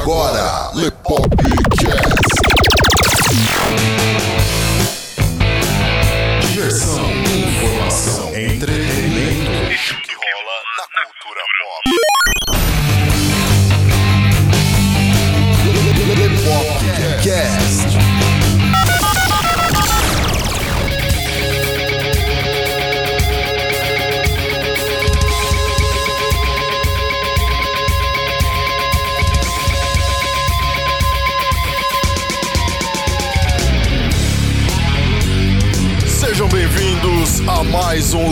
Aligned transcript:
agora, 0.00 0.70
Lepopcast. 0.74 1.89
A 38.10 38.12
mais 38.12 38.14
um 38.14 38.28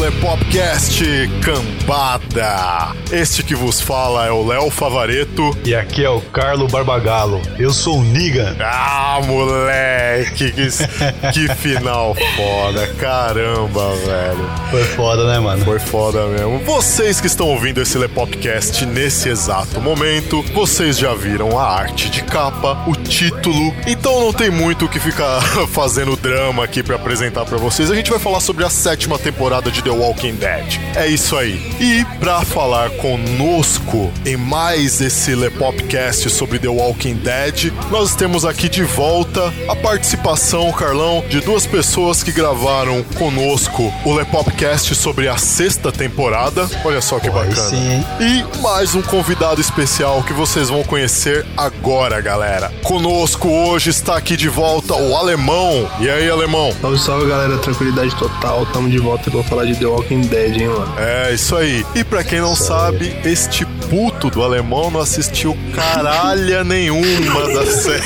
Lepopcast 0.48 1.04
Cambada. 1.42 2.96
Este 3.12 3.42
que 3.42 3.54
vos 3.54 3.80
fala 3.80 4.26
é 4.26 4.30
o 4.30 4.46
Léo 4.46 4.70
Favareto. 4.70 5.56
E 5.64 5.74
aqui 5.74 6.02
é 6.02 6.08
o 6.08 6.20
Carlo 6.20 6.66
Barbagalo. 6.66 7.42
Eu 7.58 7.70
sou 7.70 7.98
o 7.98 8.02
Niga. 8.02 8.56
Ah, 8.58 9.20
moleque, 9.24 10.50
que, 10.52 10.68
que 11.32 11.54
final 11.54 12.14
foda, 12.14 12.86
caramba, 12.98 13.94
velho. 13.96 14.50
Foi 14.70 14.84
foda, 14.84 15.30
né, 15.30 15.38
mano? 15.38 15.64
Foi 15.64 15.78
foda 15.78 16.26
mesmo. 16.26 16.58
Vocês 16.60 17.20
que 17.20 17.26
estão 17.26 17.48
ouvindo 17.48 17.82
esse 17.82 17.98
Lepopcast 17.98 18.86
nesse 18.86 19.28
exato 19.28 19.80
momento, 19.80 20.42
vocês 20.54 20.98
já 20.98 21.12
viram 21.14 21.58
a 21.58 21.66
arte 21.66 22.08
de 22.08 22.22
capa, 22.22 22.84
o 22.86 22.94
título, 22.94 23.74
então 23.86 24.20
não 24.20 24.32
tem 24.32 24.50
muito 24.50 24.86
o 24.86 24.88
que 24.88 24.98
ficar 24.98 25.42
fazendo 25.68 26.16
drama 26.16 26.64
aqui 26.64 26.82
pra 26.82 26.96
apresentar 26.96 27.44
pra 27.44 27.58
vocês. 27.58 27.90
A 27.90 27.94
gente 27.94 28.10
vai 28.10 28.18
falar 28.18 28.40
sobre 28.40 28.64
a 28.64 28.70
sétima 28.70 29.18
temporada 29.18 29.70
de 29.70 29.82
The 29.82 29.90
Walking 29.90 30.37
Dead. 30.38 30.80
É 30.94 31.06
isso 31.06 31.36
aí. 31.36 31.60
E 31.80 32.04
pra 32.18 32.42
falar 32.42 32.90
conosco 32.90 34.10
em 34.24 34.36
mais 34.36 35.00
esse 35.00 35.34
Lepopcast 35.34 36.30
sobre 36.30 36.58
The 36.58 36.68
Walking 36.68 37.14
Dead, 37.14 37.72
nós 37.90 38.14
temos 38.14 38.44
aqui 38.44 38.68
de 38.68 38.82
volta 38.82 39.52
a 39.68 39.76
participação, 39.76 40.72
Carlão, 40.72 41.24
de 41.28 41.40
duas 41.40 41.66
pessoas 41.66 42.22
que 42.22 42.32
gravaram 42.32 43.02
conosco 43.16 43.92
o 44.04 44.14
Lepopcast 44.14 44.94
sobre 44.94 45.28
a 45.28 45.36
sexta 45.36 45.90
temporada. 45.92 46.68
Olha 46.84 47.00
só 47.00 47.18
que 47.18 47.28
bacana. 47.30 47.54
sim? 47.70 48.04
E 48.20 48.60
mais 48.60 48.94
um 48.94 49.02
convidado 49.02 49.60
especial 49.60 50.22
que 50.22 50.32
vocês 50.32 50.68
vão 50.68 50.82
conhecer 50.84 51.44
agora, 51.56 52.20
galera. 52.20 52.72
Conosco 52.82 53.48
hoje 53.48 53.90
está 53.90 54.16
aqui 54.16 54.36
de 54.36 54.48
volta 54.48 54.94
o 54.94 55.16
Alemão. 55.16 55.88
E 56.00 56.08
aí, 56.08 56.30
Alemão? 56.30 56.72
Salve, 56.80 56.98
salve 56.98 57.26
galera, 57.28 57.58
tranquilidade 57.58 58.14
total. 58.16 58.66
Tamo 58.66 58.88
de 58.88 58.98
volta 58.98 59.30
pra 59.30 59.42
falar 59.42 59.64
de 59.64 59.74
The 59.76 59.86
Walking 59.86 60.27
Dead, 60.28 60.60
hein, 60.60 60.68
mano. 60.68 60.94
É, 60.98 61.32
isso 61.32 61.56
aí. 61.56 61.84
E 61.94 62.04
pra 62.04 62.22
quem 62.22 62.40
não 62.40 62.54
sabe, 62.54 63.16
este 63.24 63.64
puto 63.88 64.30
do 64.30 64.42
alemão 64.42 64.90
não 64.90 65.00
assistiu 65.00 65.56
caralha 65.74 66.62
nenhuma 66.62 67.48
da 67.52 67.66
série. 67.66 68.02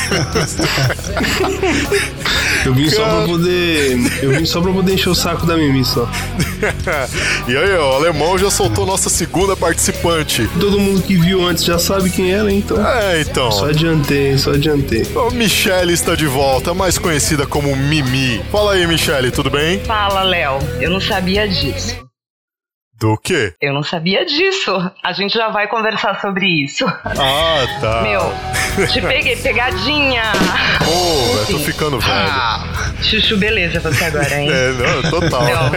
Eu 2.64 2.74
vim 2.74 2.88
só 2.88 3.02
Cara. 3.02 3.16
pra 3.16 3.26
poder. 3.26 4.22
Eu 4.22 4.30
vim 4.30 4.44
só 4.44 4.60
pra 4.60 4.72
poder 4.72 4.94
encher 4.94 5.08
o 5.08 5.14
saco 5.14 5.44
da 5.44 5.56
Mimi 5.56 5.84
só. 5.84 6.08
e 7.48 7.56
aí, 7.56 7.74
ó, 7.76 7.92
o 7.92 7.96
alemão 7.96 8.38
já 8.38 8.50
soltou 8.50 8.86
nossa 8.86 9.10
segunda 9.10 9.56
participante. 9.56 10.48
Todo 10.60 10.78
mundo 10.78 11.02
que 11.02 11.16
viu 11.16 11.44
antes 11.46 11.64
já 11.64 11.78
sabe 11.78 12.10
quem 12.10 12.32
ela, 12.32 12.52
então. 12.52 12.76
É, 12.86 13.20
então. 13.20 13.50
Só 13.50 13.66
adiantei, 13.66 14.38
só 14.38 14.52
adiantei. 14.52 15.04
A 15.16 15.30
Michelle 15.34 15.92
está 15.92 16.14
de 16.14 16.26
volta, 16.26 16.72
mais 16.72 16.98
conhecida 16.98 17.46
como 17.46 17.74
Mimi. 17.74 18.40
Fala 18.52 18.74
aí, 18.74 18.86
Michelle, 18.86 19.30
tudo 19.32 19.50
bem? 19.50 19.80
Fala, 19.80 20.22
Léo. 20.22 20.58
Eu 20.80 20.90
não 20.90 21.00
sabia 21.00 21.48
disso. 21.48 22.11
Do 23.02 23.18
quê? 23.18 23.52
Eu 23.60 23.72
não 23.74 23.82
sabia 23.82 24.24
disso. 24.24 24.70
A 25.02 25.12
gente 25.12 25.34
já 25.34 25.48
vai 25.48 25.66
conversar 25.66 26.20
sobre 26.20 26.46
isso. 26.46 26.86
Ah, 26.86 27.66
tá. 27.80 28.02
Meu, 28.02 28.86
te 28.86 29.02
peguei, 29.02 29.34
pegadinha. 29.34 30.22
Pô, 30.92 31.34
velho, 31.34 31.46
tô 31.46 31.58
ficando 31.60 31.98
velho. 31.98 32.12
Ah, 32.12 32.92
chuchu, 33.00 33.38
beleza 33.38 33.80
você 33.80 34.04
agora, 34.04 34.40
hein? 34.40 34.50
É, 34.52 34.72
não, 34.72 35.10
total. 35.10 35.42
Não. 35.42 35.70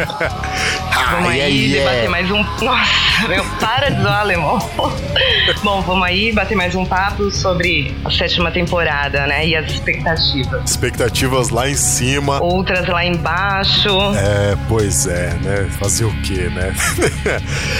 Vamos 1.11 1.29
aí 1.31 1.69
debater 1.69 2.09
mais 2.09 2.29
um. 2.29 2.43
Nossa, 2.61 3.27
meu, 3.29 3.45
para 3.59 3.89
de 3.89 4.01
zoar, 4.01 4.19
alemão. 4.19 4.59
Bom, 5.63 5.81
vamos 5.81 6.05
aí 6.05 6.33
bater 6.33 6.55
mais 6.55 6.75
um 6.75 6.85
papo 6.85 7.31
sobre 7.31 7.95
a 8.03 8.11
sétima 8.11 8.51
temporada, 8.51 9.25
né? 9.25 9.47
E 9.47 9.55
as 9.55 9.71
expectativas. 9.71 10.69
Expectativas 10.69 11.49
lá 11.49 11.69
em 11.69 11.75
cima. 11.75 12.43
Outras 12.43 12.85
lá 12.87 13.05
embaixo. 13.05 13.89
É, 14.17 14.57
pois 14.67 15.07
é, 15.07 15.33
né? 15.41 15.69
Fazer 15.79 16.05
o 16.05 16.21
quê, 16.23 16.49
né? 16.53 16.75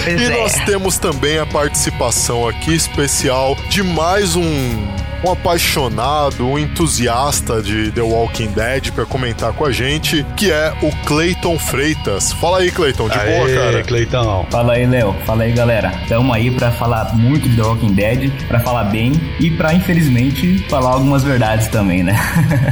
Pois 0.04 0.20
e 0.20 0.24
é. 0.24 0.40
nós 0.40 0.54
temos 0.64 0.98
também 0.98 1.38
a 1.38 1.46
participação 1.46 2.48
aqui 2.48 2.74
especial 2.74 3.56
de 3.68 3.82
mais 3.82 4.36
um, 4.36 4.86
um 5.24 5.32
apaixonado, 5.32 6.46
um 6.46 6.58
entusiasta 6.58 7.62
de 7.62 7.90
The 7.90 8.02
Walking 8.02 8.48
Dead 8.48 8.90
para 8.92 9.04
comentar 9.06 9.52
com 9.52 9.64
a 9.64 9.72
gente, 9.72 10.24
que 10.36 10.50
é 10.50 10.72
o 10.82 10.90
Clayton 11.06 11.58
Freitas. 11.58 12.32
Fala 12.32 12.58
aí, 12.58 12.70
Clayton, 12.70 13.08
de 13.08 13.18
boa, 13.18 13.46
Aê, 13.46 13.54
cara? 13.54 13.82
Cleitão. 13.82 14.46
Fala 14.50 14.74
aí, 14.74 14.86
Léo. 14.86 15.14
Fala 15.24 15.44
aí, 15.44 15.52
galera. 15.52 15.92
Tamo 16.08 16.32
aí 16.32 16.50
pra 16.50 16.70
falar 16.70 17.14
muito 17.14 17.48
de 17.48 17.56
The 17.56 17.62
Walking 17.62 17.94
Dead, 17.94 18.30
pra 18.48 18.60
falar 18.60 18.84
bem 18.84 19.12
e 19.40 19.50
pra, 19.50 19.72
infelizmente, 19.74 20.64
falar 20.68 20.90
algumas 20.90 21.24
verdades 21.24 21.66
também, 21.68 22.02
né? 22.02 22.16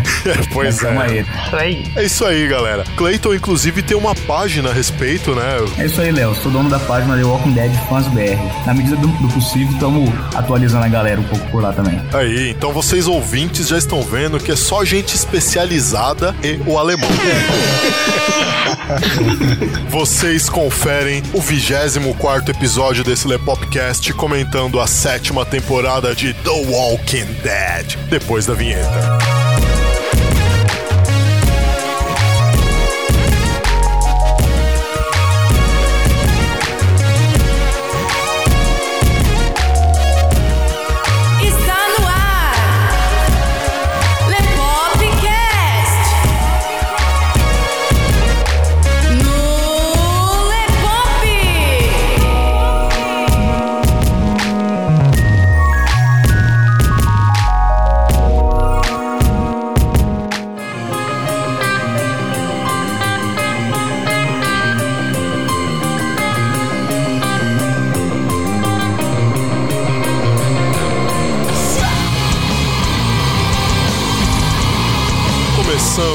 pois 0.53 0.79
Tamo 0.79 1.03
é. 1.03 1.07
aí. 1.07 1.21
Isso 1.21 1.57
aí. 1.57 1.93
É 1.97 2.03
isso 2.05 2.25
aí, 2.25 2.49
galera. 2.49 2.85
Clayton, 2.97 3.35
inclusive, 3.35 3.83
tem 3.83 3.97
uma 3.97 4.15
página 4.15 4.71
a 4.71 4.73
respeito, 4.73 5.35
né? 5.35 5.57
É 5.79 5.87
isso 5.87 6.01
aí, 6.01 6.13
Léo. 6.13 6.35
Sou 6.35 6.51
dono 6.51 6.69
da 6.69 6.79
página 6.79 7.17
The 7.17 7.25
Walking 7.25 7.53
Dead 7.53 7.73
Fãs 7.89 8.07
BR. 8.09 8.39
Na 8.67 8.75
medida 8.75 8.97
do, 8.97 9.09
do 9.09 9.29
possível, 9.29 9.77
tamo 9.79 10.13
atualizando 10.35 10.85
a 10.85 10.89
galera 10.89 11.21
um 11.21 11.25
pouco 11.25 11.47
por 11.51 11.63
lá 11.63 11.73
também. 11.73 12.01
Aí, 12.13 12.34
então 12.37 12.73
vocês 12.73 13.07
ouvintes 13.07 13.69
já 13.69 13.79
estão 13.79 14.03
vendo 14.03 14.39
que 14.39 14.53
é 14.53 14.57
só 14.57 14.85
gente 14.85 15.15
especializada 15.15 16.35
e 16.43 16.61
o 16.69 16.79
alemão. 16.79 17.09
vocês 19.89 20.49
conferem 20.49 21.23
o 21.33 21.41
24 21.41 22.51
episódio 22.51 23.05
desse 23.05 23.29
Lepopcast 23.29 24.13
comentando 24.15 24.81
a 24.81 24.87
sétima 24.87 25.45
temporada 25.45 26.15
de 26.15 26.33
The 26.35 26.51
Walking 26.51 27.27
Dead, 27.43 27.97
depois 28.09 28.47
da 28.47 28.55
vinheta. 28.55 29.44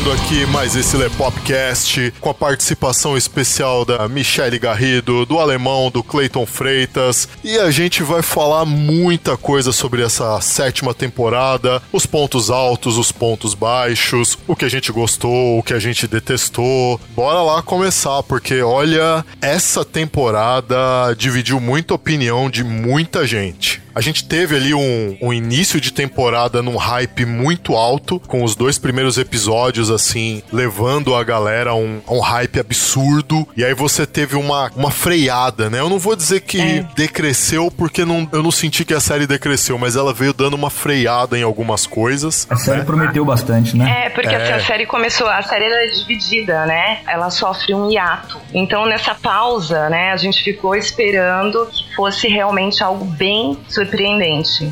Começando 0.09 0.25
aqui 0.25 0.45
mais 0.47 0.75
esse 0.75 0.97
Lepopcast 0.97 2.13
com 2.19 2.29
a 2.31 2.33
participação 2.33 3.15
especial 3.15 3.85
da 3.85 4.07
Michele 4.07 4.57
Garrido, 4.57 5.23
do 5.23 5.37
Alemão, 5.37 5.91
do 5.91 6.01
Clayton 6.01 6.47
Freitas. 6.47 7.29
E 7.43 7.59
a 7.59 7.69
gente 7.69 8.01
vai 8.01 8.23
falar 8.23 8.65
muita 8.65 9.37
coisa 9.37 9.71
sobre 9.71 10.01
essa 10.01 10.41
sétima 10.41 10.95
temporada, 10.95 11.81
os 11.93 12.07
pontos 12.07 12.49
altos, 12.49 12.97
os 12.97 13.11
pontos 13.11 13.53
baixos, 13.53 14.35
o 14.47 14.55
que 14.55 14.65
a 14.65 14.69
gente 14.69 14.91
gostou, 14.91 15.59
o 15.59 15.63
que 15.63 15.73
a 15.73 15.79
gente 15.79 16.07
detestou. 16.07 16.99
Bora 17.15 17.41
lá 17.43 17.61
começar, 17.61 18.23
porque 18.23 18.61
olha, 18.63 19.23
essa 19.41 19.85
temporada 19.85 21.13
dividiu 21.15 21.59
muita 21.59 21.93
opinião 21.93 22.49
de 22.49 22.63
muita 22.63 23.27
gente. 23.27 23.79
A 23.99 24.01
gente 24.01 24.23
teve 24.23 24.55
ali 24.55 24.73
um, 24.73 25.17
um 25.21 25.33
início 25.33 25.77
de 25.81 25.91
temporada 25.91 26.61
num 26.63 26.77
hype 26.77 27.25
muito 27.25 27.75
alto, 27.75 28.17
com 28.17 28.45
os 28.45 28.55
dois 28.55 28.77
primeiros 28.77 29.17
episódios, 29.17 29.91
assim, 29.91 30.41
levando 30.53 31.13
a 31.13 31.21
galera 31.21 31.71
a 31.71 31.75
um, 31.75 31.99
a 32.07 32.13
um 32.13 32.21
hype 32.21 32.61
absurdo. 32.61 33.45
E 33.57 33.65
aí 33.65 33.73
você 33.73 34.05
teve 34.05 34.37
uma, 34.37 34.71
uma 34.73 34.89
freada, 34.89 35.69
né? 35.69 35.81
Eu 35.81 35.89
não 35.89 35.99
vou 35.99 36.15
dizer 36.15 36.39
que 36.39 36.61
É. 36.61 36.85
decresceu, 36.95 37.69
porque 37.69 38.05
não, 38.05 38.25
eu 38.31 38.41
não 38.41 38.51
senti 38.51 38.85
que 38.85 38.93
a 38.93 39.01
série 39.01 39.27
decresceu, 39.27 39.77
mas 39.77 39.97
ela 39.97 40.13
veio 40.13 40.31
dando 40.33 40.53
uma 40.53 40.69
freada 40.69 41.37
em 41.37 41.43
algumas 41.43 41.85
coisas. 41.85 42.47
A 42.49 42.55
série 42.55 42.83
prometeu 42.83 43.25
bastante, 43.25 43.75
né? 43.75 44.05
É, 44.05 44.09
porque 44.11 44.33
assim, 44.33 44.53
a 44.53 44.63
série 44.65 44.85
começou, 44.85 45.27
a 45.27 45.41
série 45.41 45.65
era 45.65 45.91
dividida, 45.91 46.65
né? 46.65 46.99
Ela 47.05 47.29
sofre 47.29 47.73
um 47.75 47.91
hiato. 47.91 48.39
Então, 48.53 48.85
nessa 48.85 49.13
pausa, 49.13 49.89
né, 49.89 50.13
a 50.13 50.17
gente 50.17 50.41
ficou 50.41 50.73
esperando 50.73 51.67
que 51.69 51.93
fosse 51.97 52.29
realmente 52.29 52.81
algo 52.81 53.03
bem 53.03 53.57
surpreendente. 53.67 53.88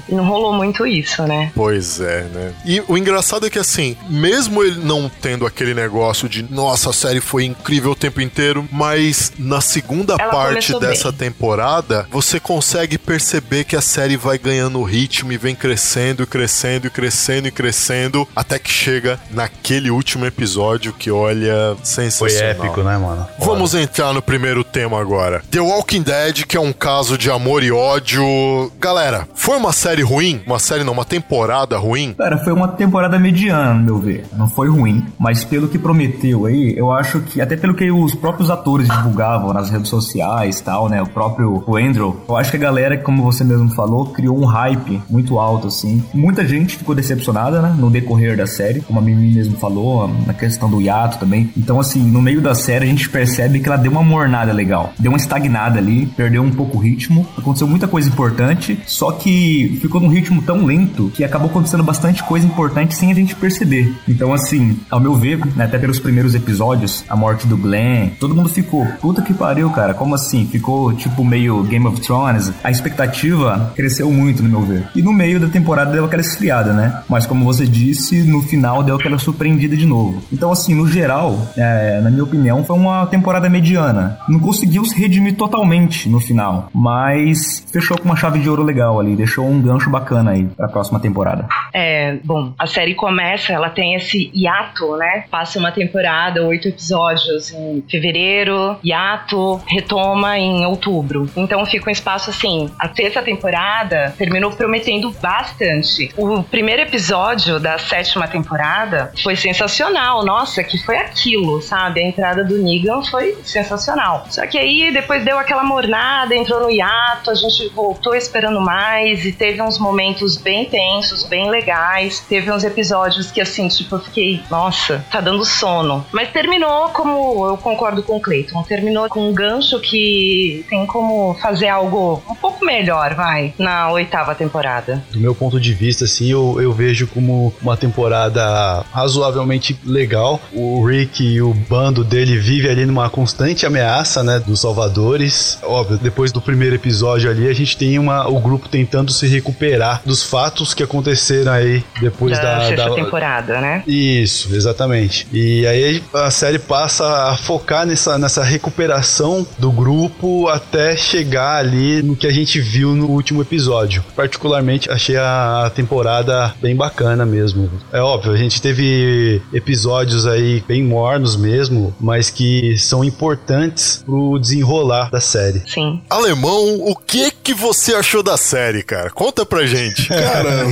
E 0.09 0.13
não 0.15 0.25
rolou 0.25 0.53
muito 0.53 0.85
isso, 0.85 1.23
né? 1.23 1.51
Pois 1.55 1.99
é, 1.99 2.23
né? 2.23 2.53
E 2.65 2.81
o 2.87 2.97
engraçado 2.97 3.45
é 3.45 3.49
que, 3.49 3.59
assim, 3.59 3.95
mesmo 4.09 4.63
ele 4.63 4.79
não 4.83 5.09
tendo 5.21 5.45
aquele 5.45 5.73
negócio 5.73 6.27
de 6.29 6.43
nossa, 6.43 6.89
a 6.89 6.93
série 6.93 7.19
foi 7.21 7.45
incrível 7.45 7.91
o 7.91 7.95
tempo 7.95 8.21
inteiro, 8.21 8.67
mas 8.71 9.31
na 9.37 9.61
segunda 9.61 10.15
Ela 10.19 10.31
parte 10.31 10.77
dessa 10.79 11.11
bem. 11.11 11.29
temporada, 11.29 12.07
você 12.11 12.39
consegue 12.39 12.97
perceber 12.97 13.63
que 13.63 13.75
a 13.75 13.81
série 13.81 14.17
vai 14.17 14.37
ganhando 14.37 14.81
ritmo 14.83 15.31
e 15.31 15.37
vem 15.37 15.55
crescendo, 15.55 16.23
e 16.23 16.25
crescendo, 16.25 16.87
e 16.87 16.89
crescendo, 16.89 17.47
e 17.47 17.51
crescendo, 17.51 18.27
até 18.35 18.59
que 18.59 18.71
chega 18.71 19.19
naquele 19.31 19.89
último 19.89 20.25
episódio 20.25 20.93
que, 20.93 21.09
olha, 21.11 21.75
Foi 21.75 21.85
sensacional. 21.85 22.49
épico, 22.49 22.83
né, 22.83 22.97
mano? 22.97 23.27
Vamos 23.39 23.73
entrar 23.73 24.13
no 24.13 24.21
primeiro 24.21 24.63
tema 24.63 24.99
agora. 24.99 25.41
The 25.49 25.59
Walking 25.59 26.01
Dead, 26.01 26.45
que 26.45 26.57
é 26.57 26.59
um 26.59 26.73
caso 26.73 27.17
de 27.17 27.29
amor 27.29 27.63
e 27.63 27.71
ódio. 27.71 28.71
Galera, 28.79 29.06
foi 29.33 29.57
uma 29.57 29.71
série 29.71 30.01
ruim? 30.01 30.41
Uma 30.45 30.59
série 30.59 30.83
não, 30.83 30.93
uma 30.93 31.05
temporada 31.05 31.77
ruim? 31.77 32.13
Cara, 32.17 32.37
foi 32.37 32.53
uma 32.53 32.67
temporada 32.67 33.17
mediana, 33.17 33.73
no 33.73 33.83
meu 33.83 33.97
ver. 33.97 34.25
Não 34.35 34.49
foi 34.49 34.69
ruim, 34.69 35.05
mas 35.17 35.43
pelo 35.43 35.67
que 35.67 35.77
prometeu 35.77 36.45
aí, 36.45 36.73
eu 36.77 36.91
acho 36.91 37.21
que, 37.21 37.41
até 37.41 37.55
pelo 37.55 37.73
que 37.73 37.89
os 37.91 38.13
próprios 38.13 38.49
atores 38.49 38.87
divulgavam 38.89 39.53
nas 39.53 39.69
redes 39.69 39.89
sociais 39.89 40.59
e 40.59 40.63
tal, 40.63 40.89
né? 40.89 41.01
O 41.01 41.07
próprio 41.07 41.63
o 41.65 41.77
Andrew, 41.77 42.17
eu 42.27 42.35
acho 42.35 42.51
que 42.51 42.57
a 42.57 42.59
galera, 42.59 42.97
como 42.97 43.23
você 43.23 43.43
mesmo 43.43 43.69
falou, 43.73 44.07
criou 44.07 44.37
um 44.37 44.45
hype 44.45 45.01
muito 45.09 45.39
alto, 45.39 45.67
assim. 45.67 46.03
Muita 46.13 46.45
gente 46.45 46.77
ficou 46.77 46.93
decepcionada, 46.93 47.61
né? 47.61 47.75
No 47.77 47.89
decorrer 47.89 48.35
da 48.35 48.47
série, 48.47 48.81
como 48.81 48.99
a 48.99 49.01
Mimi 49.01 49.33
mesmo 49.33 49.57
falou, 49.57 50.09
na 50.25 50.33
questão 50.33 50.69
do 50.69 50.81
hiato 50.81 51.19
também. 51.19 51.51
Então, 51.55 51.79
assim, 51.79 52.01
no 52.01 52.21
meio 52.21 52.41
da 52.41 52.55
série 52.55 52.85
a 52.85 52.87
gente 52.87 53.09
percebe 53.09 53.59
que 53.59 53.67
ela 53.67 53.77
deu 53.77 53.91
uma 53.91 54.03
mornada 54.03 54.51
legal. 54.51 54.93
Deu 54.99 55.11
uma 55.11 55.17
estagnada 55.17 55.79
ali, 55.79 56.05
perdeu 56.05 56.41
um 56.41 56.51
pouco 56.51 56.77
o 56.77 56.81
ritmo. 56.81 57.27
Aconteceu 57.37 57.67
muita 57.67 57.87
coisa 57.87 58.09
importante, 58.09 58.79
só 58.87 59.11
que 59.11 59.77
ficou 59.81 60.01
num 60.01 60.07
ritmo 60.07 60.41
tão 60.41 60.65
lento 60.65 61.11
que 61.13 61.23
acabou 61.23 61.49
acontecendo 61.49 61.83
bastante 61.83 62.23
coisa 62.23 62.47
importante 62.47 62.95
sem 62.95 63.11
a 63.11 63.15
gente 63.15 63.35
perceber. 63.35 63.93
Então, 64.07 64.33
assim, 64.33 64.79
ao 64.89 64.99
meu 64.99 65.13
ver, 65.13 65.39
né, 65.55 65.65
até 65.65 65.77
pelos 65.77 65.99
primeiros 65.99 66.33
episódios, 66.33 67.03
a 67.09 67.15
morte 67.15 67.45
do 67.45 67.57
Glenn, 67.57 68.09
todo 68.19 68.33
mundo 68.33 68.49
ficou, 68.49 68.87
puta 69.01 69.21
que 69.21 69.33
pariu, 69.33 69.69
cara, 69.69 69.93
como 69.93 70.15
assim? 70.15 70.47
Ficou 70.47 70.93
tipo 70.93 71.23
meio 71.23 71.61
Game 71.63 71.85
of 71.85 71.99
Thrones. 72.01 72.51
A 72.63 72.71
expectativa 72.71 73.73
cresceu 73.75 74.09
muito, 74.09 74.41
no 74.41 74.49
meu 74.49 74.61
ver. 74.61 74.87
E 74.95 75.01
no 75.01 75.11
meio 75.11 75.39
da 75.39 75.47
temporada 75.47 75.91
deu 75.91 76.05
aquela 76.05 76.21
esfriada, 76.21 76.71
né? 76.71 77.01
Mas 77.09 77.25
como 77.25 77.43
você 77.43 77.67
disse, 77.67 78.23
no 78.23 78.41
final 78.41 78.81
deu 78.81 78.95
aquela 78.95 79.19
surpreendida 79.19 79.75
de 79.75 79.85
novo. 79.85 80.21
Então, 80.31 80.51
assim, 80.51 80.73
no 80.73 80.87
geral, 80.87 81.51
é, 81.57 81.99
na 82.01 82.09
minha 82.09 82.23
opinião, 82.23 82.63
foi 82.63 82.77
uma 82.77 83.05
temporada 83.07 83.49
mediana. 83.49 84.17
Não 84.29 84.39
conseguiu 84.39 84.85
se 84.85 84.95
redimir 84.95 85.35
totalmente 85.35 86.07
no 86.07 86.19
final, 86.19 86.69
mas 86.73 87.65
fechou 87.71 87.97
com 87.97 88.05
uma 88.05 88.15
chave 88.15 88.39
de 88.39 88.49
ouro 88.49 88.63
legal 88.63 88.76
ali, 88.81 89.15
deixou 89.15 89.45
um 89.45 89.61
gancho 89.61 89.89
bacana 89.89 90.31
aí 90.31 90.45
pra 90.45 90.67
próxima 90.67 90.99
temporada. 90.99 91.47
É, 91.73 92.17
bom, 92.23 92.53
a 92.57 92.65
série 92.67 92.95
começa, 92.95 93.53
ela 93.53 93.69
tem 93.69 93.95
esse 93.95 94.31
hiato, 94.33 94.95
né? 94.97 95.25
Passa 95.29 95.59
uma 95.59 95.71
temporada, 95.71 96.43
oito 96.43 96.67
episódios 96.67 97.51
em 97.51 97.83
fevereiro, 97.89 98.77
hiato, 98.83 99.61
retoma 99.67 100.37
em 100.37 100.65
outubro. 100.65 101.29
Então 101.35 101.65
fica 101.65 101.89
um 101.89 101.91
espaço 101.91 102.29
assim. 102.29 102.69
A 102.79 102.89
sexta 102.93 103.21
temporada 103.21 104.13
terminou 104.17 104.51
prometendo 104.51 105.11
bastante. 105.21 106.11
O 106.17 106.43
primeiro 106.43 106.81
episódio 106.81 107.59
da 107.59 107.77
sétima 107.77 108.27
temporada 108.27 109.11
foi 109.23 109.35
sensacional. 109.35 110.25
Nossa, 110.25 110.63
que 110.63 110.77
foi 110.77 110.97
aquilo, 110.97 111.61
sabe? 111.61 112.01
A 112.01 112.07
entrada 112.07 112.43
do 112.43 112.57
Negan 112.57 113.03
foi 113.03 113.37
sensacional. 113.43 114.25
Só 114.29 114.45
que 114.45 114.57
aí 114.57 114.91
depois 114.91 115.23
deu 115.23 115.37
aquela 115.37 115.63
mornada, 115.63 116.35
entrou 116.35 116.61
no 116.61 116.71
hiato, 116.71 117.31
a 117.31 117.35
gente 117.35 117.69
voltou 117.69 118.15
esperando 118.15 118.59
mais 118.67 119.23
e 119.23 119.31
teve 119.31 119.61
uns 119.61 119.79
momentos 119.79 120.35
bem 120.35 120.65
tensos, 120.65 121.23
bem 121.23 121.49
legais. 121.49 122.19
Teve 122.27 122.51
uns 122.51 122.65
episódios 122.65 123.31
que 123.31 123.39
assim, 123.39 123.69
tipo, 123.69 123.95
eu 123.95 123.99
fiquei, 123.99 124.41
nossa, 124.51 125.05
tá 125.09 125.21
dando 125.21 125.45
sono. 125.45 126.05
Mas 126.11 126.31
terminou 126.31 126.89
como 126.89 127.47
eu 127.47 127.55
concordo 127.55 128.03
com 128.03 128.17
o 128.17 128.19
Clayton, 128.19 128.61
terminou 128.63 129.07
com 129.07 129.29
um 129.29 129.33
gancho 129.33 129.79
que 129.79 130.65
tem 130.69 130.85
como 130.85 131.33
fazer 131.35 131.69
algo 131.69 132.21
um 132.29 132.35
pouco 132.35 132.65
melhor, 132.65 133.13
vai, 133.15 133.53
na 133.57 133.89
oitava 133.89 134.35
temporada. 134.35 135.01
Do 135.13 135.19
meu 135.19 135.33
ponto 135.33 135.61
de 135.61 135.73
vista, 135.73 136.03
assim, 136.03 136.29
eu, 136.29 136.61
eu 136.61 136.73
vejo 136.73 137.07
como 137.07 137.53
uma 137.61 137.77
temporada 137.77 138.83
razoavelmente 138.91 139.79
legal. 139.85 140.41
O 140.51 140.85
Rick 140.85 141.23
e 141.23 141.41
o 141.41 141.53
bando 141.53 142.03
dele 142.03 142.37
vive 142.37 142.69
ali 142.69 142.85
numa 142.85 143.09
constante 143.09 143.65
ameaça, 143.65 144.21
né, 144.23 144.39
dos 144.39 144.59
salvadores. 144.59 145.57
Óbvio, 145.63 145.97
depois 145.97 146.33
do 146.33 146.41
primeiro 146.41 146.75
episódio 146.75 147.29
ali, 147.31 147.47
a 147.47 147.53
gente 147.53 147.77
tem 147.77 147.97
uma, 147.97 148.27
o 148.27 148.39
grupo 148.41 148.56
tentando 148.57 149.11
se 149.11 149.27
recuperar 149.27 150.01
dos 150.05 150.23
fatos 150.23 150.73
que 150.73 150.83
aconteceram 150.83 151.51
aí 151.51 151.83
depois 151.99 152.37
da, 152.37 152.69
da, 152.69 152.75
da, 152.75 152.95
temporada, 152.95 153.59
né? 153.59 153.83
Isso, 153.87 154.55
exatamente. 154.55 155.27
E 155.31 155.65
aí 155.65 156.03
a 156.13 156.31
série 156.31 156.59
passa 156.59 157.29
a 157.29 157.37
focar 157.37 157.85
nessa, 157.85 158.17
nessa 158.17 158.43
recuperação 158.43 159.45
do 159.57 159.71
grupo 159.71 160.47
até 160.47 160.95
chegar 160.95 161.57
ali 161.57 162.01
no 162.01 162.15
que 162.15 162.27
a 162.27 162.31
gente 162.31 162.59
viu 162.59 162.95
no 162.95 163.07
último 163.07 163.41
episódio. 163.41 164.03
Particularmente 164.15 164.89
achei 164.89 165.17
a 165.17 165.71
temporada 165.73 166.53
bem 166.61 166.75
bacana 166.75 167.25
mesmo. 167.25 167.69
É 167.91 168.01
óbvio, 168.01 168.31
a 168.31 168.37
gente 168.37 168.61
teve 168.61 169.41
episódios 169.53 170.25
aí 170.25 170.63
bem 170.67 170.83
mornos 170.83 171.35
mesmo, 171.35 171.95
mas 171.99 172.29
que 172.29 172.77
são 172.77 173.03
importantes 173.03 174.03
pro 174.05 174.39
desenrolar 174.39 175.09
da 175.09 175.19
série. 175.19 175.63
Sim. 175.67 176.01
Alemão, 176.09 176.81
o 176.81 176.95
que 176.95 177.31
que 177.31 177.53
você 177.53 177.95
achou 177.95 178.21
da 178.21 178.37
série, 178.47 178.81
cara? 178.83 179.09
Conta 179.11 179.45
pra 179.45 179.65
gente. 179.65 180.07
Cara, 180.09 180.65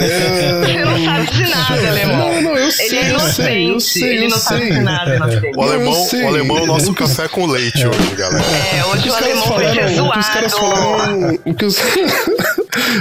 Você 0.00 0.84
não 0.84 1.04
sabe 1.04 1.26
de 1.30 1.48
nada, 1.50 1.88
alemão. 1.88 2.16
Não, 2.32 2.42
não, 2.42 2.50
eu 2.52 2.64
Ele 2.64 2.72
sei, 2.72 2.98
é 2.98 3.02
eu 3.04 3.08
inocente. 3.10 3.34
sei, 3.34 3.70
eu 3.70 3.80
sei, 3.80 4.02
ele 4.16 4.24
eu 4.26 4.30
não 4.30 4.38
sabe 4.38 4.70
de 4.70 4.80
nada, 4.80 5.16
inocente. 5.16 5.56
O 5.56 5.62
alemão, 5.62 5.92
eu 5.94 6.04
sei. 6.08 6.22
o 6.22 6.28
alemão 6.28 6.58
é 6.58 6.62
o 6.62 6.66
nosso 6.66 6.94
café 6.94 7.28
com 7.28 7.46
leite 7.46 7.86
hoje, 7.86 8.14
galera. 8.16 8.44
É, 8.76 8.84
hoje 8.84 9.08
o 9.08 9.12
caras 9.12 9.26
alemão 9.26 9.44
ser 9.44 9.48
falaram, 9.48 10.06
o 10.08 10.12
que 10.12 10.18
os 10.18 10.28
caras 10.28 10.52
zoado. 10.52 10.74
falaram, 10.74 11.38
o 11.44 11.54
que 11.54 11.64
os, 11.64 11.76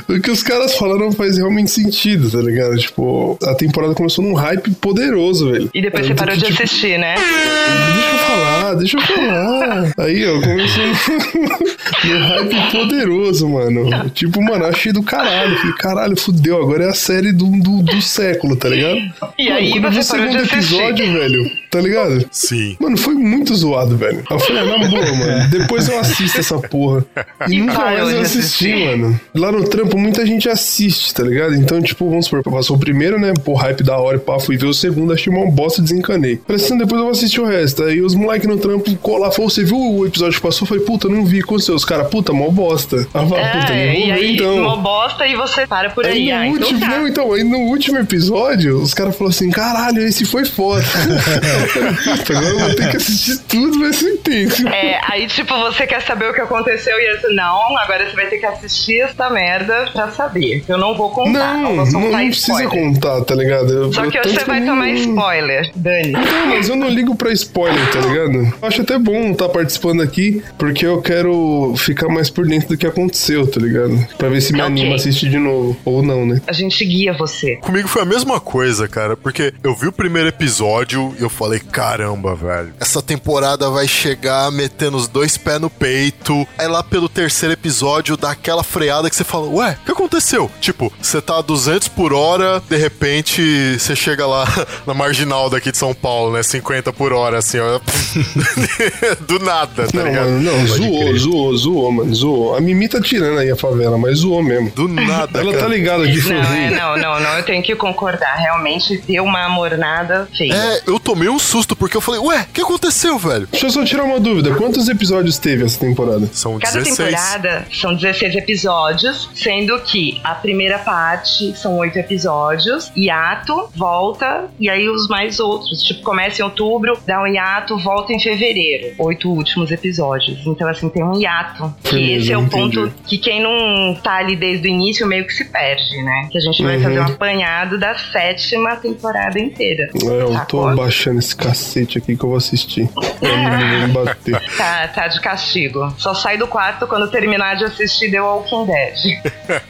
o 0.08 0.20
que 0.22 0.32
os 0.32 0.44
caras 0.44 0.76
falaram 0.76 1.12
faz 1.12 1.38
realmente 1.38 1.72
sentido, 1.72 2.30
tá 2.32 2.40
ligado? 2.40 2.78
Tipo, 2.78 3.38
a 3.44 3.54
temporada 3.56 3.94
começou 3.94 4.24
num 4.24 4.34
hype 4.34 4.72
poderoso, 4.76 5.52
velho. 5.52 5.70
E 5.74 5.82
depois 5.82 6.06
você 6.06 6.14
Tanto 6.14 6.20
parou 6.20 6.36
que, 6.36 6.42
de 6.42 6.48
tipo, 6.48 6.64
assistir, 6.64 6.98
né? 7.00 7.16
Deixa 7.16 8.12
eu 8.12 8.18
falar, 8.20 8.74
deixa 8.76 8.98
eu 8.98 9.02
falar. 9.02 9.94
Aí, 9.98 10.26
ó, 10.28 10.42
começou 10.42 10.84
num 12.06 12.28
hype 12.28 12.72
poderoso, 12.72 13.50
mano. 13.50 14.10
Tipo, 14.12 14.42
mano, 14.42 14.66
achei 14.66 14.92
do 14.92 15.04
caralho. 15.04 15.58
Falei, 15.58 15.74
caralho, 15.78 16.18
fudeu, 16.18 16.62
agora 16.62 16.86
é 16.86 16.90
a 16.90 16.94
série 16.94 17.32
do, 17.32 17.46
do, 17.48 17.82
do 17.84 18.02
século, 18.02 18.56
tá 18.56 18.70
ligado? 18.70 18.98
E 19.38 19.50
aí 19.52 19.80
Mano, 19.80 19.92
você 19.92 20.00
o 20.02 20.18
parou 20.18 20.28
de 20.28 20.34
segundo 20.34 20.38
assistir. 20.38 20.56
episódio, 20.56 21.14
velho, 21.14 21.52
tá 21.74 21.82
ligado? 21.82 22.24
Sim. 22.32 22.78
Mano, 22.80 22.96
foi 22.96 23.16
muito 23.16 23.56
zoado, 23.56 23.98
velho. 23.98 24.24
Eu 24.30 24.40
falei, 24.40 24.62
ah, 24.62 24.78
na 24.78 24.88
boa, 24.88 25.16
mano. 25.16 25.50
Depois 25.50 25.90
eu 25.90 26.00
assisto 26.00 26.40
essa 26.40 26.60
porra. 26.60 27.04
E, 27.48 27.54
E 27.54 27.60
nunca 27.62 27.80
mais 27.80 28.00
eu 28.00 28.22
assisti, 28.22 28.72
assistir. 28.72 28.98
mano. 28.98 29.20
Lá 29.34 29.52
no 29.52 29.64
trampo, 29.68 29.98
muita 29.98 30.24
gente 30.26 30.48
assiste, 30.48 31.12
tá 31.14 31.24
ligado? 31.24 31.56
Então, 31.56 31.82
tipo, 31.82 32.08
vamos 32.08 32.26
supor, 32.26 32.44
passou 32.44 32.76
o 32.76 32.80
primeiro, 32.80 33.20
né? 33.20 33.34
Pô, 33.44 33.56
hype 33.56 33.84
da 33.84 33.98
hora 33.98 34.18
e 34.18 34.20
pá, 34.20 34.40
fui 34.40 34.56
ver 34.56 34.68
o 34.68 34.74
segundo, 34.74 35.12
achei 35.14 35.34
uma 35.34 35.50
bosta 35.50 35.82
e 35.82 35.84
desencanei. 35.84 36.40
Falei 36.46 36.64
assim, 36.64 36.78
depois 36.78 37.00
eu 37.00 37.06
vou 37.06 37.12
assistir 37.12 37.42
o 37.42 37.46
resto. 37.46 37.84
Aí 37.84 38.02
os 38.02 38.14
moleques 38.14 38.48
no 38.48 38.58
trampo 38.58 38.96
colar, 38.98 39.32
falou, 39.32 39.50
você 39.50 39.64
viu 39.64 39.78
o 39.80 40.06
episódio 40.06 40.36
que 40.36 40.42
passou? 40.42 40.66
Eu 40.66 40.70
falei, 40.70 40.84
puta, 40.84 41.10
não 41.10 41.26
vi 41.26 41.42
com 41.42 41.56
os 41.56 41.66
seus 41.66 41.84
caras, 41.84 42.08
puta, 42.08 42.32
mó 42.34 42.50
bosta. 42.50 42.98
Aí 43.14 43.24
eu 43.24 43.28
falei, 43.30 43.46
puta, 43.46 43.70
não 43.70 43.76
É, 43.76 43.86
vou 43.94 44.02
e 44.02 44.06
ver 44.06 44.12
aí, 44.12 44.36
então. 44.36 44.58
uma 44.58 44.78
bosta 44.78 45.26
e 45.28 45.36
você 45.36 45.66
para 45.66 45.90
por 45.90 46.06
aí. 46.06 46.32
Aí 46.32 46.50
no 46.50 46.56
ah, 46.56 46.58
então 46.58 46.68
último, 46.68 46.80
tá. 46.80 46.88
não, 46.88 47.08
então, 47.08 47.34
aí 47.34 47.44
no 47.44 47.58
último 47.60 47.98
episódio, 47.98 48.78
os 48.82 48.94
caras 48.94 49.16
falaram 49.16 49.36
assim, 49.36 49.50
caralho, 49.50 50.02
esse 50.04 50.24
foi 50.26 50.46
foda. 50.46 50.84
Agora 52.30 52.46
eu 52.48 52.60
vou 52.60 52.76
ter 52.76 52.90
que 52.92 52.98
assistir 52.98 53.38
tudo, 53.48 53.80
vai 53.80 53.94
ser 53.94 54.10
intenso. 54.14 54.68
É, 54.68 55.00
aí 55.10 55.28
tipo, 55.28 55.54
você 55.60 55.86
quer 55.88 56.02
saber 56.02 56.30
o 56.30 56.34
que 56.34 56.42
aconteceu 56.42 56.98
e 57.00 57.06
eu 57.10 57.16
disse, 57.16 57.34
não, 57.34 57.78
agora 57.78 58.10
você 58.10 58.16
vai 58.16 58.28
ter 58.28 58.38
que 58.38 58.46
assistir 58.46 59.02
essa 59.02 59.30
merda 59.30 59.90
pra 59.94 60.10
saber. 60.12 60.64
Eu 60.68 60.78
não 60.78 60.96
vou 60.96 61.10
contar, 61.12 61.54
Não, 61.58 61.76
não, 61.76 61.86
soltar 61.86 62.12
não 62.22 62.28
precisa 62.28 62.64
spoiler. 62.64 62.70
contar, 62.94 63.22
tá 63.26 63.36
ligado? 63.36 63.72
Eu- 63.72 63.94
Só 63.94 64.10
que 64.10 64.18
você 64.22 64.44
vai 64.46 64.60
não- 64.60 64.74
tomar 64.76 64.90
spoiler, 64.92 65.72
Dani. 65.76 66.12
Não, 66.12 66.48
mas 66.48 66.70
eu 66.70 66.76
não 66.76 66.90
ligo 66.90 67.16
pra 67.16 67.32
spoiler, 67.32 67.92
tá 67.92 68.00
ligado? 68.00 68.54
Eu 68.62 68.68
acho 68.68 68.82
até 68.82 68.98
bom 68.98 69.32
estar 69.32 69.50
participando 69.50 70.02
aqui, 70.02 70.44
porque 70.58 70.86
eu 70.86 71.02
quero 71.02 71.74
ficar 71.78 72.08
mais 72.10 72.30
por 72.30 72.46
dentro 72.48 72.70
do 72.70 72.78
que 72.78 72.88
aconteceu, 72.88 73.46
tá 73.48 73.60
ligado? 73.60 74.06
Pra 74.18 74.30
ver 74.30 74.42
se 74.42 74.54
me 74.54 74.60
Ok. 74.60 74.68
anima 74.72 74.94
a 74.94 74.96
assistir 74.96 75.30
de 75.30 75.38
novo. 75.38 75.78
Ou 75.86 76.02
não, 76.02 76.26
né? 76.26 76.42
A 76.48 76.54
gente 76.54 76.84
guia 76.86 77.14
você. 77.14 77.56
Comigo 77.58 77.88
foi 77.88 78.02
a 78.02 78.06
mesma 78.06 78.40
coisa, 78.40 78.88
cara, 78.88 79.16
porque 79.16 79.54
eu 79.64 79.76
vi 79.76 79.88
o 79.88 79.92
primeiro 79.92 80.28
episódio 80.30 81.14
e 81.20 81.24
eu 81.24 81.30
falei, 81.30 81.53
caramba, 81.60 82.36
velho, 82.36 82.74
essa 82.80 83.02
temporada 83.02 83.70
vai 83.70 83.88
chegar 83.88 84.52
metendo 84.52 84.98
os 84.98 85.08
dois 85.08 85.38
pés 85.38 85.60
no 85.60 85.70
peito. 85.70 86.48
Aí 86.58 86.68
lá 86.68 86.84
pelo 86.84 87.08
terceiro 87.10 87.54
episódio 87.54 88.16
dá 88.18 88.32
aquela 88.32 88.64
freada 88.64 89.10
que 89.10 89.16
você 89.16 89.24
fala, 89.24 89.48
ué, 89.48 89.78
o 89.82 89.86
que 89.86 89.92
aconteceu? 89.92 90.50
Tipo, 90.62 90.92
você 91.02 91.22
tá 91.22 91.38
a 91.38 91.42
200 91.42 91.88
por 91.90 92.14
hora, 92.14 92.62
de 92.70 92.78
repente 92.78 93.78
você 93.80 93.96
chega 93.96 94.26
lá 94.26 94.46
na 94.86 94.94
marginal 94.94 95.50
daqui 95.50 95.72
de 95.72 95.78
São 95.78 95.94
Paulo, 95.94 96.34
né, 96.34 96.44
50 96.44 96.92
por 96.94 97.14
hora, 97.14 97.38
assim, 97.40 97.60
ó. 97.60 97.80
Do 99.28 99.40
nada, 99.40 99.88
tá 99.88 99.98
Não, 99.98 100.06
ligado? 100.06 100.26
mano, 100.30 100.42
não, 100.42 100.68
zoou, 100.68 101.18
zoou, 101.18 101.58
zoou, 101.58 101.92
mano, 101.92 102.14
zoou. 102.16 102.56
A 102.56 102.62
Mimi 102.62 102.88
tá 102.88 103.02
tirando 103.02 103.40
aí 103.40 103.50
a 103.52 103.56
favela, 103.56 103.98
mas 103.98 104.20
zoou 104.20 104.42
mesmo. 104.44 104.70
Do 104.72 104.88
nada, 104.88 105.40
Ela 105.40 105.52
tá 105.54 105.60
cara. 105.60 105.70
ligada 105.70 106.06
que 106.06 106.22
foi 106.22 106.34
Não, 106.34 106.54
é, 106.54 106.70
não, 106.70 106.98
não, 106.98 107.20
não, 107.20 107.38
eu 107.38 107.44
tenho 107.44 107.64
que 107.64 107.76
concordar. 107.76 108.36
Realmente 108.38 108.98
deu 109.08 109.24
uma 109.24 109.46
amornada 109.46 110.28
feia. 110.38 110.54
É, 110.54 110.82
eu 110.88 111.00
tomei 111.00 111.30
um 111.30 111.40
susto 111.44 111.76
porque 111.76 111.96
eu 111.98 112.02
falei, 112.02 112.20
ué, 112.22 112.42
o 112.50 112.54
que 112.54 112.62
aconteceu, 112.62 113.18
velho? 113.20 113.48
Deixa 113.52 113.68
eu 113.68 113.70
só 113.70 113.84
tirar 113.84 114.04
uma 114.04 114.20
dúvida. 114.20 114.54
Quantos 114.56 114.88
episódios 114.88 115.38
teve 115.38 115.64
essa 115.64 115.80
temporada? 115.80 116.28
São 116.34 116.58
Cada 116.60 116.80
16. 116.82 116.98
temporada 117.10 117.68
são 117.72 117.94
16 117.96 118.36
episódios, 118.36 119.30
sendo 119.36 119.80
que 119.82 120.20
a 120.24 120.36
primeira 120.36 120.80
parte 120.80 121.56
são 121.58 121.78
8 121.78 121.98
episódios, 122.00 122.92
hiato, 122.96 123.70
volta, 123.76 124.46
e 124.60 124.70
aí 124.70 124.90
os 124.90 125.08
mais 125.08 125.40
outros. 125.40 125.82
Tipo, 125.84 126.02
começa 126.04 126.42
em 126.42 126.46
outubro, 126.46 126.98
dá 127.06 127.22
um 127.22 127.28
hiato, 127.28 127.78
volta 127.80 128.14
em 128.14 128.20
fevereiro. 128.20 128.96
Oito 129.00 129.30
últimos 129.30 129.72
episódios. 129.72 130.40
Então, 130.46 130.68
assim, 130.68 130.90
tem 130.90 131.04
um 131.04 131.20
hiato. 131.20 131.74
Que 131.84 131.96
Beleza, 131.96 132.22
esse 132.24 132.32
é 132.32 132.38
o 132.38 132.42
entendi. 132.42 132.78
ponto 132.78 132.94
que 133.06 133.18
quem 133.18 133.42
não 133.42 133.96
tá 134.02 134.16
ali 134.18 134.36
desde 134.36 134.68
o 134.68 134.70
início 134.72 135.06
meio 135.08 135.26
que 135.28 135.34
se 135.34 135.46
perde, 135.46 136.02
né? 136.04 136.28
Que 136.32 136.38
a 136.38 136.42
gente 136.42 136.64
vai 136.64 136.78
Uhum. 136.78 136.84
fazer 136.84 137.00
um 137.00 137.04
apanhado 137.04 137.80
da 137.80 137.96
sétima 137.96 138.76
temporada 138.78 139.40
inteira. 139.40 139.90
É, 139.96 140.22
eu 140.22 140.46
tô 140.48 140.74
baixando 140.76 141.20
esse 141.20 141.33
cacete 141.34 141.98
aqui 141.98 142.16
que 142.16 142.24
eu 142.24 142.30
vou 142.30 142.38
assistir. 142.38 142.88
Pra 143.20 143.38
não 143.38 143.88
me 143.88 143.94
bater. 143.94 144.42
Tá, 144.58 144.88
tá 144.88 145.08
de 145.08 145.20
castigo. 145.20 145.94
Só 145.98 146.14
sai 146.14 146.38
do 146.38 146.48
quarto 146.48 146.86
quando 146.88 147.10
terminar 147.10 147.56
de 147.56 147.64
assistir 147.66 148.12
The 148.12 148.22
Walking 148.22 148.66
Dead. 148.66 149.22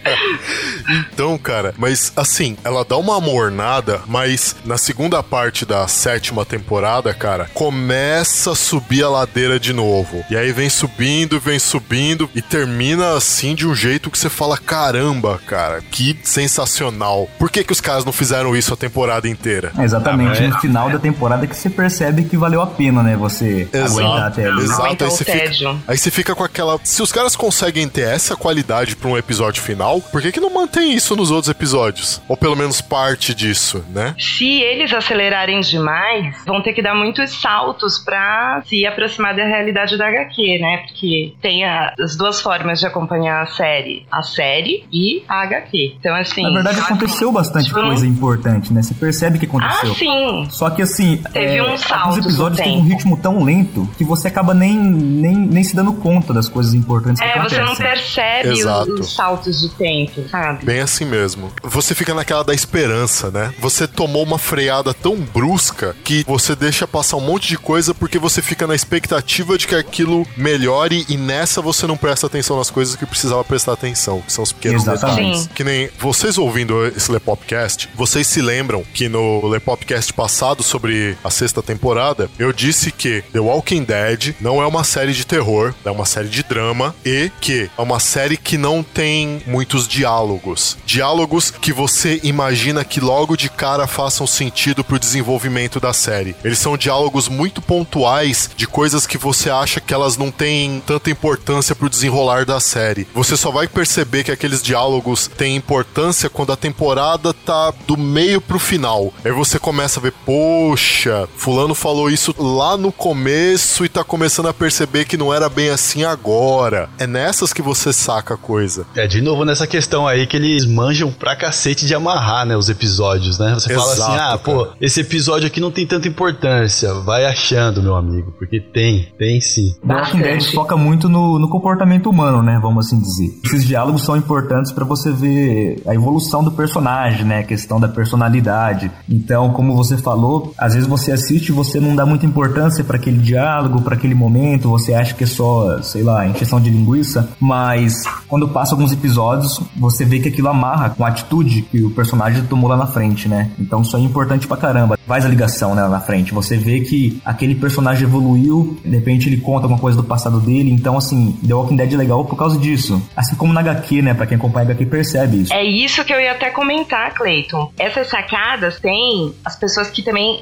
Então, 1.11 1.37
cara, 1.37 1.73
mas 1.77 2.11
assim, 2.15 2.57
ela 2.63 2.83
dá 2.83 2.97
uma 2.97 3.17
amornada, 3.17 4.01
mas 4.07 4.55
na 4.65 4.77
segunda 4.77 5.21
parte 5.23 5.65
da 5.65 5.87
sétima 5.87 6.45
temporada, 6.45 7.13
cara, 7.13 7.49
começa 7.53 8.51
a 8.51 8.55
subir 8.55 9.03
a 9.03 9.09
ladeira 9.09 9.59
de 9.59 9.73
novo. 9.73 10.23
E 10.29 10.35
aí 10.35 10.51
vem 10.51 10.69
subindo, 10.69 11.39
vem 11.39 11.59
subindo 11.59 12.29
e 12.35 12.41
termina 12.41 13.13
assim 13.15 13.55
de 13.55 13.67
um 13.67 13.73
jeito 13.75 14.09
que 14.11 14.17
você 14.17 14.29
fala: 14.29 14.57
caramba, 14.57 15.39
cara, 15.47 15.81
que 15.81 16.17
sensacional. 16.23 17.29
Por 17.39 17.49
que, 17.49 17.63
que 17.63 17.71
os 17.71 17.81
caras 17.81 18.03
não 18.05 18.11
fizeram 18.13 18.55
isso 18.55 18.73
a 18.73 18.77
temporada 18.77 19.27
inteira? 19.27 19.71
É 19.77 19.83
exatamente 19.83 20.37
Ah, 20.37 20.41
mas- 20.41 20.49
no 20.53 20.59
final 20.59 20.89
da 20.89 20.99
temporada 20.99 21.47
que 21.47 21.52
você 21.53 21.69
percebe 21.69 22.23
que 22.23 22.35
valeu 22.37 22.61
a 22.61 22.67
pena, 22.67 23.01
né? 23.03 23.15
Você 23.15 23.67
aguentar 23.73 24.27
até 24.27 24.45
ali. 24.47 24.61
Exato, 24.63 25.03
aí 25.03 25.09
você, 25.09 25.23
fica, 25.25 25.75
aí 25.87 25.97
você 25.97 26.11
fica 26.11 26.35
com 26.35 26.43
aquela. 26.43 26.79
Se 26.83 27.01
os 27.01 27.11
caras 27.11 27.35
conseguem 27.35 27.87
ter 27.87 28.07
essa 28.07 28.35
qualidade 28.35 28.95
pra 28.95 29.09
um 29.09 29.17
episódio 29.17 29.61
final, 29.61 30.01
por 30.01 30.21
que, 30.21 30.31
que 30.31 30.39
não 30.39 30.53
mantém 30.53 30.93
isso 30.93 31.15
nos 31.15 31.31
outros 31.31 31.49
episódios? 31.49 32.21
Ou 32.27 32.35
pelo 32.37 32.55
menos 32.55 32.81
parte 32.81 33.33
disso, 33.33 33.83
né? 33.89 34.15
Se 34.19 34.45
eles 34.61 34.93
acelerarem 34.93 35.59
demais, 35.61 36.35
vão 36.45 36.61
ter 36.61 36.73
que 36.73 36.81
dar 36.81 36.95
muitos 36.95 37.39
saltos 37.41 37.97
pra 37.99 38.61
se 38.67 38.85
aproximar 38.85 39.35
da 39.35 39.45
realidade 39.45 39.97
da 39.97 40.07
HQ, 40.07 40.59
né? 40.59 40.77
Porque 40.87 41.33
tem 41.41 41.65
a- 41.65 41.93
as 41.99 42.15
duas 42.15 42.41
formas 42.41 42.79
de 42.79 42.85
acompanhar 42.85 43.41
a 43.41 43.45
série: 43.47 44.05
a 44.11 44.21
série 44.21 44.85
e 44.91 45.23
a 45.27 45.41
HQ. 45.43 45.95
Então, 45.99 46.15
assim. 46.15 46.43
Na 46.43 46.51
verdade, 46.51 46.79
aconteceu 46.79 47.31
bastante 47.31 47.65
tipo, 47.67 47.81
coisa 47.81 48.05
importante, 48.07 48.71
né? 48.73 48.81
Você 48.81 48.93
percebe 48.93 49.39
que 49.39 49.45
Ah, 49.45 49.49
aconteceu. 49.49 49.95
sim. 49.95 50.47
Só 50.49 50.69
que 50.69 50.81
assim, 50.81 51.21
Teve 51.33 51.57
é, 51.57 51.63
uns 51.63 51.81
saltos 51.81 51.93
alguns 52.03 52.25
episódios 52.25 52.61
têm 52.61 52.77
um 52.77 52.83
ritmo 52.83 53.17
tão 53.17 53.43
lento 53.43 53.89
que 53.97 54.03
você 54.03 54.27
acaba 54.27 54.53
nem, 54.53 54.77
nem, 54.77 55.35
nem 55.35 55.63
se 55.63 55.75
dando 55.75 55.93
conta 55.93 56.33
das 56.33 56.47
coisas 56.47 56.73
importantes 56.73 57.19
que 57.21 57.25
É, 57.27 57.33
você 57.33 57.55
acontecem. 57.55 57.65
não 57.65 57.75
percebe 57.75 58.49
os, 58.49 58.59
Exato. 58.59 58.93
os 58.93 59.13
saltos 59.15 59.59
de 59.61 59.69
tempo, 59.69 60.27
sabe? 60.29 60.65
Bem 60.65 60.79
assim 60.79 61.05
mesmo. 61.05 61.51
Você 61.63 61.95
fica 61.95 62.13
naquela 62.13 62.43
da 62.43 62.53
esperança, 62.53 63.31
né? 63.31 63.53
Você 63.59 63.87
tomou 63.87 64.23
uma 64.23 64.37
freada 64.37 64.93
tão 64.93 65.15
brusca 65.17 65.95
que 66.03 66.23
você 66.27 66.55
deixa 66.55 66.87
passar 66.87 67.17
um 67.17 67.21
monte 67.21 67.47
de 67.47 67.57
coisa 67.57 67.93
porque 67.93 68.19
você 68.19 68.41
fica 68.41 68.67
na 68.67 68.75
expectativa 68.75 69.57
de 69.57 69.67
que 69.67 69.75
aquilo 69.75 70.25
melhore 70.37 71.05
e 71.09 71.17
nessa 71.17 71.61
você 71.61 71.87
não 71.87 71.97
presta 71.97 72.27
atenção 72.27 72.57
nas 72.57 72.69
coisas 72.69 72.95
que 72.95 73.05
precisava 73.05 73.43
prestar 73.43 73.73
atenção, 73.73 74.21
que 74.21 74.31
são 74.31 74.43
os 74.43 74.51
pequenos 74.51 74.83
Exatamente. 74.83 75.15
detalhes. 75.17 75.39
Sim. 75.43 75.49
Que 75.55 75.63
nem 75.63 75.89
vocês 75.99 76.37
ouvindo 76.37 76.85
esse 76.87 77.11
Lepopcast, 77.11 77.89
vocês 77.95 78.27
se 78.27 78.41
lembram 78.41 78.83
que 78.93 79.09
no 79.09 79.47
Lepopcast 79.47 80.13
passado 80.13 80.61
sobre 80.63 81.17
a 81.23 81.29
sexta 81.29 81.61
temporada, 81.61 82.29
eu 82.37 82.51
disse 82.51 82.91
que 82.91 83.21
The 83.31 83.39
Walking 83.39 83.83
Dead 83.83 84.35
não 84.39 84.61
é 84.61 84.67
uma 84.67 84.83
série 84.83 85.13
de 85.13 85.25
terror, 85.25 85.73
é 85.85 85.91
uma 85.91 86.05
série 86.05 86.27
de 86.27 86.43
drama 86.43 86.95
e 87.05 87.31
que 87.39 87.69
é 87.77 87.81
uma 87.81 87.99
série 87.99 88.37
que 88.37 88.57
não 88.57 88.83
tem 88.83 89.41
muitos 89.45 89.87
diálogos. 89.87 90.77
Diálogos 90.85 91.49
que 91.51 91.71
você 91.71 92.19
imagina 92.23 92.83
que 92.83 92.99
logo 92.99 93.37
de 93.37 93.49
cara 93.49 93.87
façam 93.87 94.27
sentido 94.27 94.83
pro 94.83 94.99
desenvolvimento 94.99 95.79
da 95.79 95.93
série. 95.93 96.35
Eles 96.43 96.59
são 96.59 96.77
diálogos 96.77 97.27
muito 97.27 97.61
pontuais 97.61 98.49
de 98.55 98.67
coisas 98.67 99.07
que 99.07 99.17
você 99.17 99.49
acha 99.49 99.79
que 99.79 99.93
elas 99.93 100.17
não 100.17 100.31
têm 100.31 100.81
tanta 100.85 101.09
importância 101.09 101.75
pro 101.75 101.89
desenrolar 101.89 102.45
da 102.45 102.59
série. 102.59 103.07
Você 103.13 103.37
só 103.37 103.51
vai 103.51 103.67
perceber 103.67 104.23
que 104.23 104.31
aqueles 104.31 104.61
diálogos 104.61 105.27
têm 105.27 105.55
importância 105.55 106.29
quando 106.29 106.51
a 106.51 106.57
temporada 106.57 107.33
tá 107.33 107.73
do 107.87 107.97
meio 107.97 108.41
pro 108.41 108.59
final. 108.59 109.13
Aí 109.23 109.31
você 109.31 109.59
começa 109.59 109.99
a 109.99 110.03
ver, 110.03 110.13
poxa, 110.25 111.12
fulano 111.35 111.73
falou 111.73 112.09
isso 112.09 112.33
lá 112.37 112.77
no 112.77 112.91
começo 112.91 113.85
e 113.85 113.89
tá 113.89 114.03
começando 114.03 114.47
a 114.47 114.53
perceber 114.53 115.05
que 115.05 115.17
não 115.17 115.33
era 115.33 115.49
bem 115.49 115.69
assim 115.69 116.03
agora. 116.03 116.89
É 116.97 117.07
nessas 117.07 117.53
que 117.53 117.61
você 117.61 117.91
saca 117.91 118.33
a 118.33 118.37
coisa. 118.37 118.85
É, 118.95 119.07
de 119.07 119.21
novo 119.21 119.45
nessa 119.45 119.67
questão 119.67 120.07
aí 120.07 120.25
que 120.27 120.37
eles 120.37 120.65
manjam 120.65 121.11
pra 121.11 121.35
cacete 121.35 121.85
de 121.85 121.95
amarrar, 121.95 122.45
né, 122.45 122.55
os 122.55 122.69
episódios, 122.69 123.39
né? 123.39 123.53
Você 123.53 123.73
fala 123.73 123.93
Exato, 123.93 124.11
assim, 124.11 124.19
ah, 124.19 124.37
pô, 124.37 124.67
esse 124.79 125.01
episódio 125.01 125.47
aqui 125.47 125.59
não 125.59 125.71
tem 125.71 125.85
tanta 125.85 126.07
importância. 126.07 126.93
Vai 126.93 127.25
achando, 127.25 127.81
meu 127.81 127.95
amigo, 127.95 128.33
porque 128.37 128.59
tem, 128.59 129.11
tem 129.17 129.39
sim. 129.41 129.75
Walking 129.85 130.19
Dead 130.19 130.43
foca 130.53 130.75
muito 130.75 131.09
no, 131.09 131.39
no 131.39 131.49
comportamento 131.49 132.09
humano, 132.09 132.41
né? 132.41 132.59
Vamos 132.61 132.87
assim 132.87 132.99
dizer. 132.99 133.33
Esses 133.45 133.65
diálogos 133.65 134.03
são 134.03 134.15
importantes 134.15 134.71
pra 134.71 134.85
você 134.85 135.11
ver 135.11 135.81
a 135.85 135.93
evolução 135.93 136.43
do 136.43 136.51
personagem, 136.51 137.25
né? 137.25 137.39
A 137.39 137.43
questão 137.43 137.79
da 137.79 137.87
personalidade. 137.87 138.91
Então, 139.09 139.51
como 139.51 139.75
você 139.75 139.97
falou, 139.97 140.53
às 140.57 140.73
vezes 140.73 140.87
você 140.87 141.02
assiste 141.11 141.49
e 141.49 141.51
você 141.51 141.79
não 141.79 141.95
dá 141.95 142.05
muita 142.05 142.25
importância 142.25 142.83
pra 142.83 142.97
aquele 142.97 143.17
diálogo, 143.17 143.81
pra 143.81 143.95
aquele 143.95 144.15
momento, 144.15 144.69
você 144.69 144.93
acha 144.93 145.13
que 145.13 145.23
é 145.23 145.27
só, 145.27 145.81
sei 145.81 146.03
lá, 146.03 146.27
encheção 146.27 146.59
de 146.59 146.69
linguiça, 146.69 147.29
mas 147.39 148.03
quando 148.27 148.47
passa 148.47 148.73
alguns 148.73 148.91
episódios, 148.91 149.59
você 149.75 150.05
vê 150.05 150.19
que 150.19 150.29
aquilo 150.29 150.49
amarra 150.49 150.89
com 150.89 151.05
a 151.05 151.07
atitude 151.07 151.63
que 151.63 151.83
o 151.83 151.91
personagem 151.91 152.43
tomou 152.45 152.69
lá 152.69 152.77
na 152.77 152.87
frente, 152.87 153.27
né? 153.27 153.51
Então 153.59 153.81
isso 153.81 153.95
é 153.95 153.99
importante 153.99 154.47
pra 154.47 154.57
caramba. 154.57 154.97
Faz 155.07 155.25
a 155.25 155.29
ligação, 155.29 155.75
né, 155.75 155.81
lá 155.83 155.89
na 155.89 155.99
frente. 155.99 156.33
Você 156.33 156.57
vê 156.57 156.81
que 156.81 157.21
aquele 157.25 157.55
personagem 157.55 158.03
evoluiu, 158.03 158.77
de 158.83 158.89
repente 158.89 159.27
ele 159.29 159.37
conta 159.37 159.65
alguma 159.65 159.79
coisa 159.79 159.97
do 159.97 160.03
passado 160.03 160.39
dele, 160.39 160.71
então 160.71 160.97
assim, 160.97 161.37
The 161.45 161.53
Walking 161.53 161.75
Dead 161.75 161.93
é 161.93 161.97
legal 161.97 162.25
por 162.25 162.35
causa 162.35 162.57
disso. 162.57 163.01
Assim 163.15 163.35
como 163.35 163.53
na 163.53 163.59
HQ, 163.59 164.01
né, 164.01 164.13
pra 164.13 164.25
quem 164.25 164.37
acompanha 164.37 164.67
a 164.67 164.71
HQ 164.71 164.85
percebe 164.85 165.41
isso. 165.41 165.53
É 165.53 165.63
isso 165.63 166.03
que 166.03 166.13
eu 166.13 166.19
ia 166.19 166.31
até 166.31 166.49
comentar, 166.49 167.13
Cleiton. 167.13 167.71
Essas 167.77 168.09
sacadas 168.09 168.79
tem 168.79 169.33
as 169.43 169.55
pessoas 169.55 169.89
que 169.89 170.03
também 170.03 170.39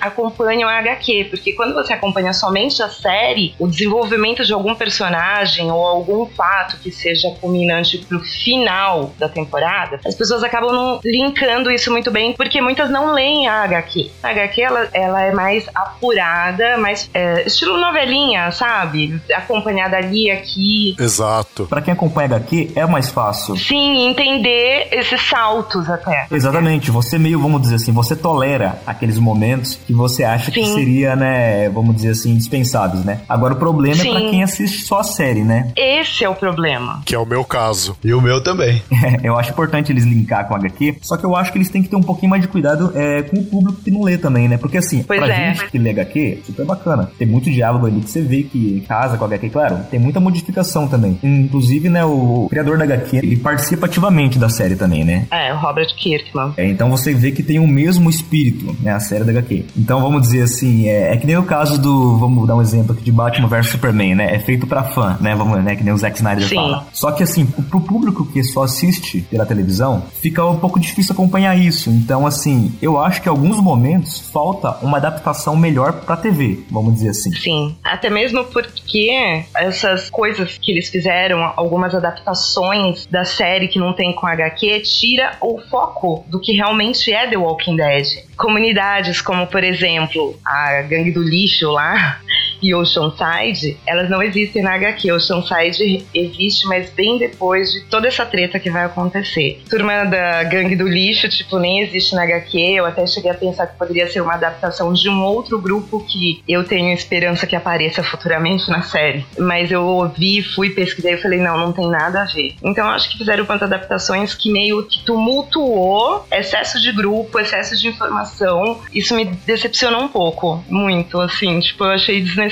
acompanham 0.52 0.70
a 0.70 0.80
HQ, 0.80 1.28
porque 1.30 1.54
quando 1.54 1.74
você 1.74 1.94
acompanha 1.94 2.34
somente 2.34 2.82
a 2.84 2.90
série, 2.90 3.56
o 3.58 3.68
desenvolvimento 3.68 4.44
de 4.44 4.54
algum 4.54 4.76
personagem 4.76 5.72
ou 5.72 5.86
algum 5.86 6.26
fato 6.26 6.78
que 6.78 6.92
seja 6.92 7.30
culminante 7.40 7.98
pro 8.00 8.20
final 8.20 9.14
da 9.18 9.30
temporada, 9.30 10.00
as 10.06 10.16
pessoas 10.16 10.44
acabam 10.44 10.74
não 10.74 11.00
linkando 11.04 11.72
isso 11.72 11.92
muito 11.92 12.12
bem, 12.12 12.34
porque 12.34 12.62
muitas 12.62 12.90
não 12.90 13.14
leem 13.14 13.48
a 13.48 13.64
HQ. 13.64 14.12
A 14.22 14.30
HQ 14.30 14.62
ela, 14.62 14.90
ela 14.94 15.22
é 15.22 15.32
mais 15.32 15.66
apurada, 15.74 16.78
mais 16.78 17.10
é, 17.14 17.46
estilo 17.46 17.78
novelinha, 17.78 18.52
sabe? 18.52 19.20
Acompanhada 19.34 19.98
ali, 19.98 20.30
aqui. 20.30 20.96
Exato. 21.00 21.66
Pra 21.66 21.82
quem 21.82 21.94
acompanha 21.94 22.34
a 22.34 22.36
HQ 22.36 22.72
é 22.76 22.86
mais 22.86 23.10
fácil. 23.10 23.56
Sim, 23.56 24.08
entender 24.08 24.88
esses 24.92 25.22
saltos 25.30 25.90
até. 25.90 26.28
Exatamente, 26.32 26.92
você 26.92 27.18
meio, 27.18 27.40
vamos 27.40 27.62
dizer 27.62 27.76
assim, 27.76 27.92
você 27.92 28.16
tolera 28.16 28.82
aqueles 28.86 29.18
momentos 29.18 29.76
que 29.76 29.94
você 29.94 30.24
acha 30.24 30.41
acha 30.42 30.52
que 30.52 30.66
Sim. 30.66 30.74
seria, 30.74 31.16
né, 31.16 31.70
vamos 31.70 31.96
dizer 31.96 32.10
assim, 32.10 32.36
dispensáveis, 32.36 33.06
né? 33.06 33.22
Agora 33.30 33.54
o 33.54 33.58
problema 33.58 33.96
é 33.96 34.04
Sim. 34.04 34.12
pra 34.12 34.22
quem 34.22 34.44
assiste 34.44 34.86
só 34.86 35.00
a 35.00 35.04
série, 35.04 35.44
né? 35.44 35.72
Esse 35.76 36.24
é 36.24 36.30
o 36.30 36.36
problema. 36.36 37.02
Que 37.06 37.16
é 37.16 37.20
o 37.20 37.26
meu 37.26 37.44
caso. 37.44 37.96
E 38.04 38.14
o 38.14 38.22
meu 38.22 38.42
também. 38.44 38.82
eu 39.24 39.38
acho 39.38 39.52
importante 39.52 39.92
eles 39.92 40.04
linkar 40.04 40.48
com 40.48 40.56
HQ, 40.56 40.98
só 41.02 41.16
que 41.18 41.24
eu 41.24 41.36
acho 41.36 41.52
que 41.52 41.58
eles 41.58 41.70
têm 41.70 41.84
que 41.84 41.90
ter 41.90 41.96
um 41.96 42.02
pouquinho 42.02 42.30
mais 42.30 42.42
de 42.42 42.48
cuidado 42.48 42.92
é, 42.96 43.22
com 43.22 43.38
o 43.38 43.44
público 43.44 43.82
que 43.82 43.92
não 43.92 44.02
lê 44.04 44.18
também, 44.18 44.48
né? 44.48 44.58
Porque 44.58 44.78
assim, 44.78 45.04
Pois 45.04 45.20
pra 45.20 45.32
é. 45.32 45.54
gente 45.54 45.70
que 45.70 45.78
lê 45.78 45.92
HQ, 45.92 46.44
super 46.46 46.66
bacana. 46.66 47.12
Tem 47.18 47.28
muito 47.28 47.50
diálogo 47.52 47.86
ali 47.86 48.02
que 48.02 48.10
você 48.10 48.22
vê 48.22 48.44
que 48.44 48.84
casa 48.88 49.18
com 49.18 49.24
a 49.24 49.28
HQ, 49.28 49.50
claro, 49.50 49.80
tem 49.90 50.00
muita 50.00 50.20
modificação 50.20 50.88
também. 50.88 51.20
Inclusive, 51.24 51.90
né, 51.90 52.04
o 52.04 52.48
criador 52.50 52.78
da 52.78 52.84
HQ, 52.86 53.18
ele 53.18 53.38
participa 53.38 53.86
ativamente 53.86 54.40
da 54.40 54.50
série 54.50 54.76
também, 54.76 55.04
né? 55.04 55.28
É, 55.32 55.54
o 55.54 55.58
Robert 55.58 55.94
Kirkman. 55.96 56.54
É, 56.58 56.66
então 56.66 56.90
você 56.90 57.14
vê 57.14 57.32
que 57.32 57.44
tem 57.44 57.60
o 57.60 57.68
mesmo 57.68 58.10
espírito, 58.10 58.76
né? 58.82 58.92
A 58.92 59.00
série 59.00 59.24
da 59.24 59.32
HQ. 59.32 59.66
Então 59.78 60.02
vamos 60.02 60.22
dizer 60.22 60.31
assim, 60.40 60.88
é, 60.88 61.14
é 61.14 61.18
que 61.18 61.26
nem 61.26 61.38
o 61.38 61.44
caso 61.44 61.82
do. 61.82 62.18
Vamos 62.18 62.48
dar 62.48 62.56
um 62.56 62.62
exemplo 62.62 62.94
aqui 62.94 63.04
de 63.04 63.12
Batman 63.12 63.48
vs 63.48 63.72
Superman, 63.72 64.16
né? 64.16 64.36
É 64.36 64.40
feito 64.40 64.68
pra 64.68 64.84
fã, 64.84 65.18
né? 65.20 65.36
Vamos, 65.36 65.64
né? 65.64 65.76
Que 65.76 65.84
nem 65.84 65.94
o 65.94 65.98
Zack 65.98 66.16
Snyder 66.18 66.48
Sim. 66.48 66.56
fala. 66.56 66.88
Só 66.94 67.12
que 67.12 67.24
assim, 67.24 67.46
pro 67.46 67.82
público 67.82 68.26
que 68.26 68.44
só 68.44 68.64
assiste 68.64 69.22
pela 69.22 69.46
televisão, 69.46 70.04
fica 70.22 70.46
um 70.46 70.58
pouco 70.58 70.80
difícil 70.80 71.14
acompanhar 71.14 71.58
isso. 71.58 71.90
Então, 71.90 72.26
assim, 72.26 72.74
eu 72.82 73.00
acho 73.00 73.22
que 73.22 73.28
em 73.28 73.32
alguns 73.32 73.58
momentos 73.58 74.20
falta 74.32 74.78
uma 74.82 74.98
adaptação 74.98 75.56
melhor 75.56 75.94
pra 76.02 76.16
TV, 76.16 76.60
vamos 76.70 76.94
dizer 76.96 77.10
assim. 77.10 77.32
Sim, 77.34 77.76
até 77.84 78.10
mesmo 78.10 78.44
porque 78.46 79.44
essas 79.56 80.10
coisas 80.10 80.58
que 80.58 80.72
eles 80.72 80.90
fizeram, 80.90 81.54
algumas 81.56 81.96
adaptações 81.96 83.06
da 83.08 83.24
série 83.24 83.68
que 83.68 83.80
não 83.80 83.94
tem 83.94 84.14
com 84.14 84.28
HQ, 84.28 84.82
tira 84.82 85.38
o 85.42 85.60
foco 85.70 86.24
do 86.28 86.40
que 86.40 86.54
realmente 86.54 87.12
é 87.12 87.28
The 87.28 87.38
Walking 87.38 87.76
Dead. 87.76 88.06
Comunidades 88.38 89.22
como, 89.22 89.48
por 89.48 89.64
exemplo, 89.64 90.21
a 90.46 90.82
Gangue 90.84 91.12
do 91.12 91.24
Lixo 91.24 91.72
lá 91.72 92.20
e 92.62 92.74
Oceanside, 92.74 93.78
elas 93.86 94.10
não 94.10 94.22
existem 94.22 94.62
na 94.62 94.76
HQ. 94.76 95.12
Oceanside 95.12 96.06
existe, 96.14 96.68
mas 96.68 96.90
bem 96.92 97.18
depois 97.18 97.72
de 97.72 97.82
toda 97.82 98.08
essa 98.08 98.26
treta 98.26 98.60
que 98.60 98.70
vai 98.70 98.86
acontecer. 98.86 99.62
Turma 99.70 100.06
da 100.06 100.44
Gangue 100.44 100.76
do 100.76 100.88
Lixo, 100.88 101.28
tipo, 101.30 101.60
nem 101.60 101.82
existe 101.82 102.16
na 102.16 102.24
HQ. 102.24 102.58
Eu 102.58 102.86
até 102.86 103.06
cheguei 103.06 103.32
a 103.32 103.34
pensar 103.34 103.68
que 103.68 103.78
poderia 103.78 104.08
ser 104.08 104.22
uma 104.22 104.34
adaptação 104.34 104.94
de 104.94 105.10
um 105.10 105.24
outro 105.24 105.60
grupo 105.60 106.06
que 106.06 106.44
eu 106.48 106.64
tenho 106.64 106.94
esperança 106.94 107.48
que 107.48 107.56
apareça 107.56 108.04
futuramente 108.04 108.70
na 108.70 108.82
série. 108.82 109.26
Mas 109.38 109.72
eu 109.72 109.84
ouvi, 109.84 110.42
fui, 110.42 110.70
pesquisei 110.70 111.14
e 111.14 111.18
falei, 111.18 111.40
não, 111.40 111.58
não 111.58 111.72
tem 111.72 111.90
nada 111.90 112.22
a 112.22 112.26
ver. 112.26 112.56
Então 112.64 112.88
acho 112.90 113.10
que 113.10 113.18
fizeram 113.18 113.44
umas 113.44 113.62
adaptações 113.62 114.34
que 114.34 114.52
meio 114.52 114.84
que 114.84 115.04
tumultuou, 115.04 116.26
excesso 116.32 116.82
de 116.82 116.92
grupo, 116.92 117.40
excesso 117.40 117.78
de 117.78 117.88
informação. 117.88 118.80
Isso 118.94 119.16
me 119.16 119.26
decepcionou 119.26 120.02
um 120.02 120.08
pouco, 120.08 120.64
muito, 120.70 121.20
assim, 121.20 121.60
tipo, 121.60 121.84
eu 121.84 121.92
achei 121.92 122.22
desnecessário. 122.22 122.51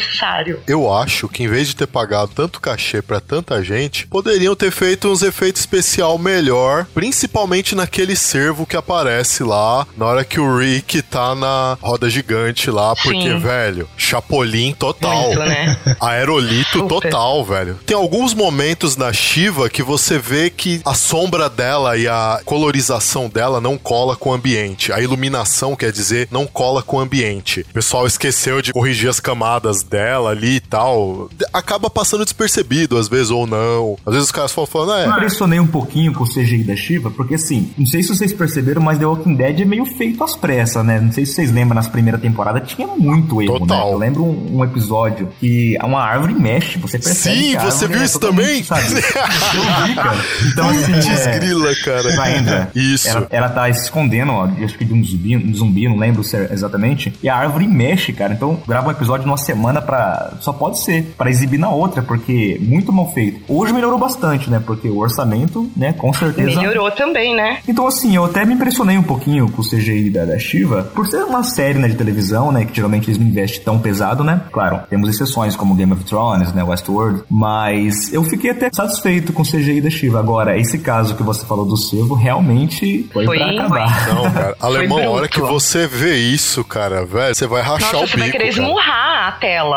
Eu 0.68 0.92
acho 0.92 1.28
que 1.28 1.44
em 1.44 1.48
vez 1.48 1.68
de 1.68 1.76
ter 1.76 1.88
pagado 1.88 2.32
tanto 2.34 2.60
cachê 2.62 3.02
pra 3.02 3.20
tanta 3.20 3.64
gente, 3.64 4.08
poderiam 4.08 4.56
ter 4.56 4.72
feito 4.72 5.10
uns 5.10 5.22
efeitos 5.22 5.62
especial 5.62 6.18
melhor, 6.18 6.86
principalmente 6.94 7.76
naquele 7.76 8.16
servo 8.16 8.66
que 8.66 8.78
aparece 8.78 9.44
lá 9.44 9.86
na 9.98 10.06
hora 10.06 10.24
que 10.24 10.40
o 10.40 10.58
Rick 10.58 11.02
tá 11.02 11.36
na 11.36 11.78
roda 11.82 12.10
gigante 12.10 12.72
lá, 12.72 12.96
porque, 12.96 13.32
Sim. 13.32 13.40
velho, 13.40 13.90
Chapolin 13.98 14.74
total. 14.74 15.28
Muito, 15.28 15.40
né? 15.40 15.78
Aerolito 16.00 16.80
Super. 16.80 16.88
total, 16.88 17.44
velho. 17.44 17.80
Tem 17.86 17.96
alguns 17.96 18.34
momentos 18.34 18.96
na 18.96 19.12
Shiva 19.12 19.70
que 19.70 19.84
você 19.84 20.18
vê 20.18 20.50
que 20.50 20.82
a 20.86 20.94
sombra 20.94 21.50
dela 21.50 21.98
e 21.98 22.08
a 22.08 22.42
colorização 22.46 23.30
dela 23.30 23.60
não 23.62 23.78
cola 23.78 24.16
com 24.16 24.30
o 24.30 24.34
ambiente. 24.34 24.92
A 24.92 25.00
iluminação, 25.00 25.76
quer 25.76 25.92
dizer, 25.92 26.28
não 26.32 26.46
cola 26.46 26.82
com 26.82 26.98
o 26.98 27.00
ambiente. 27.00 27.62
O 27.70 27.74
pessoal 27.74 28.08
esqueceu 28.08 28.62
de 28.62 28.74
corrigir 28.74 29.10
as 29.10 29.20
camadas 29.20 29.84
dela 29.90 30.30
ali 30.32 30.56
e 30.56 30.60
tal. 30.60 31.30
Acaba 31.54 31.90
passando 31.90 32.24
despercebido, 32.24 32.98
às 32.98 33.08
vezes, 33.08 33.32
ou 33.32 33.48
não. 33.48 33.98
Às 34.06 34.14
vezes 34.14 34.28
os 34.28 34.32
caras 34.32 34.52
falam, 34.52 34.68
falando, 34.68 34.92
Eu 34.92 35.12
é. 35.12 35.16
impressionei 35.16 35.60
um 35.60 35.68
pouquinho 35.68 36.14
com 36.14 36.24
o 36.24 36.28
CGI 36.28 36.64
da 36.64 36.76
Shiva, 36.76 37.10
porque 37.12 37.36
assim, 37.36 37.72
não 37.78 37.86
sei 37.86 38.04
se 38.04 38.10
vocês 38.10 38.32
perceberam, 38.34 38.82
mas 38.82 38.98
The 39.00 39.06
Walking 39.06 39.36
Dead 39.36 39.62
é 39.62 39.66
meio 39.66 39.86
feito 39.86 40.24
às 40.24 40.36
pressas, 40.36 40.86
né? 40.86 41.00
Não 41.00 41.12
sei 41.12 41.26
se 41.26 41.34
vocês 41.34 41.52
lembram, 41.52 41.76
nas 41.76 41.88
primeiras 41.88 42.22
temporadas 42.22 42.68
tinha 42.70 42.88
muito 42.88 43.42
erro, 43.42 43.60
Total. 43.60 43.88
né? 43.88 43.94
Eu 43.94 43.98
lembro 43.98 44.24
um, 44.24 44.58
um 44.58 44.64
episódio 44.64 45.30
que 45.40 45.78
uma 45.84 46.02
árvore 46.02 46.34
mexe, 46.34 46.78
você 46.78 47.00
percebe 47.00 47.36
Sim, 47.36 47.58
você 47.58 47.88
viu 47.88 48.02
é 48.02 48.06
isso 48.06 48.20
também? 48.20 48.64
Eu 48.70 49.86
vi, 49.88 49.96
cara. 49.96 50.18
Então 50.52 50.70
assim, 50.70 50.94
Putz, 50.94 51.28
é, 51.28 51.40
grila, 51.40 51.76
cara. 51.84 52.22
a 52.22 52.38
Indra, 52.38 52.72
Isso. 52.76 53.08
Ela, 53.08 53.28
ela 53.30 53.50
tá 53.50 53.72
se 53.74 53.84
escondendo, 53.84 54.32
ó, 54.32 54.48
acho 54.64 54.78
que 54.78 54.86
de 54.86 54.94
um 54.94 55.04
zumbi, 55.04 55.38
um 55.38 55.54
zumbi, 55.54 55.88
não 55.88 55.98
lembro 55.98 56.24
se 56.24 56.36
é 56.36 56.50
exatamente. 56.52 57.14
E 57.22 57.30
a 57.30 57.36
árvore 57.36 57.68
mexe, 57.68 58.14
cara. 58.14 58.34
Então, 58.34 58.62
grava 58.68 58.88
um 58.88 58.92
episódio 58.92 59.26
numa 59.26 59.38
semana 59.38 59.79
pra. 59.82 60.34
Só 60.40 60.52
pode 60.54 60.80
ser, 60.84 61.14
pra 61.18 61.30
exibir 61.30 61.58
na 61.60 61.70
outra, 61.70 62.02
porque 62.02 62.58
muito 62.62 62.92
mal 62.92 63.12
feito. 63.14 63.42
Hoje 63.48 63.74
melhorou 63.74 63.98
bastante, 64.00 64.50
né? 64.50 64.62
Porque 64.66 64.88
o 64.88 64.98
orçamento, 65.00 65.70
né, 65.76 65.94
com 65.94 66.14
certeza. 66.14 66.60
Melhorou 66.60 66.92
também, 66.92 67.36
né? 67.36 67.60
Então, 67.68 67.88
assim, 67.88 68.16
eu 68.16 68.26
até 68.26 68.46
me 68.46 68.54
impressionei 68.54 68.98
um 68.98 69.04
pouquinho 69.04 69.50
com 69.52 69.62
o 69.62 69.66
CGI 69.68 70.10
da, 70.10 70.26
da 70.26 70.40
Shiva, 70.40 70.84
por 70.96 71.08
ser 71.08 71.24
uma 71.24 71.44
série 71.44 71.80
né, 71.80 71.88
de 71.88 71.96
televisão, 71.96 72.52
né? 72.52 72.66
Que 72.66 72.76
geralmente 72.76 73.10
eles 73.10 73.18
não 73.20 73.28
investem 73.28 73.62
tão 73.64 73.80
pesado, 73.80 74.24
né? 74.24 74.42
Claro, 74.52 74.82
temos 74.90 75.10
exceções 75.10 75.56
como 75.56 75.76
Game 75.76 75.92
of 75.94 76.04
Thrones, 76.04 76.54
né? 76.54 76.64
Westworld. 76.64 77.24
Mas 77.30 78.12
eu 78.14 78.24
fiquei 78.24 78.52
até 78.52 78.70
satisfeito 78.72 79.34
com 79.34 79.42
o 79.42 79.46
CGI 79.46 79.82
da 79.82 79.90
Shiva. 79.90 80.20
Agora, 80.20 80.58
esse 80.58 80.80
caso 80.80 81.16
que 81.16 81.24
você 81.24 81.46
falou 81.46 81.66
do 81.66 81.78
Servo 81.78 82.14
realmente 82.16 83.10
foi, 83.14 83.26
Foi, 83.26 83.38
pra 83.38 83.48
foi. 83.48 83.58
acabar. 83.58 84.08
Não, 84.14 84.32
cara. 84.32 84.56
Alemão, 84.60 85.00
a 85.04 85.10
hora 85.10 85.28
que 85.28 85.40
você 85.42 85.88
vê 85.88 86.16
isso, 86.18 86.64
cara, 86.64 87.06
velho, 87.06 87.34
você 87.36 87.48
vai 87.48 87.62
rachar 87.62 87.94
Nossa, 87.94 88.06
o 88.06 88.08
você 88.08 88.18
vai 88.18 88.28
bico. 88.28 88.38
querer 88.38 88.54
cara. 88.54 88.64
esmurrar 88.66 89.28
a 89.28 89.32
tela. 89.34 89.69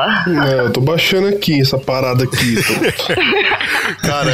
É, 0.47 0.61
eu 0.67 0.71
tô 0.71 0.81
baixando 0.81 1.29
aqui 1.29 1.61
essa 1.61 1.79
parada 1.79 2.25
aqui. 2.25 2.57
Tô... 2.63 2.73
Cara, 4.07 4.33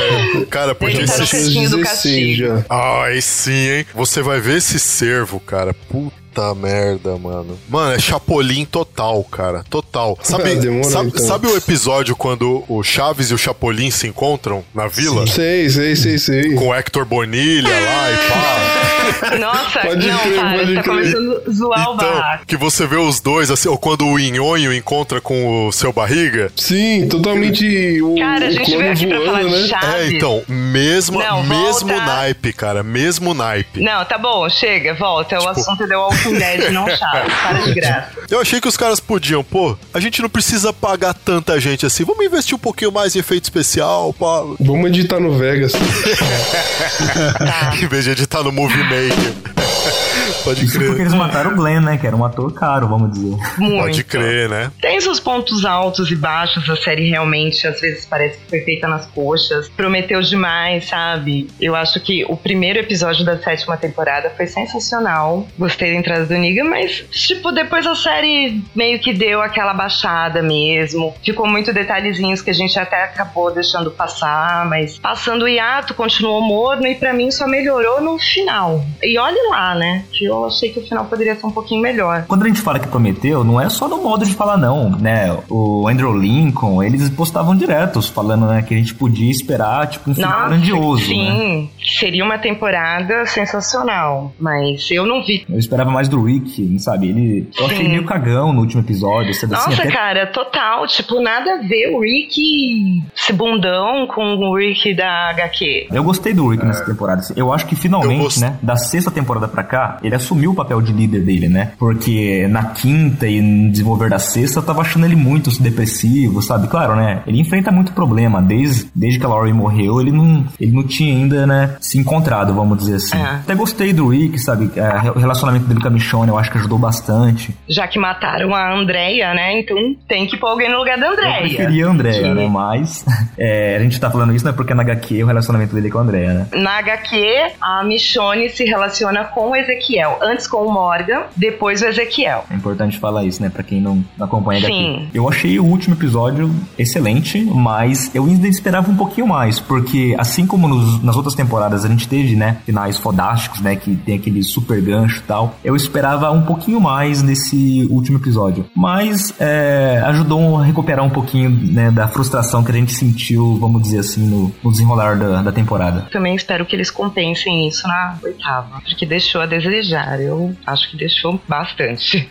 cara, 0.50 0.74
porque 0.74 0.96
Ele 0.98 1.06
tá 1.06 1.14
do 1.16 1.20
16 1.20 1.74
castigo. 1.82 2.36
já. 2.46 2.64
Ai, 2.68 3.20
sim, 3.20 3.52
hein? 3.70 3.86
Você 3.94 4.22
vai 4.22 4.40
ver 4.40 4.58
esse 4.58 4.78
servo, 4.78 5.40
cara. 5.40 5.74
Puta 5.90 6.54
merda, 6.54 7.16
mano. 7.16 7.58
Mano, 7.68 7.94
é 7.94 7.98
Chapolin 7.98 8.64
total, 8.64 9.22
cara. 9.24 9.64
Total. 9.68 10.16
Sabe, 10.22 10.52
Ah, 10.52 10.54
demorou, 10.54 10.90
sabe, 10.90 11.08
então. 11.08 11.26
sabe 11.26 11.46
o 11.48 11.56
episódio 11.56 12.14
quando 12.14 12.64
o 12.68 12.82
Chaves 12.82 13.30
e 13.30 13.34
o 13.34 13.38
Chapolin 13.38 13.90
se 13.90 14.06
encontram 14.06 14.64
na 14.74 14.86
vila? 14.86 15.26
Sei, 15.26 15.68
sei, 15.70 15.96
sei, 15.96 16.18
sei. 16.18 16.54
Com 16.54 16.68
o 16.68 16.74
Hector 16.74 17.04
Bonilha 17.04 17.68
lá 17.68 18.10
e 18.12 18.16
pá. 18.28 18.77
Nossa, 19.38 19.80
Pode 19.80 20.06
não, 20.06 20.18
crer, 20.18 20.38
para, 20.38 20.58
pode 20.58 20.74
tá 20.74 20.82
começando 20.82 21.42
a 21.46 21.50
zoar 21.50 21.90
o 21.90 21.94
Então, 21.94 22.12
barraco. 22.14 22.46
que 22.46 22.56
você 22.56 22.86
vê 22.86 22.96
os 22.96 23.20
dois, 23.20 23.50
assim, 23.50 23.68
ou 23.68 23.78
quando 23.78 24.06
o 24.06 24.18
Inhonho 24.18 24.72
encontra 24.72 25.20
com 25.20 25.66
o 25.68 25.72
seu 25.72 25.92
barriga. 25.92 26.50
Sim, 26.56 27.06
totalmente 27.08 28.00
o, 28.02 28.14
Cara, 28.16 28.46
a 28.46 28.48
o 28.48 28.52
gente 28.52 28.76
veio 28.76 28.92
aqui 28.92 29.06
pra 29.06 29.20
falar 29.20 29.40
voando, 29.42 29.56
de 29.56 29.62
né? 29.62 29.68
Chaves. 29.68 29.94
É, 29.94 30.10
então, 30.16 30.42
mesmo, 30.48 31.18
Não, 31.20 31.42
mesmo 31.44 31.88
volta. 31.88 32.04
naipe, 32.06 32.52
cara. 32.52 32.82
Mesmo 32.82 33.34
naipe. 33.34 33.80
Não, 33.80 34.04
tá 34.04 34.18
bom, 34.18 34.48
chega, 34.48 34.94
volta. 34.94 35.36
Tipo- 35.36 35.48
O 35.48 35.52
assunto 35.52 35.84
é 35.84 35.86
The 35.86 35.96
Walking 35.96 36.34
Dead, 36.34 36.70
não 36.72 36.86
Chaves. 36.88 37.34
Para 37.42 37.58
de 37.62 37.74
graça. 37.74 38.08
Eu 38.30 38.40
achei 38.40 38.60
que 38.60 38.68
os 38.68 38.76
caras 38.76 39.00
podiam, 39.00 39.42
pô, 39.44 39.76
a 39.92 40.00
gente 40.00 40.20
não 40.22 40.28
precisa 40.28 40.72
pagar 40.72 41.14
tanta 41.14 41.58
gente 41.60 41.84
assim. 41.86 42.04
Vamos 42.04 42.24
investir 42.24 42.54
um 42.54 42.58
pouquinho 42.58 42.92
mais 42.92 43.14
em 43.16 43.20
efeito 43.20 43.44
especial, 43.44 44.12
pá. 44.12 44.42
Vamos 44.60 44.88
editar 44.90 45.18
no 45.20 45.36
Vegas. 45.36 45.72
Tá. 45.72 47.72
em 47.82 47.86
vez 47.86 48.04
de 48.04 48.10
editar 48.10 48.42
no 48.42 48.52
Movie 48.52 48.82
Maker. 48.98 50.07
Pode 50.44 50.64
Isso 50.64 50.78
porque 50.78 50.90
crer. 50.92 51.00
eles 51.00 51.14
mataram 51.14 51.52
o 51.52 51.56
Glenn, 51.56 51.80
né? 51.80 51.98
Que 51.98 52.06
era 52.06 52.16
um 52.16 52.24
ator 52.24 52.52
caro, 52.52 52.88
vamos 52.88 53.12
dizer. 53.12 53.36
Muito. 53.58 53.82
Pode 53.82 54.04
crer, 54.04 54.48
né? 54.48 54.70
Tem 54.80 55.00
seus 55.00 55.20
pontos 55.20 55.64
altos 55.64 56.10
e 56.10 56.16
baixos, 56.16 56.68
a 56.68 56.76
série 56.76 57.08
realmente 57.08 57.66
às 57.66 57.80
vezes 57.80 58.04
parece 58.04 58.38
que 58.38 58.48
foi 58.48 58.60
feita 58.60 58.88
nas 58.88 59.06
coxas. 59.06 59.68
Prometeu 59.70 60.20
demais, 60.22 60.86
sabe? 60.88 61.48
Eu 61.60 61.74
acho 61.74 62.00
que 62.00 62.24
o 62.28 62.36
primeiro 62.36 62.78
episódio 62.78 63.24
da 63.24 63.38
sétima 63.38 63.76
temporada 63.76 64.30
foi 64.36 64.46
sensacional. 64.46 65.46
Gostei 65.58 65.92
da 65.92 65.98
entrada 65.98 66.26
do 66.26 66.34
Negan, 66.34 66.64
mas, 66.64 67.04
tipo, 67.10 67.52
depois 67.52 67.86
a 67.86 67.94
série 67.94 68.62
meio 68.74 68.98
que 68.98 69.12
deu 69.12 69.40
aquela 69.40 69.74
baixada 69.74 70.42
mesmo. 70.42 71.14
Ficou 71.24 71.48
muito 71.48 71.72
detalhezinhos 71.72 72.42
que 72.42 72.50
a 72.50 72.54
gente 72.54 72.78
até 72.78 73.04
acabou 73.04 73.52
deixando 73.52 73.90
passar, 73.90 74.66
mas 74.66 74.98
passando 74.98 75.42
o 75.42 75.48
hiato, 75.48 75.94
continuou 75.94 76.40
morno 76.40 76.86
e 76.86 76.94
pra 76.94 77.12
mim 77.12 77.30
só 77.30 77.46
melhorou 77.46 78.00
no 78.00 78.18
final. 78.18 78.84
E 79.02 79.18
olhe 79.18 79.48
lá, 79.50 79.74
né? 79.74 80.04
Que 80.18 80.24
eu 80.24 80.46
achei 80.46 80.70
que 80.70 80.80
o 80.80 80.82
final 80.86 81.04
poderia 81.04 81.34
ser 81.36 81.46
um 81.46 81.50
pouquinho 81.50 81.80
melhor. 81.80 82.24
Quando 82.26 82.42
a 82.44 82.48
gente 82.48 82.60
fala 82.60 82.78
que 82.78 82.88
prometeu, 82.88 83.44
não 83.44 83.60
é 83.60 83.68
só 83.68 83.86
no 83.88 84.02
modo 84.02 84.24
de 84.24 84.34
falar, 84.34 84.56
não, 84.56 84.90
né? 84.90 85.36
O 85.48 85.86
Andrew 85.88 86.12
Lincoln, 86.16 86.82
eles 86.82 87.08
postavam 87.10 87.54
diretos, 87.56 88.08
falando 88.08 88.46
né, 88.46 88.62
que 88.62 88.74
a 88.74 88.76
gente 88.76 88.94
podia 88.94 89.30
esperar, 89.30 89.86
tipo, 89.86 90.10
um 90.10 90.14
final 90.14 90.48
grandioso, 90.48 91.02
né? 91.02 91.06
sim, 91.06 91.70
seria 91.98 92.24
uma 92.24 92.38
temporada 92.38 93.24
sensacional, 93.26 94.32
mas 94.38 94.88
eu 94.90 95.06
não 95.06 95.24
vi. 95.24 95.44
Eu 95.48 95.58
esperava 95.58 95.90
mais 95.90 96.08
do 96.08 96.22
Rick, 96.22 96.78
sabe? 96.78 97.08
Ele. 97.08 97.48
Eu 97.58 97.66
achei 97.66 97.78
Sim. 97.78 97.88
meio 97.88 98.04
cagão 98.04 98.52
no 98.52 98.60
último 98.60 98.82
episódio, 98.82 99.32
sabe 99.34 99.54
assim, 99.54 99.70
Nossa, 99.70 99.82
até 99.82 99.92
cara, 99.92 100.26
total. 100.26 100.86
Tipo, 100.86 101.20
nada 101.20 101.54
a 101.54 101.56
ver 101.58 101.94
o 101.94 102.00
Rick, 102.00 103.02
esse 103.16 103.32
bundão, 103.32 104.06
com 104.06 104.22
o 104.36 104.56
Rick 104.56 104.94
da 104.94 105.30
HQ. 105.30 105.88
Eu 105.92 106.02
gostei 106.04 106.32
do 106.34 106.48
Rick 106.48 106.64
nessa 106.64 106.84
temporada. 106.84 107.20
assim. 107.20 107.34
Eu 107.36 107.52
acho 107.52 107.66
que 107.66 107.76
finalmente, 107.76 108.22
gost- 108.22 108.40
né, 108.40 108.58
da 108.62 108.76
sexta 108.76 109.10
temporada 109.10 109.48
pra 109.48 109.62
cá, 109.62 109.98
ele 110.08 110.16
assumiu 110.16 110.50
o 110.50 110.54
papel 110.54 110.80
de 110.80 110.92
líder 110.92 111.20
dele, 111.20 111.48
né? 111.48 111.72
Porque 111.78 112.46
na 112.48 112.64
quinta 112.64 113.26
e 113.26 113.40
no 113.40 113.70
desenvolver 113.70 114.08
da 114.10 114.18
sexta, 114.18 114.58
eu 114.58 114.62
tava 114.62 114.80
achando 114.80 115.06
ele 115.06 115.16
muito 115.16 115.50
depressivo, 115.60 116.42
sabe? 116.42 116.66
Claro, 116.68 116.96
né? 116.96 117.22
Ele 117.26 117.40
enfrenta 117.40 117.70
muito 117.70 117.92
problema. 117.92 118.40
Desde, 118.42 118.90
desde 118.94 119.18
que 119.18 119.26
a 119.26 119.28
Laurie 119.28 119.52
morreu, 119.52 120.00
ele 120.00 120.12
não, 120.12 120.46
ele 120.60 120.72
não 120.72 120.82
tinha 120.82 121.14
ainda, 121.14 121.46
né, 121.46 121.76
se 121.80 121.98
encontrado, 121.98 122.54
vamos 122.54 122.78
dizer 122.78 122.96
assim. 122.96 123.16
É. 123.16 123.22
Até 123.22 123.54
gostei 123.54 123.92
do 123.92 124.08
Rick, 124.08 124.38
sabe? 124.38 124.70
É, 124.76 125.10
o 125.10 125.18
relacionamento 125.18 125.66
dele 125.66 125.80
com 125.80 125.88
a 125.88 125.90
Michonne, 125.90 126.28
eu 126.28 126.38
acho 126.38 126.50
que 126.50 126.58
ajudou 126.58 126.78
bastante. 126.78 127.54
Já 127.68 127.86
que 127.86 127.98
mataram 127.98 128.54
a 128.54 128.74
Andrea, 128.74 129.34
né? 129.34 129.60
Então 129.60 129.76
tem 130.06 130.26
que 130.26 130.36
pôr 130.36 130.48
alguém 130.48 130.70
no 130.70 130.78
lugar 130.78 130.98
da 130.98 131.06
Eu 131.06 131.12
Andrea. 131.12 131.40
preferia 131.40 131.86
a 131.86 131.90
Andrea, 131.90 132.34
né? 132.34 132.48
Mas 132.48 133.04
é, 133.38 133.76
a 133.76 133.80
gente 133.80 134.00
tá 134.00 134.10
falando 134.10 134.34
isso, 134.34 134.44
né? 134.44 134.52
Porque 134.52 134.74
na 134.74 134.82
HQ 134.82 135.22
o 135.22 135.26
relacionamento 135.26 135.74
dele 135.74 135.88
é 135.88 135.90
com 135.90 135.98
a 135.98 136.02
Andrea, 136.02 136.32
né? 136.32 136.46
Na 136.54 136.78
HQ, 136.78 137.52
a 137.60 137.84
Michonne 137.84 138.48
se 138.48 138.64
relaciona 138.64 139.24
com 139.24 139.50
o 139.50 139.56
Ezequiel. 139.56 139.97
Antes 140.22 140.46
com 140.46 140.58
o 140.66 140.72
Morgan, 140.72 141.22
depois 141.36 141.82
o 141.82 141.86
Ezequiel. 141.86 142.44
É 142.50 142.54
importante 142.54 142.98
falar 142.98 143.24
isso, 143.24 143.42
né? 143.42 143.48
Pra 143.48 143.62
quem 143.62 143.80
não, 143.80 144.04
não 144.16 144.26
acompanha 144.26 144.60
a 144.60 144.66
Sim. 144.66 145.08
Eu 145.14 145.28
achei 145.28 145.58
o 145.58 145.64
último 145.64 145.94
episódio 145.94 146.54
excelente, 146.78 147.42
mas 147.44 148.10
eu 148.14 148.24
ainda 148.24 148.46
esperava 148.48 148.90
um 148.90 148.96
pouquinho 148.96 149.26
mais, 149.26 149.58
porque 149.58 150.14
assim 150.18 150.46
como 150.46 150.68
nos- 150.68 151.02
nas 151.02 151.16
outras 151.16 151.34
temporadas 151.34 151.84
a 151.84 151.88
gente 151.88 152.06
teve, 152.08 152.36
né, 152.36 152.58
finais 152.64 152.98
fodásticos, 152.98 153.60
né, 153.60 153.76
que 153.76 153.96
tem 153.96 154.16
aquele 154.16 154.42
super 154.42 154.80
gancho 154.80 155.18
e 155.18 155.22
tal, 155.22 155.54
eu 155.64 155.74
esperava 155.74 156.30
um 156.30 156.42
pouquinho 156.42 156.80
mais 156.80 157.22
nesse 157.22 157.86
último 157.90 158.18
episódio. 158.18 158.66
Mas 158.74 159.34
é, 159.40 160.02
ajudou 160.06 160.58
a 160.58 160.64
recuperar 160.64 161.04
um 161.04 161.10
pouquinho, 161.10 161.50
né, 161.50 161.90
da 161.90 162.08
frustração 162.08 162.62
que 162.62 162.70
a 162.70 162.74
gente 162.74 162.92
sentiu, 162.92 163.56
vamos 163.58 163.82
dizer 163.82 164.00
assim, 164.00 164.26
no, 164.26 164.52
no 164.62 164.70
desenrolar 164.70 165.16
da, 165.16 165.42
da 165.42 165.52
temporada. 165.52 166.06
Também 166.12 166.34
espero 166.34 166.64
que 166.66 166.74
eles 166.76 166.90
compensem 166.90 167.66
isso 167.68 167.86
na 167.86 168.16
oitava, 168.22 168.80
porque 168.84 169.04
deixou 169.06 169.40
a 169.40 169.46
desejar. 169.46 169.87
Eu 170.20 170.56
acho 170.66 170.90
que 170.90 170.96
deixou 170.96 171.40
bastante. 171.48 172.28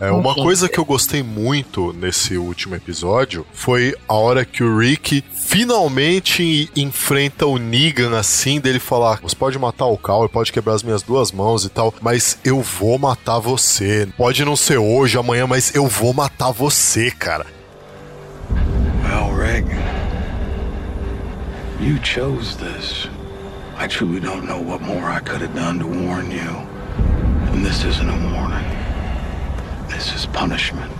É, 0.00 0.10
uma 0.10 0.30
Enfim. 0.32 0.42
coisa 0.42 0.66
que 0.66 0.78
eu 0.78 0.84
gostei 0.84 1.22
muito 1.22 1.92
nesse 1.92 2.38
último 2.38 2.74
episódio 2.74 3.46
foi 3.52 3.94
a 4.08 4.14
hora 4.14 4.46
que 4.46 4.64
o 4.64 4.78
Rick 4.78 5.22
finalmente 5.30 6.70
enfrenta 6.74 7.44
o 7.44 7.58
Negan 7.58 8.18
assim, 8.18 8.58
dele 8.58 8.78
falar: 8.78 9.20
Você 9.20 9.36
pode 9.36 9.58
matar 9.58 9.84
o 9.84 9.98
Cal, 9.98 10.26
pode 10.26 10.52
quebrar 10.52 10.72
as 10.72 10.82
minhas 10.82 11.02
duas 11.02 11.30
mãos 11.30 11.66
e 11.66 11.68
tal, 11.68 11.92
mas 12.00 12.38
eu 12.42 12.62
vou 12.62 12.98
matar 12.98 13.38
você. 13.40 14.08
Pode 14.16 14.42
não 14.42 14.56
ser 14.56 14.78
hoje, 14.78 15.18
amanhã, 15.18 15.46
mas 15.46 15.74
eu 15.74 15.86
vou 15.86 16.14
matar 16.14 16.50
você, 16.50 17.10
cara. 17.10 17.44
Well, 19.04 19.34
Rick, 19.36 19.68
you 21.78 21.98
chose 22.02 22.56
this. 22.56 23.06
I 23.78 23.86
truly 23.86 24.20
don't 24.20 24.46
know 24.46 24.62
what 24.62 24.82
more 24.82 25.10
I 25.10 25.20
could 25.20 25.42
have 25.42 25.54
done 25.54 25.78
to 25.80 25.86
warn 25.86 26.30
you. 26.30 26.69
And 27.52 27.64
this 27.66 27.84
isn't 27.84 28.08
a 28.08 28.34
warning. 28.34 28.68
This 29.88 30.14
is 30.14 30.26
punishment. 30.26 30.92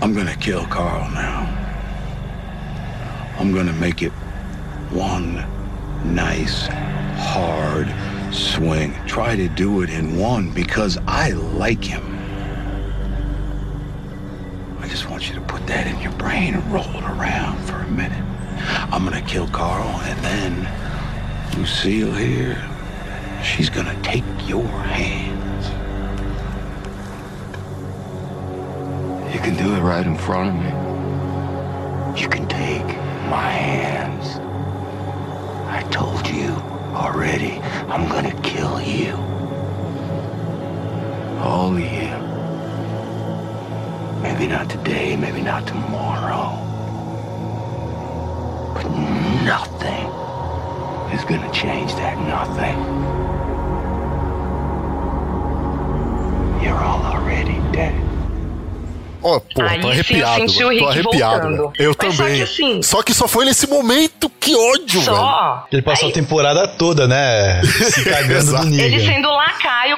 I'm 0.00 0.14
gonna 0.14 0.36
kill 0.36 0.66
Carl 0.66 1.08
now. 1.10 1.46
I'm 3.38 3.52
gonna 3.54 3.72
make 3.74 4.02
it 4.02 4.12
one 4.90 5.44
nice, 6.14 6.66
hard 7.18 7.92
swing. 8.34 8.94
Try 9.06 9.36
to 9.36 9.48
do 9.48 9.82
it 9.82 9.90
in 9.90 10.16
one 10.18 10.50
because 10.50 10.98
I 11.06 11.30
like 11.30 11.84
him. 11.84 12.04
I 14.80 14.88
just 14.88 15.10
want 15.10 15.28
you 15.28 15.34
to 15.34 15.40
put 15.42 15.66
that 15.66 15.86
in 15.86 16.00
your 16.00 16.12
brain 16.12 16.54
and 16.54 16.72
roll 16.72 16.84
it 16.84 17.04
around 17.04 17.58
for 17.64 17.76
a 17.76 17.88
minute. 17.88 18.24
I'm 18.92 19.04
gonna 19.04 19.20
kill 19.22 19.48
Carl, 19.48 19.88
and 20.02 20.18
then 20.24 21.58
Lucille 21.58 22.12
here, 22.12 22.56
she's 23.46 23.70
gonna 23.70 23.96
take 24.02 24.24
your 24.48 24.66
hands. 24.66 25.66
You 29.32 29.40
can 29.40 29.56
do 29.56 29.74
it 29.76 29.80
right 29.80 30.04
in 30.04 30.16
front 30.16 30.48
of 30.50 30.56
me. 30.56 32.20
You 32.20 32.28
can 32.28 32.48
take 32.48 32.86
my 33.30 33.48
hands. 33.48 34.38
I 35.68 35.82
told 35.90 36.26
you 36.26 36.48
already, 36.92 37.60
I'm 37.92 38.08
gonna 38.08 38.34
kill 38.42 38.80
you. 38.80 39.14
All 41.40 41.72
of 41.72 41.80
you. 41.80 42.10
Maybe 44.22 44.48
not 44.48 44.68
today, 44.68 45.16
maybe 45.16 45.40
not 45.40 45.66
tomorrow. 45.66 46.48
But 48.74 48.88
nothing 49.44 50.06
is 51.16 51.24
gonna 51.24 51.52
change 51.52 51.94
that 51.94 52.18
nothing. 52.18 53.15
You're 56.66 56.82
all 56.82 57.00
already 57.06 57.60
dead. 57.72 57.94
Ó, 59.22 59.40
pô, 59.40 59.62
Aí 59.62 59.80
tô 59.80 59.82
sim 59.82 59.86
eu 59.88 59.90
arrepiado. 59.92 60.48
senti 60.48 60.64
o 60.64 60.66
mano. 60.68 60.78
Tô 60.80 60.86
Rick 60.88 60.98
arrepiado. 61.00 61.40
voltando. 61.48 61.56
velho. 61.56 61.72
Eu 61.78 61.94
Mas 61.98 62.14
só 62.14 62.22
também. 62.24 62.36
que 62.36 62.42
assim- 62.42 62.82
Só 62.82 63.02
que 63.02 63.14
só 63.14 63.26
foi 63.28 63.44
nesse 63.44 63.66
momento. 63.68 64.30
Que 64.40 64.54
ódio, 64.54 65.00
velho. 65.00 65.16
Só. 65.16 65.66
Ele 65.72 65.82
passou 65.82 66.06
Aí, 66.06 66.12
a 66.12 66.14
temporada 66.14 66.68
toda, 66.68 67.08
né? 67.08 67.60
Se 67.64 68.04
cagando 68.04 68.52
do. 68.68 68.80
Ele 68.80 69.00
sendo 69.00 69.28
lacaio, 69.28 69.95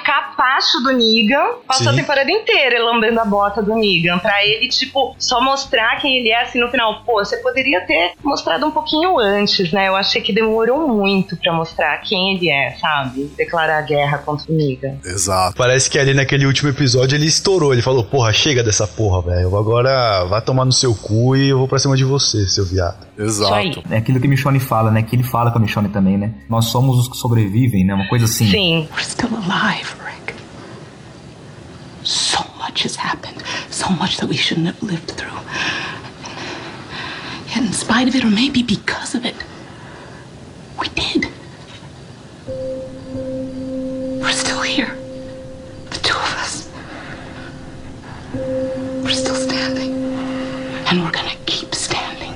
capacho 0.59 0.81
do 0.83 0.93
Negan, 0.93 1.61
passou 1.67 1.89
a 1.89 1.93
Sim. 1.93 2.01
temporada 2.01 2.31
inteira 2.31 2.83
lambendo 2.83 3.21
a 3.21 3.25
bota 3.25 3.63
do 3.63 3.75
Negan. 3.75 4.19
Pra 4.19 4.45
ele, 4.45 4.69
tipo, 4.69 5.15
só 5.19 5.41
mostrar 5.41 6.01
quem 6.01 6.19
ele 6.19 6.31
é 6.31 6.43
assim 6.43 6.59
no 6.59 6.69
final. 6.69 7.03
Pô, 7.05 7.25
você 7.25 7.37
poderia 7.39 7.81
ter 7.83 8.13
mostrado 8.23 8.67
um 8.67 8.71
pouquinho 8.71 9.19
antes, 9.19 9.73
né? 9.73 9.89
Eu 9.89 9.97
achei 9.97 10.21
que 10.21 10.33
demorou 10.33 10.89
muito 10.89 11.37
pra 11.37 11.53
mostrar 11.53 11.97
quem 11.99 12.35
ele 12.35 12.51
é, 12.51 12.73
sabe? 12.73 13.31
Declarar 13.37 13.83
guerra 13.83 14.19
contra 14.19 14.51
o 14.51 14.55
Negan. 14.55 14.97
Exato. 15.05 15.57
Parece 15.57 15.89
que 15.89 15.99
ali 15.99 16.13
naquele 16.13 16.47
último 16.47 16.71
episódio 16.71 17.17
ele 17.17 17.27
estourou. 17.27 17.73
Ele 17.73 17.83
falou: 17.83 18.05
Porra, 18.05 18.33
chega 18.33 18.63
dessa 18.63 18.87
porra, 18.87 19.23
velho. 19.23 19.57
Agora 19.57 20.25
vai 20.25 20.43
tomar 20.43 20.65
no 20.65 20.73
seu 20.73 20.95
cu 20.95 21.37
e 21.37 21.49
eu 21.49 21.59
vou 21.59 21.69
pra 21.69 21.79
cima 21.79 21.97
de 21.97 22.05
você, 22.05 22.47
seu 22.49 22.65
viado. 22.65 23.07
Exato. 23.17 23.83
É 23.91 23.99
aquilo 23.99 24.21
que 24.21 24.27
a 24.27 24.31
Michonne 24.31 24.61
fala, 24.61 24.91
né? 24.91 25.03
Que 25.03 25.17
ele 25.17 25.23
fala 25.23 25.51
com 25.51 25.59
a 25.59 25.61
Michonne 25.61 25.89
também, 25.89 26.17
né? 26.17 26.35
Nós 26.49 26.67
somos 26.67 26.99
os 26.99 27.09
que 27.09 27.17
sobrevivem, 27.17 27.85
né? 27.85 27.95
Uma 27.95 28.09
coisa 28.09 28.25
assim. 28.25 28.49
Sim. 28.51 28.89
We're 28.93 29.05
still 29.05 29.31
alive, 29.37 29.95
Rick. 30.05 30.28
So 32.09 32.43
much 32.57 32.85
has 32.85 32.97
happened. 32.97 33.43
So 33.69 33.91
much 33.91 34.17
that 34.17 34.29
we 34.29 34.37
shouldn't 34.37 34.67
have 34.67 34.83
lived 34.83 35.11
through. 35.11 35.29
Yet, 37.49 37.67
in 37.67 37.73
spite 37.75 38.09
of 38.09 38.15
it, 38.15 38.25
or 38.25 38.31
maybe 38.31 38.63
because 38.63 39.15
of 39.15 39.27
it, 39.27 39.35
we 40.81 40.89
did. 40.89 41.29
We're 44.23 44.33
still 44.33 44.63
here. 44.63 44.97
The 45.91 45.99
two 45.99 46.17
of 46.17 46.35
us. 46.39 46.71
We're 49.05 49.11
still 49.11 49.35
standing. 49.35 49.93
And 50.89 51.03
we're 51.03 51.11
gonna 51.11 51.37
keep 51.45 51.75
standing. 51.75 52.33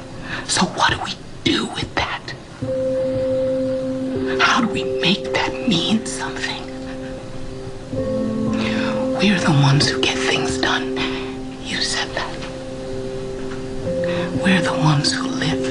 So, 0.48 0.66
what 0.66 0.90
do 0.92 0.98
we 1.02 1.14
do 1.44 1.64
with 1.68 1.94
that? 1.94 2.34
How 4.38 4.60
do 4.60 4.68
we 4.68 4.84
make 5.00 5.32
that 5.32 5.66
mean 5.66 6.04
something? 6.04 6.51
We're 9.22 9.38
the 9.38 9.52
ones 9.52 9.88
who 9.88 10.00
get 10.02 10.18
things 10.18 10.58
done. 10.58 10.96
You 11.64 11.80
said 11.80 12.08
that. 12.16 12.28
We're 14.42 14.60
the 14.60 14.72
ones 14.72 15.12
who 15.12 15.28
live. 15.38 15.62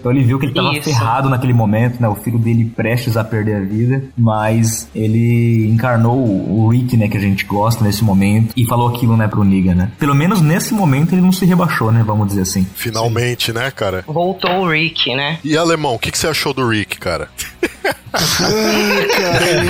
Então 0.00 0.10
ele 0.10 0.22
viu 0.22 0.38
que 0.38 0.46
ele 0.46 0.54
tava 0.54 0.72
Isso. 0.72 0.84
ferrado 0.84 1.28
naquele 1.28 1.52
momento, 1.52 2.00
né? 2.00 2.08
O 2.08 2.14
filho 2.14 2.38
dele 2.38 2.64
prestes 2.74 3.18
a 3.18 3.24
perder 3.24 3.56
a 3.56 3.60
vida, 3.60 4.04
mas 4.16 4.88
ele 4.94 5.66
encarnou 5.68 6.16
o 6.16 6.66
Rick, 6.68 6.96
né? 6.96 7.08
Que 7.08 7.18
a 7.18 7.20
gente 7.20 7.44
gosta 7.44 7.84
nesse 7.84 8.02
momento 8.02 8.54
e 8.56 8.66
falou 8.66 8.88
aquilo, 8.88 9.18
né? 9.18 9.28
Pro 9.28 9.44
Negan, 9.44 9.74
né? 9.74 9.92
Pelo 9.98 10.14
menos 10.14 10.40
nesse 10.40 10.72
momento 10.72 11.14
ele 11.14 11.20
não 11.20 11.32
se 11.32 11.44
rebaixou, 11.44 11.92
né? 11.92 12.02
Vamos 12.06 12.28
dizer 12.28 12.40
assim. 12.42 12.66
Finalmente, 12.74 13.52
né, 13.52 13.70
cara? 13.70 14.02
Voltou 14.06 14.62
o 14.62 14.70
Rick, 14.70 15.14
né? 15.14 15.38
E 15.44 15.58
alemão, 15.58 15.94
o 15.94 15.98
que, 15.98 16.10
que 16.10 16.18
você 16.18 16.28
achou 16.28 16.54
do 16.54 16.66
Rick, 16.66 16.98
cara? 16.98 17.28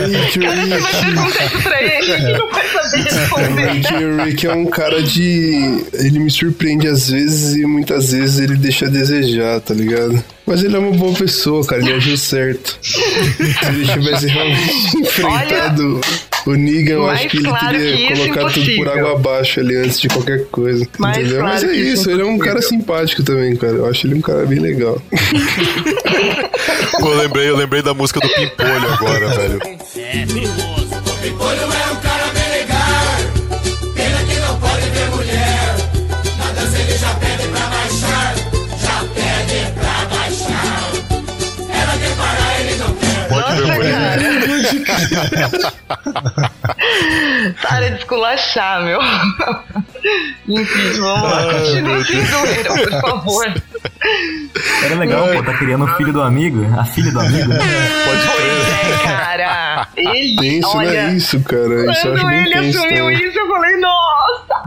Rick, 0.04 0.38
Rick. 0.38 0.90
Pergunta 1.00 1.62
pra 1.62 1.82
ele, 1.82 2.12
ele 2.12 2.32
não 2.38 2.50
vai 2.50 2.68
saber 2.68 3.02
responder. 3.02 3.70
Rick, 3.72 3.94
o 3.94 4.24
Rick 4.24 4.46
é 4.46 4.52
um 4.52 4.66
cara 4.66 5.02
de. 5.02 5.84
Ele 5.94 6.18
me 6.18 6.30
surpreende 6.30 6.86
às 6.86 7.08
vezes 7.10 7.56
e 7.56 7.64
muitas 7.66 8.12
vezes 8.12 8.38
ele 8.38 8.56
deixa 8.56 8.86
a 8.86 8.90
desejar, 8.90 9.60
tá 9.60 9.74
ligado? 9.74 10.22
Mas 10.46 10.62
ele 10.62 10.76
é 10.76 10.78
uma 10.78 10.92
boa 10.92 11.14
pessoa, 11.14 11.64
cara, 11.66 11.82
ele 11.82 11.94
agiu 11.94 12.16
certo. 12.16 12.78
Se 12.82 13.00
ele 13.68 13.86
tivesse 13.86 14.26
realmente 14.26 14.98
enfrentado 14.98 16.00
O 16.46 16.54
Negan, 16.54 16.94
eu 16.94 17.08
acho 17.08 17.28
que 17.28 17.38
ele 17.38 17.48
claro 17.48 17.78
teria 17.78 17.96
que 17.96 18.12
isso, 18.12 18.22
colocado 18.22 18.54
tudo 18.54 18.76
por 18.76 18.88
água 18.88 19.12
abaixo 19.12 19.60
ali 19.60 19.76
antes 19.76 19.98
de 20.00 20.08
qualquer 20.08 20.44
coisa. 20.46 20.86
Mais 20.98 21.16
entendeu? 21.16 21.38
claro 21.38 21.54
Mas 21.54 21.64
é 21.64 21.68
que 21.68 21.74
isso, 21.74 22.00
isso, 22.00 22.10
ele 22.10 22.22
é 22.22 22.24
um 22.24 22.38
cara 22.38 22.60
simpático 22.60 23.22
também, 23.22 23.56
cara. 23.56 23.74
Eu 23.74 23.86
acho 23.86 24.06
ele 24.06 24.14
um 24.16 24.20
cara 24.20 24.44
bem 24.44 24.58
legal. 24.58 25.00
Pô, 27.00 27.08
eu 27.08 27.16
lembrei, 27.16 27.48
eu 27.48 27.56
lembrei 27.56 27.82
da 27.82 27.94
música 27.94 28.20
do 28.20 28.28
Pimpolho 28.28 28.92
agora, 28.92 29.28
velho. 29.28 29.58
Pode 31.38 31.83
Para 47.62 47.90
de 47.90 47.98
esculachar, 47.98 48.82
meu. 48.82 49.00
Enfim, 50.48 51.00
vamos 51.00 51.30
lá. 51.30 51.52
Continua 51.54 52.04
sem 52.04 52.24
zoeira, 52.26 52.70
por 52.74 53.00
favor. 53.00 53.54
Era 54.84 54.94
legal, 54.96 55.28
pô, 55.28 55.42
tá 55.42 55.54
criando 55.58 55.84
o 55.84 55.88
filho 55.96 56.12
do 56.12 56.22
amigo, 56.22 56.66
a 56.78 56.84
filha 56.84 57.10
do 57.10 57.20
amigo. 57.20 57.48
né? 57.48 57.58
Pode 58.04 58.20
Pois 58.26 58.36
crer. 58.36 59.00
é, 59.00 59.06
cara. 59.06 59.88
Ele, 59.96 60.36
Tenso, 60.36 60.76
olha, 60.76 60.90
né? 61.08 61.12
Isso, 61.14 61.40
cara. 61.40 61.62
Isso 61.92 62.06
eu 62.06 62.14
acho 62.14 62.22
quando 62.22 62.32
ele 62.32 62.54
assumiu 62.54 63.10
isso, 63.10 63.38
eu 63.38 63.48
falei, 63.48 63.76
nossa. 63.78 64.13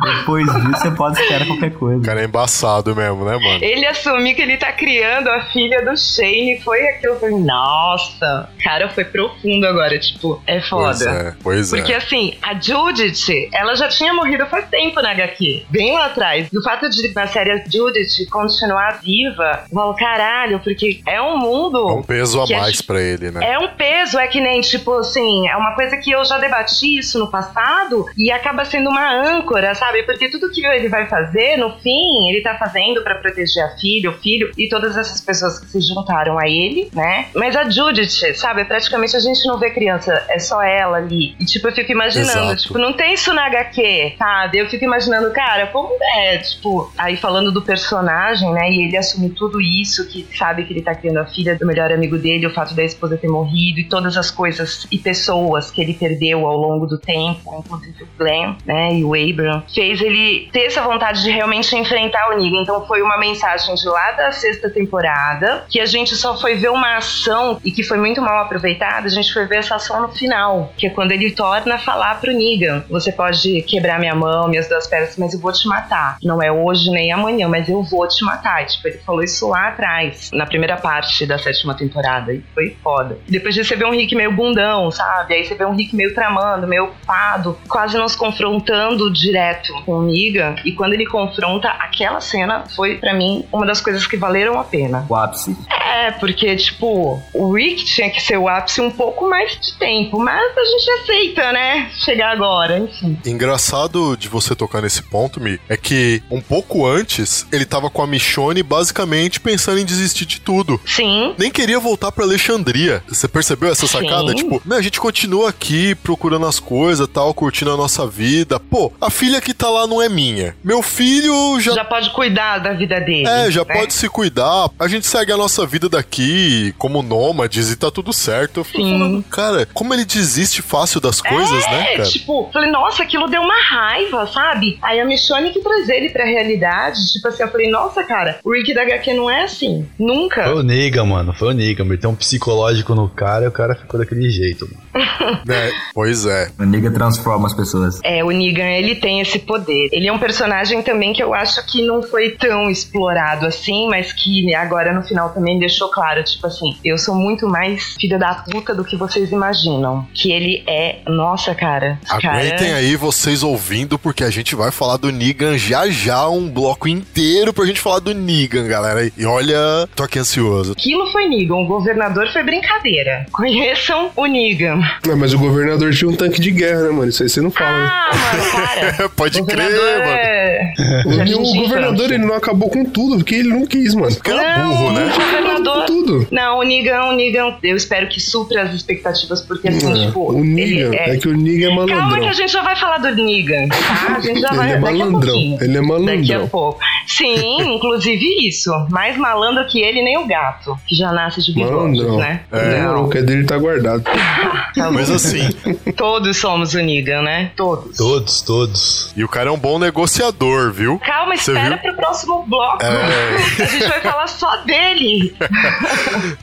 Depois 0.04 0.46
disso 0.46 0.70
você 0.72 0.92
pode 0.92 1.20
esperar 1.22 1.48
qualquer 1.48 1.72
coisa. 1.72 2.00
O 2.00 2.04
cara 2.04 2.22
é 2.22 2.26
embaçado 2.26 2.96
mesmo, 2.96 3.26
né, 3.26 3.38
mano? 3.38 3.64
Ele 3.64 3.86
assumir 3.86 4.36
que 4.36 4.42
ele 4.42 4.58
tá 4.58 4.72
criando 4.72 5.28
a 5.30 5.42
filha 5.46 5.84
do 5.84 5.98
Shane, 5.98 6.60
foi 6.64 6.82
aquilo, 6.88 7.14
eu 7.14 7.20
falei, 7.20 7.36
nossa. 7.40 8.50
Cara, 8.64 8.90
foi 8.90 9.06
profundo 9.06 9.66
agora, 9.66 9.98
tipo, 10.00 10.42
é 10.46 10.58
Pois 10.60 10.70
foda. 10.70 11.10
é, 11.10 11.34
pois 11.42 11.70
Porque 11.70 11.94
é. 11.94 11.98
assim, 11.98 12.38
a 12.42 12.54
Judith, 12.60 13.50
ela 13.54 13.76
já 13.76 13.88
tinha 13.88 14.14
morrido 14.14 14.46
faz 14.48 14.68
tempo 14.70 15.02
na 15.02 15.12
HQ, 15.12 15.66
bem 15.70 15.94
lá 15.94 16.06
atrás. 16.08 16.48
E 16.52 16.58
o 16.58 16.62
fato 16.64 16.90
de 16.90 17.14
na 17.14 17.28
série 17.28 17.52
a 17.52 17.58
Judith 17.58 18.28
continuar 18.30 19.00
viva, 19.04 19.64
eu 19.70 19.76
falo, 19.76 19.96
caralho, 19.96 20.60
porque 20.60 21.02
é 21.08 21.22
um 21.22 21.38
mundo. 21.38 21.78
É 21.90 21.94
um 21.94 22.04
peso 22.04 22.42
a 22.42 22.48
mais 22.48 22.68
gente- 22.76 22.84
pra 22.84 23.02
ele, 23.02 23.32
né? 23.32 23.54
É 23.54 23.58
um 23.60 23.70
peso, 23.70 24.18
é 24.20 24.28
que 24.28 24.40
nem, 24.40 24.62
tipo 24.62 24.94
assim, 24.94 25.48
é 25.48 25.56
uma 25.56 25.74
coisa 25.76 25.98
que 25.98 26.12
eu 26.12 26.24
já 26.26 26.38
debati 26.38 26.98
isso 26.98 27.18
no 27.20 27.30
passado 27.30 28.06
e 28.18 28.32
acaba 28.32 28.66
sendo 28.66 28.90
uma 28.90 29.10
âncora, 29.12 29.74
sabe? 29.76 29.87
Porque 30.04 30.30
tudo 30.30 30.50
que 30.52 30.66
ele 30.66 30.90
vai 30.90 31.08
fazer, 31.08 31.58
no 31.58 31.78
fim, 31.80 32.30
ele 32.30 32.42
tá 32.42 32.56
fazendo 32.56 33.02
pra 33.04 33.16
proteger 33.16 33.64
a 33.64 33.70
filha, 33.78 34.10
o 34.10 34.14
filho 34.14 34.52
e 34.58 34.68
todas 34.70 34.98
essas 34.98 35.22
pessoas 35.22 35.60
que 35.60 35.68
se 35.68 35.82
juntaram 35.82 36.38
a 36.38 36.48
ele, 36.48 36.90
né? 36.94 37.28
Mas 37.34 37.56
a 37.56 37.70
Judith, 37.70 38.36
sabe? 38.36 38.66
Praticamente 38.66 39.16
a 39.16 39.20
gente 39.20 39.46
não 39.48 39.58
vê 39.58 39.70
criança, 39.70 40.26
é 40.30 40.40
só 40.40 40.62
ela 40.62 40.98
ali. 40.98 41.36
E, 41.40 41.46
tipo, 41.46 41.68
eu 41.68 41.72
fico 41.72 41.92
imaginando, 41.92 42.52
Exato. 42.52 42.64
tipo, 42.64 42.78
não 42.78 42.94
tem 42.94 43.14
isso 43.14 43.34
na 43.34 43.46
HQ, 43.48 44.16
sabe? 44.18 44.58
Eu 44.60 44.70
fico 44.70 44.84
imaginando, 44.84 45.32
cara, 45.32 45.68
como 45.68 45.90
é, 46.02 46.38
tipo, 46.38 46.92
aí 46.98 47.18
falando 47.18 47.52
do 47.52 47.62
personagem, 47.62 48.52
né? 48.52 48.70
E 48.72 48.86
ele 48.86 48.98
assumir 48.98 49.30
tudo 49.32 49.62
isso, 49.62 50.08
que 50.08 50.28
sabe 50.38 50.66
que 50.66 50.74
ele 50.74 50.82
tá 50.82 50.96
criando 50.96 51.18
a 51.18 51.26
filha 51.26 51.56
do 51.56 51.66
melhor 51.66 51.92
amigo 51.92 52.18
dele, 52.18 52.48
o 52.48 52.54
fato 52.54 52.74
da 52.74 52.84
esposa 52.84 53.18
ter 53.18 53.28
morrido 53.28 53.80
e 53.80 53.84
todas 53.84 54.18
as 54.18 54.32
coisas 54.32 54.88
e 54.92 54.98
pessoas 54.98 55.72
que 55.72 55.82
ele 55.82 55.94
perdeu 55.94 56.46
ao 56.46 56.58
longo 56.58 56.86
do 56.86 56.98
tempo, 56.98 57.64
inclusive 57.66 58.04
o 58.04 58.08
Glenn, 58.18 58.56
né? 58.66 58.96
E 58.96 59.04
o 59.04 59.14
Abram, 59.14 59.64
fez 59.78 60.02
ele 60.02 60.50
ter 60.52 60.66
essa 60.66 60.82
vontade 60.82 61.22
de 61.22 61.30
realmente 61.30 61.76
enfrentar 61.78 62.32
o 62.32 62.36
Negan. 62.36 62.64
Então 62.64 62.84
foi 62.88 63.04
uma 63.04 63.16
mensagem 63.20 63.76
de 63.76 63.88
lá 63.88 64.12
da 64.14 64.32
sexta 64.32 64.72
temporada, 64.72 65.66
que 65.70 65.80
a 65.80 65.86
gente 65.86 66.16
só 66.16 66.36
foi 66.36 66.56
ver 66.56 66.72
uma 66.72 66.98
ação 66.98 67.62
e 67.64 67.70
que 67.70 67.84
foi 67.84 68.00
muito 68.00 68.20
mal 68.20 68.40
aproveitada, 68.40 69.06
a 69.06 69.10
gente 69.10 69.32
foi 69.32 69.46
ver 69.46 69.58
essa 69.58 69.76
ação 69.76 70.02
no 70.02 70.08
final, 70.08 70.74
que 70.76 70.88
é 70.88 70.90
quando 70.90 71.12
ele 71.12 71.30
torna 71.30 71.76
a 71.76 71.78
falar 71.78 72.20
pro 72.20 72.34
Negan: 72.34 72.84
Você 72.90 73.12
pode 73.12 73.62
quebrar 73.62 74.00
minha 74.00 74.16
mão, 74.16 74.48
minhas 74.48 74.68
duas 74.68 74.88
pernas, 74.88 75.16
mas 75.16 75.36
eu 75.36 75.40
vou 75.40 75.52
te 75.52 75.68
matar. 75.68 76.18
Não 76.24 76.42
é 76.42 76.52
hoje 76.52 76.90
nem 76.90 77.12
amanhã, 77.12 77.48
mas 77.48 77.70
eu 77.70 77.84
vou 77.84 78.08
te 78.08 78.26
matar. 78.26 78.64
E, 78.64 78.66
tipo, 78.66 78.88
ele 78.88 78.98
falou 78.98 79.24
isso 79.24 79.48
lá 79.48 79.68
atrás, 79.68 80.32
na 80.34 80.48
primeira 80.48 80.78
parte 80.78 81.24
da 81.28 81.38
sétima 81.38 81.76
temporada, 81.76 82.34
e 82.34 82.44
foi 82.56 82.76
foda. 82.82 83.20
Depois 83.28 83.54
disso 83.54 83.70
você 83.70 83.76
vê 83.76 83.86
um 83.86 83.92
Rick 83.92 84.16
meio 84.16 84.32
bundão, 84.32 84.90
sabe? 84.90 85.36
Aí 85.36 85.46
você 85.46 85.54
vê 85.54 85.66
um 85.66 85.76
Rick 85.76 85.96
meio 85.96 86.16
tramando, 86.16 86.66
meio 86.66 86.86
ocupado, 86.86 87.56
quase 87.70 87.96
nos 87.96 88.16
confrontando 88.16 89.14
direto 89.14 89.67
com 89.86 90.00
o 90.00 90.04
Negan. 90.04 90.56
E 90.66 90.72
quando 90.72 90.94
ele 90.94 91.06
confronta, 91.06 91.70
aquela 91.70 92.22
cena 92.22 92.64
foi, 92.76 92.96
pra 92.98 93.14
mim, 93.14 93.46
uma 93.52 93.66
das 93.66 93.82
coisas 93.82 94.06
que 94.08 94.18
valeram 94.18 94.60
a 94.60 94.64
pena. 94.64 95.06
O 95.10 95.16
ápice. 95.16 95.56
É, 95.70 96.12
porque, 96.12 96.56
tipo, 96.56 97.22
o 97.34 97.54
Rick 97.54 97.86
tinha 97.86 98.10
que 98.10 98.22
ser 98.22 98.38
o 98.38 98.48
ápice 98.48 98.82
um 98.82 98.92
pouco 98.92 99.28
mais 99.30 99.52
de 99.60 99.78
tempo, 99.78 100.20
mas 100.20 100.52
a 100.58 100.66
gente 100.66 100.92
aceita, 100.92 101.52
né? 101.52 101.90
Chegar 102.04 102.32
agora, 102.32 102.78
enfim. 102.80 103.18
Engraçado 103.26 104.16
de 104.18 104.28
você 104.28 104.56
tocar 104.56 104.82
nesse 104.82 105.02
ponto, 105.04 105.40
Mi, 105.40 105.60
é 105.70 105.78
que 105.78 106.22
um 106.30 106.42
pouco 106.42 106.86
antes 106.86 107.46
ele 107.52 107.66
tava 107.66 107.90
com 107.90 108.02
a 108.02 108.08
Michonne 108.08 108.62
basicamente 108.62 109.40
pensando 109.40 109.80
em 109.80 109.86
desistir 109.86 110.26
de 110.26 110.40
tudo. 110.42 110.80
Sim. 110.86 111.34
Nem 111.38 111.50
queria 111.52 111.80
voltar 111.80 112.12
pra 112.12 112.24
Alexandria. 112.26 113.04
Você 113.08 113.28
percebeu 113.28 113.72
essa 113.72 113.88
sacada? 113.88 114.30
Sim. 114.30 114.36
Tipo, 114.36 114.62
"Não, 114.66 114.78
a 114.78 114.82
gente 114.82 115.00
continua 115.00 115.50
aqui 115.50 115.96
procurando 115.96 116.46
as 116.46 116.60
coisas, 116.60 117.08
tal, 117.08 117.34
curtindo 117.34 117.72
a 117.72 117.78
nossa 117.78 118.06
vida. 118.06 118.60
Pô, 118.60 118.92
a 119.00 119.10
filha 119.10 119.40
que 119.42 119.54
tá 119.58 119.70
lá 119.70 119.88
não 119.88 120.02
é 120.02 120.08
minha. 120.08 120.56
Meu 120.64 120.82
filho 120.82 121.60
já 121.60 121.74
Já 121.74 121.86
pode 121.86 122.10
cuidar 122.12 122.60
da 122.60 122.74
vida 122.74 123.00
dele. 123.00 123.28
É, 123.28 123.52
já 123.52 123.64
né? 123.66 123.74
pode 123.74 123.94
se 123.94 124.08
cuidar. 124.10 124.70
A 124.80 124.88
gente 124.88 125.06
segue 125.06 125.32
a 125.32 125.38
nossa 125.38 125.66
vida 125.66 125.90
daqui 125.90 126.74
como 126.78 127.02
nômades 127.02 127.72
e 127.72 127.76
tá 127.76 127.90
tudo 127.92 128.14
certo. 128.14 128.60
Eu 128.60 128.64
fico 128.64 128.82
Sim. 128.84 128.92
falando, 128.92 129.24
cara, 129.24 129.68
como 129.74 129.94
ele 129.94 130.06
desiste 130.06 130.62
fácil 130.62 131.02
das 131.02 131.22
coisas, 131.22 131.64
é, 131.66 131.72
né, 131.72 131.86
cara? 131.98 132.10
tipo, 132.10 132.50
falei, 132.54 132.72
nossa, 132.72 133.04
aquilo 133.04 133.28
deu 133.28 133.42
uma 133.42 133.62
raiva, 133.64 134.28
sabe? 134.28 134.78
Aí 134.82 135.00
a 135.00 135.06
Michonne 135.06 135.52
que 135.52 135.60
traz 135.60 135.90
ele 135.90 136.10
pra 136.10 136.26
realidade, 136.26 137.00
tipo 137.12 137.28
assim, 137.28 137.44
eu 137.44 137.52
falei, 137.52 137.70
nossa, 137.70 138.04
cara, 138.04 138.40
o 138.44 138.54
Rick 138.54 138.74
da 138.74 138.84
HQ 138.84 139.14
não 139.14 139.30
é 139.30 139.44
assim. 139.44 139.88
Nunca. 140.00 140.44
Foi 140.44 140.56
o 140.56 140.64
Negan, 140.64 141.06
mano. 141.06 141.34
Foi 141.34 141.50
o 141.50 141.54
Negan. 141.54 141.86
Meteu 141.86 142.10
um 142.10 142.16
psicológico 142.16 142.94
no 142.94 143.10
cara 143.10 143.46
e 143.46 143.48
o 143.48 143.52
cara 143.52 143.76
ficou 143.76 144.00
daquele 144.00 144.30
jeito, 144.30 144.68
mano. 144.68 144.88
É, 145.50 145.72
pois 145.94 146.26
é. 146.26 146.50
O 146.60 146.64
Nigga 146.64 146.92
transforma 146.92 147.48
as 147.48 147.54
pessoas. 147.54 148.00
É, 148.04 148.24
o 148.24 148.32
Negan, 148.32 148.70
ele 148.70 148.96
tem 148.96 149.22
esse 149.22 149.40
poder. 149.48 149.90
Ele 149.92 150.08
é 150.08 150.14
um 150.14 150.20
personagem 150.20 150.82
também 150.84 151.14
que 151.14 151.24
eu 151.24 151.34
acho 151.34 151.66
que 151.66 151.82
não 151.86 152.04
foi 152.04 152.32
tão 152.32 152.70
explorado 152.70 153.46
assim, 153.48 153.88
mas 153.90 154.12
que 154.14 154.54
agora 154.54 154.94
no 154.94 155.02
final 155.04 155.30
também 155.30 155.58
deixou 155.58 155.90
claro, 155.90 156.24
tipo 156.24 156.46
assim, 156.46 156.76
eu 156.84 156.98
sou 156.98 157.16
muito 157.16 157.48
mais 157.48 157.96
filha 158.00 158.20
da 158.20 158.36
puta 158.36 158.76
do 158.76 158.84
que 158.84 158.96
vocês 158.96 159.32
imaginam. 159.32 160.06
Que 160.14 160.32
ele 160.32 160.64
é, 160.68 160.98
nossa, 161.08 161.56
cara. 161.56 161.98
esse 162.04 162.20
cara- 162.22 162.38
Aguentem 162.38 162.74
aí 162.74 162.96
vocês 162.96 163.42
ouvindo, 163.42 163.98
porque 163.98 164.24
a 164.24 164.30
gente 164.30 164.56
vai 164.56 164.70
falar 164.72 164.98
do 164.98 165.12
Negan 165.12 165.58
já 165.58 165.90
já, 165.90 166.28
um 166.28 166.50
bloco 166.50 166.88
inteiro 166.88 167.54
pra 167.54 167.66
gente 167.66 167.80
falar 167.80 168.00
do 168.00 168.14
Negan, 168.14 168.68
galera. 168.68 169.10
E 169.18 169.26
olha, 169.26 169.58
tô 169.96 170.04
aqui 170.04 170.20
ansioso. 170.20 170.74
Aquilo 170.74 171.08
foi 171.12 171.28
Negan, 171.28 171.56
o 171.56 171.66
governador 171.66 172.28
foi 172.34 172.44
brincadeira. 172.44 173.26
Conheçam 173.32 174.12
o 174.16 174.26
Negan. 174.26 174.80
Ah, 175.10 175.16
mas 175.16 175.34
o 175.34 175.40
governador 175.40 175.94
tinha 175.94 176.10
um 176.10 176.16
tanque 176.16 176.42
de 176.42 176.52
guerra, 176.52 176.84
né, 176.84 176.90
mano? 176.90 177.10
Isso 177.10 177.24
aí 177.24 177.30
você 177.30 177.40
não 177.42 177.50
fala, 177.52 177.78
né? 177.78 177.90
Ah, 177.90 178.12
mano, 178.16 178.52
para. 178.52 179.10
Pode 179.16 179.37
O 179.42 179.46
crer, 179.46 179.70
governador 179.72 180.00
mano. 180.00 180.18
é- 180.18 180.74
O, 181.06 181.42
o 181.42 181.56
governador, 181.62 182.12
ele 182.12 182.26
não 182.26 182.34
acabou 182.36 182.70
com 182.70 182.86
tudo, 182.86 183.18
porque 183.18 183.36
ele 183.36 183.50
não 183.50 183.66
quis, 183.66 183.94
mano. 183.96 184.14
Porque 184.16 184.32
era 184.32 184.64
burro, 184.64 184.88
o 184.88 184.92
né? 184.94 185.12
governador. 185.14 185.86
Tudo. 185.86 186.28
Não, 186.32 186.60
o 186.60 186.64
Negan, 186.64 187.04
o 187.14 187.58
eu 187.64 187.76
espero 187.76 188.08
que 188.08 188.20
supra 188.20 188.64
as 188.64 188.74
expectativas, 188.74 189.42
porque 189.42 189.68
assim, 189.68 190.04
É, 190.04 190.06
tipo. 190.08 190.32
o 190.32 190.44
Negan, 190.44 190.88
ele 190.94 190.96
é... 190.96 191.18
que 191.18 191.28
o 191.28 191.36
Negan 191.38 191.68
é 191.68 191.76
Calma 191.76 191.86
que 191.88 191.94
malandrão. 191.94 192.30
a 192.30 192.34
gente 192.34 192.52
já 192.52 192.62
vai 192.62 192.76
falar 192.76 192.98
do 193.00 193.16
Negan, 193.16 193.68
tá? 193.68 194.16
A 194.18 194.20
gente 194.20 194.40
já 194.40 194.50
vai 194.50 194.72
Ele 194.72 194.78
é 194.78 194.80
daqui 194.82 195.02
a 195.02 195.06
malandrão, 195.06 195.58
ele 195.62 195.78
é 195.78 195.82
malandrão. 195.82 196.16
Daqui 196.18 196.34
a 196.34 196.40
pouco. 196.48 196.80
Sim, 197.08 197.76
inclusive 197.76 198.48
isso. 198.48 198.72
Mais 198.90 199.18
malandro 199.18 199.66
que 199.68 199.80
ele, 199.82 200.02
nem 200.02 200.18
o 200.18 200.28
gato, 200.28 200.78
que 200.88 200.96
já 200.96 201.12
nasce 201.12 201.42
de 201.42 201.54
bigode, 201.54 201.74
Malandrão. 201.74 202.18
né? 202.18 202.42
É, 202.52 202.82
Não, 202.82 203.06
o 203.06 203.10
que 203.10 203.18
é 203.18 203.22
dele 203.22 203.46
tá 203.46 203.58
guardado. 203.58 204.04
tá 204.76 204.92
Mas 204.92 205.10
assim, 205.10 205.50
Todos 205.96 206.38
somos 206.38 206.74
o 206.74 206.80
Negan, 206.80 207.22
né? 207.22 207.52
Todos. 207.56 207.98
Todos, 207.98 208.42
todos. 208.42 209.14
e 209.16 209.24
o 209.28 209.30
cara 209.30 209.50
é 209.50 209.52
um 209.52 209.60
bom 209.60 209.78
negociador, 209.78 210.72
viu? 210.72 210.98
Calma, 211.00 211.36
espera 211.36 211.78
pro 211.78 211.94
próximo 211.96 212.44
bloco. 212.48 212.82
É. 212.82 213.36
A 213.62 213.66
gente 213.66 213.88
vai 213.88 214.00
falar 214.00 214.28
só 214.28 214.58
dele. 214.64 215.36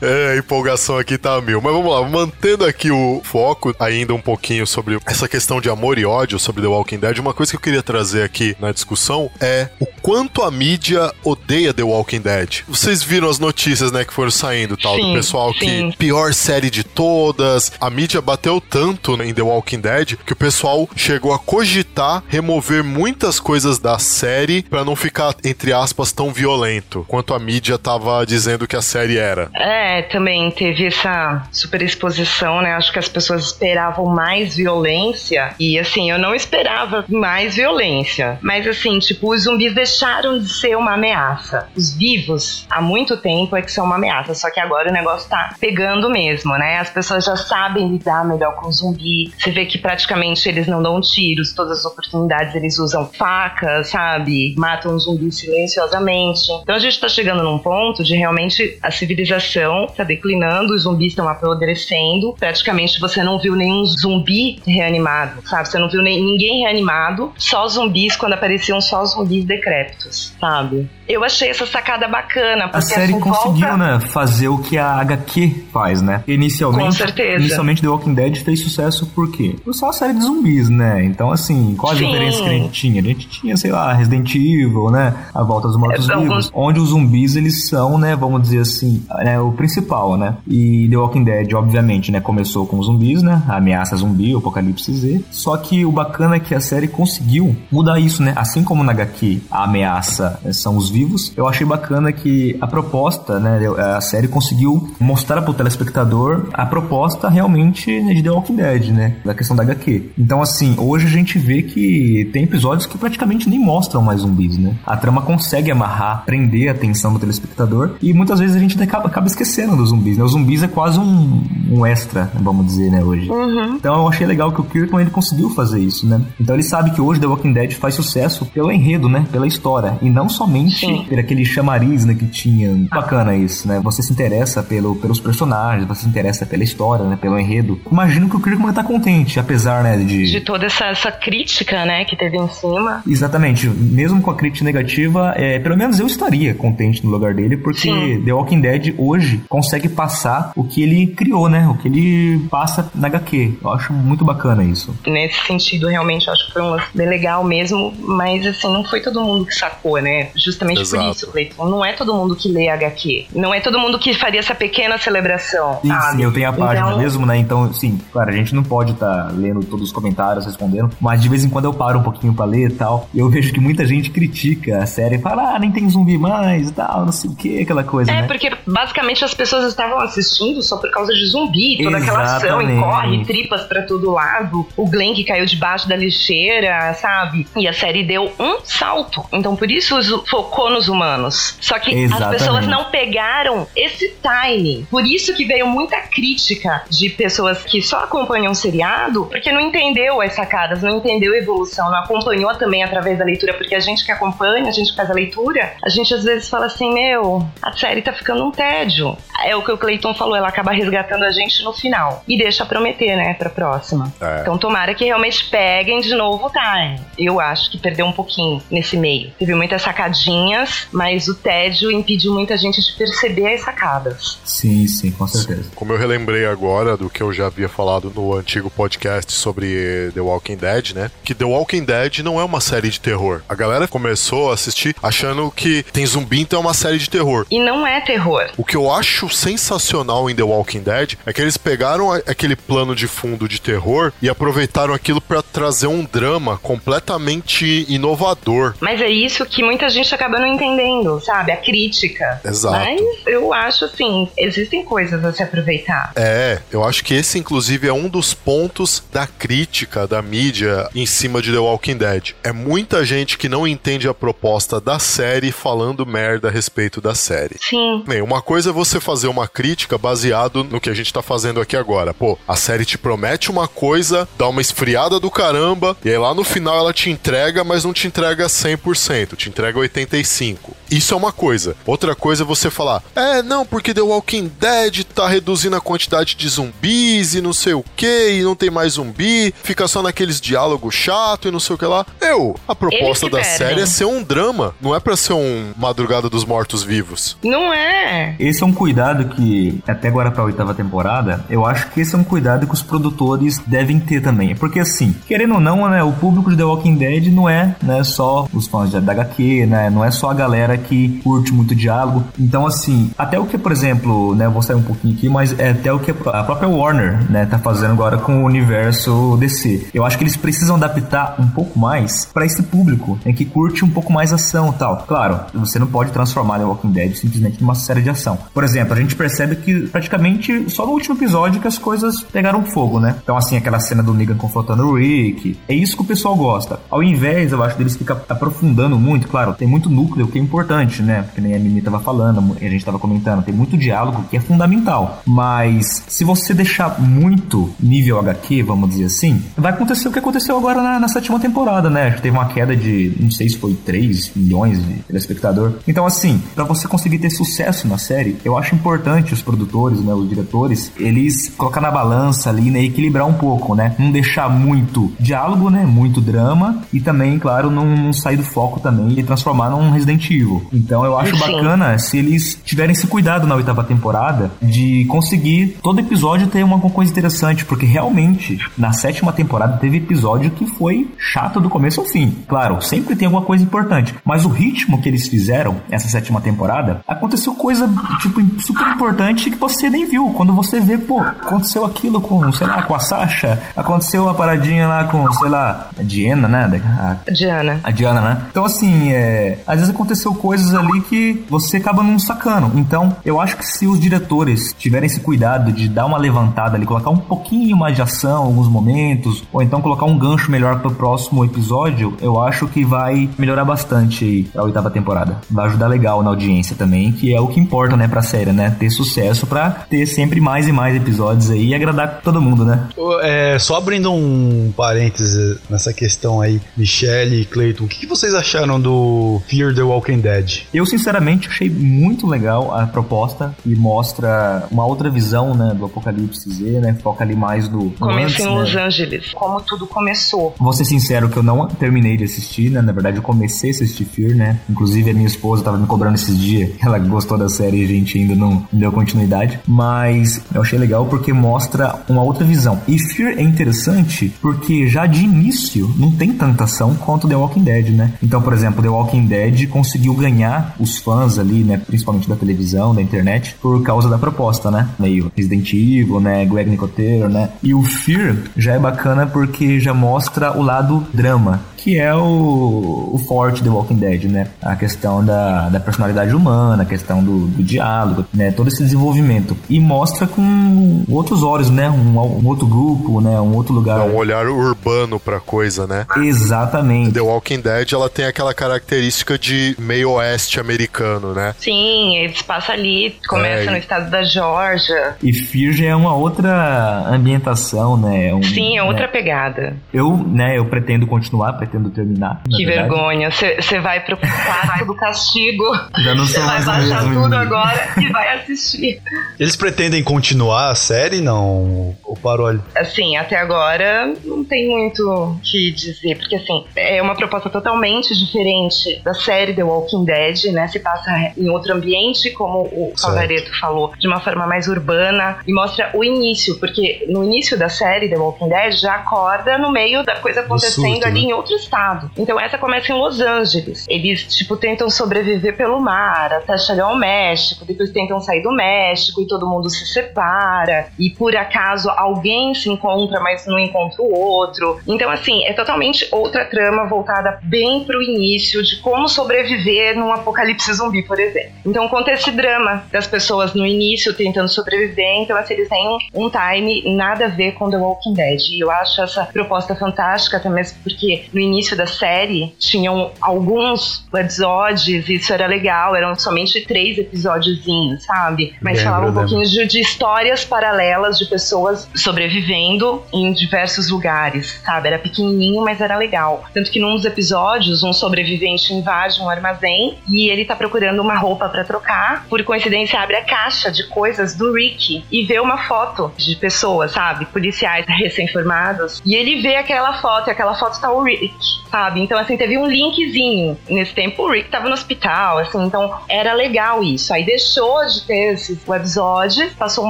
É, 0.01 0.33
a 0.33 0.37
empolgação 0.37 0.97
aqui 0.97 1.17
tá 1.17 1.39
mil. 1.41 1.61
Mas 1.61 1.73
vamos 1.73 1.91
lá, 1.91 2.07
mantendo 2.07 2.65
aqui 2.65 2.91
o 2.91 3.21
foco 3.23 3.73
ainda 3.79 4.13
um 4.13 4.21
pouquinho 4.21 4.67
sobre 4.67 4.99
essa 5.05 5.27
questão 5.27 5.59
de 5.59 5.69
amor 5.69 5.97
e 5.97 6.05
ódio 6.05 6.37
sobre 6.37 6.61
The 6.61 6.67
Walking 6.67 6.99
Dead, 6.99 7.17
uma 7.19 7.33
coisa 7.33 7.51
que 7.51 7.55
eu 7.55 7.61
queria 7.61 7.81
trazer 7.81 8.23
aqui 8.23 8.55
na 8.59 8.71
discussão 8.71 9.29
é 9.39 9.69
o 9.79 9.85
quanto 10.01 10.43
a 10.43 10.51
mídia 10.51 11.11
odeia 11.23 11.73
The 11.73 11.83
Walking 11.83 12.21
Dead. 12.21 12.63
Vocês 12.67 13.01
viram 13.01 13.29
as 13.29 13.39
notícias, 13.39 13.91
né, 13.91 14.03
que 14.03 14.13
foram 14.13 14.31
saindo, 14.31 14.77
tal, 14.77 14.95
do 14.95 15.01
Sim, 15.01 15.13
pessoal 15.13 15.53
sim. 15.53 15.91
que 15.91 15.97
pior 15.97 16.33
série 16.33 16.69
de 16.69 16.83
todas. 16.83 17.71
A 17.79 17.89
mídia 17.89 18.21
bateu 18.21 18.61
tanto 18.61 19.17
né, 19.17 19.27
em 19.27 19.33
The 19.33 19.41
Walking 19.41 19.79
Dead 19.79 20.17
que 20.25 20.33
o 20.33 20.37
pessoal 20.37 20.87
chegou 20.95 21.33
a 21.33 21.39
cogitar 21.39 22.23
remover 22.27 22.64
muitas 22.83 23.39
coisas 23.39 23.79
da 23.79 23.99
série 23.99 24.63
pra 24.63 24.83
não 24.83 24.95
ficar, 24.95 25.35
entre 25.43 25.73
aspas, 25.73 26.11
tão 26.11 26.31
violento 26.31 27.05
quanto 27.07 27.33
a 27.33 27.39
mídia 27.39 27.77
tava 27.77 28.25
dizendo 28.25 28.67
que 28.67 28.75
a 28.75 28.81
série 28.81 29.17
era. 29.17 29.49
É, 29.53 30.01
também 30.03 30.49
teve 30.51 30.87
essa 30.87 31.47
superexposição, 31.51 32.61
né? 32.61 32.73
Acho 32.73 32.91
que 32.91 32.99
as 32.99 33.07
pessoas 33.07 33.45
esperavam 33.45 34.05
mais 34.05 34.55
violência. 34.55 35.53
E 35.59 35.77
assim, 35.79 36.09
eu 36.09 36.17
não 36.17 36.33
esperava 36.33 37.05
mais 37.07 37.55
violência. 37.55 38.39
Mas 38.41 38.67
assim, 38.67 38.97
tipo, 38.99 39.33
os 39.33 39.43
zumbis 39.43 39.73
deixaram 39.73 40.39
de 40.39 40.51
ser 40.51 40.75
uma 40.77 40.93
ameaça. 40.93 41.69
Os 41.75 41.95
vivos, 41.95 42.65
há 42.69 42.81
muito 42.81 43.17
tempo, 43.17 43.55
é 43.55 43.61
que 43.61 43.71
são 43.71 43.85
uma 43.85 43.95
ameaça. 43.95 44.33
Só 44.33 44.49
que 44.49 44.59
agora 44.59 44.89
o 44.89 44.93
negócio 44.93 45.29
tá 45.29 45.55
pegando 45.59 46.09
mesmo, 46.09 46.57
né? 46.57 46.79
As 46.79 46.89
pessoas 46.89 47.25
já 47.25 47.35
sabem 47.35 47.87
lidar 47.87 48.25
melhor 48.25 48.55
com 48.55 48.71
zumbi. 48.71 49.31
Você 49.37 49.51
vê 49.51 49.65
que 49.65 49.77
praticamente 49.77 50.47
eles 50.47 50.67
não 50.67 50.81
dão 50.81 50.99
tiros, 51.01 51.53
todas 51.53 51.79
as 51.79 51.85
oportunidades 51.85 52.54
eles 52.55 52.79
usam 52.79 53.05
facas, 53.05 53.89
sabe? 53.89 54.55
Matam 54.57 54.97
zumbis 54.99 55.37
silenciosamente. 55.37 56.51
Então 56.61 56.75
a 56.75 56.79
gente 56.79 56.99
tá 56.99 57.07
chegando 57.09 57.43
num 57.43 57.57
ponto 57.59 58.03
de 58.03 58.15
realmente 58.15 58.77
a 58.81 58.91
civilização 58.91 59.87
tá 59.95 60.03
declinando, 60.03 60.73
os 60.73 60.83
zumbis 60.83 61.09
estão 61.09 61.27
apodrecendo. 61.27 62.33
Praticamente 62.39 62.99
você 62.99 63.23
não 63.23 63.39
viu 63.39 63.55
nenhum 63.55 63.85
zumbi 63.85 64.59
reanimado, 64.65 65.41
sabe? 65.47 65.67
Você 65.67 65.79
não 65.79 65.89
viu 65.89 66.01
nem, 66.01 66.23
ninguém 66.23 66.61
reanimado, 66.61 67.31
só 67.37 67.67
zumbis 67.67 68.15
quando 68.15 68.33
apareciam 68.33 68.79
só 68.81 69.03
zumbis 69.05 69.43
decrépitos, 69.45 70.33
sabe? 70.39 70.89
Eu 71.07 71.23
achei 71.23 71.49
essa 71.49 71.65
sacada 71.67 72.07
bacana, 72.07 72.69
A 72.73 72.81
série 72.81 73.13
conseguiu, 73.19 73.67
volta... 73.67 73.77
né, 73.77 73.99
fazer 73.99 74.47
o 74.47 74.57
que 74.57 74.77
a 74.77 74.95
HQ 75.01 75.65
faz, 75.71 76.01
né? 76.01 76.23
Inicialmente, 76.27 76.85
Com 76.85 76.91
certeza. 76.91 77.39
inicialmente 77.39 77.81
The 77.81 77.87
Walking 77.87 78.13
Dead 78.15 78.37
fez 78.37 78.61
sucesso 78.61 79.05
por 79.07 79.31
quê? 79.31 79.55
Por 79.63 79.73
só 79.73 79.89
a 79.89 79.93
série 79.93 80.13
de 80.13 80.23
zumbis, 80.23 80.67
né? 80.69 81.03
Então, 81.05 81.31
assim, 81.31 81.75
qual 81.77 81.93
a 81.93 81.95
Sim. 81.95 82.05
diferença 82.05 82.43
que 82.49 82.55
a 82.55 82.57
gente 82.59 82.71
tinha? 82.71 83.01
A 83.01 83.05
gente 83.05 83.27
tinha, 83.27 83.57
sei 83.57 83.71
lá, 83.71 83.93
Resident 83.93 84.33
Evil, 84.35 84.89
né? 84.91 85.13
A 85.33 85.43
Volta 85.43 85.67
dos 85.67 85.77
Mortos 85.77 86.07
É, 86.09 86.13
Vivos, 86.15 86.29
alguns- 86.29 86.51
onde 86.53 86.79
os 86.79 86.89
zumbis, 86.89 87.35
eles 87.35 87.67
são, 87.67 87.97
né, 87.97 88.15
vamos 88.15 88.41
dizer 88.41 88.59
assim, 88.59 89.01
né, 89.23 89.39
o 89.39 89.51
principal, 89.51 90.17
né? 90.17 90.35
E 90.47 90.87
The 90.89 90.97
Walking 90.97 91.23
Dead, 91.23 91.53
obviamente, 91.53 92.11
né, 92.11 92.19
começou 92.19 92.65
com 92.65 92.81
zumbis, 92.81 93.21
né? 93.21 93.41
A 93.47 93.57
ameaça 93.57 93.95
zumbi, 93.95 94.33
o 94.33 94.37
apocalipse 94.39 94.93
Z. 94.93 95.21
Só 95.31 95.55
que 95.57 95.85
o 95.85 95.91
bacana 95.91 96.35
é 96.35 96.39
que 96.39 96.53
a 96.55 96.59
série 96.59 96.87
conseguiu 96.87 97.55
mudar 97.71 97.99
isso, 97.99 98.21
né? 98.23 98.33
Assim 98.35 98.63
como 98.63 98.83
na 98.83 98.91
HQ 98.91 99.41
a 99.51 99.63
ameaça 99.63 100.39
né, 100.43 100.51
são 100.53 100.77
os 100.77 100.89
vivos, 100.89 101.31
eu 101.35 101.47
achei 101.47 101.65
bacana 101.65 102.11
que 102.11 102.57
a 102.61 102.67
proposta, 102.67 103.39
né, 103.39 103.59
a 103.95 104.01
série 104.01 104.27
conseguiu 104.27 104.89
mostrar 104.99 105.41
pro 105.41 105.53
telespectador 105.53 106.47
a 106.53 106.65
proposta 106.65 107.29
realmente 107.29 107.99
né, 108.01 108.13
de 108.13 108.23
The 108.23 108.29
Walking 108.31 108.55
Dead, 108.55 108.87
né, 108.91 109.15
da 109.23 109.33
questão 109.33 109.55
da 109.55 109.63
HQ. 109.63 110.11
Então, 110.17 110.41
assim, 110.41 110.75
hoje 110.77 111.05
a 111.05 111.09
gente 111.09 111.37
vê 111.37 111.61
que 111.61 112.29
tem 112.35 112.43
episódios 112.43 112.85
que 112.85 112.97
praticamente 112.97 113.49
nem 113.49 113.57
mostram 113.57 114.01
mais 114.01 114.19
zumbis, 114.19 114.57
né? 114.57 114.75
A 114.85 114.97
trama 114.97 115.21
consegue 115.21 115.71
amarrar, 115.71 116.25
prender 116.25 116.67
a 116.67 116.73
atenção 116.73 117.13
do 117.13 117.17
telespectador 117.17 117.95
e 118.01 118.13
muitas 118.13 118.41
vezes 118.41 118.57
a 118.57 118.59
gente 118.59 118.81
acaba, 118.83 119.07
acaba 119.07 119.25
esquecendo 119.25 119.73
dos 119.77 119.87
zumbis, 119.87 120.17
né? 120.17 120.23
Os 120.25 120.33
zumbis 120.33 120.61
é 120.61 120.67
quase 120.67 120.99
um, 120.99 121.41
um 121.71 121.85
extra, 121.85 122.29
vamos 122.33 122.65
dizer, 122.65 122.91
né, 122.91 123.01
hoje. 123.01 123.29
Então 123.77 124.01
eu 124.01 124.07
achei 124.09 124.27
legal 124.27 124.51
que 124.51 124.59
o 124.59 124.65
Kirkman 124.65 125.03
ele 125.03 125.11
conseguiu 125.11 125.49
fazer 125.49 125.79
isso, 125.79 126.05
né? 126.05 126.21
Então 126.37 126.53
ele 126.53 126.63
sabe 126.63 126.91
que 126.91 126.99
hoje 126.99 127.21
The 127.21 127.25
Walking 127.25 127.53
Dead 127.53 127.71
faz 127.71 127.95
sucesso 127.95 128.45
pelo 128.47 128.69
enredo, 128.69 129.07
né? 129.07 129.25
Pela 129.31 129.47
história. 129.47 129.97
E 130.01 130.09
não 130.09 130.27
somente 130.27 130.85
Sim. 130.85 131.05
por 131.07 131.17
aquele 131.17 131.45
chamariz, 131.45 132.03
né, 132.03 132.15
que 132.15 132.25
tinha. 132.25 132.75
Bacana 132.91 133.33
isso, 133.33 133.65
né? 133.65 133.79
Você 133.81 134.03
se 134.03 134.11
interessa 134.11 134.61
pelo, 134.61 134.97
pelos 134.97 135.21
personagens, 135.21 135.87
você 135.87 136.01
se 136.01 136.09
interessa 136.09 136.45
pela 136.45 136.65
história, 136.65 137.05
né? 137.05 137.15
Pelo 137.15 137.39
enredo. 137.39 137.79
Imagino 137.89 138.29
que 138.29 138.35
o 138.35 138.41
Kirkman 138.41 138.73
tá 138.73 138.83
contente, 138.83 139.39
apesar, 139.39 139.81
né, 139.83 139.95
de... 139.95 140.25
De 140.25 140.41
toda 140.41 140.65
essa, 140.65 140.87
essa 140.87 141.13
crítica, 141.13 141.85
né, 141.85 142.03
que 142.03 142.24
teve 142.24 142.24
em 142.33 142.49
cima. 142.49 143.03
Exatamente, 143.07 143.67
mesmo 143.67 144.21
com 144.21 144.31
a 144.31 144.35
crítica 144.35 144.65
negativa, 144.65 145.33
é, 145.35 145.59
pelo 145.59 145.77
menos 145.77 145.99
eu 145.99 146.07
estaria 146.07 146.53
contente 146.53 147.05
no 147.05 147.11
lugar 147.11 147.33
dele, 147.33 147.57
porque 147.57 147.81
Sim. 147.81 148.21
The 148.23 148.33
Walking 148.33 148.61
Dead 148.61 148.95
hoje 148.97 149.41
consegue 149.49 149.89
passar 149.89 150.51
o 150.55 150.63
que 150.63 150.81
ele 150.81 151.07
criou, 151.07 151.49
né? 151.49 151.67
O 151.67 151.75
que 151.75 151.87
ele 151.87 152.47
passa 152.49 152.89
na 152.95 153.07
HQ. 153.07 153.59
Eu 153.63 153.71
acho 153.71 153.93
muito 153.93 154.23
bacana 154.25 154.63
isso. 154.63 154.95
Nesse 155.05 155.45
sentido, 155.45 155.87
realmente, 155.87 156.27
eu 156.27 156.33
acho 156.33 156.47
que 156.47 156.53
foi 156.53 156.61
um 156.61 156.69
lance 156.71 156.85
bem 156.93 157.07
legal 157.07 157.43
mesmo, 157.43 157.93
mas 157.99 158.45
assim, 158.45 158.71
não 158.71 158.83
foi 158.83 159.01
todo 159.01 159.21
mundo 159.21 159.45
que 159.45 159.53
sacou, 159.53 160.01
né? 160.01 160.29
Justamente 160.35 160.77
por 160.77 160.81
Exato. 160.81 161.11
isso, 161.11 161.31
Cleiton. 161.31 161.65
Não 161.69 161.85
é 161.85 161.93
todo 161.93 162.13
mundo 162.13 162.35
que 162.35 162.49
lê 162.49 162.69
HQ. 162.69 163.27
Não 163.33 163.53
é 163.53 163.59
todo 163.59 163.79
mundo 163.79 163.99
que 163.99 164.13
faria 164.13 164.39
essa 164.39 164.55
pequena 164.55 164.97
celebração. 164.97 165.79
Sim, 165.81 165.89
sabe? 165.89 166.17
sim, 166.17 166.23
eu 166.23 166.31
tenho 166.33 166.49
a 166.49 166.53
página 166.53 166.87
Então, 166.87 166.99
mesmo, 166.99 167.25
né? 167.25 167.37
Então, 167.37 167.73
sim, 167.73 167.99
claro, 168.11 168.29
a 168.29 168.33
gente 168.33 168.53
não 168.53 168.63
pode 168.63 168.91
estar 168.91 169.31
lendo 169.33 169.63
todos 169.65 169.87
os 169.87 169.91
comentários, 169.91 170.45
respondendo, 170.45 170.89
mas 170.99 171.21
de 171.21 171.29
vez 171.29 171.43
em 171.43 171.49
quando 171.49 171.65
eu 171.65 171.73
paro 171.73 171.99
um 171.99 172.03
pouquinho 172.03 172.14
pra 172.33 172.45
ler 172.45 172.69
e 172.69 172.73
tal. 172.73 173.09
E 173.13 173.19
eu 173.19 173.29
vejo 173.29 173.53
que 173.53 173.59
muita 173.59 173.85
gente 173.85 174.09
critica 174.09 174.79
a 174.79 174.85
série, 174.85 175.17
fala, 175.19 175.55
ah, 175.55 175.59
nem 175.59 175.71
tem 175.71 175.89
zumbi 175.89 176.17
mais 176.17 176.69
e 176.69 176.73
tal, 176.73 177.05
não 177.05 177.11
sei 177.11 177.29
o 177.29 177.35
que, 177.35 177.61
aquela 177.61 177.83
coisa, 177.83 178.11
É, 178.11 178.21
né? 178.21 178.27
porque 178.27 178.51
basicamente 178.65 179.23
as 179.23 179.33
pessoas 179.33 179.65
estavam 179.65 179.99
assistindo 179.99 180.61
só 180.61 180.77
por 180.77 180.89
causa 180.91 181.13
de 181.13 181.25
zumbi, 181.27 181.81
toda 181.83 181.97
aquela 181.97 182.23
ação 182.23 182.61
e 182.61 182.65
Exatamente. 182.65 182.83
corre, 182.83 183.25
tripas 183.25 183.63
pra 183.63 183.81
todo 183.83 184.11
lado, 184.11 184.65
o 184.75 184.87
Glenn 184.89 185.13
que 185.13 185.23
caiu 185.23 185.45
debaixo 185.45 185.87
da 185.87 185.95
lixeira, 185.95 186.93
sabe? 186.95 187.47
E 187.55 187.67
a 187.67 187.73
série 187.73 188.03
deu 188.03 188.31
um 188.39 188.57
salto. 188.63 189.23
Então 189.31 189.55
por 189.55 189.69
isso 189.69 189.95
focou 190.27 190.69
nos 190.69 190.87
humanos. 190.87 191.57
Só 191.61 191.77
que 191.79 191.91
as 191.91 192.11
Exatamente. 192.11 192.39
pessoas 192.39 192.67
não 192.67 192.85
pegaram 192.85 193.67
esse 193.75 194.13
time. 194.21 194.85
Por 194.89 195.05
isso 195.05 195.33
que 195.33 195.45
veio 195.45 195.67
muita 195.67 195.97
crítica 196.01 196.83
de 196.89 197.09
pessoas 197.09 197.63
que 197.63 197.81
só 197.81 198.03
acompanham 198.03 198.51
o 198.51 198.55
seriado, 198.55 199.25
porque 199.25 199.51
não 199.51 199.61
entendeu 199.61 200.21
as 200.21 200.33
sacadas, 200.33 200.81
não 200.81 200.97
entendeu 200.97 201.33
a 201.33 201.37
evolução, 201.37 201.89
não 201.89 201.99
acompanhou 202.05 202.53
também 202.55 202.83
através 202.83 203.17
da 203.17 203.25
leitura, 203.25 203.53
porque 203.53 203.75
a 203.75 203.79
gente 203.79 204.05
que 204.05 204.11
acompanha, 204.11 204.69
a 204.69 204.71
gente 204.71 204.91
que 204.91 204.95
faz 204.95 205.09
a 205.09 205.13
leitura, 205.13 205.73
a 205.83 205.89
gente 205.89 206.13
às 206.13 206.23
vezes 206.23 206.49
fala 206.49 206.67
assim, 206.67 206.93
meu, 206.93 207.45
a 207.61 207.71
série 207.73 208.01
tá 208.01 208.13
ficando 208.13 208.45
um 208.45 208.51
tédio. 208.51 209.17
É 209.43 209.55
o 209.55 209.63
que 209.63 209.71
o 209.71 209.77
Clayton 209.77 210.13
falou, 210.13 210.35
ela 210.35 210.47
acaba 210.47 210.71
resgatando 210.71 211.23
a 211.23 211.31
gente 211.31 211.63
no 211.63 211.73
final. 211.73 212.23
E 212.27 212.37
deixa 212.37 212.65
prometer, 212.65 213.15
né, 213.15 213.33
pra 213.33 213.49
próxima. 213.49 214.13
É. 214.21 214.41
Então 214.41 214.57
tomara 214.57 214.93
que 214.93 215.05
realmente 215.05 215.45
peguem 215.49 215.99
de 215.99 216.15
novo 216.15 216.47
o 216.47 216.49
time. 216.49 216.99
Eu 217.17 217.39
acho 217.39 217.71
que 217.71 217.77
perdeu 217.77 218.05
um 218.05 218.11
pouquinho 218.11 218.61
nesse 218.69 218.95
meio. 218.97 219.31
Teve 219.37 219.53
muitas 219.55 219.81
sacadinhas, 219.81 220.87
mas 220.91 221.27
o 221.27 221.35
tédio 221.35 221.91
impediu 221.91 222.33
muita 222.33 222.57
gente 222.57 222.81
de 222.81 222.91
perceber 222.93 223.53
as 223.53 223.61
sacadas. 223.61 224.39
Sim, 224.43 224.87
sim, 224.87 225.11
com 225.11 225.27
certeza. 225.27 225.71
Como 225.75 225.93
eu 225.93 225.97
relembrei 225.97 226.45
agora 226.45 226.95
do 226.95 227.09
que 227.09 227.21
eu 227.21 227.33
já 227.33 227.47
havia 227.47 227.69
falado 227.69 228.11
no 228.15 228.35
antigo 228.35 228.69
podcast 228.69 229.31
sobre 229.33 230.11
The 230.13 230.21
Walking 230.21 230.57
Dead, 230.57 230.93
né? 230.93 231.11
Que 231.23 231.33
The 231.33 231.45
Walking 231.45 231.83
Dead 231.83 231.94
não 232.23 232.39
é 232.39 232.43
uma 232.43 232.61
série 232.61 232.89
de 232.89 232.99
terror. 232.99 233.41
A 233.47 233.55
galera 233.55 233.87
começou 233.87 234.51
a 234.51 234.53
assistir 234.53 234.95
achando 235.01 235.51
que 235.51 235.83
tem 235.83 236.05
zumbi, 236.05 236.41
então 236.41 236.59
é 236.59 236.61
uma 236.61 236.73
série 236.73 236.97
de 236.97 237.09
terror. 237.09 237.45
E 237.49 237.59
não 237.59 237.85
é 237.85 238.01
terror. 238.01 238.45
O 238.57 238.63
que 238.63 238.75
eu 238.75 238.91
acho 238.91 239.29
sensacional 239.29 240.29
em 240.29 240.35
The 240.35 240.43
Walking 240.43 240.81
Dead 240.81 241.13
é 241.25 241.33
que 241.33 241.41
eles 241.41 241.57
pegaram 241.57 242.11
aquele 242.11 242.55
plano 242.55 242.95
de 242.95 243.07
fundo 243.07 243.47
de 243.47 243.59
terror 243.61 244.11
e 244.21 244.29
aproveitaram 244.29 244.93
aquilo 244.93 245.21
pra 245.21 245.41
trazer 245.41 245.87
um 245.87 246.03
drama 246.03 246.57
completamente 246.57 247.85
inovador. 247.87 248.75
Mas 248.79 249.01
é 249.01 249.09
isso 249.09 249.45
que 249.45 249.63
muita 249.63 249.89
gente 249.89 250.13
acaba 250.13 250.39
não 250.39 250.47
entendendo, 250.47 251.19
sabe? 251.21 251.51
A 251.51 251.57
crítica. 251.57 252.41
Exato. 252.43 252.75
Mas 252.75 253.01
eu 253.25 253.53
acho 253.53 253.85
assim, 253.85 254.29
existem 254.37 254.83
coisas 254.83 255.23
a 255.23 255.31
se 255.31 255.43
aproveitar. 255.43 256.11
É, 256.15 256.59
eu 256.71 256.83
acho 256.83 257.03
que 257.03 257.13
esse, 257.13 257.37
inclusive, 257.37 257.87
é 257.87 257.93
um 257.93 258.07
dos 258.07 258.33
pontos 258.33 259.03
da 259.11 259.27
crítica 259.27 260.07
da 260.07 260.21
mídia 260.21 260.89
em 260.93 261.05
cima 261.05 261.41
de 261.41 261.51
The 261.51 261.59
Walking 261.59 261.74
Dead. 261.97 262.33
É 262.43 262.51
muita 262.51 263.05
gente 263.05 263.37
que 263.37 263.49
não 263.49 263.67
entende 263.67 264.07
a 264.07 264.13
proposta 264.13 264.79
da 264.79 264.99
série 264.99 265.51
falando 265.51 266.05
merda 266.05 266.47
a 266.47 266.51
respeito 266.51 267.01
da 267.01 267.13
série. 267.13 267.57
Sim. 267.59 268.03
Bem, 268.07 268.21
uma 268.21 268.41
coisa 268.41 268.69
é 268.69 268.73
você 268.73 268.99
fazer 268.99 269.27
uma 269.27 269.47
crítica 269.47 269.97
baseado 269.97 270.63
no 270.63 270.79
que 270.79 270.89
a 270.89 270.93
gente 270.93 271.13
tá 271.13 271.21
fazendo 271.21 271.61
aqui 271.61 271.75
agora. 271.75 272.13
Pô, 272.13 272.37
a 272.47 272.55
série 272.55 272.85
te 272.85 272.97
promete 272.97 273.51
uma 273.51 273.67
coisa, 273.67 274.27
dá 274.37 274.47
uma 274.47 274.61
esfriada 274.61 275.19
do 275.19 275.29
caramba, 275.29 275.95
e 276.03 276.09
aí 276.09 276.17
lá 276.17 276.33
no 276.33 276.43
final 276.43 276.77
ela 276.77 276.93
te 276.93 277.09
entrega, 277.09 277.63
mas 277.63 277.83
não 277.83 277.93
te 277.93 278.07
entrega 278.07 278.47
100%, 278.47 279.35
te 279.35 279.49
entrega 279.49 279.79
85%. 279.79 280.57
Isso 280.89 281.13
é 281.13 281.17
uma 281.17 281.31
coisa. 281.31 281.75
Outra 281.85 282.15
coisa 282.15 282.43
é 282.43 282.45
você 282.45 282.69
falar, 282.69 283.03
é, 283.15 283.41
não, 283.41 283.65
porque 283.65 283.93
The 283.93 284.01
Walking 284.01 284.51
Dead 284.59 285.03
tá 285.03 285.27
reduzindo 285.27 285.75
a 285.75 285.81
quantidade 285.81 286.35
de 286.35 286.47
zumbis 286.47 287.35
e 287.35 287.41
não 287.41 287.53
sei 287.53 287.73
o 287.73 287.83
que, 287.95 288.31
e 288.31 288.43
não 288.43 288.55
tem 288.55 288.69
mais 288.69 288.93
zumbi, 288.93 289.53
fica 289.63 289.87
só 289.87 290.01
naqueles 290.01 290.39
diálogos 290.39 290.93
chato 290.93 291.47
e 291.47 291.51
não 291.51 291.59
sei 291.65 291.75
o 291.75 291.79
que 291.79 291.85
lá. 291.85 292.05
Eu, 292.21 292.55
a 292.67 292.75
proposta 292.75 293.29
da 293.29 293.43
série 293.43 293.81
é 293.81 293.85
ser 293.85 294.05
um 294.05 294.23
drama, 294.23 294.73
não 294.81 294.95
é 294.95 294.99
pra 294.99 295.15
ser 295.15 295.33
um 295.33 295.73
Madrugada 295.77 296.29
dos 296.29 296.45
Mortos 296.45 296.83
Vivos. 296.83 297.37
Não 297.43 297.73
é. 297.73 298.35
Esse 298.39 298.63
é 298.63 298.65
um 298.65 298.73
cuidado 298.73 299.25
que, 299.35 299.81
até 299.87 300.07
agora 300.07 300.31
pra 300.31 300.43
oitava 300.43 300.73
temporada, 300.73 301.43
eu 301.49 301.65
acho 301.65 301.89
que 301.91 302.01
esse 302.01 302.15
é 302.15 302.17
um 302.17 302.23
cuidado 302.23 302.67
que 302.67 302.73
os 302.73 302.81
produtores 302.81 303.59
devem 303.65 303.99
ter 303.99 304.21
também. 304.21 304.55
Porque 304.55 304.79
assim, 304.79 305.15
querendo 305.27 305.55
ou 305.55 305.59
não, 305.59 305.89
né, 305.89 306.03
o 306.03 306.11
público 306.13 306.49
de 306.49 306.57
The 306.57 306.63
Walking 306.63 306.95
Dead 306.95 307.27
não 307.33 307.49
é, 307.49 307.75
né, 307.81 308.03
só 308.03 308.47
os 308.53 308.67
fãs 308.67 308.91
da 308.91 309.11
HQ, 309.11 309.65
né, 309.65 309.89
não 309.89 310.03
é 310.03 310.11
só 310.11 310.31
a 310.31 310.33
galera 310.33 310.77
que 310.77 311.19
curte 311.23 311.53
muito 311.53 311.75
diálogo. 311.75 312.23
Então 312.39 312.65
assim, 312.65 313.11
até 313.17 313.39
o 313.39 313.45
que, 313.45 313.57
por 313.57 313.71
exemplo, 313.71 314.35
né, 314.35 314.47
vou 314.47 314.61
sair 314.61 314.75
um 314.75 314.83
pouquinho 314.83 315.15
aqui, 315.15 315.29
mas 315.29 315.57
é 315.59 315.71
até 315.71 315.91
o 315.91 315.99
que 315.99 316.11
a 316.11 316.43
própria 316.43 316.67
Warner, 316.67 317.29
né, 317.29 317.45
tá 317.45 317.57
fazendo 317.57 317.91
agora 317.91 318.17
com 318.17 318.43
o 318.43 318.45
universo 318.45 319.37
DC. 319.39 319.87
Eu 319.93 320.05
acho 320.05 320.17
que 320.17 320.23
eles 320.23 320.37
precisam 320.37 320.75
adaptar 320.75 321.35
um 321.39 321.47
pouco 321.55 321.79
mais 321.79 322.25
para 322.25 322.45
esse 322.45 322.61
público, 322.61 323.17
né, 323.25 323.31
que 323.31 323.45
curte 323.45 323.85
um 323.85 323.89
pouco 323.89 324.11
mais 324.11 324.33
ação 324.33 324.73
e 324.75 324.77
tal. 324.77 324.97
Claro, 325.07 325.39
você 325.53 325.79
não 325.79 325.87
pode 325.87 326.11
transformar 326.11 326.59
The 326.59 326.65
Walking 326.65 326.91
Dead 326.91 327.15
simplesmente 327.15 327.61
numa 327.61 327.75
série 327.75 328.01
de 328.01 328.09
ação. 328.09 328.37
Por 328.53 328.63
exemplo, 328.63 328.93
a 328.93 328.97
gente 328.97 329.15
percebe 329.15 329.55
que 329.55 329.87
praticamente 329.87 330.69
só 330.69 330.85
no 330.85 330.91
último 330.91 331.15
episódio 331.15 331.61
que 331.61 331.67
as 331.67 331.77
coisas 331.77 332.21
pegaram 332.23 332.63
fogo, 332.63 332.99
né? 332.99 333.15
Então, 333.23 333.37
assim, 333.37 333.55
aquela 333.55 333.79
cena 333.79 334.03
do 334.03 334.13
Negan 334.13 334.35
confrontando 334.35 334.83
o 334.87 334.97
Rick, 334.97 335.57
é 335.67 335.73
isso 335.73 335.95
que 335.95 336.01
o 336.01 336.05
pessoal 336.05 336.35
gosta. 336.35 336.79
Ao 336.89 337.01
invés, 337.01 337.51
eu 337.51 337.63
acho, 337.63 337.77
deles 337.77 337.95
ficar 337.95 338.21
aprofundando 338.27 338.97
muito, 338.97 339.27
claro, 339.27 339.53
tem 339.53 339.67
muito 339.67 339.89
núcleo 339.89 340.27
que 340.27 340.37
é 340.37 340.41
importante, 340.41 341.01
né? 341.01 341.23
Porque 341.23 341.39
nem 341.39 341.55
a 341.55 341.59
Mimi 341.59 341.81
tava 341.81 341.99
falando, 341.99 342.55
a 342.59 342.69
gente 342.69 342.83
tava 342.83 342.99
comentando, 342.99 343.43
tem 343.43 343.53
muito 343.53 343.77
diálogo 343.77 344.25
que 344.29 344.37
é 344.37 344.39
fundamental. 344.39 345.21
Mas 345.25 346.03
se 346.07 346.23
você 346.23 346.53
deixar 346.53 346.99
muito 346.99 347.69
nível 347.79 348.19
HQ, 348.19 348.63
vamos 348.63 348.89
dizer 348.89 349.05
assim, 349.05 349.43
vai 349.55 349.71
acontecer 349.71 350.07
o 350.07 350.11
que 350.11 350.19
aconteceu 350.19 350.57
agora 350.57 350.81
na, 350.81 350.99
na 350.99 351.07
sétima 351.07 351.39
temporada, 351.47 351.89
né? 351.89 352.07
Acho 352.07 352.17
que 352.17 352.23
teve 352.23 352.35
uma 352.35 352.47
queda 352.47 352.75
de, 352.75 353.13
não 353.19 353.29
sei 353.29 353.49
se 353.49 353.57
foi 353.57 353.73
3 353.73 354.31
milhões 354.35 354.83
de 354.83 354.93
telespectador. 355.03 355.73
Então, 355.87 356.05
assim, 356.05 356.41
para 356.53 356.63
você 356.63 356.87
conseguir 356.87 357.19
ter 357.19 357.29
sucesso 357.29 357.87
na 357.87 357.97
série, 357.97 358.37
eu 358.43 358.57
acho 358.57 358.73
importante 358.75 359.33
os 359.33 359.41
produtores, 359.41 359.99
né, 360.01 360.13
os 360.13 360.27
diretores, 360.27 360.91
eles 360.97 361.53
colocar 361.57 361.81
na 361.81 361.91
balança 361.91 362.49
ali, 362.49 362.71
né, 362.71 362.83
equilibrar 362.83 363.27
um 363.27 363.33
pouco, 363.33 363.75
né? 363.75 363.95
Não 363.99 364.11
deixar 364.11 364.49
muito 364.49 365.11
diálogo, 365.19 365.69
né, 365.69 365.85
muito 365.85 366.19
drama 366.19 366.81
e 366.91 366.99
também, 366.99 367.37
claro, 367.37 367.69
não, 367.69 367.85
não 367.85 368.13
sair 368.13 368.37
do 368.37 368.43
foco 368.43 368.79
também 368.79 369.19
e 369.19 369.23
transformar 369.23 369.69
num 369.69 369.91
Resident 369.91 370.25
Evil. 370.29 370.65
Então, 370.73 371.05
eu 371.05 371.17
acho 371.17 371.35
Sim. 371.35 371.39
bacana 371.39 371.97
se 371.97 372.17
eles 372.17 372.59
tiverem 372.63 372.93
esse 372.93 373.07
cuidado 373.07 373.45
na 373.47 373.55
oitava 373.55 373.83
temporada 373.83 374.51
de 374.61 375.05
conseguir 375.05 375.77
todo 375.81 375.99
episódio 375.99 376.47
ter 376.47 376.63
uma 376.63 376.79
coisa 376.79 377.11
interessante, 377.11 377.65
porque 377.65 377.85
realmente 377.85 378.59
na 378.77 378.93
sétima 378.93 379.31
temporada 379.31 379.77
teve 379.77 379.97
episódio 379.97 380.51
que 380.51 380.65
foi 380.65 381.07
chato 381.35 381.59
do 381.59 381.69
começo 381.69 381.99
ao 381.99 382.07
fim. 382.07 382.31
Claro, 382.47 382.81
sempre 382.81 383.13
tem 383.13 383.25
alguma 383.25 383.43
coisa 383.43 383.61
importante, 383.61 384.15
mas 384.23 384.45
o 384.45 384.47
ritmo 384.47 385.01
que 385.01 385.09
eles 385.09 385.27
fizeram 385.27 385.75
essa 385.91 386.07
sétima 386.07 386.39
temporada 386.39 387.01
aconteceu 387.05 387.53
coisa 387.55 387.89
tipo 388.21 388.41
super 388.61 388.87
importante 388.87 389.51
que 389.51 389.57
você 389.57 389.89
nem 389.89 390.05
viu. 390.05 390.29
Quando 390.29 390.53
você 390.53 390.79
vê, 390.79 390.97
pô, 390.97 391.19
aconteceu 391.19 391.83
aquilo 391.83 392.21
com, 392.21 392.49
sei 392.53 392.65
lá, 392.67 392.83
com 392.83 392.95
a 392.95 392.99
Sasha, 392.99 393.61
aconteceu 393.75 394.23
uma 394.23 394.33
paradinha 394.33 394.87
lá 394.87 395.03
com, 395.03 395.29
sei 395.33 395.49
lá, 395.49 395.89
a 395.99 396.03
Diana, 396.03 396.47
né? 396.47 396.81
A, 397.27 397.29
Diana. 397.29 397.81
a 397.83 397.91
Diana, 397.91 398.21
né? 398.21 398.41
Então, 398.49 398.63
assim, 398.63 399.11
é, 399.11 399.59
às 399.67 399.79
vezes 399.79 399.93
aconteceu 399.93 400.33
coisas 400.33 400.73
ali 400.73 401.01
que 401.01 401.43
você 401.49 401.77
acaba 401.77 402.01
não 402.01 402.17
sacando. 402.17 402.79
Então, 402.79 403.13
eu 403.25 403.41
acho 403.41 403.57
que 403.57 403.65
se 403.65 403.85
os 403.85 403.99
diretores 403.99 404.73
tiverem 404.79 405.07
esse 405.07 405.19
cuidado 405.19 405.73
de 405.73 405.89
dar 405.89 406.05
uma 406.05 406.17
levantada 406.17 406.77
ali, 406.77 406.85
colocar 406.85 407.09
um 407.09 407.17
pouquinho 407.17 407.75
mais 407.75 407.93
de 407.93 408.01
ação 408.01 408.43
em 408.43 408.47
alguns 408.47 408.69
momentos, 408.69 409.43
ou 409.51 409.61
então 409.61 409.81
colocar 409.81 410.05
um 410.05 410.17
gancho 410.17 410.49
melhor 410.49 410.79
pro 410.79 410.91
próximo 410.91 411.24
episódio, 411.45 412.15
eu 412.21 412.39
acho 412.41 412.67
que 412.67 412.83
vai 412.83 413.29
melhorar 413.37 413.65
bastante 413.65 414.49
a 414.55 414.63
oitava 414.63 414.89
temporada. 414.89 415.37
Vai 415.49 415.67
ajudar 415.67 415.87
legal 415.87 416.21
na 416.23 416.29
audiência 416.29 416.75
também, 416.75 417.11
que 417.11 417.33
é 417.33 417.39
o 417.39 417.47
que 417.47 417.59
importa, 417.59 417.95
né, 417.95 418.07
pra 418.07 418.21
série, 418.21 418.51
né? 418.51 418.75
Ter 418.77 418.89
sucesso 418.89 419.47
pra 419.47 419.69
ter 419.89 420.05
sempre 420.05 420.41
mais 420.41 420.67
e 420.67 420.71
mais 420.71 420.95
episódios 420.95 421.49
aí 421.49 421.67
e 421.67 421.75
agradar 421.75 422.21
todo 422.23 422.41
mundo, 422.41 422.65
né? 422.65 422.87
É, 423.21 423.57
só 423.59 423.77
abrindo 423.77 424.11
um 424.11 424.73
parêntese 424.75 425.59
nessa 425.69 425.93
questão 425.93 426.41
aí, 426.41 426.61
Michelle 426.75 427.41
e 427.41 427.45
Clayton, 427.45 427.85
o 427.85 427.87
que, 427.87 428.05
vocês 428.05 428.33
acharam 428.33 428.79
do 428.79 429.41
Fear 429.47 429.73
the 429.73 429.81
Walking 429.81 430.19
Dead? 430.19 430.63
Eu, 430.73 430.85
sinceramente, 430.85 431.47
achei 431.47 431.69
muito 431.69 432.27
legal 432.27 432.75
a 432.75 432.85
proposta 432.85 433.55
e 433.65 433.75
mostra 433.75 434.67
uma 434.71 434.85
outra 434.85 435.09
visão, 435.09 435.55
né, 435.55 435.73
do 435.73 435.85
Apocalipse 435.85 436.49
Z, 436.49 436.79
né? 436.79 436.95
Foca 437.01 437.23
ali 437.23 437.35
mais 437.35 437.69
no, 437.69 437.85
no 437.85 437.91
Começo 437.91 438.35
antes, 438.35 438.39
em 438.39 438.47
Los 438.47 438.73
né? 438.73 438.83
Angeles. 438.83 439.33
Como 439.33 439.61
tudo 439.61 439.87
começou. 439.87 440.53
Vou 440.59 440.73
ser 440.73 440.85
sincero 440.85 441.14
que 441.29 441.37
eu 441.37 441.43
não 441.43 441.67
terminei 441.67 442.17
de 442.17 442.23
assistir, 442.23 442.69
né? 442.69 442.81
Na 442.81 442.91
verdade, 442.91 443.17
eu 443.17 443.23
comecei 443.23 443.69
a 443.69 443.73
assistir 443.73 444.05
Fear, 444.05 444.35
né? 444.35 444.59
Inclusive, 444.69 445.11
a 445.11 445.13
minha 445.13 445.27
esposa 445.27 445.63
tava 445.63 445.77
me 445.77 445.87
cobrando 445.87 446.15
esses 446.15 446.37
dias. 446.37 446.71
Ela 446.83 446.99
gostou 446.99 447.37
da 447.37 447.49
série 447.49 447.81
e 447.81 447.85
a 447.85 447.87
gente 447.87 448.17
ainda 448.17 448.35
não 448.35 448.65
deu 448.71 448.91
continuidade. 448.91 449.59
Mas 449.67 450.41
eu 450.53 450.61
achei 450.61 450.77
legal 450.77 451.05
porque 451.05 451.33
mostra 451.33 452.03
uma 452.07 452.21
outra 452.21 452.45
visão. 452.45 452.79
E 452.87 452.99
Fear 452.99 453.37
é 453.37 453.41
interessante 453.41 454.33
porque 454.41 454.87
já 454.87 455.05
de 455.05 455.23
início 455.23 455.93
não 455.97 456.11
tem 456.11 456.33
tanta 456.33 456.65
ação 456.65 456.95
quanto 456.95 457.27
The 457.27 457.35
Walking 457.35 457.63
Dead, 457.63 457.89
né? 457.89 458.13
Então, 458.21 458.41
por 458.41 458.53
exemplo, 458.53 458.81
The 458.81 458.89
Walking 458.89 459.25
Dead 459.25 459.67
conseguiu 459.67 460.13
ganhar 460.13 460.75
os 460.79 460.97
fãs 460.97 461.39
ali, 461.39 461.63
né? 461.63 461.77
Principalmente 461.77 462.27
da 462.27 462.35
televisão, 462.35 462.93
da 462.93 463.01
internet, 463.01 463.55
por 463.61 463.81
causa 463.83 464.09
da 464.09 464.17
proposta, 464.17 464.69
né? 464.69 464.87
Meio 464.99 465.31
Resident 465.35 465.71
Evil, 465.73 466.19
né? 466.19 466.45
Greg 466.45 466.69
Nicotero, 466.69 467.29
né? 467.29 467.49
E 467.63 467.73
o 467.73 467.83
Fear 467.83 468.37
já 468.57 468.73
é 468.73 468.79
bacana 468.79 469.25
porque 469.25 469.79
já 469.79 469.93
mostra 469.93 470.57
o 470.57 470.61
lado 470.61 471.04
drama, 471.13 471.59
que 471.85 471.99
é 471.99 472.11
o, 472.15 473.11
o 473.13 473.17
forte 473.27 473.61
The 473.61 473.69
Walking 473.69 473.97
Dead, 473.97 474.23
né? 474.23 474.47
A 474.59 474.75
questão 474.75 475.23
da, 475.23 475.69
da 475.69 475.79
personalidade 475.79 476.33
humana, 476.33 476.81
a 476.81 476.85
questão 476.85 477.23
do, 477.23 477.45
do 477.45 477.61
diálogo, 477.61 478.25
né? 478.33 478.49
Todo 478.51 478.69
esse 478.69 478.81
desenvolvimento. 478.83 479.55
E 479.69 479.79
mostra 479.79 480.25
com 480.25 481.03
outros 481.07 481.43
olhos, 481.43 481.69
né? 481.69 481.87
Um, 481.87 482.17
um 482.17 482.47
outro 482.47 482.65
grupo, 482.65 483.21
né? 483.21 483.39
Um 483.39 483.55
outro 483.55 483.71
lugar. 483.71 483.99
É 483.99 484.01
um 484.01 484.15
olhar 484.15 484.47
urbano 484.47 485.19
pra 485.19 485.39
coisa, 485.39 485.85
né? 485.85 486.07
Exatamente. 486.17 487.11
The 487.11 487.21
Walking 487.21 487.61
Dead, 487.61 487.93
ela 487.93 488.09
tem 488.09 488.25
aquela 488.25 488.55
característica 488.55 489.37
de 489.37 489.75
meio 489.77 490.13
oeste 490.13 490.59
americano, 490.59 491.35
né? 491.35 491.53
Sim, 491.59 492.15
eles 492.15 492.41
passam 492.41 492.73
ali, 492.73 493.15
começa 493.27 493.69
É, 493.69 493.71
no 493.71 493.77
estado 493.77 494.09
da 494.09 494.23
Georgia. 494.23 495.17
E 495.21 495.31
Fear 495.31 495.83
é 495.83 495.95
uma 495.95 496.15
outra 496.15 497.05
ambientação, 497.09 497.95
né? 497.95 498.33
Um, 498.33 498.41
Sim, 498.41 498.75
é 498.75 498.81
outra 498.81 499.05
né? 499.05 499.11
pegada. 499.11 499.77
Eu, 499.93 500.17
né, 500.17 500.57
eu 500.57 500.65
pretendo 500.65 501.05
continuar, 501.05 501.53
pretendo 501.53 501.74
terminar. 501.89 502.41
na 502.49 502.57
Que 502.57 502.65
verdade. 502.65 502.89
vergonha. 502.89 503.29
Você 503.31 503.79
vai 503.79 503.99
pro 504.03 504.17
quarto 504.17 504.85
do 504.85 504.95
castigo. 504.95 505.63
Já 506.03 506.15
não 506.15 506.25
Você 506.25 506.33
sou 506.35 506.43
vai 506.43 506.53
mais 506.55 506.65
baixar 506.65 507.03
mesmo, 507.03 507.23
tudo 507.23 507.35
agora 507.35 507.87
e 507.97 508.09
vai 508.11 508.35
assistir. 508.37 509.01
Eles 509.39 509.55
pretendem 509.55 510.03
continuar 510.03 510.69
a 510.71 510.75
série, 510.75 511.21
não? 511.21 511.95
O 512.03 512.15
Paroli? 512.21 512.59
Assim, 512.75 513.17
até 513.17 513.37
agora 513.37 514.13
não 514.23 514.43
tem 514.43 514.67
muito 514.69 515.01
o 515.03 515.39
que 515.43 515.71
dizer, 515.71 516.17
porque 516.17 516.35
assim, 516.35 516.65
é 516.75 517.01
uma 517.01 517.15
proposta 517.15 517.49
totalmente 517.49 518.15
diferente 518.15 519.01
da 519.03 519.13
série 519.13 519.53
The 519.53 519.63
Walking 519.63 520.05
Dead, 520.05 520.45
né? 520.53 520.67
Se 520.67 520.79
passa 520.79 521.11
em 521.37 521.49
outro 521.49 521.73
ambiente, 521.73 522.29
como 522.31 522.63
o. 522.63 522.93
Favareto 522.99 523.51
falou, 523.59 523.93
de 523.99 524.07
uma 524.07 524.19
forma 524.19 524.47
mais 524.47 524.67
urbana 524.67 525.37
e 525.47 525.53
mostra 525.53 525.91
o 525.93 526.03
início, 526.03 526.59
porque 526.59 527.05
no 527.09 527.23
início 527.23 527.57
da 527.57 527.69
série 527.69 528.09
The 528.09 528.17
Walking 528.17 528.49
Dead 528.49 528.73
já 528.73 528.95
acorda 528.95 529.57
no 529.57 529.71
meio 529.71 530.03
da 530.03 530.15
coisa 530.15 530.41
acontecendo 530.41 530.91
surto, 530.93 531.07
ali 531.07 531.21
né? 531.21 531.29
em 531.29 531.33
outro 531.33 531.55
estado. 531.65 532.09
Então 532.17 532.39
essa 532.39 532.57
começa 532.57 532.91
em 532.91 532.95
Los 532.95 533.19
Angeles. 533.19 533.85
Eles, 533.89 534.35
tipo, 534.35 534.55
tentam 534.55 534.89
sobreviver 534.89 535.57
pelo 535.57 535.79
mar 535.79 536.33
até 536.33 536.57
chegar 536.57 536.85
ao 536.85 536.95
México, 536.95 537.65
depois 537.65 537.91
tentam 537.91 538.19
sair 538.19 538.41
do 538.41 538.51
México 538.51 539.21
e 539.21 539.27
todo 539.27 539.47
mundo 539.47 539.69
se 539.69 539.85
separa. 539.85 540.87
E 540.97 541.09
por 541.09 541.35
acaso 541.35 541.89
alguém 541.89 542.53
se 542.53 542.69
encontra, 542.69 543.19
mas 543.19 543.45
não 543.45 543.59
encontra 543.59 544.01
o 544.01 544.13
outro. 544.13 544.79
Então, 544.87 545.09
assim, 545.09 545.43
é 545.45 545.53
totalmente 545.53 546.07
outra 546.11 546.45
trama 546.45 546.85
voltada 546.85 547.39
bem 547.43 547.83
pro 547.83 548.01
início 548.01 548.63
de 548.63 548.77
como 548.77 549.07
sobreviver 549.07 549.97
num 549.97 550.11
apocalipse 550.11 550.73
zumbi, 550.73 551.03
por 551.03 551.19
exemplo. 551.19 551.51
Então 551.65 551.87
conta 551.87 552.11
esse 552.11 552.31
drama 552.31 552.85
das 552.91 553.07
pessoas 553.07 553.53
no 553.53 553.65
início 553.65 554.13
tentando 554.13 554.49
sobreviver. 554.49 555.21
Então, 555.21 555.37
assim, 555.37 555.53
eles 555.53 555.69
têm 555.69 555.97
um 556.13 556.29
time 556.29 556.95
nada 556.95 557.25
a 557.25 557.29
ver 557.29 557.53
com 557.53 557.69
The 557.69 557.77
Walking 557.77 558.13
Dead. 558.13 558.39
E 558.49 558.63
eu 558.63 558.71
acho 558.71 559.01
essa 559.01 559.25
proposta 559.25 559.75
fantástica 559.75 560.39
também, 560.39 560.63
porque 560.83 561.25
no 561.33 561.39
início 561.39 561.54
da 561.75 561.85
série 561.85 562.53
tinham 562.59 563.11
alguns 563.21 564.05
episódios, 564.13 565.07
isso 565.09 565.33
era 565.33 565.47
legal, 565.47 565.95
eram 565.95 566.15
somente 566.15 566.61
três 566.65 566.97
episódiozinhos, 566.97 568.03
sabe? 568.03 568.55
Mas 568.61 568.81
falava 568.81 569.07
um 569.07 569.13
pouquinho 569.13 569.45
de, 569.45 569.65
de 569.65 569.79
histórias 569.79 570.43
paralelas 570.43 571.17
de 571.17 571.25
pessoas 571.25 571.87
sobrevivendo 571.95 573.03
em 573.13 573.31
diversos 573.33 573.89
lugares, 573.89 574.59
sabe? 574.65 574.87
Era 574.87 574.99
pequenininho, 574.99 575.63
mas 575.63 575.79
era 575.81 575.97
legal. 575.97 576.43
Tanto 576.53 576.71
que 576.71 576.79
num 576.79 576.95
dos 576.95 577.05
episódios, 577.05 577.83
um 577.83 577.93
sobrevivente 577.93 578.73
invade 578.73 579.21
um 579.21 579.29
armazém 579.29 579.97
e 580.09 580.29
ele 580.29 580.45
tá 580.45 580.55
procurando 580.55 581.01
uma 581.01 581.15
roupa 581.15 581.47
pra 581.49 581.63
trocar. 581.63 582.25
Por 582.27 582.43
coincidência, 582.43 582.99
abre 582.99 583.17
a 583.17 583.23
caixa 583.23 583.71
de 583.71 583.87
coisas 583.87 584.35
do 584.35 584.53
Rick 584.53 585.03
e 585.11 585.23
vê 585.23 585.39
uma 585.39 585.57
foto 585.67 586.11
de 586.17 586.35
pessoas, 586.35 586.91
sabe? 586.91 587.25
Policiais 587.25 587.85
recém-formados. 587.87 589.01
E 589.05 589.15
ele 589.15 589.41
vê 589.41 589.55
aquela 589.55 590.01
foto, 590.01 590.27
e 590.27 590.31
aquela 590.31 590.55
foto 590.55 590.79
tá 590.79 590.91
o 590.91 591.03
Rick, 591.03 591.33
Rick, 591.35 591.69
sabe? 591.69 592.01
Então, 592.01 592.17
assim, 592.17 592.37
teve 592.37 592.57
um 592.57 592.65
linkzinho. 592.65 593.57
Nesse 593.69 593.93
tempo, 593.93 594.23
o 594.23 594.31
Rick 594.31 594.49
tava 594.49 594.67
no 594.67 594.73
hospital, 594.73 595.39
assim, 595.39 595.63
então 595.63 595.99
era 596.09 596.33
legal 596.33 596.83
isso. 596.83 597.13
Aí 597.13 597.25
deixou 597.25 597.85
de 597.85 598.05
ter 598.05 598.33
esses 598.33 598.67
episódios, 598.67 599.53
passou 599.53 599.85
um 599.85 599.89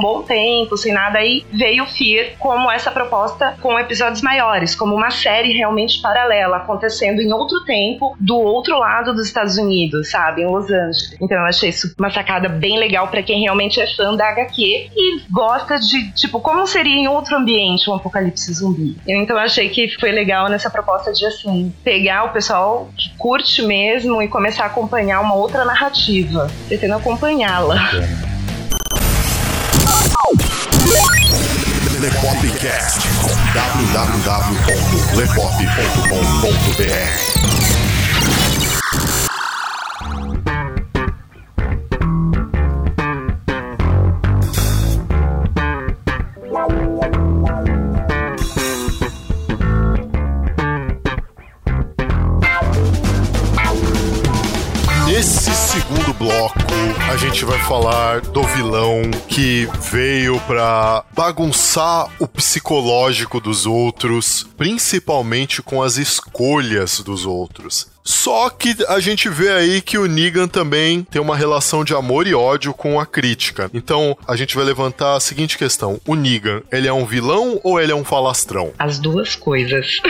bom 0.00 0.22
tempo, 0.22 0.76
sem 0.76 0.92
nada, 0.92 1.18
aí 1.18 1.44
veio 1.52 1.84
o 1.84 1.86
Fear 1.86 2.32
como 2.38 2.70
essa 2.70 2.90
proposta 2.90 3.56
com 3.60 3.78
episódios 3.78 4.22
maiores, 4.22 4.74
como 4.74 4.94
uma 4.94 5.10
série 5.10 5.52
realmente 5.52 6.00
paralela, 6.00 6.58
acontecendo 6.58 7.20
em 7.20 7.32
outro 7.32 7.64
tempo, 7.64 8.16
do 8.20 8.36
outro 8.36 8.78
lado 8.78 9.14
dos 9.14 9.26
Estados 9.26 9.56
Unidos, 9.56 10.10
sabe? 10.10 10.42
Em 10.42 10.46
Los 10.46 10.70
Angeles. 10.70 11.16
Então 11.20 11.38
eu 11.38 11.46
achei 11.46 11.70
isso 11.70 11.94
uma 11.98 12.10
sacada 12.10 12.48
bem 12.48 12.78
legal 12.78 13.08
pra 13.08 13.22
quem 13.22 13.42
realmente 13.42 13.80
é 13.80 13.86
fã 13.94 14.14
da 14.14 14.28
HQ 14.28 14.90
e 14.94 15.22
gosta 15.30 15.78
de, 15.78 16.12
tipo, 16.12 16.40
como 16.40 16.66
seria 16.66 16.96
em 16.96 17.08
outro 17.08 17.36
ambiente 17.36 17.88
um 17.88 17.94
apocalipse 17.94 18.52
zumbi. 18.52 18.96
Então 19.06 19.36
eu 19.36 19.42
achei 19.42 19.68
que 19.68 19.88
foi 19.98 20.10
legal 20.10 20.48
nessa 20.48 20.70
proposta 20.70 21.12
de, 21.12 21.24
assim, 21.36 21.72
pegar 21.84 22.24
o 22.24 22.28
pessoal 22.30 22.88
que 22.96 23.10
curte 23.16 23.62
mesmo 23.62 24.22
e 24.22 24.28
começar 24.28 24.64
a 24.64 24.66
acompanhar 24.66 25.20
uma 25.20 25.34
outra 25.34 25.64
narrativa, 25.64 26.50
pretendo 26.68 26.94
acompanhá-la. 26.94 27.76
Nesse 55.16 55.50
segundo 55.50 56.12
bloco, 56.12 56.58
a 57.10 57.16
gente 57.16 57.42
vai 57.46 57.58
falar 57.60 58.20
do 58.20 58.42
vilão 58.42 59.10
que 59.26 59.66
veio 59.90 60.38
pra 60.40 61.06
bagunçar 61.14 62.10
o 62.18 62.28
psicológico 62.28 63.40
dos 63.40 63.64
outros, 63.64 64.46
principalmente 64.58 65.62
com 65.62 65.82
as 65.82 65.96
escolhas 65.96 67.00
dos 67.00 67.24
outros. 67.24 67.95
Só 68.06 68.48
que 68.48 68.76
a 68.88 69.00
gente 69.00 69.28
vê 69.28 69.50
aí 69.50 69.82
que 69.82 69.98
o 69.98 70.06
Negan 70.06 70.46
também 70.46 71.02
tem 71.02 71.20
uma 71.20 71.36
relação 71.36 71.84
de 71.84 71.92
amor 71.92 72.26
e 72.26 72.34
ódio 72.34 72.72
com 72.72 73.00
a 73.00 73.04
crítica. 73.04 73.68
Então, 73.74 74.16
a 74.26 74.36
gente 74.36 74.54
vai 74.54 74.64
levantar 74.64 75.16
a 75.16 75.20
seguinte 75.20 75.58
questão: 75.58 76.00
o 76.06 76.14
Negan, 76.14 76.62
ele 76.70 76.86
é 76.86 76.92
um 76.92 77.04
vilão 77.04 77.60
ou 77.64 77.80
ele 77.80 77.90
é 77.90 77.94
um 77.94 78.04
falastrão? 78.04 78.70
As 78.78 79.00
duas 79.00 79.34
coisas. 79.34 80.00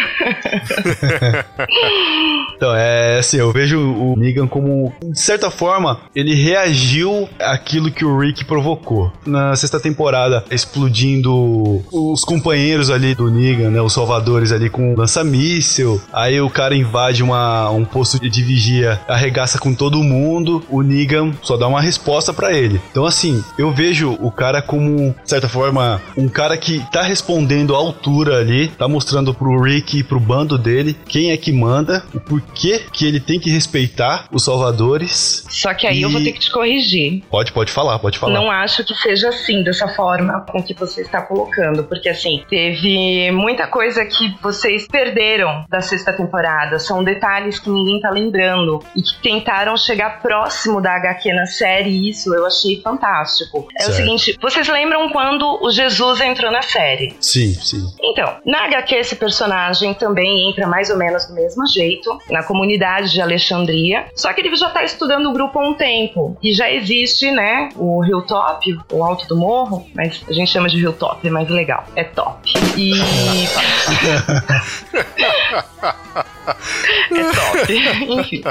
Então, 2.57 2.75
é 2.75 3.19
assim, 3.19 3.37
eu 3.37 3.53
vejo 3.53 3.79
o 3.79 4.17
Negan 4.17 4.47
como, 4.47 4.91
de 5.05 5.21
certa 5.21 5.51
forma, 5.51 6.01
ele 6.15 6.35
reagiu 6.35 7.29
àquilo 7.39 7.91
que 7.91 8.03
o 8.03 8.19
Rick 8.19 8.47
provocou. 8.47 9.13
Na 9.27 9.55
sexta 9.55 9.79
temporada, 9.79 10.43
explodindo 10.51 11.85
os 11.93 12.25
companheiros 12.25 12.91
ali 12.91 13.15
do 13.15 13.31
Negan, 13.31 13.71
né, 13.71 13.83
os 13.83 13.93
salvadores 13.93 14.53
ali 14.53 14.71
com 14.71 14.95
lança-míssel. 14.95 16.01
Aí 16.11 16.41
o 16.41 16.49
cara 16.49 16.75
invade 16.75 17.23
uma, 17.23 17.71
um 17.71 17.85
posto 17.87 18.19
de 18.21 18.43
vigia, 18.43 19.01
arregaça 19.09 19.59
com 19.59 19.75
todo 19.75 20.03
mundo. 20.03 20.65
O 20.69 20.83
Negan 20.83 21.33
só 21.43 21.57
dá 21.57 21.67
uma 21.67 21.81
resposta 21.81 22.33
pra 22.33 22.53
ele. 22.53 22.81
Então, 22.91 23.05
assim, 23.05 23.43
eu 23.59 23.71
vejo 23.71 24.17
o 24.21 24.31
cara 24.31 24.61
como, 24.63 25.15
de 25.23 25.31
certa 25.31 25.49
forma, 25.49 26.01
um 26.17 26.29
cara 26.29 26.57
que 26.57 26.85
tá 26.91 27.03
respondendo 27.03 27.75
à 27.75 27.79
altura 27.79 28.39
ali, 28.39 28.69
tá 28.69 28.87
mostrando 28.89 29.33
pro 29.35 29.61
Rick 29.61 29.99
e 29.99 30.05
pro 30.05 30.21
bando 30.21 30.59
dele 30.59 30.97
quem 31.07 31.31
é 31.31 31.37
que 31.37 31.53
manda, 31.53 32.05
o 32.15 32.21
porquê 32.21 32.83
que 32.93 33.07
ele 33.07 33.21
tem 33.21 33.39
que 33.41 33.51
respeitar 33.51 34.27
os 34.33 34.45
salvadores. 34.45 35.45
Só 35.49 35.73
que 35.75 35.87
aí 35.87 36.03
eu 36.03 36.11
vou 36.11 36.21
E- 36.21 36.25
ter 36.25 36.33
que 36.33 36.41
te 36.41 36.51
corrigir. 36.51 37.23
Pode, 37.31 37.53
pode 37.53 37.71
falar, 37.73 37.99
pode 37.99 38.19
falar. 38.19 38.33
Não 38.35 38.51
acho 38.51 38.85
que 38.85 38.95
seja 38.95 39.29
assim, 39.29 39.63
dessa 39.63 39.89
forma 39.89 40.41
com 40.51 40.63
que 40.63 40.75
você 40.75 41.03
está 41.03 41.23
colocando, 41.23 41.85
porque 41.85 42.09
assim, 42.09 42.43
teve 42.49 43.31
muita 43.33 43.67
coisa 43.67 44.05
que 44.05 44.35
vocês 44.43 44.87
perderam 44.89 45.65
da 45.69 45.81
sexta 45.81 46.13
temporada. 46.13 46.79
São 46.79 47.03
detalhes 47.03 47.59
que 47.59 47.71
ninguém 47.77 48.01
tá 48.01 48.11
lembrando 48.11 48.83
e 48.95 49.03
que 49.03 49.21
tentaram 49.23 49.77
chegar 49.77 50.21
próximo 50.21 50.81
da 50.81 50.95
HQ 50.97 51.33
na 51.33 51.47
série, 51.47 51.91
e 51.91 52.11
isso 52.11 52.35
eu 52.35 52.47
achei 52.47 52.81
fantástico. 52.81 53.69
É 53.79 53.85
Certo. 53.85 53.93
o 53.93 53.97
seguinte: 53.97 54.39
vocês 54.41 54.69
lembram 54.69 55.09
quando 55.11 55.59
o 55.63 55.71
Jesus 55.71 56.21
entrou 56.21 56.51
na 56.51 56.63
série? 56.63 57.15
Sim, 57.21 57.55
sim. 57.55 57.87
Então, 58.03 58.37
na 58.45 58.65
HQ 58.65 58.95
esse 58.95 59.17
personagem 59.17 59.95
também 59.95 60.49
entra 60.49 60.67
mais 60.67 60.91
ou 60.91 60.97
menos 60.97 61.27
do 61.27 61.35
mesmo 61.35 61.67
jeito, 61.67 62.19
na 62.31 62.43
comunidade 62.43 63.13
de 63.13 63.21
Alexandria, 63.21 64.07
só 64.15 64.33
que 64.33 64.41
ele 64.41 64.55
já 64.57 64.71
tá 64.71 64.85
estudando 64.85 65.29
o 65.29 65.33
grupo 65.33 65.59
há 65.59 65.69
um 65.69 65.75
tempo, 65.75 66.37
e 66.43 66.53
já 66.53 66.71
existe, 66.71 67.31
né, 67.31 67.69
o 67.77 68.05
Hilltop, 68.05 68.79
o 68.93 69.05
Alto 69.05 69.27
do 69.27 69.37
Morro, 69.37 69.87
mas 69.95 70.23
a 70.29 70.33
gente 70.33 70.51
chama 70.51 70.69
de 70.69 70.79
Hilltop, 70.79 71.27
é 71.27 71.31
mais 71.31 71.49
legal, 71.49 71.85
é 71.95 72.05
top. 72.05 72.53
E... 72.77 72.93
é 76.47 77.25
top. 77.33 78.11
Enfim. 78.21 78.43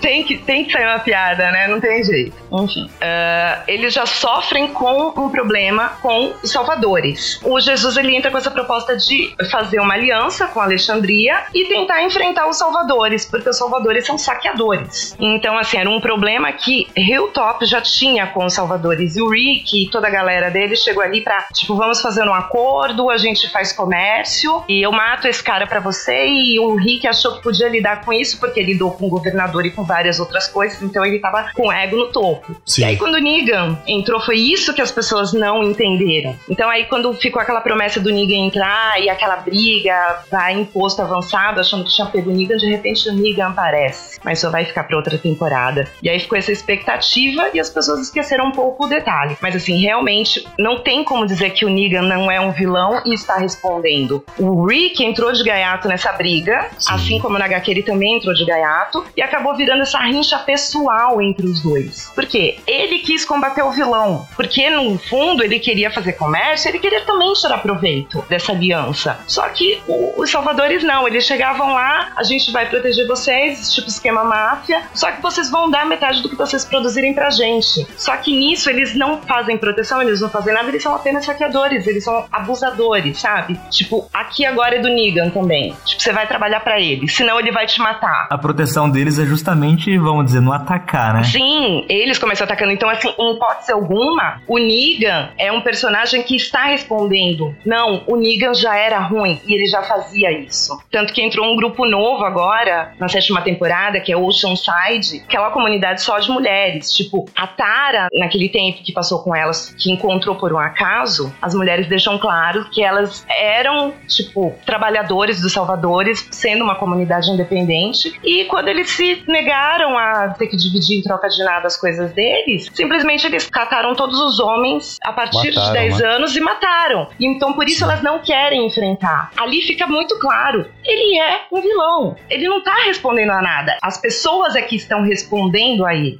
Tem 0.00 0.24
que, 0.24 0.38
tem 0.38 0.64
que 0.64 0.72
sair 0.72 0.86
uma 0.86 0.98
piada, 0.98 1.50
né? 1.50 1.68
Não 1.68 1.80
tem 1.80 2.02
jeito. 2.02 2.34
Enfim. 2.52 2.90
Ah, 3.00 3.62
eles 3.66 3.92
já 3.92 4.06
sofrem 4.06 4.68
com 4.68 5.12
um 5.16 5.28
problema 5.28 5.92
com 6.00 6.32
os 6.42 6.50
salvadores. 6.50 7.40
O 7.42 7.60
Jesus 7.60 7.96
ele 7.96 8.14
entra 8.16 8.30
com 8.30 8.38
essa 8.38 8.50
proposta 8.50 8.96
de 8.96 9.34
fazer 9.50 9.80
uma 9.80 9.94
aliança 9.94 10.46
com 10.46 10.60
Alexandria 10.60 11.44
e 11.54 11.66
tentar 11.66 12.02
enfrentar 12.02 12.48
os 12.48 12.56
salvadores, 12.56 13.24
porque 13.24 13.48
os 13.48 13.56
salvadores 13.56 14.06
são 14.06 14.16
saqueadores. 14.16 15.16
Então, 15.18 15.58
assim, 15.58 15.78
era 15.78 15.90
um 15.90 16.00
problema 16.00 16.52
que 16.52 16.86
Hilltop 16.96 17.64
já 17.66 17.80
tinha 17.80 18.26
com 18.26 18.44
os 18.44 18.54
salvadores. 18.54 19.16
E 19.16 19.22
o 19.22 19.28
Rick 19.28 19.84
e 19.84 19.90
toda 19.90 20.06
a 20.06 20.10
galera 20.10 20.50
dele 20.50 20.76
chegou 20.76 21.02
ali 21.02 21.20
pra, 21.20 21.46
tipo, 21.52 21.74
vamos 21.76 22.00
fazer 22.00 22.24
um 22.24 22.34
acordo, 22.34 23.10
a 23.10 23.16
gente 23.16 23.50
faz 23.50 23.72
comércio 23.72 24.62
e 24.68 24.84
eu 24.84 24.92
mato 24.92 25.26
esse 25.26 25.42
cara 25.42 25.66
pra 25.66 25.80
você. 25.80 26.26
E 26.26 26.58
o 26.58 26.74
Rick 26.76 26.93
achou 27.06 27.36
que 27.36 27.42
podia 27.42 27.68
lidar 27.68 28.04
com 28.04 28.12
isso 28.12 28.38
porque 28.38 28.62
lidou 28.62 28.92
com 28.92 29.06
o 29.06 29.08
governador 29.08 29.66
e 29.66 29.70
com 29.70 29.84
várias 29.84 30.18
outras 30.18 30.46
coisas, 30.46 30.80
então 30.82 31.04
ele 31.04 31.18
tava 31.18 31.50
com 31.54 31.72
ego 31.72 31.96
no 31.96 32.12
topo. 32.12 32.56
Sim. 32.64 32.82
E 32.82 32.84
aí, 32.84 32.96
quando 32.96 33.14
o 33.14 33.20
Negan 33.20 33.78
entrou, 33.86 34.20
foi 34.20 34.38
isso 34.38 34.72
que 34.72 34.82
as 34.82 34.90
pessoas 34.90 35.32
não 35.32 35.62
entenderam. 35.62 36.36
Então, 36.48 36.68
aí, 36.68 36.84
quando 36.86 37.12
ficou 37.14 37.40
aquela 37.40 37.60
promessa 37.60 38.00
do 38.00 38.10
Negan 38.10 38.46
entrar 38.46 39.00
e 39.00 39.08
aquela 39.08 39.36
briga 39.36 40.22
vai 40.30 40.54
em 40.54 40.64
posto 40.64 41.02
avançado, 41.02 41.60
achando 41.60 41.84
que 41.84 41.94
tinha 41.94 42.06
pego 42.06 42.30
o 42.30 42.34
Negan, 42.34 42.56
de 42.56 42.66
repente 42.66 43.08
o 43.08 43.12
Negan 43.12 43.48
aparece, 43.48 44.18
mas 44.24 44.38
só 44.38 44.50
vai 44.50 44.64
ficar 44.64 44.84
pra 44.84 44.96
outra 44.96 45.18
temporada. 45.18 45.88
E 46.02 46.08
aí 46.08 46.18
ficou 46.18 46.38
essa 46.38 46.52
expectativa 46.52 47.50
e 47.52 47.60
as 47.60 47.70
pessoas 47.70 48.00
esqueceram 48.00 48.46
um 48.46 48.52
pouco 48.52 48.86
o 48.86 48.88
detalhe. 48.88 49.36
Mas, 49.40 49.56
assim, 49.56 49.80
realmente, 49.80 50.46
não 50.58 50.80
tem 50.80 51.04
como 51.04 51.26
dizer 51.26 51.50
que 51.50 51.64
o 51.64 51.70
Negan 51.70 52.02
não 52.02 52.30
é 52.30 52.40
um 52.40 52.52
vilão 52.52 53.02
e 53.04 53.14
está 53.14 53.36
respondendo. 53.36 54.24
O 54.38 54.66
Rick 54.66 55.02
entrou 55.04 55.32
de 55.32 55.42
gaiato 55.42 55.88
nessa 55.88 56.12
briga, 56.12 56.68
assim 56.88 57.18
como 57.18 57.38
na 57.38 57.44
HQ 57.44 57.70
ele 57.70 57.82
também 57.82 58.16
entrou 58.16 58.34
de 58.34 58.44
gaiato, 58.44 59.04
e 59.16 59.22
acabou 59.22 59.54
virando 59.56 59.82
essa 59.82 59.98
rincha 59.98 60.38
pessoal 60.38 61.20
entre 61.20 61.46
os 61.46 61.62
dois. 61.62 62.10
Por 62.14 62.26
quê? 62.26 62.58
Ele 62.66 62.98
quis 63.00 63.24
combater 63.24 63.62
o 63.62 63.70
vilão, 63.70 64.26
porque 64.36 64.68
no 64.70 64.98
fundo 64.98 65.42
ele 65.42 65.58
queria 65.58 65.90
fazer 65.90 66.14
comércio, 66.14 66.68
ele 66.68 66.78
queria 66.78 67.02
também 67.02 67.32
tirar 67.34 67.58
proveito 67.58 68.24
dessa 68.28 68.52
aliança. 68.52 69.18
Só 69.26 69.48
que 69.48 69.80
os 70.16 70.30
salvadores 70.30 70.82
não, 70.82 71.06
eles 71.06 71.24
chegavam 71.24 71.72
lá, 71.72 72.12
a 72.16 72.22
gente 72.22 72.50
vai 72.50 72.68
proteger 72.68 73.06
vocês, 73.06 73.72
tipo 73.72 73.88
esquema 73.88 74.24
máfia, 74.24 74.82
só 74.94 75.10
que 75.10 75.22
vocês 75.22 75.50
vão 75.50 75.70
dar 75.70 75.86
metade 75.86 76.22
do 76.22 76.28
que 76.28 76.36
vocês 76.36 76.64
produzirem 76.64 77.14
pra 77.14 77.30
gente. 77.30 77.86
Só 77.96 78.16
que 78.16 78.36
nisso 78.36 78.70
eles 78.70 78.94
não 78.94 79.20
fazem 79.22 79.56
proteção, 79.56 80.02
eles 80.02 80.20
não 80.20 80.28
fazem 80.28 80.52
nada, 80.54 80.68
eles 80.68 80.82
são 80.82 80.94
apenas 80.94 81.24
saqueadores, 81.24 81.86
eles 81.86 82.04
são 82.04 82.26
abusadores, 82.30 83.20
sabe? 83.20 83.58
Tipo, 83.70 84.08
aqui 84.12 84.44
agora 84.44 84.76
é 84.76 84.78
do 84.78 84.88
Negan 84.88 85.30
também. 85.30 85.74
Tipo, 85.84 86.02
você 86.02 86.12
vai 86.12 86.26
trabalhar 86.26 86.60
pra 86.74 86.80
ele, 86.80 87.08
senão 87.08 87.38
ele 87.38 87.52
vai 87.52 87.66
te 87.66 87.80
matar. 87.80 88.26
A 88.30 88.36
proteção 88.36 88.90
deles 88.90 89.18
é 89.18 89.24
justamente, 89.24 89.96
vamos 89.96 90.26
dizer, 90.26 90.40
não 90.40 90.52
atacar, 90.52 91.14
né? 91.14 91.22
Sim, 91.22 91.84
eles 91.88 92.18
começam 92.18 92.44
atacando. 92.44 92.72
Então, 92.72 92.88
assim, 92.88 93.14
em 93.16 93.34
hipótese 93.34 93.72
alguma, 93.72 94.40
o 94.48 94.58
Negan 94.58 95.30
é 95.38 95.52
um 95.52 95.60
personagem 95.60 96.22
que 96.22 96.34
está 96.34 96.64
respondendo. 96.64 97.54
Não, 97.64 98.02
o 98.06 98.16
Negan 98.16 98.54
já 98.54 98.76
era 98.76 98.98
ruim 98.98 99.40
e 99.46 99.54
ele 99.54 99.66
já 99.66 99.82
fazia 99.82 100.32
isso. 100.32 100.76
Tanto 100.90 101.12
que 101.12 101.22
entrou 101.22 101.46
um 101.46 101.56
grupo 101.56 101.86
novo 101.86 102.24
agora, 102.24 102.92
na 102.98 103.08
sétima 103.08 103.40
temporada, 103.40 104.00
que 104.00 104.12
é 104.12 104.16
Oceanside, 104.16 105.24
que 105.28 105.36
é 105.36 105.40
uma 105.40 105.50
comunidade 105.50 106.02
só 106.02 106.18
de 106.18 106.30
mulheres. 106.30 106.92
Tipo, 106.92 107.26
a 107.36 107.46
Tara, 107.46 108.08
naquele 108.12 108.48
tempo 108.48 108.82
que 108.82 108.92
passou 108.92 109.22
com 109.22 109.34
elas, 109.34 109.74
que 109.78 109.92
encontrou 109.92 110.34
por 110.34 110.52
um 110.52 110.58
acaso, 110.58 111.32
as 111.40 111.54
mulheres 111.54 111.86
deixam 111.86 112.18
claro 112.18 112.68
que 112.70 112.82
elas 112.82 113.24
eram, 113.28 113.94
tipo, 114.08 114.52
trabalhadores 114.66 115.40
dos 115.40 115.52
salvadores, 115.52 116.26
sendo 116.30 116.63
uma 116.64 116.74
comunidade 116.74 117.30
independente. 117.30 118.18
E 118.24 118.44
quando 118.46 118.68
eles 118.68 118.90
se 118.90 119.22
negaram 119.28 119.96
a 119.96 120.30
ter 120.30 120.46
que 120.48 120.56
dividir 120.56 120.98
em 120.98 121.02
troca 121.02 121.28
de 121.28 121.42
nada 121.44 121.66
as 121.66 121.76
coisas 121.76 122.12
deles, 122.12 122.70
simplesmente 122.74 123.26
eles 123.26 123.48
cataram 123.48 123.94
todos 123.94 124.18
os 124.18 124.40
homens 124.40 124.98
a 125.02 125.12
partir 125.12 125.54
Mataram, 125.54 125.66
de 125.66 125.72
10 125.72 125.98
né? 125.98 126.08
anos 126.08 126.36
e 126.36 126.40
mataram. 126.40 127.08
E 127.20 127.26
então 127.26 127.52
por 127.52 127.68
isso 127.68 127.84
elas 127.84 128.02
não 128.02 128.18
querem 128.18 128.66
enfrentar. 128.66 129.30
Ali 129.36 129.62
fica 129.62 129.86
muito 129.86 130.18
claro, 130.18 130.68
ele 130.84 131.18
é 131.18 131.42
um 131.52 131.60
vilão. 131.60 132.16
Ele 132.28 132.48
não 132.48 132.62
tá 132.62 132.74
respondendo 132.86 133.30
a 133.30 133.42
nada. 133.42 133.76
As 133.82 133.98
pessoas 133.98 134.56
é 134.56 134.62
que 134.62 134.76
estão 134.76 135.02
respondendo 135.02 135.84
a 135.84 135.94
ele. 135.94 136.18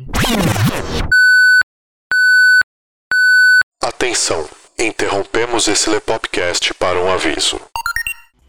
Atenção, 3.82 4.48
interrompemos 4.78 5.68
esse 5.68 5.90
Lepopcast 5.90 6.74
para 6.74 6.98
um 6.98 7.12
aviso. 7.12 7.60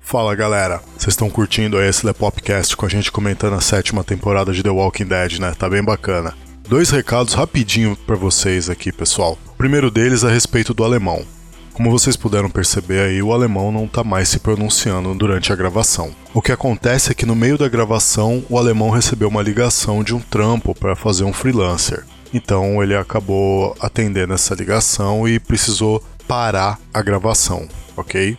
Fala 0.06 0.36
galera, 0.36 0.84
vocês 0.95 1.14
estão 1.14 1.32
curtindo 1.32 1.80
aí 1.80 1.89
esse 1.89 2.06
Lepopcast 2.06 2.78
com 2.78 2.86
a 2.86 2.89
gente 2.89 3.12
comentando 3.12 3.56
a 3.56 3.60
sétima 3.60 4.03
temporada 4.03 4.53
de 4.53 4.62
The 4.62 4.70
Walking 4.70 5.08
Dead, 5.08 5.39
né? 5.39 5.51
Tá 5.58 5.68
bem 5.68 5.84
bacana. 5.84 6.36
Dois 6.70 6.91
recados 6.91 7.34
rapidinho 7.34 7.97
para 8.06 8.16
vocês 8.16 8.70
aqui, 8.70 8.91
pessoal. 8.91 9.36
O 9.47 9.56
primeiro 9.58 9.89
deles 9.89 10.24
é 10.24 10.28
a 10.28 10.32
respeito 10.32 10.76
do 10.76 10.84
alemão. 10.84 11.26
Como 11.74 11.89
vocês 11.89 12.16
puderam 12.16 12.51
perceber 12.51 12.99
aí, 12.99 13.22
o 13.24 13.34
alemão 13.34 13.72
não 13.72 13.88
tá 13.88 14.03
mais 14.03 14.30
se 14.30 14.38
pronunciando 14.38 15.14
durante 15.16 15.51
a 15.51 15.56
gravação. 15.56 16.16
O 16.36 16.41
que 16.41 16.51
acontece 16.51 17.12
é 17.12 17.16
que 17.16 17.26
no 17.26 17.36
meio 17.36 17.58
da 17.58 17.68
gravação, 17.68 18.45
o 18.47 18.60
alemão 18.60 18.91
recebeu 18.91 19.28
uma 19.28 19.41
ligação 19.41 20.03
de 20.03 20.14
um 20.14 20.20
trampo 20.20 20.76
para 20.76 20.95
fazer 20.95 21.24
um 21.24 21.34
freelancer. 21.34 22.06
Então 22.32 22.82
ele 22.84 22.95
acabou 22.95 23.76
atendendo 23.80 24.36
essa 24.36 24.53
ligação 24.53 25.28
e 25.28 25.39
precisou 25.39 26.01
parar 26.28 26.80
a 26.93 27.01
gravação, 27.01 27.68
ok? 27.97 28.38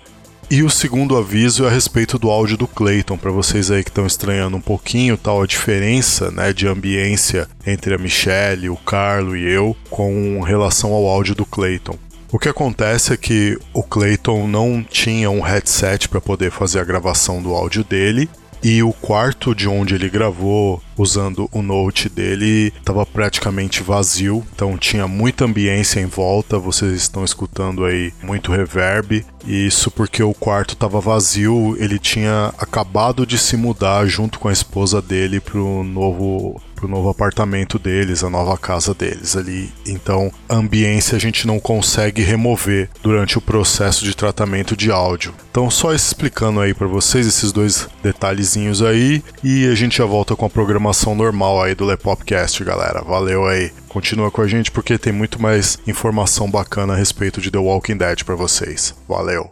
E 0.49 0.63
o 0.63 0.71
segundo 0.71 1.17
aviso 1.17 1.65
é 1.65 1.67
a 1.67 1.71
respeito 1.71 2.21
do 2.21 2.31
áudio 2.31 2.57
do 2.57 2.69
Clayton, 2.69 3.19
para 3.19 3.33
vocês 3.33 3.69
aí 3.69 3.83
que 3.83 3.91
estão 3.91 4.07
estranhando 4.07 4.57
um 4.57 4.61
pouquinho 4.61 5.17
tal 5.17 5.43
a 5.43 5.47
diferença 5.47 6.31
né, 6.31 6.53
de 6.53 6.69
ambiência 6.69 7.49
entre 7.67 7.93
a 7.93 7.99
Michelle, 7.99 8.71
o 8.71 8.77
Carlo 8.77 9.37
e 9.37 9.43
eu 9.43 9.77
com 9.91 10.41
relação 10.41 10.93
ao 10.93 11.05
áudio 11.07 11.35
do 11.35 11.45
Clayton. 11.45 11.99
O 12.31 12.39
que 12.39 12.49
acontece 12.49 13.13
é 13.13 13.17
que 13.17 13.59
o 13.75 13.83
Clayton 13.83 14.47
não 14.47 14.85
tinha 14.89 15.29
um 15.29 15.41
headset 15.41 16.09
para 16.09 16.21
poder 16.21 16.53
fazer 16.53 16.79
a 16.79 16.85
gravação 16.85 17.43
do 17.43 17.53
áudio 17.53 17.83
dele 17.83 18.31
e 18.63 18.85
o 18.85 18.93
quarto 18.93 19.53
de 19.53 19.69
onde 19.69 19.97
ele 19.97 20.09
gravou 20.09 20.81
usando 20.97 21.49
o 21.53 21.63
note 21.63 22.09
dele 22.09 22.73
estava 22.79 23.05
praticamente 23.05 23.83
vazio, 23.83 24.45
então 24.55 24.77
tinha 24.79 25.07
muita 25.07 25.45
ambiência 25.45 26.01
em 26.01 26.07
volta, 26.07 26.59
vocês 26.59 26.93
estão 26.93 27.25
escutando 27.25 27.85
aí 27.85 28.13
muito 28.23 28.53
reverb, 28.53 29.25
e 29.47 29.67
isso 29.67 29.91
porque 29.91 30.23
o 30.23 30.35
quarto 30.35 30.75
estava 30.75 31.01
vazio, 31.01 31.77
ele 31.79 31.99
tinha 31.99 32.53
acabado 32.59 33.27
de 33.27 33.39
se 33.39 33.57
mudar 33.57 34.07
junto 34.07 34.39
com 34.39 34.49
a 34.49 34.53
esposa 34.53 35.01
dele 35.01 35.41
pro 35.41 35.85
novo 35.85 36.61
pro 36.77 36.87
novo 36.87 37.09
apartamento 37.09 37.79
deles, 37.79 38.23
a 38.23 38.29
nova 38.29 38.57
casa 38.59 38.93
deles 38.93 39.35
ali. 39.35 39.73
Então, 39.87 40.31
a 40.47 40.57
ambiência 40.57 41.17
a 41.17 41.19
gente 41.19 41.47
não 41.47 41.59
consegue 41.59 42.23
remover 42.23 42.91
durante 43.03 43.39
o 43.39 43.41
processo 43.41 44.05
de 44.05 44.15
tratamento 44.15 44.77
de 44.77 44.91
áudio. 44.91 45.35
Então, 45.51 45.71
só 45.71 45.95
explicando 45.95 46.61
aí 46.61 46.75
para 46.75 46.87
vocês 46.87 47.27
esses 47.27 47.51
dois 47.51 47.89
detalhezinhos 48.03 48.83
aí 48.83 49.25
e 49.43 49.67
a 49.67 49.75
gente 49.75 49.97
já 49.97 50.05
volta 50.05 50.37
com 50.37 50.45
a 50.45 50.51
programação 50.51 50.86
normal 51.15 51.63
aí 51.63 51.75
do 51.75 51.85
Lepopcast, 51.85 52.63
galera. 52.65 53.03
Valeu 53.03 53.47
aí. 53.47 53.71
Continua 53.89 54.31
com 54.31 54.43
a 54.43 54.49
gente 54.49 54.71
porque 54.71 54.99
tem 54.99 55.13
muito 55.13 55.41
mais 55.41 55.79
informação 55.87 56.51
bacana 56.51 56.95
a 56.95 56.97
respeito 56.97 57.41
de 57.41 57.51
The 57.51 57.59
Walking 57.59 57.97
Dead 57.97 58.25
para 58.25 58.35
vocês. 58.35 58.95
Valeu. 59.09 59.51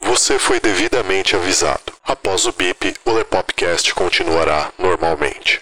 Você 0.00 0.38
foi 0.38 0.60
devidamente 0.60 1.36
avisado. 1.36 1.92
Após 2.04 2.44
o 2.46 2.52
bip, 2.52 2.94
o 3.04 3.12
Lepopcast 3.12 3.94
continuará 3.94 4.70
normalmente. 4.78 5.60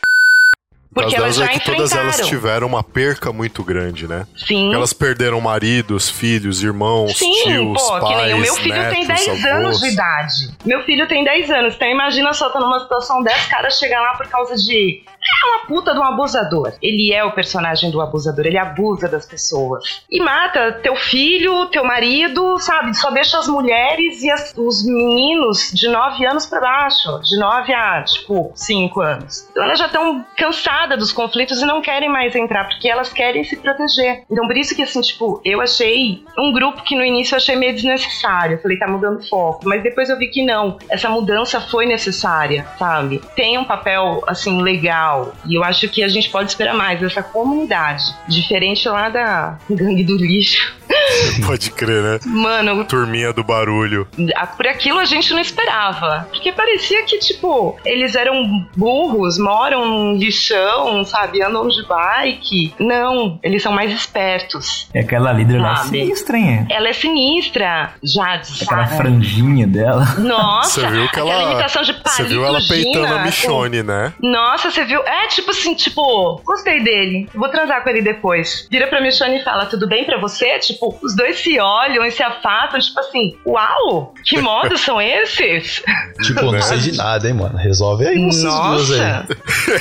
Porque 0.92 1.14
As 1.14 1.22
elas 1.22 1.36
delas 1.36 1.50
já 1.50 1.54
é 1.54 1.58
que 1.58 1.64
todas 1.64 1.92
elas 1.92 2.26
tiveram 2.26 2.66
uma 2.66 2.82
perca 2.82 3.32
muito 3.32 3.62
grande, 3.62 4.08
né? 4.08 4.26
Sim. 4.36 4.74
Elas 4.74 4.92
perderam 4.92 5.40
maridos, 5.40 6.10
filhos, 6.10 6.64
irmãos, 6.64 7.16
Sim, 7.16 7.32
tios, 7.44 7.80
pô, 7.80 8.00
pais, 8.00 8.08
que 8.08 8.22
nem 8.26 8.34
o 8.34 8.38
meu 8.38 8.54
filho 8.56 8.74
netos, 8.74 8.96
tem 8.96 9.06
10 9.06 9.28
avós. 9.28 9.44
anos 9.44 9.80
de 9.80 9.88
idade. 9.88 10.34
Meu 10.64 10.82
filho 10.82 11.06
tem 11.06 11.22
10 11.24 11.50
anos. 11.50 11.74
Então 11.76 11.88
imagina 11.88 12.32
só, 12.32 12.50
tá 12.50 12.58
numa 12.58 12.80
situação 12.80 13.22
dessa, 13.22 13.48
cara 13.48 13.70
chegar 13.70 14.00
lá 14.00 14.16
por 14.16 14.26
causa 14.26 14.56
de. 14.56 15.02
É 15.22 15.46
uma 15.48 15.66
puta 15.66 15.92
de 15.92 15.98
um 15.98 16.04
abusador. 16.04 16.72
Ele 16.82 17.12
é 17.12 17.22
o 17.24 17.32
personagem 17.32 17.90
do 17.90 18.00
abusador, 18.00 18.46
ele 18.46 18.58
abusa 18.58 19.08
das 19.08 19.26
pessoas. 19.26 20.02
E 20.10 20.20
mata 20.20 20.72
teu 20.82 20.96
filho, 20.96 21.66
teu 21.66 21.84
marido, 21.84 22.58
sabe? 22.58 22.94
Só 22.96 23.10
deixa 23.10 23.38
as 23.38 23.46
mulheres 23.48 24.22
e 24.22 24.30
as- 24.30 24.52
os 24.56 24.84
meninos 24.86 25.70
de 25.72 25.88
9 25.88 26.24
anos 26.26 26.46
pra 26.46 26.60
baixo. 26.60 27.20
De 27.22 27.38
9 27.38 27.72
a, 27.72 28.02
tipo, 28.02 28.50
5 28.54 29.00
anos. 29.00 29.46
Então 29.50 29.62
elas 29.64 29.78
já 29.78 29.86
estão 29.86 30.24
cansadas 30.36 30.98
dos 30.98 31.12
conflitos 31.12 31.60
e 31.60 31.66
não 31.66 31.80
querem 31.82 32.08
mais 32.08 32.34
entrar, 32.34 32.64
porque 32.68 32.88
elas 32.88 33.12
querem 33.12 33.44
se 33.44 33.56
proteger. 33.56 34.22
Então 34.30 34.46
por 34.46 34.56
isso 34.56 34.74
que, 34.74 34.82
assim, 34.82 35.00
tipo, 35.00 35.40
eu 35.44 35.60
achei 35.60 36.24
um 36.38 36.52
grupo 36.52 36.82
que 36.82 36.96
no 36.96 37.04
início 37.04 37.34
eu 37.34 37.38
achei 37.38 37.56
meio 37.56 37.74
desnecessário. 37.74 38.56
Eu 38.56 38.62
falei, 38.62 38.78
tá 38.78 38.88
mudando 38.88 39.26
foco. 39.28 39.60
Mas 39.64 39.82
depois 39.82 40.08
eu 40.08 40.18
vi 40.18 40.28
que 40.28 40.44
não. 40.44 40.78
Essa 40.88 41.08
mudança 41.08 41.60
foi 41.60 41.86
necessária, 41.86 42.66
sabe? 42.78 43.20
Tem 43.36 43.58
um 43.58 43.64
papel, 43.64 44.22
assim, 44.26 44.60
legal. 44.62 45.09
E 45.46 45.54
eu 45.54 45.64
acho 45.64 45.88
que 45.88 46.02
a 46.02 46.08
gente 46.08 46.28
pode 46.30 46.50
esperar 46.50 46.74
mais 46.74 47.00
dessa 47.00 47.22
comunidade. 47.22 48.04
Diferente 48.28 48.88
lá 48.88 49.08
da 49.08 49.58
gangue 49.68 50.04
do 50.04 50.16
lixo. 50.16 50.78
Pode 51.46 51.70
crer, 51.70 52.02
né? 52.02 52.18
Mano, 52.26 52.84
Turminha 52.84 53.32
do 53.32 53.44
barulho. 53.44 54.08
a- 54.34 54.46
por 54.46 54.66
aquilo 54.66 54.98
a 54.98 55.04
gente 55.04 55.32
não 55.32 55.38
esperava. 55.40 56.26
Porque 56.30 56.50
parecia 56.50 57.04
que, 57.04 57.16
tipo, 57.20 57.78
eles 57.84 58.16
eram 58.16 58.66
burros, 58.76 59.38
moram 59.38 59.86
num 59.86 60.16
lixão, 60.16 61.04
sabe? 61.04 61.42
Andam 61.44 61.68
de 61.68 61.86
bike. 61.86 62.74
Não, 62.80 63.38
eles 63.42 63.62
são 63.62 63.70
mais 63.72 63.92
espertos. 63.92 64.88
É 64.92 65.00
aquela 65.00 65.32
líder 65.32 65.60
lá 65.60 65.76
sinistra, 65.76 66.36
hein? 66.36 66.66
Ela 66.68 66.88
é 66.88 66.92
sinistra, 66.92 67.94
Jade, 68.02 68.48
Aquela 68.62 68.86
sabe? 68.86 68.96
franjinha 68.96 69.66
dela. 69.68 70.04
Nossa, 70.18 70.80
Você 70.80 70.86
viu 70.88 71.02
que 71.04 71.08
aquela 71.20 71.32
ela. 71.32 71.52
imitação 71.52 71.82
de 71.82 71.92
Você 72.04 72.24
viu 72.24 72.44
ela 72.44 72.60
peitando 72.68 73.06
Gina, 73.06 73.20
a 73.20 73.24
Michonne, 73.24 73.82
né? 73.84 74.12
com- 74.20 74.26
Nossa, 74.28 74.70
você 74.72 74.84
viu? 74.84 74.99
É 75.06 75.26
tipo 75.28 75.50
assim, 75.50 75.74
tipo, 75.74 76.40
gostei 76.44 76.80
dele, 76.80 77.28
vou 77.34 77.48
transar 77.48 77.82
com 77.82 77.90
ele 77.90 78.02
depois. 78.02 78.66
Vira 78.70 78.86
pra 78.86 79.00
Michonne 79.00 79.38
e 79.38 79.44
fala, 79.44 79.66
tudo 79.66 79.88
bem 79.88 80.04
pra 80.04 80.18
você? 80.18 80.58
Tipo, 80.58 80.98
os 81.02 81.14
dois 81.16 81.38
se 81.38 81.58
olham 81.58 82.04
e 82.04 82.10
se 82.10 82.22
afastam, 82.22 82.80
tipo 82.80 83.00
assim, 83.00 83.36
uau, 83.46 84.14
que 84.24 84.38
modos 84.40 84.80
são 84.80 85.00
esses? 85.00 85.82
Tipo, 86.22 86.52
não 86.52 86.62
sei 86.62 86.78
de 86.78 86.96
nada, 86.96 87.28
hein, 87.28 87.34
mano. 87.34 87.56
Resolve 87.56 88.06
aí 88.06 88.18
vocês 88.24 88.42
duas 88.42 88.90
aí. 88.92 88.98
Nossa. 88.98 89.26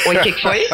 Oi, 0.09 0.17
o 0.17 0.21
que, 0.21 0.31
que 0.31 0.41
foi? 0.41 0.67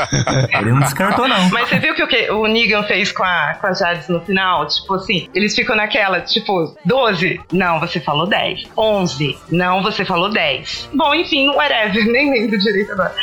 Ele 0.60 0.72
não 0.72 0.80
descartou, 0.80 1.28
não. 1.28 1.50
Mas 1.50 1.70
você 1.70 1.80
viu 1.80 1.96
que 1.96 2.04
o, 2.04 2.08
que 2.08 2.32
o 2.32 2.48
Negan 2.48 2.84
fez 2.84 3.12
com 3.12 3.24
a, 3.24 3.56
com 3.60 3.68
a 3.68 3.74
Jades 3.74 4.08
no 4.10 4.22
final? 4.22 4.66
Tipo 4.68 4.96
assim, 4.96 5.28
eles 5.34 5.56
ficam 5.56 5.76
naquela, 5.76 6.22
tipo, 6.22 6.76
12? 6.86 7.40
Não, 7.52 7.80
você 7.80 8.00
falou 8.00 8.28
10. 8.28 8.64
11? 8.78 9.38
Não, 9.52 9.82
você 9.84 10.06
falou 10.06 10.30
10. 10.30 10.90
Bom, 10.94 11.14
enfim, 11.14 11.50
whatever, 11.50 12.06
nem 12.12 12.32
lembro 12.32 12.58
direito 12.58 12.92
agora. 12.92 13.14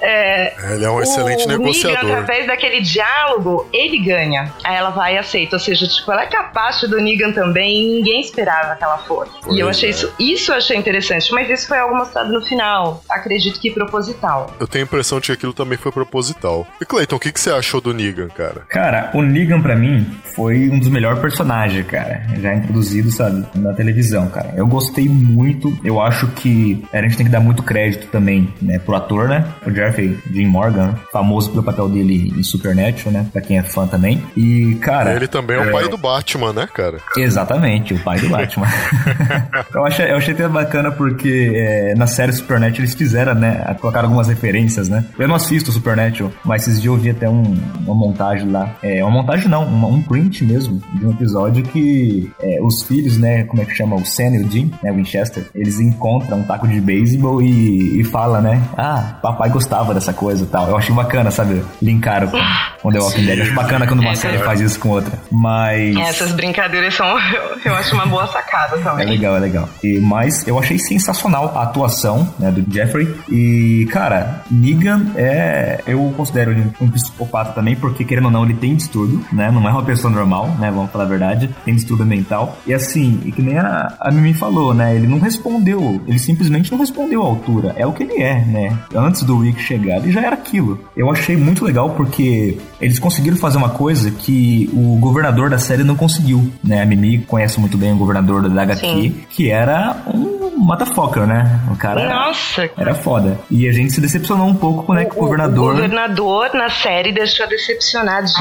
É, 0.00 0.74
Ele 0.74 0.84
é 0.84 0.90
um 0.90 1.00
excelente 1.00 1.44
o 1.44 1.48
Negan, 1.48 1.58
negociador. 1.58 2.10
através 2.10 2.46
daquele 2.46 2.80
diálogo, 2.80 3.68
ele 3.72 3.98
ganha. 3.98 4.52
Aí 4.64 4.76
ela 4.76 4.90
vai 4.90 5.14
e 5.14 5.18
aceita. 5.18 5.56
Ou 5.56 5.60
seja, 5.60 5.86
tipo, 5.86 6.10
ela 6.12 6.22
é 6.22 6.26
capaz 6.26 6.80
do 6.80 7.00
Negan 7.00 7.32
também 7.32 7.82
e 7.82 7.96
ninguém 7.96 8.20
esperava 8.20 8.74
que 8.76 8.84
ela 8.84 8.98
fosse. 8.98 9.30
Pois 9.42 9.56
e 9.56 9.60
eu 9.60 9.68
achei 9.68 9.88
é. 9.88 9.92
isso, 9.92 10.12
isso 10.18 10.52
eu 10.52 10.56
achei 10.56 10.76
interessante. 10.76 11.32
Mas 11.32 11.50
isso 11.50 11.68
foi 11.68 11.78
algo 11.78 11.94
mostrado 11.96 12.32
no 12.32 12.40
final. 12.42 13.02
Acredito 13.10 13.60
que 13.60 13.70
proposital. 13.70 14.54
Eu 14.58 14.66
tenho 14.66 14.84
a 14.84 14.86
impressão 14.86 15.20
de 15.20 15.26
que 15.26 15.32
aquilo 15.32 15.52
também 15.52 15.76
foi 15.76 15.92
proposital. 15.92 16.66
E 16.80 16.84
Clayton, 16.84 17.16
o 17.16 17.20
que, 17.20 17.32
que 17.32 17.40
você 17.40 17.50
achou 17.50 17.80
do 17.80 17.92
Negan, 17.92 18.28
cara? 18.28 18.62
Cara, 18.68 19.10
o 19.14 19.22
Negan 19.22 19.60
pra 19.60 19.76
mim 19.76 20.06
foi 20.34 20.68
um 20.70 20.78
dos 20.78 20.88
melhores 20.88 21.18
personagens, 21.20 21.86
cara. 21.86 22.22
Já 22.40 22.54
introduzido, 22.54 23.10
sabe, 23.10 23.46
na 23.54 23.72
televisão, 23.72 24.28
cara. 24.28 24.52
Eu 24.56 24.66
gostei 24.66 25.08
muito. 25.08 25.76
Eu 25.84 26.00
acho 26.00 26.26
que 26.28 26.82
a 26.92 27.02
gente 27.02 27.16
tem 27.16 27.26
que 27.26 27.32
dar 27.32 27.40
muito 27.40 27.62
crédito 27.62 28.06
também, 28.08 28.52
né, 28.62 28.78
pro 28.78 28.94
ator, 28.94 29.28
né? 29.28 29.44
O 29.66 29.70
Jeffrey 29.90 30.18
Dean 30.26 30.48
Morgan, 30.48 30.94
famoso 31.12 31.50
pelo 31.50 31.62
papel 31.62 31.88
dele 31.88 32.32
em 32.36 32.42
Supernatural, 32.42 33.12
né? 33.12 33.26
Pra 33.32 33.40
quem 33.40 33.58
é 33.58 33.62
fã 33.62 33.86
também. 33.86 34.22
E, 34.36 34.76
cara. 34.80 35.14
Ele 35.14 35.26
também 35.26 35.56
é 35.56 35.60
o 35.60 35.72
pai 35.72 35.88
do 35.88 35.96
Batman, 35.98 36.52
né, 36.52 36.68
cara? 36.72 36.98
Exatamente, 37.16 37.94
o 37.94 37.98
pai 38.02 38.18
do 38.20 38.28
Batman. 38.28 38.66
eu, 39.74 39.84
achei, 39.84 40.10
eu 40.10 40.16
achei 40.16 40.34
até 40.34 40.48
bacana 40.48 40.90
porque 40.90 41.52
é, 41.54 41.94
na 41.96 42.06
série 42.06 42.32
Supernatural 42.32 42.80
eles 42.80 42.94
fizeram, 42.94 43.34
né? 43.34 43.64
Colocaram 43.80 44.06
algumas 44.08 44.28
referências, 44.28 44.88
né? 44.88 45.04
Eu 45.18 45.28
não 45.28 45.34
assisto 45.34 45.72
Supernatural, 45.72 46.32
mas 46.44 46.62
esses 46.66 46.80
dias 46.80 46.94
eu 46.94 47.00
vi 47.00 47.10
até 47.10 47.28
um- 47.28 47.56
uma 47.84 47.94
montagem 47.94 48.50
lá. 48.50 48.70
É, 48.82 49.02
uma 49.04 49.10
montagem 49.10 49.48
não, 49.48 49.64
uma- 49.66 49.88
um 49.88 50.02
print 50.02 50.44
mesmo 50.44 50.80
de 50.94 51.06
um 51.06 51.10
episódio 51.10 51.62
que 51.62 52.30
é, 52.42 52.58
os 52.62 52.82
filhos, 52.82 53.16
né? 53.18 53.44
Como 53.44 53.62
é 53.62 53.64
que 53.64 53.74
chama? 53.74 53.96
O 53.96 54.04
Sam 54.04 54.36
e 54.36 54.38
o 54.44 54.50
Jim, 54.50 54.70
né? 54.82 54.92
Winchester, 54.92 55.46
eles 55.54 55.80
encontram 55.80 56.38
um 56.40 56.42
taco 56.44 56.66
de 56.68 56.80
beisebol 56.80 57.40
e, 57.42 58.00
e 58.00 58.04
fala, 58.04 58.40
né? 58.40 58.60
Ah, 58.76 59.18
papai 59.22 59.50
gostava 59.50 59.79
dessa 59.94 60.12
coisa 60.12 60.44
e 60.44 60.46
tal. 60.46 60.68
Eu 60.68 60.76
achei 60.76 60.94
bacana, 60.94 61.30
sabe? 61.30 61.62
Linkaram 61.82 62.28
com, 62.28 62.38
com 62.82 62.92
The 62.92 62.98
Walking 62.98 63.24
Dead. 63.24 63.40
Acho 63.40 63.54
bacana 63.54 63.86
quando 63.86 64.00
uma 64.00 64.14
série 64.14 64.38
faz 64.38 64.60
isso 64.60 64.78
com 64.78 64.90
outra. 64.90 65.18
Mas. 65.30 65.96
Essas 65.96 66.32
brincadeiras 66.32 66.94
são, 66.94 67.06
eu, 67.06 67.42
eu 67.64 67.74
acho 67.74 67.94
uma 67.94 68.06
boa 68.06 68.26
sacada 68.26 68.76
É 68.76 68.82
também. 68.82 69.06
legal, 69.08 69.36
é 69.36 69.40
legal. 69.40 69.68
E, 69.82 69.98
mas 69.98 70.46
eu 70.46 70.58
achei 70.58 70.78
sensacional 70.78 71.52
a 71.56 71.62
atuação 71.62 72.28
né, 72.38 72.50
do 72.50 72.64
Jeffrey. 72.72 73.14
E, 73.28 73.86
cara, 73.90 74.42
Negan 74.50 75.06
é. 75.16 75.80
Eu 75.86 76.12
considero 76.16 76.52
ele 76.52 76.70
um 76.80 76.88
psicopata 76.90 77.52
também, 77.52 77.74
porque 77.74 78.04
querendo 78.04 78.26
ou 78.26 78.30
não, 78.30 78.44
ele 78.44 78.54
tem 78.54 78.74
distúrbio, 78.74 79.24
né? 79.32 79.50
Não 79.50 79.66
é 79.66 79.72
uma 79.72 79.82
pessoa 79.82 80.12
normal, 80.12 80.48
né? 80.58 80.70
Vamos 80.70 80.90
falar 80.90 81.04
a 81.04 81.08
verdade. 81.08 81.50
Tem 81.64 81.74
distúrbio 81.74 82.06
mental. 82.06 82.56
E 82.66 82.74
assim, 82.74 83.20
e 83.24 83.32
que 83.32 83.42
nem 83.42 83.58
a, 83.58 83.94
a 84.00 84.10
Mimi 84.10 84.34
falou, 84.34 84.74
né? 84.74 84.94
Ele 84.94 85.06
não 85.06 85.18
respondeu. 85.18 86.00
Ele 86.06 86.18
simplesmente 86.18 86.70
não 86.70 86.78
respondeu 86.78 87.22
à 87.22 87.26
altura. 87.26 87.74
É 87.76 87.86
o 87.86 87.92
que 87.92 88.02
ele 88.02 88.22
é, 88.22 88.44
né? 88.44 88.76
Antes 88.94 89.22
do 89.22 89.38
Rick 89.38 89.60
chegar, 89.70 89.98
ele 89.98 90.10
já 90.10 90.20
era 90.20 90.34
aquilo. 90.34 90.78
Eu 90.96 91.10
achei 91.10 91.36
muito 91.36 91.64
legal 91.64 91.90
porque 91.90 92.58
eles 92.80 92.98
conseguiram 92.98 93.36
fazer 93.36 93.58
uma 93.58 93.70
coisa 93.70 94.10
que 94.10 94.68
o 94.72 94.96
governador 94.96 95.48
da 95.48 95.58
série 95.58 95.84
não 95.84 95.96
conseguiu, 95.96 96.50
né? 96.62 96.82
A 96.82 96.86
Mimi 96.86 97.18
conhece 97.18 97.60
muito 97.60 97.78
bem 97.78 97.92
o 97.92 97.96
governador 97.96 98.48
da 98.48 98.62
HQ, 98.62 98.80
Sim. 98.80 99.14
que 99.30 99.50
era 99.50 99.96
um 100.12 100.39
motherfucker, 100.60 101.26
né? 101.26 101.60
O 101.70 101.76
cara 101.76 102.02
era, 102.02 102.14
Nossa, 102.14 102.70
era 102.76 102.94
foda. 102.94 103.38
E 103.50 103.68
a 103.68 103.72
gente 103.72 103.92
se 103.92 104.00
decepcionou 104.00 104.46
um 104.46 104.54
pouco 104.54 104.84
com 104.84 104.94
né, 104.94 105.04
que 105.04 105.16
o, 105.16 105.20
governador. 105.20 105.72
O 105.72 105.74
governador 105.76 106.54
na 106.54 106.68
série 106.68 107.12
deixou 107.12 107.46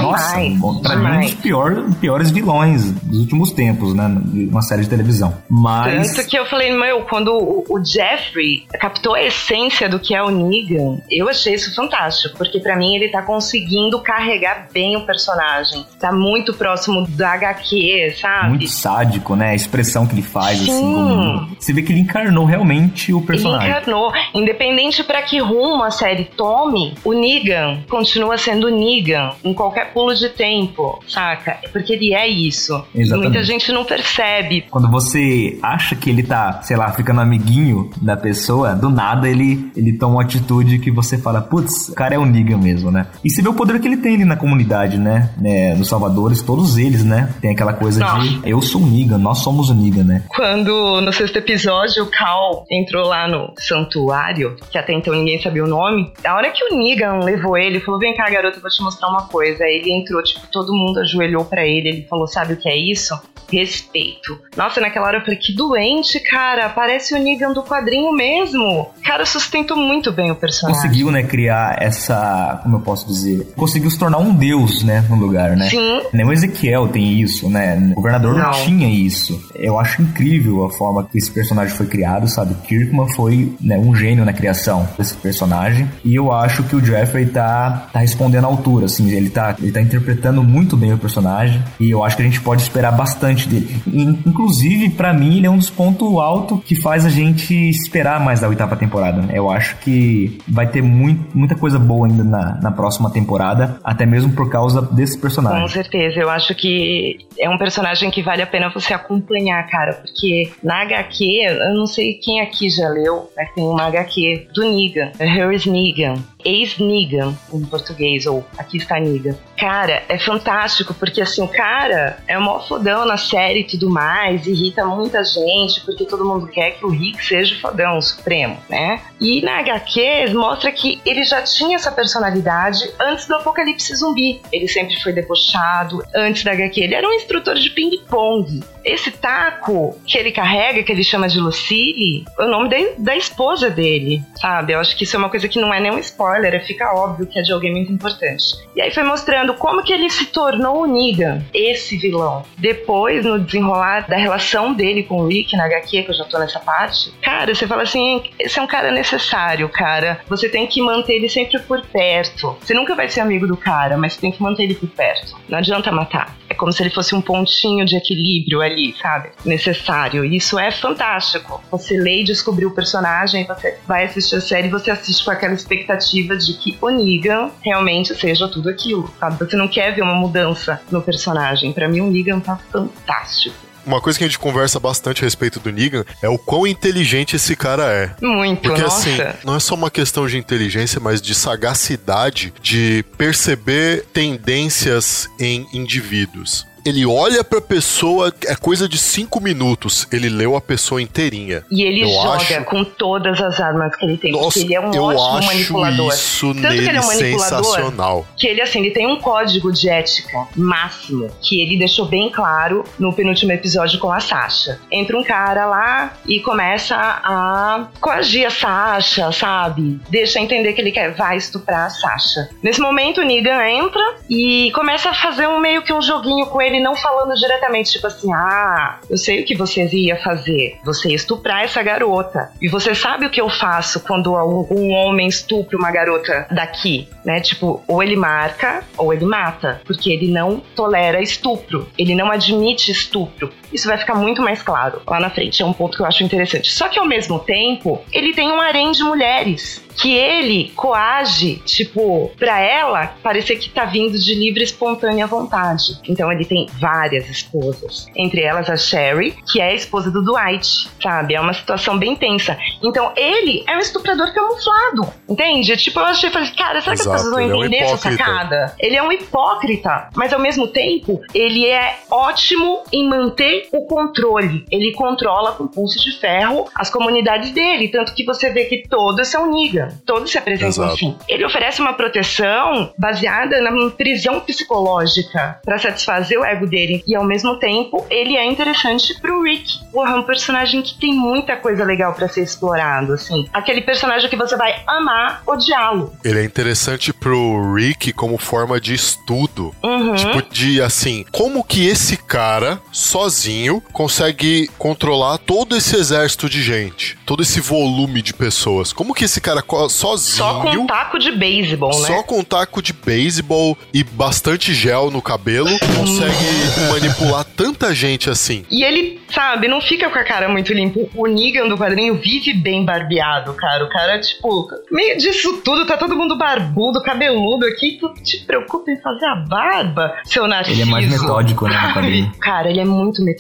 Nossa, 0.02 0.36
demais. 0.36 0.58
bom, 0.58 0.80
pra 0.82 0.96
mim 0.96 1.02
um 1.02 1.10
demais. 1.10 1.32
dos 1.32 1.42
pior, 1.42 1.84
piores 2.00 2.32
vilões 2.32 2.92
dos 2.92 3.20
últimos 3.20 3.52
tempos, 3.52 3.94
né? 3.94 4.10
De 4.26 4.46
uma 4.46 4.62
série 4.62 4.84
de 4.84 4.90
televisão. 4.90 5.38
Mas. 5.50 6.16
Tanto 6.16 6.28
que 6.30 6.38
eu 6.38 6.46
falei, 6.46 6.72
meu, 6.72 7.02
quando 7.02 7.30
o, 7.34 7.66
o 7.70 7.84
Jeffrey 7.84 8.66
captou 8.80 9.16
a 9.16 9.22
essência 9.22 9.88
do 9.90 10.00
que 10.00 10.14
é 10.14 10.22
o 10.22 10.30
Negan, 10.30 11.02
eu 11.10 11.30
achei 11.30 11.54
isso 11.54 11.74
fantástico, 11.74 12.38
porque 12.38 12.60
pra 12.60 12.76
mim 12.76 12.96
ele 12.96 13.10
tá 13.10 13.22
conseguindo 13.22 14.00
carregar 14.00 14.68
bem 14.74 14.96
o 14.98 15.06
personagem. 15.06 15.86
Tá 16.00 16.12
muito 16.12 16.54
próximo 16.54 17.08
da 17.08 17.32
HQ, 17.34 18.16
sabe? 18.20 18.50
Muito 18.50 18.68
sádico, 18.68 19.36
né? 19.36 19.50
A 19.52 19.56
expressão 19.56 20.06
que 20.06 20.14
ele 20.14 20.22
faz, 20.22 20.62
assim, 20.62 20.72
Sim. 20.72 20.94
como. 20.94 21.50
Você 21.60 21.74
vê 21.74 21.82
que 21.82 21.92
ele 21.92 22.09
encarnou 22.10 22.46
realmente 22.46 23.14
o 23.14 23.20
Ele 23.20 23.28
personagem. 23.28 23.70
encarnou. 23.70 24.12
Independente 24.34 25.04
pra 25.04 25.22
que 25.22 25.40
rumo 25.40 25.84
a 25.84 25.92
série 25.92 26.26
tome, 26.26 26.96
o 27.04 27.14
Negan 27.14 27.80
continua 27.90 28.38
sendo 28.38 28.70
Negan 28.70 29.32
em 29.44 29.54
qualquer 29.54 29.94
pulo 29.94 30.14
de 30.16 30.30
tempo, 30.30 31.02
saca? 31.08 31.58
Porque 31.72 31.94
ele 31.94 32.14
é 32.14 32.28
isso. 32.28 32.74
Exatamente. 32.94 33.30
muita 33.30 33.44
gente 33.44 33.72
não 33.72 33.86
percebe. 33.86 34.66
Quando 34.70 34.90
você 34.90 35.58
acha 35.62 35.96
que 35.96 36.10
ele 36.10 36.24
tá, 36.24 36.62
sei 36.62 36.76
lá, 36.78 36.92
ficando 36.92 37.22
amiguinho 37.22 37.90
da 38.02 38.18
pessoa, 38.18 38.74
do 38.74 38.90
nada 38.90 39.30
ele, 39.30 39.72
ele 39.76 39.94
toma 39.94 40.16
uma 40.16 40.24
atitude 40.24 40.80
que 40.80 40.92
você 40.92 41.18
fala, 41.18 41.42
putz, 41.42 41.90
o 41.90 41.96
cara 41.96 42.16
é 42.16 42.18
o 42.18 42.26
Negan 42.26 42.58
mesmo, 42.58 42.92
né? 42.92 43.08
E 43.24 43.30
você 43.30 43.42
vê 43.42 43.50
o 43.50 43.54
poder 43.54 43.80
que 43.80 43.88
ele 43.88 43.98
tem 43.98 44.16
ali 44.16 44.26
na 44.26 44.36
comunidade, 44.36 44.98
né? 44.98 45.30
né? 45.38 45.76
Nos 45.76 45.88
Salvadores, 45.88 46.42
todos 46.42 46.78
eles, 46.78 47.04
né? 47.04 47.34
Tem 47.42 47.52
aquela 47.52 47.74
coisa 47.74 48.04
de 48.04 48.40
eu 48.44 48.62
sou 48.62 48.82
o 48.82 48.86
Negan, 48.86 49.18
nós 49.18 49.40
somos 49.40 49.70
o 49.70 49.74
Negan, 49.74 50.04
né? 50.04 50.24
Quando 50.30 51.02
no 51.02 51.12
sexto 51.14 51.38
episódio 51.38 51.99
o 52.02 52.08
Cal 52.08 52.66
entrou 52.72 53.08
lá 53.08 53.28
no 53.28 53.54
santuário, 53.58 54.56
que 54.72 54.78
até 54.78 54.94
então 54.94 55.14
ninguém 55.14 55.42
sabia 55.42 55.64
o 55.64 55.68
nome, 55.68 56.12
a 56.24 56.36
hora 56.36 56.52
que 56.52 56.64
o 56.64 56.78
Negan 56.78 57.20
levou 57.24 57.58
ele, 57.58 57.80
falou: 57.80 58.00
Vem 58.00 58.16
cá, 58.16 58.30
garoto, 58.30 58.58
eu 58.58 58.62
vou 58.62 58.70
te 58.70 58.82
mostrar 58.84 59.10
uma 59.10 59.28
coisa. 59.28 59.64
Aí 59.64 59.76
ele 59.80 59.92
entrou, 59.92 60.22
tipo, 60.24 60.42
todo 60.52 60.74
mundo 60.74 61.00
ajoelhou 61.00 61.46
pra 61.46 61.66
ele. 61.66 61.90
Ele 61.90 62.08
falou: 62.10 62.28
Sabe 62.28 62.54
o 62.54 62.58
que 62.58 62.70
é 62.70 62.76
isso? 62.78 63.20
Respeito. 63.52 64.40
Nossa, 64.56 64.80
naquela 64.80 65.08
hora 65.08 65.18
eu 65.18 65.22
falei: 65.22 65.36
Que 65.38 65.54
doente, 65.56 66.20
cara. 66.20 66.70
Parece 66.70 67.16
o 67.16 67.20
Negan 67.20 67.52
do 67.52 67.64
quadrinho 67.64 68.12
mesmo. 68.14 68.88
Cara, 69.04 69.26
sustentou 69.26 69.76
muito 69.76 70.12
bem 70.12 70.30
o 70.32 70.36
personagem. 70.36 70.82
Conseguiu, 70.82 71.12
né, 71.12 71.24
criar 71.24 71.76
essa, 71.82 72.60
como 72.64 72.78
eu 72.78 72.82
posso 72.82 73.08
dizer, 73.08 73.52
conseguiu 73.56 73.90
se 73.90 73.98
tornar 73.98 74.20
um 74.20 74.34
deus, 74.34 74.84
né, 74.84 75.04
no 75.10 75.16
lugar, 75.16 75.58
né? 75.58 75.68
Sim. 75.68 76.02
Nem 76.14 76.26
o 76.26 76.32
Ezequiel 76.32 76.88
tem 76.90 77.20
isso, 77.20 77.50
né? 77.50 77.76
O 77.92 77.96
governador 77.96 78.36
não, 78.36 78.44
Não. 78.46 78.52
tinha 78.52 78.88
isso. 78.88 79.50
Eu 79.56 79.80
acho 79.80 80.02
incrível 80.02 80.66
a 80.66 80.70
forma 80.70 81.04
que 81.06 81.18
esse 81.18 81.32
personagem 81.32 81.76
foi 81.76 81.88
criado, 81.90 82.28
sabe? 82.28 82.54
Kirkman 82.68 83.08
foi 83.14 83.54
né, 83.60 83.78
um 83.78 83.94
gênio 83.96 84.24
na 84.24 84.32
criação 84.34 84.88
desse 84.98 85.16
personagem. 85.16 85.88
E 86.06 86.16
eu 86.16 86.32
acho 86.32 86.64
que 86.64 86.76
o 86.76 86.84
Jeffrey 86.86 87.26
tá, 87.26 87.88
tá 87.92 88.00
respondendo 88.00 88.46
à 88.46 88.48
altura, 88.48 88.86
assim. 88.86 89.10
Ele 89.12 89.30
tá, 89.30 89.56
ele 89.60 89.72
tá 89.72 89.82
interpretando 89.82 90.44
muito 90.44 90.78
bem 90.78 90.94
o 90.94 90.98
personagem. 90.98 91.62
E 91.80 91.90
eu 91.90 92.04
acho 92.04 92.16
que 92.16 92.22
a 92.22 92.26
gente 92.26 92.40
pode 92.42 92.62
esperar 92.62 92.92
bastante 92.92 93.48
dele. 93.50 93.76
In- 93.88 94.20
Inclusive, 94.26 94.90
pra 94.92 95.14
mim, 95.14 95.38
ele 95.38 95.48
é 95.48 95.50
um 95.50 95.58
dos 95.58 95.70
pontos 95.70 96.08
altos 96.18 96.62
que 96.64 96.76
faz 96.76 97.06
a 97.06 97.10
gente 97.10 97.54
esperar 97.70 98.20
mais 98.20 98.40
da 98.40 98.48
oitava 98.48 98.76
temporada. 98.76 99.22
né? 99.22 99.34
Eu 99.36 99.50
acho 99.50 99.76
que 99.78 100.38
vai 100.48 100.68
ter 100.68 100.82
muito, 100.82 101.38
muita 101.38 101.56
coisa 101.56 101.80
boa 101.80 102.08
ainda 102.08 102.24
na, 102.24 102.60
na 102.62 102.72
próxima 102.72 103.10
temporada, 103.10 103.78
até 103.84 104.06
mesmo 104.06 104.32
por 104.34 104.50
causa 104.50 104.82
desse 104.82 105.18
personagem. 105.20 105.62
Com 105.62 105.68
certeza, 105.68 106.20
eu 106.20 106.30
acho 106.30 106.54
que 106.56 107.18
é 107.40 107.50
um 107.50 107.58
personagem 107.58 108.10
que 108.12 108.22
vale 108.22 108.42
a 108.42 108.48
pena 108.48 108.70
você 108.70 108.94
acompanhar, 108.94 109.66
cara, 109.70 109.94
porque 109.94 110.52
na 110.64 110.82
HQ, 110.84 111.24
eu 111.26 111.79
não 111.80 111.88
sei 111.88 112.16
quem 112.16 112.42
aqui 112.42 112.70
já 112.70 112.90
leu, 112.90 113.32
mas 113.36 113.52
tem 113.54 113.64
uma 113.64 113.84
HQ 113.84 114.50
do 114.54 114.64
Negan, 114.64 115.12
Here 115.20 115.56
is 115.56 115.66
Negan, 115.66 116.22
ex-Negan 116.44 117.34
em 117.54 117.62
português, 117.66 118.26
ou 118.26 118.46
Aqui 118.58 118.78
está 118.78 119.00
Negan. 119.00 119.36
Cara, 119.60 120.04
é 120.08 120.18
fantástico, 120.18 120.94
porque 120.94 121.22
assim, 121.22 121.42
o 121.44 121.48
cara 121.48 122.18
é 122.28 122.38
o 122.38 122.42
maior 122.42 122.66
fodão 122.68 123.06
na 123.06 123.18
série 123.18 123.60
e 123.62 123.64
tudo 123.66 123.90
mais, 123.90 124.48
irrita 124.48 124.86
muita 124.86 125.24
gente, 125.24 125.82
porque 125.86 126.06
todo 126.06 126.24
mundo 126.24 126.48
quer 126.48 126.72
que 126.72 126.86
o 126.86 126.90
Rick 126.90 127.24
seja 127.26 127.56
o 127.56 127.60
fodão, 127.60 127.98
o 127.98 128.02
supremo, 128.02 128.58
né? 128.70 129.02
E 129.20 129.42
na 129.42 129.60
HQ 129.60 130.34
mostra 130.34 130.72
que 130.72 131.02
ele 131.06 131.24
já 131.26 131.42
tinha 131.42 131.76
essa 131.76 131.92
personalidade 131.92 132.90
antes 133.00 133.28
do 133.28 133.36
apocalipse 133.36 133.94
zumbi. 133.96 134.42
Ele 134.52 134.68
sempre 134.68 134.96
foi 135.02 135.12
debochado. 135.12 136.02
Antes 136.16 136.44
da 136.44 136.52
HQ, 136.54 136.80
ele 136.80 136.96
era 136.96 137.06
um 137.08 137.14
instrutor 137.14 137.56
de 137.56 137.70
ping-pong. 137.72 138.64
Esse 138.86 139.12
taco 139.12 140.00
que 140.06 140.18
ele 140.18 140.32
carrega, 140.32 140.82
que 140.84 140.92
ele 140.92 141.04
chama 141.04 141.28
de 141.28 141.38
Lucille, 141.40 142.24
é 142.40 142.44
o 142.44 142.48
nome 142.48 142.70
da, 142.70 142.78
da 142.98 143.16
esposa 143.18 143.70
dele, 143.70 144.24
sabe? 144.36 144.74
Eu 144.74 144.80
acho 144.80 144.96
que 144.96 145.04
isso 145.04 145.16
é 145.18 145.20
uma 145.20 145.30
coisa 145.30 145.50
que 145.50 145.60
não 145.60 145.74
é 145.74 145.82
nenhum 145.82 146.00
spoiler, 146.00 146.56
é- 146.56 146.60
fica 146.60 146.94
óbvio 146.94 147.28
que 147.28 147.38
é 147.38 147.42
de 147.42 147.52
alguém 147.52 147.72
muito 147.72 147.92
importante. 147.92 148.56
E 148.76 148.82
aí 148.82 148.92
foi 148.92 149.04
mostrando 149.04 149.49
como 149.56 149.84
que 149.84 149.94
ele 149.94 150.10
se 150.10 150.26
tornou 150.28 150.84
o 150.84 150.86
Negan, 150.86 151.44
esse 151.54 151.98
vilão. 151.98 152.44
Depois, 152.58 153.26
no 153.26 153.40
desenrolar 153.40 154.08
da 154.08 154.18
relação 154.18 154.74
dele 154.74 155.04
com 155.04 155.22
o 155.22 155.28
Rick 155.28 155.56
na 155.56 155.66
HQ, 155.66 156.04
que 156.04 156.12
eu 156.12 156.16
já 156.16 156.26
tô 156.26 156.40
nessa 156.40 156.60
parte, 156.60 157.12
cara, 157.22 157.54
você 157.54 157.68
fala 157.68 157.84
assim: 157.84 158.24
esse 158.40 158.60
é 158.60 158.62
um 158.62 158.68
cara 158.68 158.92
necessário, 158.92 159.68
cara. 159.70 160.22
Você 160.28 160.50
tem 160.50 160.68
que 160.68 160.82
manter 160.82 161.14
ele 161.14 161.30
sempre 161.30 161.60
por 161.60 161.86
perto. 161.86 162.58
Você 162.60 162.74
nunca 162.74 162.96
vai 162.96 163.10
ser 163.10 163.22
amigo 163.22 163.48
do 163.48 163.58
cara, 163.58 163.98
mas 163.98 164.14
você 164.14 164.22
tem 164.22 164.32
que 164.32 164.42
manter 164.42 164.64
ele 164.64 164.76
por 164.76 164.90
perto. 164.90 165.38
Não 165.48 165.58
adianta 165.58 165.92
matar. 165.92 166.36
Como 166.60 166.74
se 166.74 166.84
ele 166.84 166.90
fosse 166.90 167.16
um 167.16 167.22
pontinho 167.22 167.86
de 167.86 167.96
equilíbrio 167.96 168.62
ali, 168.62 168.94
sabe? 169.02 169.30
Necessário. 169.46 170.26
E 170.26 170.36
isso 170.36 170.60
é 170.60 170.70
fantástico. 170.72 171.64
Você 171.72 171.98
lê 171.98 172.22
e 172.22 172.24
descobrir 172.26 172.66
o 172.66 172.72
personagem, 172.72 173.46
você 173.46 173.78
vai 173.88 174.04
assistir 174.04 174.36
a 174.36 174.42
série 174.42 174.68
e 174.68 174.72
você 174.72 174.92
assiste 174.92 175.24
com 175.24 175.32
aquela 175.32 175.54
expectativa 175.54 176.36
de 176.36 176.54
que 176.56 176.78
o 176.82 176.90
Negan 176.90 177.50
realmente 177.64 178.14
seja 178.14 178.50
tudo 178.50 178.70
aquilo, 178.70 179.10
sabe? 179.18 179.40
Você 179.40 179.56
não 179.56 179.70
quer 179.70 179.96
ver 179.96 180.02
uma 180.02 180.16
mudança 180.16 180.82
no 180.92 181.02
personagem. 181.02 181.72
Pra 181.72 181.88
mim, 181.88 182.02
o 182.02 182.12
Negan 182.12 182.42
tá 182.42 182.58
fantástico. 182.72 183.69
Uma 183.86 184.02
coisa 184.02 184.18
que 184.18 184.26
a 184.26 184.28
gente 184.28 184.40
conversa 184.40 184.80
bastante 184.80 185.24
a 185.24 185.26
respeito 185.26 185.60
do 185.60 185.72
Negan 185.72 186.06
é 186.22 186.30
o 186.30 186.38
quão 186.38 186.68
inteligente 186.68 187.36
esse 187.36 187.56
cara 187.56 187.84
é. 187.92 188.16
Muito, 188.22 188.62
Porque 188.62 188.82
nossa. 188.82 189.10
assim, 189.10 189.18
não 189.44 189.56
é 189.56 189.60
só 189.60 189.76
uma 189.76 189.90
questão 189.90 190.28
de 190.28 190.38
inteligência, 190.38 191.00
mas 191.00 191.22
de 191.22 191.34
sagacidade 191.34 192.54
de 192.62 193.04
perceber 193.18 194.06
tendências 194.14 195.28
em 195.40 195.68
indivíduos. 195.74 196.69
Ele 196.86 197.06
olha 197.06 197.44
pra 197.44 197.62
pessoa, 197.62 198.34
é 198.46 198.56
coisa 198.56 198.88
de 198.88 198.98
cinco 198.98 199.40
minutos. 199.42 200.08
Ele 200.12 200.30
leu 200.30 200.56
a 200.56 200.62
pessoa 200.62 201.02
inteirinha. 201.02 201.64
E 201.72 201.82
ele 201.84 202.02
Eu 202.04 202.10
joga 202.10 202.36
acho- 202.38 202.64
com 202.66 202.84
todas 202.84 203.40
as 203.42 203.60
armas 203.60 203.96
que 203.96 204.06
ele 204.06 204.18
tem. 204.18 204.32
Nossa, 204.32 204.60
porque 204.60 204.60
ele 204.62 204.76
é 204.76 204.80
um 204.82 204.94
eu 204.94 205.04
ótimo 205.06 205.38
acho 205.38 205.48
manipulador. 205.48 206.14
isso 206.14 206.48
Tanto 206.54 206.62
que 206.62 206.68
ele 206.68 206.82
nele 206.86 206.98
é 206.98 207.02
um 207.02 207.04
sensacional. 207.04 208.28
que 208.38 208.48
ele, 208.48 208.62
assim, 208.62 208.80
ele 208.80 208.92
tem 208.92 209.08
um 209.08 209.18
código 209.20 209.72
de 209.72 209.90
ética 209.90 210.48
máximo 210.56 211.30
que 211.42 211.62
ele 211.62 211.78
deixou 211.78 212.06
bem 212.06 212.30
claro 212.30 212.84
no 212.98 213.14
penúltimo 213.14 213.52
episódio 213.52 214.00
com 214.00 214.12
a 214.12 214.20
Sasha. 214.20 214.80
Entra 214.92 215.18
um 215.18 215.24
cara 215.24 215.66
lá 215.66 216.14
e 216.28 216.40
começa 216.40 216.96
a 216.96 217.88
coagir 218.00 218.48
a 218.48 218.50
Sasha, 218.50 219.32
sabe? 219.32 220.00
Deixa 220.10 220.40
entender 220.40 220.74
que 220.74 220.82
ele 220.82 220.92
quer, 220.92 221.14
vai 221.14 221.38
estuprar 221.38 221.88
a 221.88 221.90
Sasha. 221.90 222.50
Nesse 222.64 222.80
momento, 222.80 223.22
o 223.22 223.26
Negan 223.26 223.64
entra 223.68 224.02
e 224.30 224.72
começa 224.74 225.10
a 225.10 225.14
fazer 225.14 225.48
um 225.48 225.60
meio 225.60 225.82
que 225.82 225.94
um 225.94 226.02
joguinho 226.02 226.46
com 226.48 226.62
ele, 226.62 226.69
não 226.78 226.94
falando 226.94 227.34
diretamente, 227.36 227.92
tipo 227.92 228.08
assim, 228.08 228.34
ah, 228.34 229.00
eu 229.10 229.18
sei 229.18 229.42
o 229.42 229.46
que 229.46 229.56
você 229.56 229.88
ia 229.88 230.18
fazer. 230.18 230.78
Você 230.84 231.10
ia 231.10 231.16
estuprar 231.16 231.64
essa 231.64 231.82
garota. 231.82 232.52
E 232.62 232.68
você 232.68 232.94
sabe 232.94 233.26
o 233.26 233.30
que 233.30 233.40
eu 233.40 233.50
faço 233.50 234.02
quando 234.02 234.36
algum 234.36 234.92
homem 234.92 235.28
estupra 235.28 235.78
uma 235.78 235.90
garota 235.90 236.46
daqui, 236.52 237.08
né? 237.24 237.40
Tipo, 237.40 237.82
ou 237.88 238.04
ele 238.04 238.18
marca 238.18 238.84
ou 238.98 239.14
ele 239.14 239.26
mata, 239.26 239.82
porque 239.86 240.12
ele 240.12 240.30
não 240.30 240.62
tolera 240.76 241.22
estupro. 241.22 241.88
Ele 241.98 242.14
não 242.14 242.30
admite 242.30 242.92
estupro. 242.92 243.52
Isso 243.72 243.88
vai 243.88 243.98
ficar 243.98 244.16
muito 244.16 244.42
mais 244.42 244.62
claro 244.62 245.02
lá 245.08 245.20
na 245.20 245.30
frente. 245.30 245.62
É 245.62 245.66
um 245.66 245.74
ponto 245.74 245.98
que 245.98 246.04
eu 246.04 246.08
acho 246.08 246.24
interessante. 246.24 246.72
Só 246.72 246.88
que 246.88 247.00
ao 247.00 247.06
mesmo 247.06 247.40
tempo, 247.40 248.02
ele 248.12 248.34
tem 248.34 248.52
um 248.52 248.60
harém 248.60 248.92
de 248.92 249.04
mulheres 249.04 249.84
que 250.02 250.16
ele 250.16 250.72
coage, 250.76 251.56
tipo, 251.66 252.32
pra 252.38 252.60
ela 252.60 253.08
parecer 253.22 253.58
que 253.58 253.70
tá 253.70 253.86
vindo 253.86 254.18
de 254.18 254.34
livre 254.34 254.64
espontânea 254.64 255.28
vontade. 255.28 256.00
Então 256.08 256.32
ele 256.32 256.46
tem 256.46 256.68
várias 256.80 257.30
esposas. 257.30 258.08
Entre 258.16 258.42
elas 258.42 258.70
a 258.70 258.78
Sherry, 258.78 259.36
que 259.52 259.60
é 259.60 259.72
a 259.72 259.74
esposa 259.74 260.10
do 260.10 260.24
Dwight, 260.24 260.90
sabe? 261.02 261.36
É 261.36 261.42
uma 261.42 261.54
situação 261.54 261.98
bem 261.98 262.16
tensa. 262.16 262.58
Então 262.82 263.12
ele 263.16 263.64
é 263.68 263.76
um 263.76 263.80
estuprador 263.80 264.34
camuflado, 264.34 265.14
entende? 265.28 265.76
Tipo, 265.76 266.00
eu 266.00 266.06
achei, 266.06 266.30
falei, 266.30 266.50
cara, 266.52 266.82
será 266.82 266.96
que 266.96 267.02
Exato, 267.02 267.16
as 267.16 267.24
pessoas 267.24 267.34
vão 267.34 267.42
ele 267.42 267.52
é 267.52 267.56
um 267.56 267.66
entender 267.66 267.78
essa 267.84 267.98
sacada? 267.98 268.76
Ele 268.80 268.96
é 268.96 269.04
um 269.04 269.12
hipócrita, 269.12 270.10
mas 270.16 270.32
ao 270.32 270.40
mesmo 270.40 270.68
tempo, 270.68 271.22
ele 271.34 271.66
é 271.66 272.00
ótimo 272.10 272.84
em 272.92 273.08
manter 273.08 273.59
o 273.72 273.86
controle. 273.86 274.66
Ele 274.72 274.92
controla 274.94 275.54
com 275.54 275.68
pulso 275.68 276.00
de 276.00 276.20
ferro 276.20 276.68
as 276.76 276.90
comunidades 276.90 277.52
dele, 277.52 277.88
tanto 277.88 278.14
que 278.14 278.26
você 278.26 278.50
vê 278.50 278.66
que 278.66 278.88
todos 278.88 279.28
são 279.28 279.52
Negan, 279.52 279.90
todos 280.06 280.32
se 280.32 280.38
apresentam 280.38 280.70
Exato. 280.70 280.94
assim. 280.94 281.16
Ele 281.28 281.46
oferece 281.46 281.82
uma 281.82 281.94
proteção 281.94 282.94
baseada 282.98 283.62
na 283.62 283.90
prisão 283.92 284.40
psicológica 284.40 285.60
para 285.64 285.78
satisfazer 285.78 286.40
o 286.40 286.46
ego 286.46 286.68
dele 286.68 287.04
e 287.08 287.16
ao 287.16 287.24
mesmo 287.24 287.58
tempo 287.58 288.06
ele 288.10 288.36
é 288.36 288.46
interessante 288.46 289.20
pro 289.20 289.42
Rick. 289.44 289.80
Porra, 289.92 290.12
é 290.12 290.16
um 290.16 290.24
personagem 290.24 290.82
que 290.82 290.98
tem 291.00 291.14
muita 291.14 291.56
coisa 291.56 291.84
legal 291.84 292.14
para 292.14 292.28
ser 292.28 292.44
explorado, 292.44 293.14
assim. 293.14 293.48
Aquele 293.54 293.82
personagem 293.82 294.30
que 294.30 294.36
você 294.36 294.56
vai 294.56 294.82
amar 294.88 295.44
odiá-lo. 295.46 296.14
Ele 296.24 296.40
é 296.40 296.44
interessante 296.44 297.14
pro 297.14 297.74
Rick 297.74 298.14
como 298.14 298.38
forma 298.38 298.80
de 298.80 298.94
estudo. 298.94 299.74
Uhum. 299.84 300.16
Tipo, 300.16 300.42
de 300.50 300.82
assim, 300.82 301.26
como 301.32 301.64
que 301.64 301.88
esse 301.88 302.18
cara, 302.18 302.80
sozinho, 302.92 303.49
consegue 303.92 304.70
controlar 304.78 305.38
todo 305.38 305.76
esse 305.76 305.96
exército 305.96 306.50
de 306.50 306.62
gente? 306.62 307.18
Todo 307.26 307.44
esse 307.44 307.60
volume 307.60 308.22
de 308.22 308.34
pessoas? 308.34 308.94
Como 308.94 309.14
que 309.14 309.26
esse 309.26 309.42
cara 309.42 309.64
sozinho. 309.90 310.38
Só 310.38 310.62
com 310.62 310.70
um 310.70 310.88
taco 310.88 311.20
de 311.20 311.32
beisebol, 311.32 311.90
né? 312.02 312.08
Só 312.08 312.24
com 312.24 312.44
taco 312.44 312.82
de 312.82 312.94
beisebol 312.94 313.78
e 313.94 314.04
bastante 314.04 314.74
gel 314.74 315.12
no 315.12 315.22
cabelo 315.22 315.70
consegue 315.96 316.92
manipular 316.92 317.44
tanta 317.44 317.94
gente 317.94 318.30
assim. 318.30 318.66
E 318.70 318.84
ele, 318.84 319.22
sabe, 319.34 319.68
não 319.68 319.82
fica 319.82 320.10
com 320.10 320.20
a 320.20 320.24
cara 320.24 320.50
muito 320.50 320.74
limpa. 320.74 321.00
O 321.16 321.28
Negan 321.28 321.68
do 321.68 321.78
quadrinho 321.78 322.16
vive 322.16 322.54
bem 322.54 322.86
barbeado, 322.86 323.54
cara. 323.54 323.86
O 323.86 323.90
cara, 323.90 324.20
tipo, 324.20 324.68
meio 324.92 325.18
disso 325.18 325.62
tudo, 325.64 325.86
tá 325.86 325.98
todo 325.98 326.16
mundo 326.16 326.38
barbudo, 326.38 327.02
cabeludo 327.02 327.66
aqui. 327.66 327.98
Tu 328.00 328.14
te 328.22 328.46
preocupa 328.46 328.92
em 328.92 329.02
fazer 329.02 329.26
a 329.26 329.36
barba, 329.36 330.14
seu 330.26 330.48
narciso. 330.48 330.82
Ele 330.82 330.90
é 330.90 330.92
mais 330.92 331.10
metódico, 331.10 331.68
né, 331.68 331.92
quadrinho. 331.94 332.32
Cara, 332.40 332.70
ele 332.70 332.80
é 332.80 332.86
muito 332.86 333.24
metódico. 333.24 333.39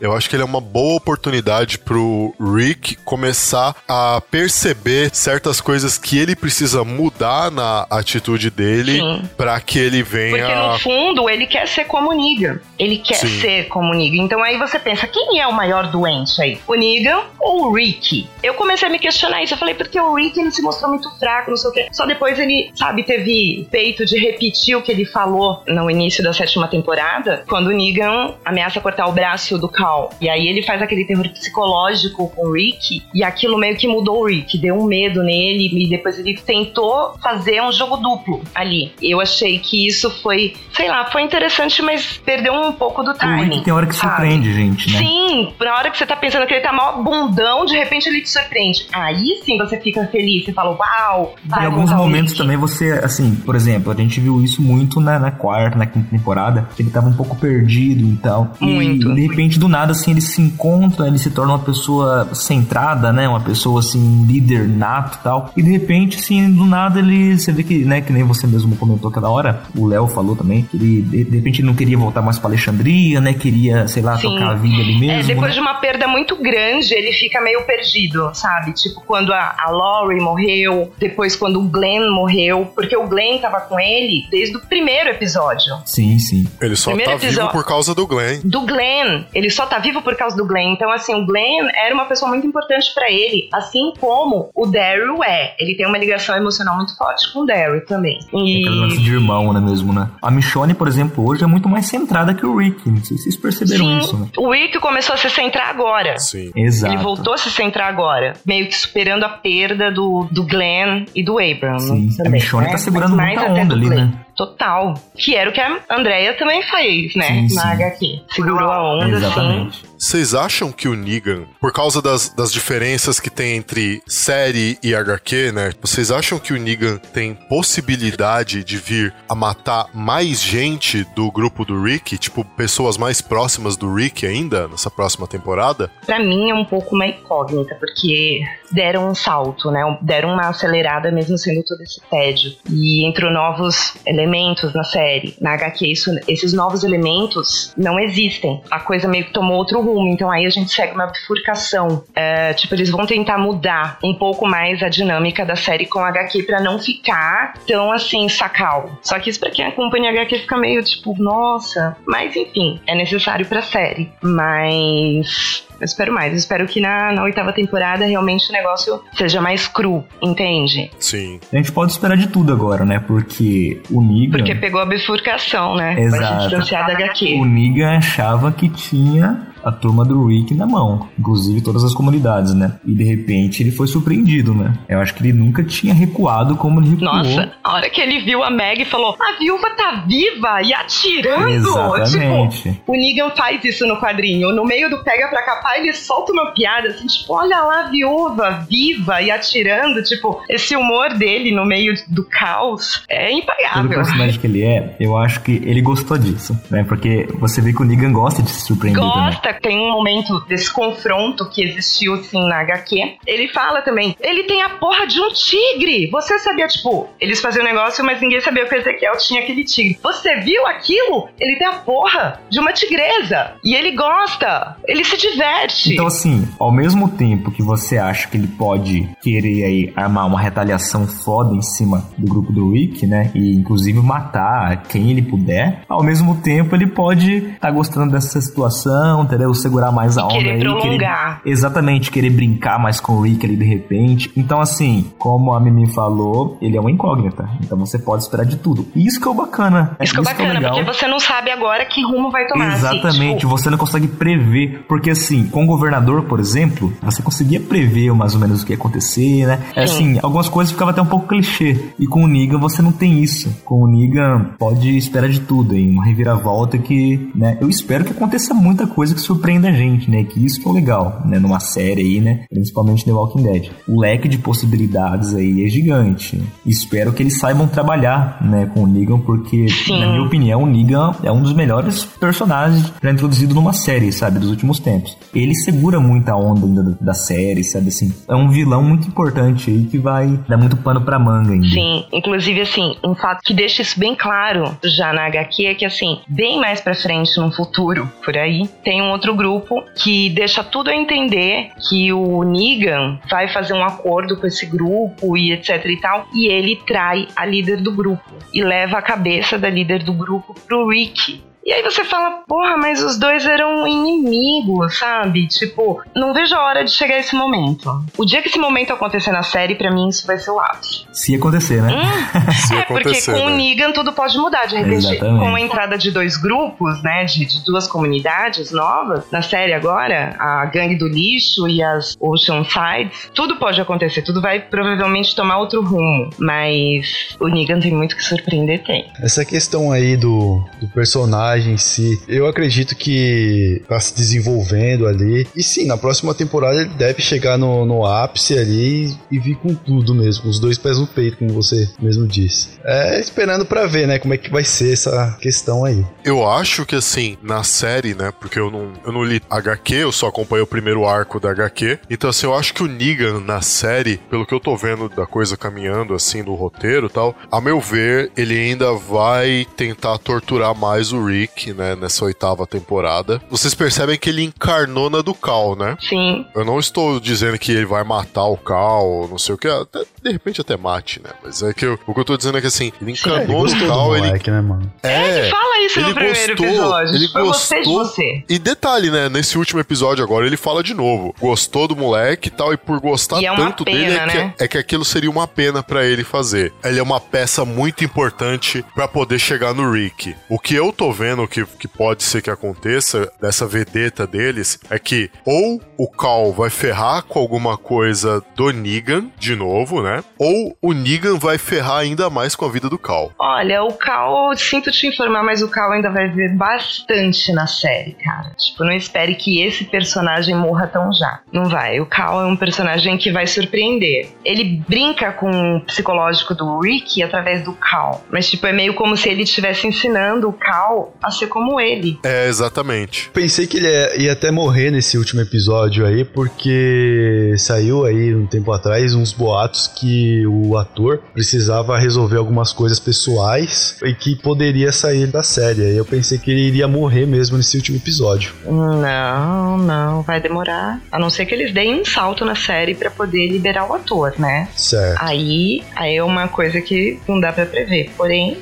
Eu 0.00 0.14
acho 0.14 0.28
que 0.28 0.36
ele 0.36 0.42
é 0.42 0.46
uma 0.46 0.60
boa 0.60 0.96
oportunidade 0.96 1.78
pro 1.78 2.34
Rick 2.40 2.96
começar 3.04 3.74
a 3.88 4.20
perceber 4.30 5.10
certas 5.14 5.60
coisas 5.60 5.98
que 5.98 6.18
ele 6.18 6.36
precisa 6.36 6.84
mudar 6.84 7.50
na 7.50 7.86
atitude 7.90 8.50
dele 8.50 9.00
pra 9.36 9.60
que 9.60 9.78
ele 9.78 10.02
Porque 10.02 10.16
venha. 10.16 10.72
no 10.72 10.78
fundo 10.78 11.28
ele 11.28 11.46
quer 11.46 11.66
ser 11.68 11.84
como 11.84 12.10
o 12.10 12.12
Negan. 12.12 12.60
Ele 12.78 12.98
quer 12.98 13.14
Sim. 13.14 13.40
ser 13.40 13.68
como 13.68 13.92
o 13.92 13.94
Negan. 13.94 14.22
Então 14.24 14.42
aí 14.42 14.58
você 14.58 14.78
pensa, 14.78 15.06
quem 15.06 15.40
é 15.40 15.46
o 15.46 15.52
maior 15.52 15.90
doente 15.90 16.40
aí? 16.40 16.58
O 16.66 16.74
Negan 16.74 17.20
ou 17.40 17.66
o 17.66 17.72
Rick? 17.72 18.28
Eu 18.42 18.54
comecei 18.54 18.88
a 18.88 18.90
me 18.90 18.98
questionar 18.98 19.42
isso. 19.42 19.54
Eu 19.54 19.58
falei, 19.58 19.74
porque 19.74 19.98
o 19.98 20.14
Rick 20.14 20.38
ele 20.38 20.50
se 20.50 20.62
mostrou 20.62 20.90
muito 20.90 21.10
fraco, 21.18 21.50
não 21.50 21.56
sei 21.56 21.70
o 21.70 21.72
quê. 21.72 21.88
Só 21.92 22.06
depois 22.06 22.38
ele, 22.38 22.70
sabe, 22.74 23.02
teve 23.04 23.66
peito 23.70 24.04
de 24.04 24.18
repetir 24.18 24.76
o 24.76 24.82
que 24.82 24.92
ele 24.92 25.04
falou 25.04 25.62
no 25.66 25.90
início 25.90 26.22
da 26.22 26.32
sétima 26.32 26.68
temporada, 26.68 27.44
quando 27.48 27.68
o 27.68 27.72
Negan 27.72 28.34
ameaça 28.44 28.80
cortar 28.80 29.06
o 29.06 29.12
braço 29.12 29.23
do 29.58 29.68
Cal. 29.68 30.10
E 30.20 30.28
aí 30.28 30.46
ele 30.48 30.62
faz 30.62 30.80
aquele 30.82 31.04
terror 31.04 31.28
psicológico 31.30 32.28
com 32.30 32.46
o 32.48 32.52
Rick, 32.52 33.02
e 33.14 33.22
aquilo 33.24 33.58
meio 33.58 33.76
que 33.76 33.86
mudou 33.88 34.22
o 34.22 34.26
Rick, 34.26 34.58
deu 34.58 34.74
um 34.78 34.84
medo 34.84 35.22
nele, 35.22 35.68
e 35.72 35.88
depois 35.88 36.18
ele 36.18 36.34
tentou 36.34 37.14
fazer 37.22 37.62
um 37.62 37.72
jogo 37.72 37.96
duplo 37.96 38.42
ali. 38.54 38.92
Eu 39.02 39.20
achei 39.20 39.58
que 39.58 39.86
isso 39.86 40.10
foi, 40.22 40.54
sei 40.74 40.88
lá, 40.88 41.06
foi 41.06 41.22
interessante, 41.22 41.80
mas 41.82 42.20
perdeu 42.24 42.52
um 42.52 42.72
pouco 42.72 43.02
do 43.02 43.10
O 43.10 43.14
timing. 43.14 43.44
Rick 43.54 43.64
tem 43.64 43.72
hora 43.72 43.86
que 43.86 43.94
sabe? 43.94 44.14
surpreende, 44.14 44.52
gente, 44.52 44.92
né? 44.92 44.98
Sim, 44.98 45.52
na 45.60 45.74
hora 45.76 45.90
que 45.90 45.98
você 45.98 46.06
tá 46.06 46.16
pensando 46.16 46.46
que 46.46 46.54
ele 46.54 46.62
tá 46.62 46.72
mó 46.72 47.02
bundão, 47.02 47.64
de 47.64 47.74
repente 47.76 48.08
ele 48.08 48.20
te 48.22 48.30
surpreende. 48.30 48.86
Aí 48.92 49.40
sim 49.44 49.56
você 49.58 49.80
fica 49.80 50.06
feliz, 50.08 50.44
você 50.44 50.52
fala, 50.52 50.76
uau, 50.76 51.34
Em 51.60 51.64
alguns 51.64 51.90
o 51.90 51.96
momentos 51.96 52.32
Rick. 52.32 52.42
também 52.42 52.56
você, 52.56 52.92
assim, 53.02 53.34
por 53.36 53.54
exemplo, 53.56 53.92
a 53.92 53.94
gente 53.96 54.20
viu 54.20 54.42
isso 54.42 54.62
muito 54.62 55.00
na, 55.00 55.18
na 55.18 55.30
quarta, 55.30 55.76
na 55.78 55.86
quinta 55.86 56.08
temporada, 56.10 56.68
que 56.76 56.82
ele 56.82 56.90
tava 56.90 57.08
um 57.08 57.12
pouco 57.14 57.36
perdido 57.36 58.04
e 58.04 58.16
tal. 58.16 58.52
Muito. 58.60 59.10
E 59.12 59.13
de 59.14 59.26
repente, 59.26 59.58
do 59.58 59.68
nada, 59.68 59.92
assim, 59.92 60.10
ele 60.10 60.20
se 60.20 60.40
encontra, 60.40 61.06
ele 61.06 61.18
se 61.18 61.30
torna 61.30 61.52
uma 61.52 61.58
pessoa 61.58 62.28
centrada, 62.34 63.12
né? 63.12 63.28
Uma 63.28 63.40
pessoa, 63.40 63.80
assim, 63.80 63.98
um 64.00 64.26
líder 64.26 64.68
nato 64.68 65.18
e 65.18 65.22
tal. 65.22 65.52
E 65.56 65.62
de 65.62 65.70
repente, 65.70 66.18
assim, 66.18 66.50
do 66.52 66.64
nada 66.64 66.98
ele. 66.98 67.38
Você 67.38 67.52
vê 67.52 67.62
que, 67.62 67.84
né, 67.84 68.00
que 68.00 68.12
nem 68.12 68.22
você 68.24 68.46
mesmo 68.46 68.76
comentou 68.76 69.10
aquela 69.10 69.30
hora, 69.30 69.62
o 69.76 69.86
Léo 69.86 70.06
falou 70.08 70.36
também, 70.36 70.62
que 70.62 70.76
ele, 70.76 71.02
de, 71.02 71.24
de 71.24 71.36
repente, 71.36 71.60
ele 71.60 71.66
não 71.68 71.74
queria 71.74 71.96
voltar 71.96 72.22
mais 72.22 72.38
pra 72.38 72.48
Alexandria, 72.48 73.20
né? 73.20 73.34
Queria, 73.34 73.86
sei 73.88 74.02
lá, 74.02 74.16
Sim. 74.16 74.28
tocar 74.28 74.50
a 74.50 74.54
vida 74.54 74.76
ali 74.76 74.98
mesmo. 74.98 75.20
É, 75.20 75.22
depois 75.22 75.48
né? 75.48 75.54
de 75.54 75.60
uma 75.60 75.74
perda 75.74 76.06
muito 76.08 76.36
grande, 76.36 76.92
ele 76.94 77.12
fica 77.12 77.40
meio 77.40 77.62
perdido, 77.64 78.30
sabe? 78.34 78.72
Tipo, 78.72 79.02
quando 79.06 79.32
a, 79.32 79.54
a 79.58 79.70
Laurie 79.70 80.20
morreu, 80.20 80.92
depois 80.98 81.36
quando 81.36 81.60
o 81.60 81.64
Glenn 81.68 82.10
morreu, 82.14 82.70
porque 82.74 82.96
o 82.96 83.06
Glenn 83.06 83.38
tava 83.38 83.60
com 83.60 83.78
ele 83.78 84.24
desde 84.30 84.56
o 84.56 84.60
primeiro 84.60 85.10
episódio. 85.10 85.74
Sim, 85.84 86.18
sim. 86.18 86.46
Ele 86.60 86.76
só 86.76 86.90
Primeiro 86.90 87.12
tá 87.12 87.16
vivo 87.18 87.26
episódio- 87.32 87.52
por 87.52 87.64
causa 87.64 87.94
do 87.94 88.06
Glenn. 88.06 88.40
Do 88.44 88.60
Glenn. 88.62 89.03
Ele 89.34 89.50
só 89.50 89.66
tá 89.66 89.78
vivo 89.78 90.02
por 90.02 90.16
causa 90.16 90.36
do 90.36 90.46
Glenn. 90.46 90.72
Então, 90.72 90.90
assim, 90.90 91.14
o 91.14 91.26
Glenn 91.26 91.68
era 91.74 91.94
uma 91.94 92.06
pessoa 92.06 92.28
muito 92.30 92.46
importante 92.46 92.92
pra 92.94 93.10
ele, 93.10 93.48
assim 93.52 93.92
como 94.00 94.50
o 94.54 94.66
Daryl 94.66 95.22
é. 95.24 95.54
Ele 95.58 95.74
tem 95.74 95.86
uma 95.86 95.98
ligação 95.98 96.36
emocional 96.36 96.76
muito 96.76 96.96
forte 96.96 97.32
com 97.32 97.40
o 97.40 97.46
Daryl 97.46 97.84
também. 97.86 98.18
Aquele 98.28 98.68
lance 98.68 98.96
E. 98.96 99.02
de 99.02 99.12
irmão, 99.12 99.52
né, 99.52 99.60
mesmo, 99.60 99.92
né? 99.92 100.08
A 100.22 100.30
Michonne, 100.30 100.74
por 100.74 100.88
exemplo, 100.88 101.26
hoje 101.26 101.44
é 101.44 101.46
muito 101.46 101.68
mais 101.68 101.86
centrada 101.86 102.34
que 102.34 102.44
o 102.44 102.56
Rick. 102.56 102.88
Não 102.88 103.02
sei 103.02 103.16
se 103.16 103.24
vocês 103.24 103.36
perceberam 103.36 103.84
Sim, 103.84 103.98
isso, 103.98 104.18
né? 104.18 104.28
o 104.36 104.50
Rick 104.52 104.78
começou 104.80 105.14
a 105.14 105.18
se 105.18 105.28
centrar 105.30 105.68
agora. 105.68 106.18
Sim. 106.18 106.50
Exato. 106.54 106.92
Ele 106.94 107.02
voltou 107.02 107.34
a 107.34 107.38
se 107.38 107.50
centrar 107.50 107.88
agora, 107.88 108.34
meio 108.46 108.66
que 108.66 108.76
superando 108.76 109.24
a 109.24 109.28
perda 109.28 109.90
do, 109.90 110.26
do 110.30 110.44
Glenn 110.44 111.04
e 111.14 111.22
do 111.24 111.38
Abram. 111.38 111.78
Sim, 111.78 112.08
a 112.12 112.16
também, 112.24 112.32
Michonne 112.32 112.66
né? 112.66 112.72
tá 112.72 112.78
segurando 112.78 113.16
Mas 113.16 113.36
mais 113.36 113.48
muita 113.48 113.62
onda 113.62 113.74
ali, 113.74 113.86
Glenn. 113.86 114.06
né? 114.06 114.12
Total. 114.36 114.94
Que 115.16 115.36
era 115.36 115.50
o 115.50 115.52
que 115.52 115.60
a 115.60 115.80
Andrea 115.90 116.34
também 116.36 116.62
fez, 116.62 117.14
né? 117.14 117.46
Sim, 117.48 117.54
Na 117.54 117.62
sim. 117.62 117.68
HQ. 117.68 118.20
Segurou 118.34 118.70
a 118.70 118.94
onda, 118.96 119.16
assim. 119.18 119.70
Vocês 120.04 120.34
acham 120.34 120.70
que 120.70 120.86
o 120.86 120.94
Negan, 120.94 121.46
por 121.58 121.72
causa 121.72 122.02
das, 122.02 122.28
das 122.28 122.52
diferenças 122.52 123.18
que 123.18 123.30
tem 123.30 123.56
entre 123.56 124.02
série 124.06 124.78
e 124.82 124.94
HQ, 124.94 125.50
né? 125.52 125.72
Vocês 125.80 126.10
acham 126.10 126.38
que 126.38 126.52
o 126.52 126.58
Negan 126.58 126.98
tem 126.98 127.34
possibilidade 127.34 128.62
de 128.62 128.76
vir 128.76 129.14
a 129.26 129.34
matar 129.34 129.88
mais 129.94 130.42
gente 130.42 131.04
do 131.16 131.32
grupo 131.32 131.64
do 131.64 131.82
Rick? 131.82 132.18
Tipo, 132.18 132.44
pessoas 132.44 132.98
mais 132.98 133.22
próximas 133.22 133.78
do 133.78 133.94
Rick 133.94 134.26
ainda, 134.26 134.68
nessa 134.68 134.90
próxima 134.90 135.26
temporada? 135.26 135.90
Pra 136.04 136.18
mim 136.18 136.50
é 136.50 136.54
um 136.54 136.66
pouco 136.66 136.94
uma 136.94 137.06
incógnita, 137.06 137.74
porque 137.76 138.42
deram 138.70 139.08
um 139.08 139.14
salto, 139.14 139.70
né? 139.70 139.80
Deram 140.02 140.34
uma 140.34 140.50
acelerada 140.50 141.10
mesmo 141.10 141.38
sendo 141.38 141.64
todo 141.64 141.80
esse 141.80 142.02
tédio. 142.10 142.52
E 142.68 143.08
entrou 143.08 143.32
novos 143.32 143.94
elementos 144.04 144.74
na 144.74 144.84
série. 144.84 145.34
Na 145.40 145.54
HQ, 145.54 145.90
isso, 145.90 146.10
esses 146.28 146.52
novos 146.52 146.84
elementos 146.84 147.72
não 147.74 147.98
existem. 147.98 148.62
A 148.70 148.80
coisa 148.80 149.08
meio 149.08 149.24
que 149.24 149.32
tomou 149.32 149.56
outro 149.56 149.80
rumo. 149.80 149.93
Então 150.08 150.30
aí 150.30 150.46
a 150.46 150.50
gente 150.50 150.72
segue 150.72 150.94
uma 150.94 151.06
bifurcação. 151.06 152.04
É, 152.14 152.52
tipo, 152.54 152.74
eles 152.74 152.90
vão 152.90 153.06
tentar 153.06 153.38
mudar 153.38 153.98
um 154.02 154.14
pouco 154.14 154.46
mais 154.46 154.82
a 154.82 154.88
dinâmica 154.88 155.44
da 155.44 155.56
série 155.56 155.86
com 155.86 156.00
HQ 156.00 156.42
pra 156.44 156.60
não 156.60 156.78
ficar 156.78 157.54
tão 157.66 157.92
assim, 157.92 158.28
sacal. 158.28 158.98
Só 159.02 159.18
que 159.18 159.30
isso 159.30 159.40
pra 159.40 159.50
quem 159.50 159.66
acompanha 159.66 160.10
HQ 160.10 160.38
fica 160.40 160.56
meio 160.56 160.82
tipo, 160.82 161.14
nossa. 161.18 161.96
Mas 162.06 162.34
enfim, 162.36 162.80
é 162.86 162.94
necessário 162.94 163.46
pra 163.46 163.62
série. 163.62 164.10
Mas 164.22 165.66
eu 165.80 165.84
espero 165.84 166.12
mais. 166.12 166.32
Eu 166.32 166.38
espero 166.38 166.66
que 166.66 166.80
na, 166.80 167.12
na 167.12 167.22
oitava 167.22 167.52
temporada 167.52 168.04
realmente 168.04 168.48
o 168.50 168.52
negócio 168.52 169.02
seja 169.14 169.40
mais 169.40 169.66
cru, 169.66 170.04
entende? 170.22 170.90
Sim. 170.98 171.40
A 171.52 171.56
gente 171.56 171.72
pode 171.72 171.92
esperar 171.92 172.16
de 172.16 172.28
tudo 172.28 172.52
agora, 172.52 172.84
né? 172.84 172.98
Porque 172.98 173.80
o 173.90 174.00
Negan. 174.00 174.38
Porque 174.38 174.54
pegou 174.54 174.80
a 174.80 174.86
bifurcação, 174.86 175.74
né? 175.76 176.00
Exato. 176.00 176.48
distanciar 176.48 176.86
da 176.86 176.92
HQ. 176.94 177.34
O 177.40 177.44
Negan 177.44 177.96
achava 177.96 178.52
que 178.52 178.68
tinha 178.68 179.54
a 179.64 179.72
turma 179.72 180.04
do 180.04 180.26
Rick 180.26 180.54
na 180.54 180.66
mão, 180.66 181.08
inclusive 181.18 181.62
todas 181.62 181.82
as 181.82 181.94
comunidades, 181.94 182.52
né? 182.54 182.78
E 182.84 182.94
de 182.94 183.02
repente 183.02 183.62
ele 183.62 183.70
foi 183.70 183.86
surpreendido, 183.86 184.54
né? 184.54 184.74
Eu 184.86 185.00
acho 185.00 185.14
que 185.14 185.22
ele 185.22 185.32
nunca 185.32 185.64
tinha 185.64 185.94
recuado 185.94 186.54
como 186.56 186.80
ele 186.80 186.90
recuou. 186.90 187.14
Nossa, 187.14 187.52
a 187.64 187.72
hora 187.72 187.88
que 187.88 188.00
ele 188.00 188.20
viu 188.20 188.42
a 188.42 188.50
Meg 188.50 188.82
e 188.82 188.84
falou: 188.84 189.16
A 189.18 189.38
viúva 189.38 189.70
tá 189.70 190.04
viva 190.06 190.60
e 190.62 190.74
atirando! 190.74 191.50
Exatamente. 191.50 192.72
Tipo, 192.72 192.92
o 192.92 192.94
Negan 192.94 193.30
faz 193.30 193.64
isso 193.64 193.86
no 193.86 193.98
quadrinho. 193.98 194.52
No 194.52 194.64
meio 194.64 194.90
do 194.90 195.02
pega 195.02 195.28
pra 195.28 195.42
capar, 195.64 195.78
ele 195.78 195.92
solta 195.94 196.32
uma 196.32 196.52
piada 196.52 196.88
assim, 196.88 197.06
tipo, 197.06 197.32
olha 197.32 197.58
lá 197.60 197.80
a 197.80 197.88
viúva 197.88 198.66
viva 198.68 199.22
e 199.22 199.30
atirando. 199.30 200.02
Tipo, 200.02 200.42
esse 200.48 200.76
humor 200.76 201.14
dele 201.14 201.50
no 201.50 201.64
meio 201.64 201.94
do 202.08 202.24
caos 202.24 203.02
é 203.08 203.28
Pelo 203.28 203.38
impagável. 203.38 203.88
personagem 203.90 204.40
que 204.40 204.46
ele 204.46 204.62
é, 204.62 204.94
eu 205.00 205.16
acho 205.16 205.40
que 205.40 205.52
ele 205.52 205.80
gostou 205.80 206.18
disso, 206.18 206.58
né? 206.70 206.84
Porque 206.86 207.26
você 207.38 207.60
vê 207.60 207.72
que 207.72 207.80
o 207.80 207.84
Negan 207.84 208.12
gosta 208.12 208.42
de 208.42 208.50
se 208.50 208.66
surpreender. 208.66 209.02
Gosta, 209.02 209.54
tem 209.54 209.78
um 209.78 209.92
momento 209.92 210.40
desse 210.46 210.70
confronto 210.70 211.48
que 211.48 211.62
existiu, 211.62 212.14
assim, 212.14 212.46
na 212.46 212.60
HQ. 212.60 213.16
Ele 213.26 213.48
fala 213.48 213.80
também, 213.82 214.16
ele 214.20 214.44
tem 214.44 214.62
a 214.62 214.70
porra 214.70 215.06
de 215.06 215.20
um 215.20 215.30
tigre! 215.30 216.10
Você 216.10 216.38
sabia, 216.38 216.66
tipo, 216.66 217.08
eles 217.20 217.40
faziam 217.40 217.64
um 217.64 217.68
negócio, 217.68 218.04
mas 218.04 218.20
ninguém 218.20 218.40
sabia 218.40 218.66
que 218.66 218.74
o 218.74 218.78
Ezequiel 218.78 219.16
tinha 219.18 219.40
aquele 219.40 219.64
tigre. 219.64 219.98
Você 220.02 220.36
viu 220.40 220.66
aquilo? 220.66 221.28
Ele 221.40 221.56
tem 221.56 221.66
a 221.66 221.72
porra 221.74 222.40
de 222.50 222.58
uma 222.58 222.72
tigresa! 222.72 223.52
E 223.64 223.74
ele 223.74 223.92
gosta! 223.92 224.76
Ele 224.86 225.04
se 225.04 225.16
diverte! 225.16 225.53
Então, 225.92 226.06
assim, 226.06 226.48
ao 226.58 226.72
mesmo 226.72 227.08
tempo 227.08 227.50
que 227.50 227.62
você 227.62 227.98
acha 227.98 228.28
que 228.28 228.36
ele 228.36 228.46
pode 228.46 229.08
querer 229.22 229.64
aí 229.64 229.92
armar 229.96 230.26
uma 230.26 230.40
retaliação 230.40 231.06
foda 231.06 231.54
em 231.54 231.62
cima 231.62 232.04
do 232.16 232.26
grupo 232.26 232.52
do 232.52 232.72
Rick, 232.72 233.06
né? 233.06 233.30
E 233.34 233.54
inclusive 233.54 234.00
matar 234.00 234.82
quem 234.82 235.10
ele 235.10 235.22
puder, 235.22 235.82
ao 235.88 236.02
mesmo 236.02 236.36
tempo 236.36 236.74
ele 236.74 236.86
pode 236.86 237.36
estar 237.36 237.70
gostando 237.70 238.12
dessa 238.12 238.40
situação, 238.40 239.22
entendeu? 239.22 239.54
Segurar 239.54 239.92
mais 239.92 240.18
a 240.18 240.24
onda 240.24 240.34
querer 240.34 240.52
aí. 240.52 240.60
prolongar. 240.60 241.40
exatamente, 241.44 242.10
querer 242.10 242.30
brincar 242.30 242.78
mais 242.78 243.00
com 243.00 243.14
o 243.14 243.22
Rick 243.22 243.44
ali 243.44 243.56
de 243.56 243.64
repente. 243.64 244.30
Então, 244.36 244.60
assim, 244.60 245.12
como 245.18 245.52
a 245.52 245.60
Mimi 245.60 245.86
falou, 245.92 246.58
ele 246.60 246.76
é 246.76 246.80
uma 246.80 246.90
incógnita. 246.90 247.48
Então 247.62 247.78
você 247.78 247.98
pode 247.98 248.22
esperar 248.22 248.44
de 248.44 248.56
tudo. 248.56 248.86
E 248.94 249.06
isso 249.06 249.20
que 249.20 249.26
é 249.26 249.30
o 249.30 249.34
bacana. 249.34 249.96
Isso 250.00 250.14
que 250.14 250.20
é 250.20 250.24
bacana, 250.24 250.54
legal. 250.54 250.74
porque 250.74 250.92
você 250.92 251.06
não 251.06 251.18
sabe 251.18 251.50
agora 251.50 251.84
que 251.84 252.02
rumo 252.02 252.30
vai 252.30 252.46
tomar. 252.46 252.68
assim, 252.68 252.76
Exatamente, 252.78 253.40
tipo, 253.40 253.50
você 253.50 253.70
não 253.70 253.78
consegue 253.78 254.08
prever. 254.08 254.84
Porque 254.88 255.10
assim, 255.10 255.43
com 255.44 255.64
o 255.64 255.66
governador, 255.66 256.24
por 256.24 256.40
exemplo, 256.40 256.92
você 257.02 257.22
conseguia 257.22 257.60
prever 257.60 258.12
mais 258.12 258.34
ou 258.34 258.40
menos 258.40 258.62
o 258.62 258.66
que 258.66 258.72
ia 258.72 258.76
acontecer, 258.76 259.46
né? 259.46 259.60
É, 259.74 259.84
Assim, 259.84 260.18
algumas 260.22 260.48
coisas 260.48 260.72
ficavam 260.72 260.92
até 260.92 261.02
um 261.02 261.06
pouco 261.06 261.28
clichê. 261.28 261.76
E 261.98 262.06
com 262.06 262.24
o 262.24 262.26
Negan 262.26 262.58
você 262.58 262.82
não 262.82 262.92
tem 262.92 263.22
isso. 263.22 263.54
Com 263.64 263.82
o 263.82 263.86
Negan 263.86 264.54
pode 264.58 264.96
esperar 264.96 265.28
de 265.28 265.40
tudo, 265.40 265.74
hein? 265.74 265.90
Uma 265.90 266.04
reviravolta 266.04 266.78
que, 266.78 267.30
né? 267.34 267.58
Eu 267.60 267.68
espero 267.68 268.04
que 268.04 268.12
aconteça 268.12 268.54
muita 268.54 268.86
coisa 268.86 269.14
que 269.14 269.20
surpreenda 269.20 269.68
a 269.68 269.72
gente, 269.72 270.10
né? 270.10 270.24
Que 270.24 270.44
isso 270.44 270.60
que 270.60 270.68
é 270.68 270.72
legal, 270.72 271.22
né? 271.24 271.38
Numa 271.38 271.60
série 271.60 272.02
aí, 272.02 272.20
né? 272.20 272.44
Principalmente 272.50 273.04
The 273.04 273.12
Walking 273.12 273.42
Dead. 273.42 273.70
O 273.88 274.00
leque 274.00 274.28
de 274.28 274.38
possibilidades 274.38 275.34
aí 275.34 275.64
é 275.64 275.68
gigante. 275.68 276.42
Espero 276.66 277.12
que 277.12 277.22
eles 277.22 277.38
saibam 277.38 277.66
trabalhar, 277.66 278.38
né? 278.42 278.66
Com 278.72 278.84
o 278.84 278.86
Negan, 278.86 279.18
porque, 279.18 279.68
Sim. 279.68 280.00
na 280.00 280.12
minha 280.12 280.22
opinião, 280.22 280.62
o 280.62 280.66
Negan 280.66 281.12
é 281.22 281.30
um 281.30 281.42
dos 281.42 281.52
melhores 281.52 282.04
personagens 282.04 282.92
já 283.02 283.10
introduzido 283.10 283.54
numa 283.54 283.72
série, 283.72 284.12
sabe? 284.12 284.38
Dos 284.38 284.50
últimos 284.50 284.78
tempos. 284.78 285.16
Ele 285.34 285.54
segura 285.54 285.98
muito 286.00 286.28
a 286.28 286.36
onda 286.36 286.66
ainda 286.66 286.96
da- 287.00 287.14
série, 287.14 287.62
sabe? 287.64 287.88
Assim, 287.88 288.12
é 288.28 288.34
um 288.34 288.48
vilão 288.50 288.82
muito 288.82 289.08
importante 289.08 289.70
aí 289.70 289.84
que 289.84 289.96
vai 289.98 290.38
dar 290.48 290.56
muito 290.56 290.76
pano 290.76 291.00
pra 291.00 291.18
manga 291.18 291.52
ainda. 291.52 291.66
Sim, 291.68 292.04
inclusive 292.12 292.60
assim, 292.60 292.96
um 293.04 293.14
fato 293.14 293.40
que 293.42 293.54
deixa 293.54 293.82
isso 293.82 293.98
bem 293.98 294.14
claro 294.14 294.76
já 294.84 295.12
na 295.12 295.26
HQ 295.26 295.66
é 295.66 295.74
que 295.74 295.84
assim, 295.84 296.18
bem 296.28 296.58
mais 296.60 296.80
pra 296.80 296.94
frente 296.94 297.38
no 297.38 297.50
futuro, 297.52 298.10
por 298.24 298.36
aí, 298.36 298.68
tem 298.84 299.00
um 299.00 299.10
outro 299.10 299.34
grupo 299.34 299.82
que 299.96 300.28
deixa 300.30 300.62
tudo 300.64 300.90
a 300.90 300.94
entender 300.94 301.70
que 301.88 302.12
o 302.12 302.42
Negan 302.42 303.18
vai 303.30 303.48
fazer 303.48 303.72
um 303.72 303.84
acordo 303.84 304.36
com 304.36 304.46
esse 304.46 304.66
grupo 304.66 305.36
e 305.36 305.52
etc 305.52 305.84
e 305.86 305.96
tal, 306.00 306.26
e 306.34 306.46
ele 306.48 306.76
trai 306.86 307.28
a 307.36 307.46
líder 307.46 307.80
do 307.80 307.92
grupo 307.92 308.22
e 308.52 308.62
leva 308.62 308.98
a 308.98 309.02
cabeça 309.02 309.58
da 309.58 309.70
líder 309.70 310.02
do 310.02 310.12
grupo 310.12 310.54
pro 310.66 310.88
Rick. 310.88 311.42
E 311.64 311.72
aí 311.72 311.82
você 311.82 312.04
fala, 312.04 312.42
porra, 312.46 312.76
mas 312.76 313.02
os 313.02 313.18
dois 313.18 313.46
eram 313.46 313.86
inimigos, 313.88 314.98
sabe? 314.98 315.46
Tipo, 315.46 316.02
não 316.14 316.34
vejo 316.34 316.54
a 316.54 316.62
hora 316.62 316.84
de 316.84 316.90
chegar 316.90 317.18
esse 317.18 317.34
momento. 317.34 318.04
O 318.18 318.24
dia 318.26 318.42
que 318.42 318.48
esse 318.48 318.58
momento 318.58 318.92
acontecer 318.92 319.32
na 319.32 319.42
série, 319.42 319.74
pra 319.74 319.90
mim, 319.90 320.08
isso 320.08 320.26
vai 320.26 320.36
ser 320.36 320.50
o 320.50 320.60
ápice. 320.60 321.06
Se 321.10 321.34
acontecer, 321.34 321.80
né? 321.80 321.90
Se 322.66 322.74
É, 322.74 322.82
porque 322.82 323.00
acontecer, 323.08 323.32
com 323.32 323.46
o 323.46 323.50
né? 323.50 323.56
Negan 323.56 323.92
tudo 323.92 324.12
pode 324.12 324.36
mudar. 324.36 324.66
De 324.66 324.76
repente, 324.76 325.06
Exatamente. 325.06 325.38
com 325.40 325.54
a 325.54 325.60
entrada 325.60 325.96
de 325.96 326.10
dois 326.10 326.36
grupos, 326.36 327.02
né? 327.02 327.24
De, 327.24 327.46
de 327.46 327.64
duas 327.64 327.86
comunidades 327.86 328.70
novas, 328.70 329.24
na 329.30 329.40
série 329.40 329.72
agora, 329.72 330.36
a 330.38 330.66
Gangue 330.66 330.96
do 330.96 331.08
Lixo 331.08 331.66
e 331.66 331.82
as 331.82 332.14
Ocean 332.20 332.64
Sides, 332.64 333.30
tudo 333.34 333.56
pode 333.56 333.80
acontecer, 333.80 334.20
tudo 334.20 334.42
vai 334.42 334.60
provavelmente 334.60 335.34
tomar 335.34 335.56
outro 335.58 335.82
rumo. 335.82 336.28
Mas 336.38 337.34
o 337.40 337.48
Negan 337.48 337.80
tem 337.80 337.92
muito 337.94 338.14
que 338.16 338.22
surpreender, 338.22 338.82
tem. 338.84 339.10
Essa 339.22 339.46
questão 339.46 339.90
aí 339.90 340.14
do, 340.14 340.62
do 340.78 340.88
personagem 340.88 341.53
em 341.62 341.76
si, 341.76 342.20
eu 342.28 342.46
acredito 342.46 342.94
que 342.94 343.82
tá 343.88 343.98
se 344.00 344.14
desenvolvendo 344.14 345.06
ali. 345.06 345.46
E 345.54 345.62
sim, 345.62 345.86
na 345.86 345.96
próxima 345.96 346.34
temporada 346.34 346.80
ele 346.80 346.90
deve 346.90 347.22
chegar 347.22 347.56
no, 347.58 347.84
no 347.84 348.06
ápice 348.06 348.58
ali 348.58 349.14
e 349.30 349.38
vir 349.38 349.56
com 349.56 349.74
tudo 349.74 350.14
mesmo, 350.14 350.48
os 350.48 350.58
dois 350.58 350.78
pés 350.78 350.98
no 350.98 351.06
peito, 351.06 351.38
como 351.38 351.52
você 351.52 351.88
mesmo 352.00 352.26
disse. 352.26 352.68
É 352.84 353.20
esperando 353.20 353.64
pra 353.64 353.86
ver, 353.86 354.06
né, 354.06 354.18
como 354.18 354.34
é 354.34 354.38
que 354.38 354.50
vai 354.50 354.64
ser 354.64 354.92
essa 354.92 355.36
questão 355.40 355.84
aí. 355.84 356.04
Eu 356.24 356.48
acho 356.48 356.84
que 356.84 356.96
assim, 356.96 357.36
na 357.42 357.62
série, 357.62 358.14
né? 358.14 358.32
Porque 358.38 358.58
eu 358.58 358.70
não, 358.70 358.92
eu 359.04 359.12
não 359.12 359.24
li 359.24 359.40
HQ, 359.50 359.94
eu 359.94 360.12
só 360.12 360.28
acompanhei 360.28 360.62
o 360.62 360.66
primeiro 360.66 361.06
arco 361.06 361.38
da 361.38 361.50
HQ. 361.50 361.98
Então, 362.08 362.30
assim, 362.30 362.46
eu 362.46 362.54
acho 362.54 362.72
que 362.72 362.82
o 362.82 362.88
Negan 362.88 363.40
na 363.40 363.60
série, 363.60 364.18
pelo 364.30 364.46
que 364.46 364.54
eu 364.54 364.60
tô 364.60 364.76
vendo 364.76 365.08
da 365.08 365.26
coisa 365.26 365.56
caminhando, 365.56 366.14
assim, 366.14 366.42
do 366.42 366.54
roteiro 366.54 367.08
tal, 367.08 367.34
a 367.50 367.60
meu 367.60 367.80
ver, 367.80 368.30
ele 368.36 368.58
ainda 368.58 368.92
vai 368.92 369.66
tentar 369.76 370.18
torturar 370.18 370.74
mais 370.74 371.12
o 371.12 371.24
Rick, 371.24 371.43
né? 371.74 371.94
Nessa 371.96 372.24
oitava 372.24 372.66
temporada. 372.66 373.40
Vocês 373.50 373.74
percebem 373.74 374.18
que 374.18 374.28
ele 374.28 374.42
encarnou 374.44 375.08
na 375.10 375.20
do 375.22 375.34
Cal, 375.34 375.76
né? 375.76 375.96
Sim. 376.00 376.46
Eu 376.54 376.64
não 376.64 376.78
estou 376.78 377.18
dizendo 377.20 377.58
que 377.58 377.72
ele 377.72 377.84
vai 377.86 378.04
matar 378.04 378.44
o 378.44 378.56
Cal, 378.56 379.26
não 379.30 379.38
sei 379.38 379.54
o 379.54 379.58
que, 379.58 379.68
até, 379.68 380.00
de 380.22 380.30
repente 380.32 380.60
até 380.60 380.76
mate, 380.76 381.20
né? 381.22 381.30
Mas 381.42 381.62
é 381.62 381.72
que 381.72 381.84
eu- 381.86 381.98
o 382.06 382.14
que 382.14 382.20
eu 382.20 382.24
tô 382.24 382.36
dizendo 382.36 382.58
é 382.58 382.60
que 382.60 382.66
assim, 382.66 382.86
ele 382.86 382.94
É, 383.00 383.02
ele 383.02 383.12
encanou 383.12 383.60
gostou 383.62 383.80
no 383.80 383.86
do 383.86 383.88
Cal, 383.92 384.16
ele 384.16 384.26
moleque, 384.26 384.50
né, 384.50 384.60
mano? 384.60 384.92
é, 385.02 385.50
Fala 385.50 385.78
isso 385.84 385.98
ele 385.98 386.08
no 386.08 386.14
primeiro 386.14 386.56
gostou, 386.56 386.66
episódio. 386.66 387.14
ele 387.14 387.24
eu 387.34 387.44
gostei 387.46 387.82
de 387.82 387.88
gostou. 387.88 388.04
você. 388.14 388.44
E 388.48 388.58
detalhe, 388.58 389.10
né? 389.10 389.28
Nesse 389.28 389.58
último 389.58 389.80
episódio 389.80 390.24
agora, 390.24 390.46
ele 390.46 390.56
fala 390.56 390.82
de 390.82 390.94
novo. 390.94 391.34
Gostou 391.40 391.86
do 391.88 391.96
moleque 391.96 392.48
e 392.48 392.50
tal, 392.50 392.72
e 392.72 392.76
por 392.76 393.00
gostar 393.00 393.40
E 393.40 393.46
é 393.46 393.54
tanto 393.56 393.84
dele, 393.84 394.04
é, 394.14 394.18
pena, 394.18 394.32
que, 394.32 394.38
né? 394.38 394.54
é 394.58 394.68
que 394.68 394.78
aquilo 394.78 395.04
seria 395.04 395.30
uma 395.30 395.46
pena 395.46 395.82
pra 395.82 396.04
ele 396.04 396.24
fazer. 396.24 396.72
Ele 396.84 396.98
é 396.98 397.02
uma 397.02 397.20
peça 397.20 397.64
muito 397.64 398.04
importante 398.04 398.84
pra 398.94 399.06
poder 399.08 399.38
chegar 399.38 399.74
no 399.74 399.90
Rick. 399.90 400.34
O 400.48 400.58
que 400.58 400.74
eu 400.74 400.92
tô 400.92 401.12
vendo 401.12 401.33
que, 401.48 401.64
que 401.64 401.88
pode 401.88 402.22
ser 402.22 402.40
que 402.40 402.50
aconteça 402.50 403.30
dessa 403.40 403.66
vedeta 403.66 404.26
deles 404.26 404.78
é 404.90 404.98
que 404.98 405.30
ou 405.44 405.80
o 405.98 406.08
Cal 406.08 406.52
vai 406.52 406.70
ferrar 406.70 407.22
com 407.22 407.38
alguma 407.38 407.76
coisa 407.76 408.42
do 408.54 408.70
Negan 408.70 409.26
de 409.38 409.56
novo, 409.56 410.02
né? 410.02 410.22
Ou 410.38 410.76
o 410.80 410.92
Negan 410.92 411.38
vai 411.38 411.58
ferrar 411.58 411.98
ainda 411.98 412.30
mais 412.30 412.54
com 412.54 412.64
a 412.64 412.70
vida 412.70 412.88
do 412.88 412.98
Cal. 412.98 413.32
Olha, 413.38 413.82
o 413.82 413.92
Cal, 413.92 414.56
sinto 414.56 414.90
te 414.90 415.06
informar, 415.06 415.42
mas 415.42 415.62
o 415.62 415.68
Cal 415.68 415.92
ainda 415.92 416.10
vai 416.10 416.28
ver 416.28 416.54
bastante 416.54 417.52
na 417.52 417.66
série, 417.66 418.12
cara. 418.12 418.50
Tipo, 418.56 418.84
não 418.84 418.92
espere 418.92 419.34
que 419.34 419.62
esse 419.62 419.84
personagem 419.84 420.54
morra 420.54 420.86
tão 420.86 421.12
já. 421.12 421.40
Não 421.52 421.64
vai. 421.64 422.00
O 422.00 422.06
Cal 422.06 422.42
é 422.42 422.46
um 422.46 422.56
personagem 422.56 423.16
que 423.16 423.32
vai 423.32 423.46
surpreender. 423.46 424.28
Ele 424.44 424.82
brinca 424.88 425.32
com 425.32 425.76
o 425.76 425.80
psicológico 425.80 426.54
do 426.54 426.80
Rick 426.80 427.22
através 427.22 427.62
do 427.64 427.72
Cal. 427.74 428.22
Mas, 428.30 428.48
tipo, 428.48 428.66
é 428.66 428.72
meio 428.72 428.94
como 428.94 429.16
se 429.16 429.28
ele 429.28 429.42
estivesse 429.42 429.86
ensinando 429.86 430.48
o 430.48 430.52
Cal 430.52 431.12
a 431.24 431.30
ser 431.30 431.46
como 431.48 431.80
ele. 431.80 432.18
É, 432.22 432.48
exatamente. 432.48 433.30
Pensei 433.32 433.66
que 433.66 433.78
ele 433.78 433.88
ia, 433.88 434.22
ia 434.22 434.32
até 434.32 434.50
morrer 434.50 434.90
nesse 434.90 435.16
último 435.18 435.40
episódio 435.40 436.06
aí, 436.06 436.24
porque 436.24 437.54
saiu 437.58 438.04
aí 438.04 438.34
um 438.34 438.46
tempo 438.46 438.72
atrás 438.72 439.14
uns 439.14 439.32
boatos 439.32 439.88
que 439.88 440.46
o 440.46 440.76
ator 440.76 441.20
precisava 441.32 441.98
resolver 441.98 442.36
algumas 442.36 442.72
coisas 442.72 442.98
pessoais 442.98 443.96
e 444.04 444.14
que 444.14 444.36
poderia 444.36 444.92
sair 444.92 445.26
da 445.26 445.42
série. 445.42 445.82
Aí 445.82 445.96
eu 445.96 446.04
pensei 446.04 446.38
que 446.38 446.50
ele 446.50 446.60
iria 446.68 446.86
morrer 446.86 447.26
mesmo 447.26 447.56
nesse 447.56 447.76
último 447.76 447.96
episódio. 447.96 448.52
Não, 448.64 449.78
não, 449.78 450.22
vai 450.22 450.40
demorar. 450.40 451.00
A 451.10 451.18
não 451.18 451.30
ser 451.30 451.46
que 451.46 451.54
eles 451.54 451.72
deem 451.72 452.00
um 452.00 452.04
salto 452.04 452.44
na 452.44 452.54
série 452.54 452.94
pra 452.94 453.10
poder 453.10 453.48
liberar 453.48 453.88
o 453.88 453.94
ator, 453.94 454.34
né? 454.38 454.68
Certo. 454.76 455.18
Aí, 455.20 455.82
aí 455.96 456.16
é 456.16 456.22
uma 456.22 456.48
coisa 456.48 456.80
que 456.80 457.18
não 457.26 457.40
dá 457.40 457.52
pra 457.52 457.66
prever. 457.66 458.10
Porém, 458.16 458.58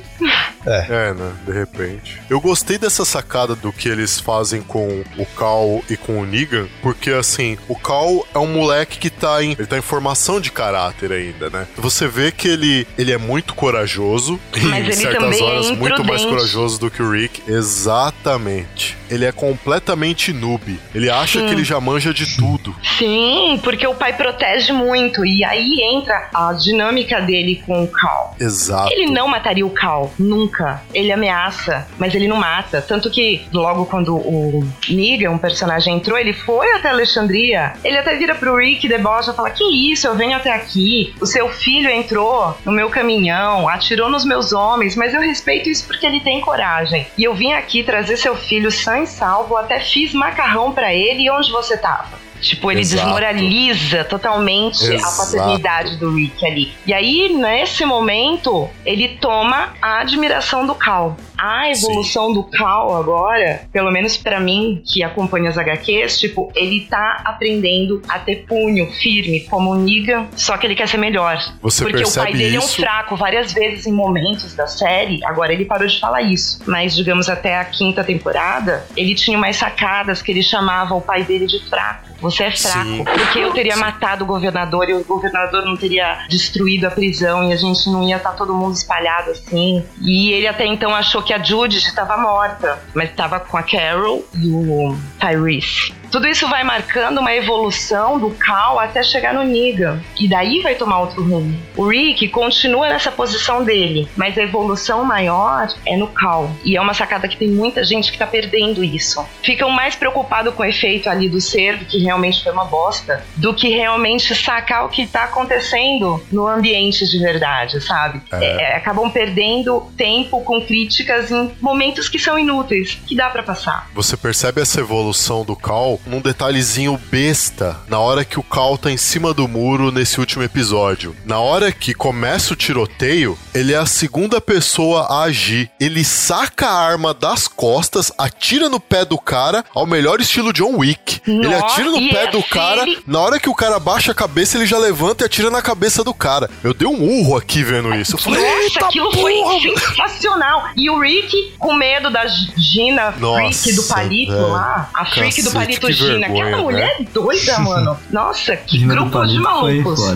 É, 0.65 1.13
né? 1.13 1.31
De 1.45 1.51
repente. 1.51 2.21
Eu 2.29 2.39
gostei 2.39 2.52
dessa 2.61 3.05
sacada 3.05 3.55
do 3.55 3.71
que 3.71 3.89
eles 3.89 4.19
fazem 4.19 4.61
com 4.61 5.03
o 5.17 5.25
Cal 5.25 5.83
e 5.89 5.97
com 5.97 6.19
o 6.19 6.25
Negan, 6.25 6.67
porque 6.81 7.09
assim, 7.11 7.57
o 7.67 7.75
Cal 7.75 8.25
é 8.33 8.39
um 8.39 8.47
moleque 8.47 8.99
que 8.99 9.09
tá 9.09 9.43
em. 9.43 9.51
Ele 9.51 9.65
tá 9.65 9.77
em 9.77 9.81
formação 9.81 10.39
de 10.39 10.51
caráter 10.51 11.11
ainda, 11.11 11.49
né? 11.49 11.67
Você 11.77 12.07
vê 12.07 12.31
que 12.31 12.47
ele, 12.47 12.87
ele 12.97 13.11
é 13.11 13.17
muito 13.17 13.53
corajoso. 13.53 14.39
Mas 14.69 14.87
em 14.87 14.91
certas 15.01 15.39
é 15.39 15.43
horas, 15.43 15.71
muito 15.71 16.03
mais 16.03 16.23
corajoso 16.23 16.79
do 16.79 16.91
que 16.91 17.01
o 17.01 17.11
Rick. 17.11 17.41
Exatamente. 17.49 18.97
Ele 19.09 19.25
é 19.25 19.31
completamente 19.31 20.33
noob. 20.33 20.79
Ele 20.93 21.09
acha 21.09 21.39
Sim. 21.39 21.47
que 21.47 21.53
ele 21.53 21.63
já 21.63 21.79
manja 21.79 22.13
de 22.13 22.35
tudo. 22.35 22.75
Sim, 22.97 23.59
porque 23.63 23.85
o 23.85 23.93
pai 23.93 24.13
protege 24.13 24.71
muito. 24.71 25.25
E 25.25 25.43
aí 25.43 25.81
entra 25.93 26.29
a 26.33 26.53
dinâmica 26.53 27.21
dele 27.21 27.61
com 27.65 27.83
o 27.83 27.87
Cal. 27.87 28.35
Exato. 28.39 28.91
Ele 28.91 29.11
não 29.11 29.27
mataria 29.27 29.65
o 29.65 29.69
Cal, 29.69 30.11
nunca. 30.17 30.43
nunca. 30.43 30.81
Ele 30.93 31.11
ameaça, 31.11 31.87
mas 31.97 32.13
ele 32.13 32.27
não 32.27 32.32
mata. 32.35 32.81
Tanto 32.81 33.09
que 33.09 33.45
logo 33.51 33.85
quando 33.85 34.15
o 34.15 34.63
Negan, 34.89 35.31
um 35.31 35.37
personagem, 35.37 35.95
entrou, 35.95 36.17
ele 36.17 36.33
foi 36.33 36.71
até 36.73 36.89
Alexandria. 36.89 37.73
Ele 37.83 37.97
até 37.97 38.15
vira 38.15 38.35
pro 38.35 38.55
Rick, 38.55 38.87
debocha, 38.87 39.33
fala: 39.33 39.49
Que 39.49 39.63
isso, 39.91 40.07
eu 40.07 40.15
venho 40.15 40.35
até 40.35 40.51
aqui. 40.53 41.13
O 41.21 41.25
seu 41.25 41.49
filho 41.49 41.89
entrou 41.89 42.57
no 42.65 42.71
meu 42.71 42.89
caminhão, 42.89 43.67
atirou 43.67 44.09
nos 44.09 44.25
meus 44.25 44.51
homens, 44.53 44.95
mas 44.95 45.13
eu 45.13 45.21
respeito 45.21 45.69
isso 45.69 45.85
porque 45.85 46.05
ele 46.05 46.19
tem 46.19 46.41
coragem. 46.41 47.07
E 47.17 47.23
eu 47.23 47.33
vim 47.33 47.53
aqui 47.53 47.83
trazer 47.83 48.17
seu 48.17 48.35
filho 48.35 48.71
sã 48.71 48.99
e 48.99 49.07
salvo, 49.07 49.57
até 49.57 49.79
fiz 49.79 50.13
macarrão 50.13 50.71
pra 50.71 50.93
ele. 50.93 51.23
E 51.23 51.29
onde 51.31 51.51
você 51.51 51.77
tava? 51.77 52.23
Tipo, 52.43 52.69
ele 52.69 52.81
Exato. 52.81 53.03
desmoraliza 53.03 54.03
totalmente 54.03 54.85
a 54.91 54.95
Exato. 54.95 55.17
paternidade 55.17 55.95
do 55.95 56.13
Rick 56.13 56.45
ali. 56.45 56.73
E 56.85 56.93
aí, 56.93 57.33
nesse 57.33 57.85
momento, 57.85 58.69
ele 58.85 59.07
toma 59.07 59.69
a 59.81 60.01
admiração 60.01 60.67
do 60.67 60.75
Cal. 60.75 61.15
A 61.43 61.69
evolução 61.69 62.31
do 62.31 62.41
Cal 62.45 62.95
agora, 62.95 63.67
pelo 63.73 63.91
menos 63.91 64.15
pra 64.15 64.39
mim, 64.39 64.81
que 64.85 65.03
acompanha 65.03 65.49
as 65.49 65.57
HQs, 65.57 66.17
tipo, 66.17 66.49
ele 66.55 66.87
tá 66.89 67.21
aprendendo 67.25 68.01
a 68.07 68.17
ter 68.17 68.45
punho 68.47 68.89
firme, 68.93 69.41
como 69.41 69.71
o 69.71 69.75
Negan, 69.75 70.27
só 70.37 70.55
que 70.55 70.65
ele 70.65 70.73
quer 70.73 70.87
ser 70.87 70.99
melhor. 70.99 71.37
Você 71.61 71.83
Porque 71.83 71.97
o 71.97 72.13
pai 72.13 72.27
percebe 72.27 72.37
dele 72.37 72.55
é 72.55 72.59
um 72.59 72.63
isso? 72.63 72.77
fraco 72.77 73.17
várias 73.17 73.51
vezes 73.51 73.85
em 73.85 73.91
momentos 73.91 74.53
da 74.55 74.67
série. 74.67 75.19
Agora 75.25 75.51
ele 75.51 75.65
parou 75.65 75.85
de 75.85 75.99
falar 75.99 76.21
isso. 76.21 76.61
Mas, 76.65 76.95
digamos, 76.95 77.27
até 77.27 77.57
a 77.57 77.65
quinta 77.65 78.05
temporada, 78.05 78.85
ele 78.95 79.13
tinha 79.13 79.37
umas 79.37 79.57
sacadas 79.57 80.21
que 80.21 80.31
ele 80.31 80.43
chamava 80.43 80.95
o 80.95 81.01
pai 81.01 81.25
dele 81.25 81.45
de 81.45 81.59
fraco. 81.67 82.13
Você 82.23 82.43
é 82.43 82.51
fraco. 82.51 82.87
Sim. 82.89 83.03
Porque 83.03 83.39
eu 83.39 83.51
teria 83.51 83.75
matado 83.75 84.23
o 84.23 84.27
governador 84.27 84.89
e 84.89 84.93
o 84.93 85.03
governador 85.03 85.65
não 85.65 85.75
teria 85.75 86.25
destruído 86.29 86.85
a 86.85 86.91
prisão 86.91 87.43
e 87.49 87.51
a 87.51 87.57
gente 87.57 87.89
não 87.89 88.07
ia 88.07 88.15
estar 88.15 88.31
todo 88.31 88.53
mundo 88.53 88.73
espalhado 88.73 89.31
assim. 89.31 89.83
E 90.01 90.31
ele 90.31 90.47
até 90.47 90.65
então 90.65 90.95
achou 90.95 91.21
que 91.21 91.32
a 91.33 91.43
Judith 91.43 91.87
estava 91.87 92.17
morta, 92.17 92.81
mas 92.93 93.09
estava 93.09 93.39
com 93.39 93.57
a 93.57 93.63
Carol 93.63 94.25
e 94.35 94.49
o 94.49 94.95
Tyrese. 95.19 95.93
Tudo 96.13 96.27
isso 96.27 96.47
vai 96.47 96.63
marcando 96.63 97.17
uma 97.17 97.33
evolução 97.33 98.19
do 98.19 98.29
Cal 98.29 98.77
até 98.77 99.01
chegar 99.01 99.33
no 99.33 99.41
Negan. 99.41 99.99
E 100.15 100.27
daí 100.27 100.61
vai 100.61 100.75
tomar 100.75 100.99
outro 100.99 101.23
rumo. 101.23 101.59
O 101.75 101.87
Rick 101.87 102.27
continua 102.27 102.87
nessa 102.87 103.11
posição 103.11 103.63
dele, 103.63 104.07
mas 104.15 104.37
a 104.37 104.43
evolução 104.43 105.03
maior 105.03 105.73
é 105.83 105.97
no 105.97 106.05
Cal. 106.05 106.51
E 106.63 106.77
é 106.77 106.81
uma 106.81 106.93
sacada 106.93 107.27
que 107.27 107.35
tem 107.35 107.47
muita 107.47 107.83
gente 107.83 108.11
que 108.11 108.17
tá 108.19 108.27
perdendo 108.27 108.83
isso. 108.83 109.25
Ficam 109.41 109.71
mais 109.71 109.95
preocupados 109.95 110.53
com 110.53 110.61
o 110.61 110.65
efeito 110.67 111.09
ali 111.09 111.27
do 111.27 111.41
cervo, 111.41 111.83
que 111.83 111.97
realmente 111.97 112.43
foi 112.43 112.51
uma 112.51 112.65
bosta, 112.65 113.25
do 113.35 113.51
que 113.51 113.69
realmente 113.69 114.35
sacar 114.35 114.85
o 114.85 114.89
que 114.89 115.07
tá 115.07 115.23
acontecendo 115.23 116.23
no 116.31 116.47
ambiente 116.47 117.09
de 117.09 117.17
verdade, 117.17 117.81
sabe? 117.81 118.21
É, 118.31 118.75
acabam 118.75 119.09
perdendo 119.09 119.91
tempo 119.97 120.41
com 120.43 120.61
críticas 120.61 121.31
em 121.31 121.51
momentos 121.59 122.07
que 122.07 122.19
são 122.19 122.37
inúteis, 122.37 123.01
que 123.07 123.15
dá 123.15 123.31
pra 123.31 123.41
passar. 123.41 123.89
Você 123.95 124.15
percebe 124.15 124.61
essa 124.61 124.79
evolução 124.79 125.43
do 125.43 125.55
Cal 125.55 125.99
num 126.05 126.21
detalhezinho 126.21 126.99
besta 127.11 127.79
na 127.87 127.99
hora 127.99 128.25
que 128.25 128.39
o 128.39 128.43
Cal 128.43 128.77
tá 128.77 128.91
em 128.91 128.97
cima 128.97 129.33
do 129.33 129.47
muro 129.47 129.91
nesse 129.91 130.19
último 130.19 130.43
episódio. 130.43 131.15
Na 131.25 131.39
hora 131.39 131.71
que 131.71 131.93
começa 131.93 132.53
o 132.53 132.55
tiroteio, 132.55 133.37
ele 133.53 133.73
é 133.73 133.77
a 133.77 133.85
segunda 133.85 134.39
pessoa 134.41 135.03
a 135.09 135.23
agir. 135.23 135.69
Ele 135.79 136.03
saca 136.03 136.67
a 136.67 136.79
arma 136.87 137.13
das 137.13 137.47
costas, 137.47 138.11
atira 138.17 138.69
no 138.69 138.79
pé 138.79 139.05
do 139.05 139.17
cara, 139.17 139.63
ao 139.73 139.85
melhor 139.85 140.19
estilo 140.19 140.53
John 140.53 140.77
Wick. 140.77 141.21
ele 141.27 141.53
atira 141.53 141.89
no 141.89 142.09
pé 142.09 142.27
do 142.31 142.39
assim 142.39 142.47
cara, 142.49 142.85
na 143.07 143.19
hora 143.19 143.39
que 143.39 143.49
o 143.49 143.55
cara 143.55 143.79
baixa 143.79 144.11
a 144.11 144.15
cabeça, 144.15 144.57
ele 144.57 144.65
já 144.65 144.77
levanta 144.77 145.23
e 145.23 145.25
atira 145.25 145.49
na 145.49 145.61
cabeça 145.61 146.03
do 146.03 146.13
cara. 146.13 146.49
Eu 146.63 146.73
dei 146.73 146.87
um 146.87 147.01
urro 147.19 147.37
aqui 147.37 147.63
vendo 147.63 147.93
isso. 147.95 148.15
Eu 148.15 148.19
falei, 148.19 148.41
Nossa, 148.41 148.61
"Eita 148.63 148.85
aquilo 148.85 149.09
porra, 149.09 149.21
foi 149.21 149.39
mano." 149.41 149.79
sensacional. 149.79 150.69
E 150.75 150.89
o 150.89 150.99
Rick, 150.99 151.53
com 151.59 151.73
medo 151.75 152.09
da 152.09 152.25
Gina 152.27 153.11
Nossa, 153.17 153.39
Freak 153.61 153.73
do 153.73 153.83
palito 153.83 154.31
velho. 154.31 154.47
lá. 154.49 154.89
A 154.93 155.05
Freak 155.05 155.41
do 155.41 155.51
palito 155.51 155.92
que 155.95 156.05
vergonha, 156.05 156.27
Aquela 156.27 156.57
né? 156.57 156.63
mulher 156.63 156.95
é 156.99 157.03
doida, 157.13 157.59
mano. 157.59 157.97
Nossa, 158.11 158.55
que 158.55 158.79
grupo 158.85 159.25
de 159.25 159.39
malucos. 159.39 159.99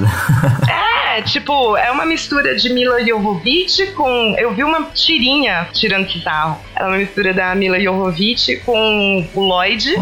É, 1.18 1.22
tipo, 1.24 1.76
é 1.78 1.90
uma 1.90 2.06
mistura 2.06 2.56
de 2.56 2.70
Mila 2.70 3.04
Jovovich 3.04 3.88
com. 3.94 4.36
Eu 4.38 4.54
vi 4.54 4.64
uma 4.64 4.84
tirinha 4.94 5.68
tirando 5.74 6.12
sarro. 6.22 6.60
É 6.76 6.84
uma 6.86 6.98
mistura 6.98 7.34
da 7.34 7.56
Mila 7.56 7.80
Jovovich 7.80 8.58
com 8.58 9.28
o 9.34 9.42
Lloyd. 9.42 9.96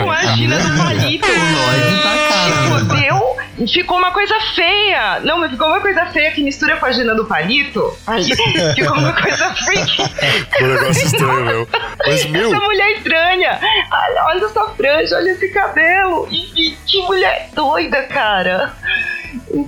com 0.00 0.10
a 0.10 0.26
Gina 0.36 0.58
do 0.58 0.76
palito. 0.76 1.26
Lloyd 1.26 2.02
tá 2.02 2.16
cara, 2.28 2.78
Tipo, 2.78 2.84
deu. 2.94 3.36
Ficou 3.72 3.98
uma 3.98 4.10
coisa 4.10 4.34
feia. 4.54 5.20
Não, 5.20 5.38
mas 5.38 5.50
ficou 5.50 5.68
uma 5.68 5.80
coisa 5.80 6.06
feia 6.06 6.30
que 6.32 6.42
mistura 6.42 6.76
com 6.76 6.86
a 6.86 6.92
Gina 6.92 7.14
do 7.14 7.24
palito. 7.24 7.96
Aí 8.06 8.24
ficou 8.74 8.96
uma 8.96 9.12
coisa 9.12 9.54
freak. 9.54 9.96
Um 10.60 10.66
negócio 10.66 11.06
estranho, 11.06 11.44
meu. 11.44 11.68
Mas, 12.06 12.24
meu, 12.26 12.46
Essa 12.48 12.60
mulher 12.60 12.90
estranha. 12.92 13.60
Olha, 13.92 14.24
olha 14.26 14.44
essa 14.44 14.64
franja, 14.70 15.16
olha 15.16 15.30
esse 15.30 15.48
cabelo. 15.48 16.28
E, 16.30 16.68
e 16.68 16.76
que 16.86 17.02
mulher 17.02 17.48
doida, 17.54 18.02
cara. 18.04 18.74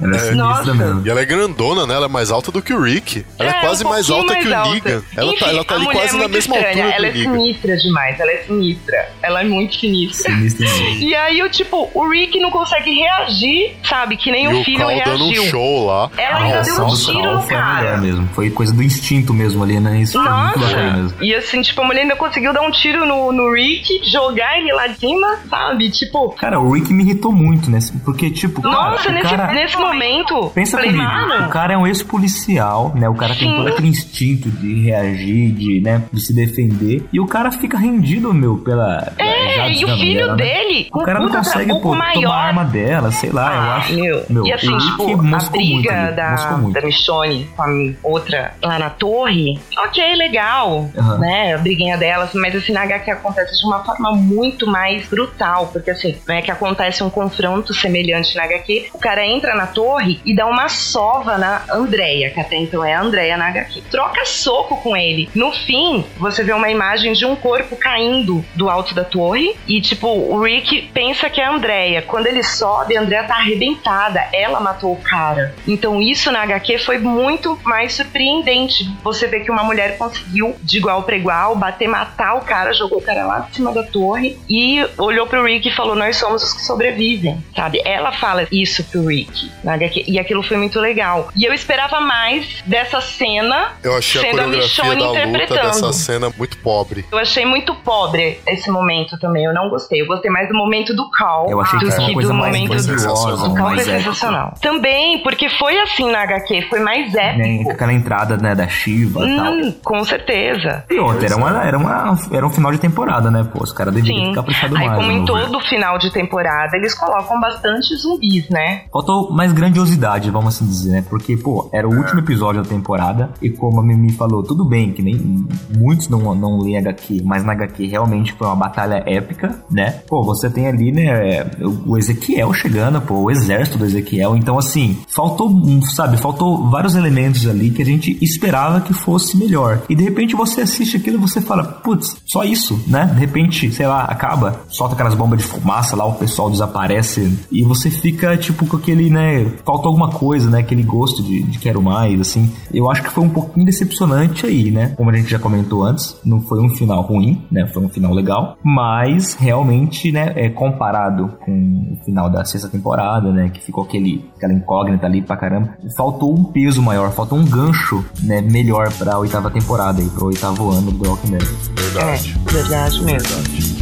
Ela 0.03 0.16
é 0.16 0.18
sinistra 0.18 0.34
Nossa. 0.37 0.74
mesmo. 0.74 1.03
E 1.07 1.11
ela 1.11 1.20
é 1.20 1.24
grandona, 1.24 1.87
né? 1.87 1.95
Ela 1.95 2.07
é 2.07 2.09
mais 2.09 2.30
alta 2.30 2.51
do 2.53 2.61
que 2.62 2.72
o 2.72 2.80
Rick. 2.82 3.24
Ela 3.39 3.51
é, 3.51 3.57
É, 3.57 3.61
quase 3.61 3.84
um 3.84 3.89
mais 3.89 4.11
alta 4.11 4.37
que 4.37 4.47
o 4.47 4.51
mais 4.51 4.68
Negan. 4.72 4.95
alta. 4.97 5.05
Ela, 5.16 5.32
Enfim, 5.32 5.45
tá, 5.45 5.51
ela 5.51 5.64
tá 5.64 5.74
ali 5.74 5.87
quase 5.87 6.16
é 6.16 6.18
na 6.18 6.28
mesma 6.28 6.57
estranha. 6.57 6.84
altura 6.87 6.97
Ela 6.97 7.11
que 7.12 7.18
é 7.24 7.26
o 7.26 7.30
Negan. 7.30 7.39
sinistra 7.45 7.76
demais, 7.76 8.20
ela 8.20 8.30
é 8.32 8.37
sinistra. 8.39 9.09
Ela 9.22 9.41
é 9.41 9.45
muito 9.45 9.76
sinistra. 9.76 10.32
Sinistra. 10.32 10.66
E 11.01 11.14
aí, 11.14 11.43
o 11.43 11.49
tipo, 11.51 11.91
o 11.95 12.09
Rick 12.09 12.39
não 12.41 12.51
consegue 12.51 12.91
reagir, 12.95 13.76
sabe? 13.89 14.16
Que 14.16 14.30
nem 14.30 14.45
E 14.45 14.49
o 14.61 14.64
filho 14.64 14.78
Cal 14.78 14.89
dando 15.05 15.24
um 15.24 15.28
reagiu. 15.30 15.45
show 15.51 15.87
lá. 15.87 16.11
Ela 16.16 16.39
ainda 16.39 16.62
deu 16.62 16.74
um 16.84 16.89
do 16.89 16.97
tiro 16.97 17.22
Cal 17.22 17.34
no 17.34 17.43
foi 17.43 17.57
melhor 17.57 17.74
cara. 17.82 17.97
mesmo. 17.99 18.28
Foi 18.34 18.51
coisa 18.51 18.72
do 18.72 18.82
instinto 18.82 19.32
mesmo 19.34 19.62
ali, 19.62 19.78
né? 19.80 20.01
Isso 20.01 20.12
foi 20.22 20.22
muito 20.30 20.59
bacana 20.59 20.82
Nossa! 20.91 21.03
mesmo. 21.03 21.22
E 21.24 21.34
assim, 21.34 21.62
tipo, 21.62 21.80
a 21.80 21.84
mulher 21.84 22.03
ainda 22.03 22.16
conseguiu 22.16 22.53
dar 22.53 22.62
um 22.62 22.70
tiro 22.70 23.07
no, 23.07 23.32
no 23.32 23.53
Rick, 23.53 24.01
jogar 24.11 24.59
ele 24.59 24.72
lá 24.72 24.87
de 24.87 24.99
cima, 24.99 25.39
sabe? 25.49 25.91
Tipo, 25.91 26.30
Cara, 26.37 26.61
o 26.61 26.72
Rick 26.72 26.93
me 26.93 27.03
irritou 27.05 27.32
muito, 27.32 27.70
né? 27.70 27.78
Porque, 28.05 28.30
tipo, 28.30 28.61
cara, 28.62 28.74
nossa, 28.74 29.09
o 29.09 29.12
nesse, 29.12 29.28
cara... 29.28 29.53
nesse 29.53 29.76
momento. 29.81 30.51
Pensa 30.55 30.79
comigo, 30.79 30.99
mano, 30.99 31.47
o 31.47 31.49
cara 31.51 31.74
é 31.74 31.77
um 31.77 31.87
ex-policial, 31.87 32.93
né? 32.95 33.09
O 33.09 33.14
cara 33.14 33.35
tem 33.35 33.49
Sim. 33.49 33.57
todo 33.57 33.68
aquele 33.68 33.89
instinto 33.89 34.51
de 34.51 34.83
reagir, 34.83 35.53
de, 35.53 35.81
né, 35.81 36.03
de 36.12 36.20
se 36.20 36.35
defender. 36.35 37.05
E 37.12 37.20
o 37.20 37.27
cara 37.27 37.51
fica 37.53 37.77
rendido, 37.79 38.33
meu, 38.33 38.59
pela. 38.59 39.12
É, 39.18 39.72
e 39.72 39.85
o 39.85 39.89
filho 39.97 40.27
mulher, 40.33 40.37
né? 40.37 40.37
dele, 40.37 40.85
com 40.91 41.01
O 41.01 41.05
cara 41.05 41.20
não 41.20 41.29
consegue, 41.29 41.81
pô, 41.81 41.95
maior. 41.95 42.14
tomar 42.22 42.35
a 42.35 42.45
arma 42.47 42.64
dela, 42.64 43.11
sei 43.11 43.31
lá, 43.31 43.55
eu 43.55 43.61
acho. 43.72 43.95
meu. 44.31 44.47
e 44.47 44.53
assim, 44.53 44.77
tipo, 44.79 45.12
a 45.12 45.16
muito 45.22 45.51
briga 45.51 46.07
ali, 46.07 46.16
da, 46.16 46.57
muito. 46.59 46.74
da 46.74 46.87
Michonne 46.87 47.49
com 47.57 47.62
a 47.62 47.68
outra 48.03 48.55
lá 48.62 48.79
na 48.79 48.91
torre, 48.91 49.59
ok, 49.79 50.14
legal, 50.16 50.89
Aham. 50.97 51.18
né? 51.18 51.55
A 51.55 51.59
briguinha 51.59 51.97
delas, 51.97 52.31
mas 52.35 52.55
assim, 52.55 52.72
na 52.72 52.83
HQ 52.83 53.11
acontece 53.11 53.59
de 53.59 53.66
uma 53.66 53.85
forma 53.85 54.12
muito 54.12 54.66
mais 54.66 55.07
brutal, 55.07 55.68
porque 55.72 55.91
assim, 55.91 56.16
né, 56.27 56.43
que 56.43 56.51
acontece 56.51 57.03
um 57.03 57.11
confronto 57.11 57.72
semelhante 57.74 58.37
na 58.37 58.45
HQ, 58.45 58.91
o 58.95 58.99
cara 58.99 59.27
entra 59.27 59.55
na 59.55 59.66
torre 59.67 60.21
e 60.25 60.35
dá 60.35 60.47
uma 60.47 60.69
sova 60.69 61.39
na 61.39 61.62
Andrea, 61.71 62.31
que 62.31 62.41
até 62.41 62.57
então 62.57 62.85
é 62.85 62.95
a 62.95 63.01
Andrea 63.01 63.37
na 63.37 63.49
HQ. 63.49 63.83
Troca 63.91 64.25
soco 64.25 64.77
com 64.79 64.97
ele. 64.97 65.29
No 65.35 65.53
fim, 65.53 66.05
você 66.19 66.43
vê 66.43 66.53
uma 66.53 66.71
imagem 66.71 67.12
de 67.12 67.25
um 67.25 67.37
corpo 67.37 67.77
caindo 67.77 68.45
do 68.55 68.69
alto 68.69 68.95
da 68.95 69.05
torre 69.05 69.57
e, 69.67 69.81
tipo, 69.81 70.09
o 70.09 70.43
Rick 70.43 70.91
pensa 70.93 71.29
que 71.29 71.41
é 71.41 71.45
a 71.45 71.53
Andrea. 71.53 72.03
Quando 72.03 72.27
ele 72.27 72.43
sobe, 72.43 72.97
a 72.97 73.01
Andrea 73.01 73.25
tá 73.25 73.37
arrebentada. 73.37 74.27
Ela 74.33 74.61
matou 74.61 74.93
o 74.93 75.01
cara. 75.01 75.55
Então, 75.67 76.01
isso 76.01 76.31
na 76.31 76.43
HQ 76.43 76.79
foi 76.79 76.99
muito 76.99 77.59
mais 77.64 77.95
surpreendente. 77.95 78.89
Você 79.03 79.27
vê 79.27 79.41
que 79.41 79.51
uma 79.51 79.64
mulher 79.64 79.97
conseguiu, 79.99 80.55
de 80.62 80.79
igual 80.79 81.03
para 81.03 81.17
igual, 81.17 81.57
bater, 81.57 81.89
matar 81.89 82.35
o 82.35 82.41
cara, 82.41 82.73
jogou 82.73 82.99
o 82.99 83.03
cara 83.03 83.27
lá 83.27 83.41
de 83.41 83.55
cima 83.57 83.73
da 83.73 83.83
torre 83.83 84.39
e 84.49 84.85
olhou 84.99 85.27
pro 85.27 85.45
Rick 85.45 85.69
e 85.69 85.75
falou: 85.75 85.95
Nós 85.95 86.17
somos 86.17 86.43
os 86.43 86.53
que 86.53 86.62
sobrevivem, 86.62 87.43
sabe? 87.55 87.81
Ela 87.85 88.12
fala 88.12 88.47
isso 88.51 88.85
pro 88.85 89.07
Rick 89.07 89.51
na 89.65 89.75
HQ. 89.75 90.05
E 90.07 90.19
aquilo 90.19 90.43
foi 90.43 90.57
muito 90.57 90.79
legal. 90.81 91.29
E 91.37 91.45
eu 91.45 91.53
esperava 91.53 92.01
mais 92.01 92.63
dessa 92.67 93.01
cena 93.01 93.73
Eu 93.83 93.97
achei 93.97 94.21
a 94.21 94.25
sendo 94.25 94.41
a 94.41 94.45
coreografia 94.45 94.85
Michonne 94.85 95.01
da 95.03 95.09
luta 95.09 95.29
interpretando. 95.29 95.67
dessa 95.67 95.93
cena 95.93 96.33
muito 96.37 96.59
pobre. 96.59 97.05
Eu 97.11 97.19
achei 97.19 97.45
muito 97.45 97.75
pobre 97.77 98.41
esse 98.47 98.71
momento 98.71 99.19
também. 99.19 99.45
Eu 99.45 99.55
não 99.55 99.69
gostei. 99.69 100.03
Eu 100.03 100.07
gostei 100.07 100.31
mais 100.31 100.49
do 100.49 100.55
momento 100.55 100.95
do 100.95 101.11
Cal 101.11 101.47
Eu 101.49 101.61
achei 101.61 101.79
que 101.79 101.85
do 101.87 101.97
que 101.97 102.13
coisa 102.15 102.29
do 102.29 102.35
momento 102.35 102.77
do 102.77 103.55
Cal 103.55 103.65
mais 103.67 103.83
foi 103.85 103.93
sensacional. 103.99 104.55
Também, 104.61 105.19
porque 105.23 105.49
foi 105.51 105.79
assim 105.81 106.11
na 106.11 106.23
HQ, 106.23 106.63
foi 106.69 106.81
mais 106.81 107.13
Né, 107.13 107.31
épico. 107.57 107.71
aquela 107.71 107.93
entrada, 107.93 108.37
né, 108.37 108.55
da 108.55 108.69
Shiva 108.69 109.27
e 109.27 109.37
tal. 109.37 109.53
Hum, 109.53 109.75
com 109.85 110.05
certeza. 110.05 110.85
E 110.91 110.99
outra, 110.99 111.27
era, 111.27 111.37
uma, 111.37 111.65
era, 111.67 111.79
uma, 111.79 112.19
era 112.33 112.47
um 112.47 112.51
final 112.51 112.73
de 112.73 112.79
temporada, 112.79 113.31
né? 113.31 113.47
Pô, 113.53 113.63
os 113.63 113.73
caras 113.73 113.95
deveriam 113.95 114.35
Sim. 114.35 114.43
ficar 114.55 114.67
Aí, 114.79 114.87
mais. 114.87 114.95
como 114.97 115.09
no 115.09 115.13
em 115.13 115.21
ver. 115.21 115.27
todo 115.27 115.61
final 115.67 115.99
de 115.99 116.13
temporada, 116.13 116.77
eles 116.77 116.95
colocam 116.95 117.41
bastante 117.41 117.95
zumbis, 117.97 118.49
né? 118.51 118.83
Faltou 118.93 119.31
mais 119.37 119.53
grandiosidade, 119.53 120.30
vamos 120.30 120.55
assim 120.55 120.66
dizer, 120.66 120.91
né? 120.91 121.05
Porque, 121.09 121.37
pô, 121.37 121.68
era 121.72 121.89
o 121.89 121.95
último 121.95 122.20
episódio 122.20 122.62
da 122.62 122.68
temporada 122.68 123.30
e 123.41 123.51
como 123.51 123.80
a 123.80 123.82
Mimi 123.82 124.12
falou, 124.12 124.43
tudo 124.43 124.64
bem 124.64 124.93
que 124.93 125.03
nem 125.03 125.47
muitos 125.76 126.09
não, 126.09 126.34
não 126.34 126.59
leem 126.59 126.78
HQ, 126.78 127.22
mas 127.24 127.45
na 127.45 127.53
HQ 127.53 127.87
realmente 127.87 128.32
foi 128.32 128.47
uma 128.47 128.57
batalha 128.57 129.03
épica. 129.07 129.26
épica, 129.26 129.64
né? 129.70 130.01
Pô, 130.09 130.22
você 130.22 130.49
tem 130.49 130.66
ali, 130.66 130.93
né, 130.93 131.45
o 131.84 131.99
Ezequiel 131.99 132.53
chegando, 132.53 133.01
pô, 133.01 133.14
o 133.22 133.30
exército 133.30 133.78
do 133.78 133.84
Ezequiel. 133.84 134.37
Então, 134.37 134.59
assim, 134.59 134.99
faltou, 135.09 135.51
sabe, 135.95 136.16
faltou 136.16 136.70
vários 136.70 136.95
elementos 136.95 137.47
ali 137.47 137.70
que 137.70 137.82
a 137.82 137.84
gente 137.84 138.16
esperava 138.22 138.80
que 138.80 138.93
fosse 138.93 139.37
melhor. 139.37 139.82
E 139.89 139.95
de 139.95 140.05
repente 140.05 140.37
você 140.37 140.62
assiste 140.62 140.97
aquilo 140.97 141.16
e 141.16 141.20
você 141.20 141.41
fala, 141.41 141.64
putz, 141.64 142.16
só 142.24 142.45
isso, 142.45 142.80
né? 142.87 143.07
De 143.07 143.20
repente, 143.20 143.70
sei 143.72 143.87
lá, 143.87 144.05
acaba, 144.05 144.61
solta 144.68 144.95
aquelas 144.95 145.14
bombas 145.14 145.39
de 145.39 145.45
fumaça 145.45 145.97
lá, 145.97 146.07
o 146.07 146.14
pessoal 146.14 146.51
desaparece 146.51 147.37
e 147.51 147.62
você 147.62 147.91
fica, 147.91 148.37
tipo, 148.37 148.66
com 148.66 148.76
aquele, 148.76 149.11
né, 149.11 149.26
faltou 149.64 149.89
alguma 149.89 150.11
coisa, 150.11 150.51
né? 150.51 150.61
Aquele 150.61 150.83
gosto 150.83 151.22
de, 151.22 151.43
de 151.43 151.59
quero 151.59 151.83
mais, 151.83 152.20
assim. 152.20 152.51
Eu 152.72 152.91
acho 152.91 153.03
que 153.03 153.11
foi 153.11 153.24
um 153.24 153.29
pouquinho 153.29 153.66
decepcionante 153.66 154.47
aí, 154.47 154.70
né? 154.70 154.95
Como 154.97 155.11
a 155.11 155.16
gente 155.16 155.31
já 155.31 155.39
comentou 155.39 155.85
antes, 155.85 156.16
não 156.24 156.41
foi 156.41 156.61
um 156.61 156.68
final 156.70 157.03
ruim, 157.03 157.45
né? 157.51 157.66
Foi 157.66 157.85
um 157.85 157.89
final 157.89 158.12
legal, 158.12 158.57
mas 158.62 159.35
realmente, 159.35 160.11
né, 160.11 160.33
é 160.35 160.49
comparado 160.49 161.29
com 161.45 161.53
o 161.93 162.05
final 162.05 162.29
da 162.29 162.45
sexta 162.45 162.68
temporada, 162.68 163.31
né, 163.33 163.49
que 163.49 163.61
ficou 163.61 163.85
aquele 163.85 164.29
aquela 164.37 164.53
incógnita 164.53 165.07
ali 165.07 165.22
pra 165.22 165.37
caramba, 165.37 165.77
faltou 165.97 166.35
um 166.35 166.45
peso 166.45 166.83
maior, 166.83 167.12
faltou 167.12 167.39
um 167.39 167.45
gancho, 167.45 168.05
né, 168.22 168.41
melhor 168.41 168.93
pra 168.93 169.18
oitava 169.18 169.51
temporada 169.51 170.01
aí, 170.01 170.09
pro 170.09 170.27
oitavo 170.27 170.70
ano 170.70 170.91
do 170.91 171.09
Walking 171.09 171.31
Dead. 171.31 171.43
Verdade. 171.74 172.37
É, 172.47 172.53
verdade 172.53 173.03
mesmo. 173.05 173.77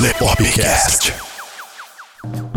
www.lepop.com.br 0.00 1.10
Lepopcast. 1.12 2.49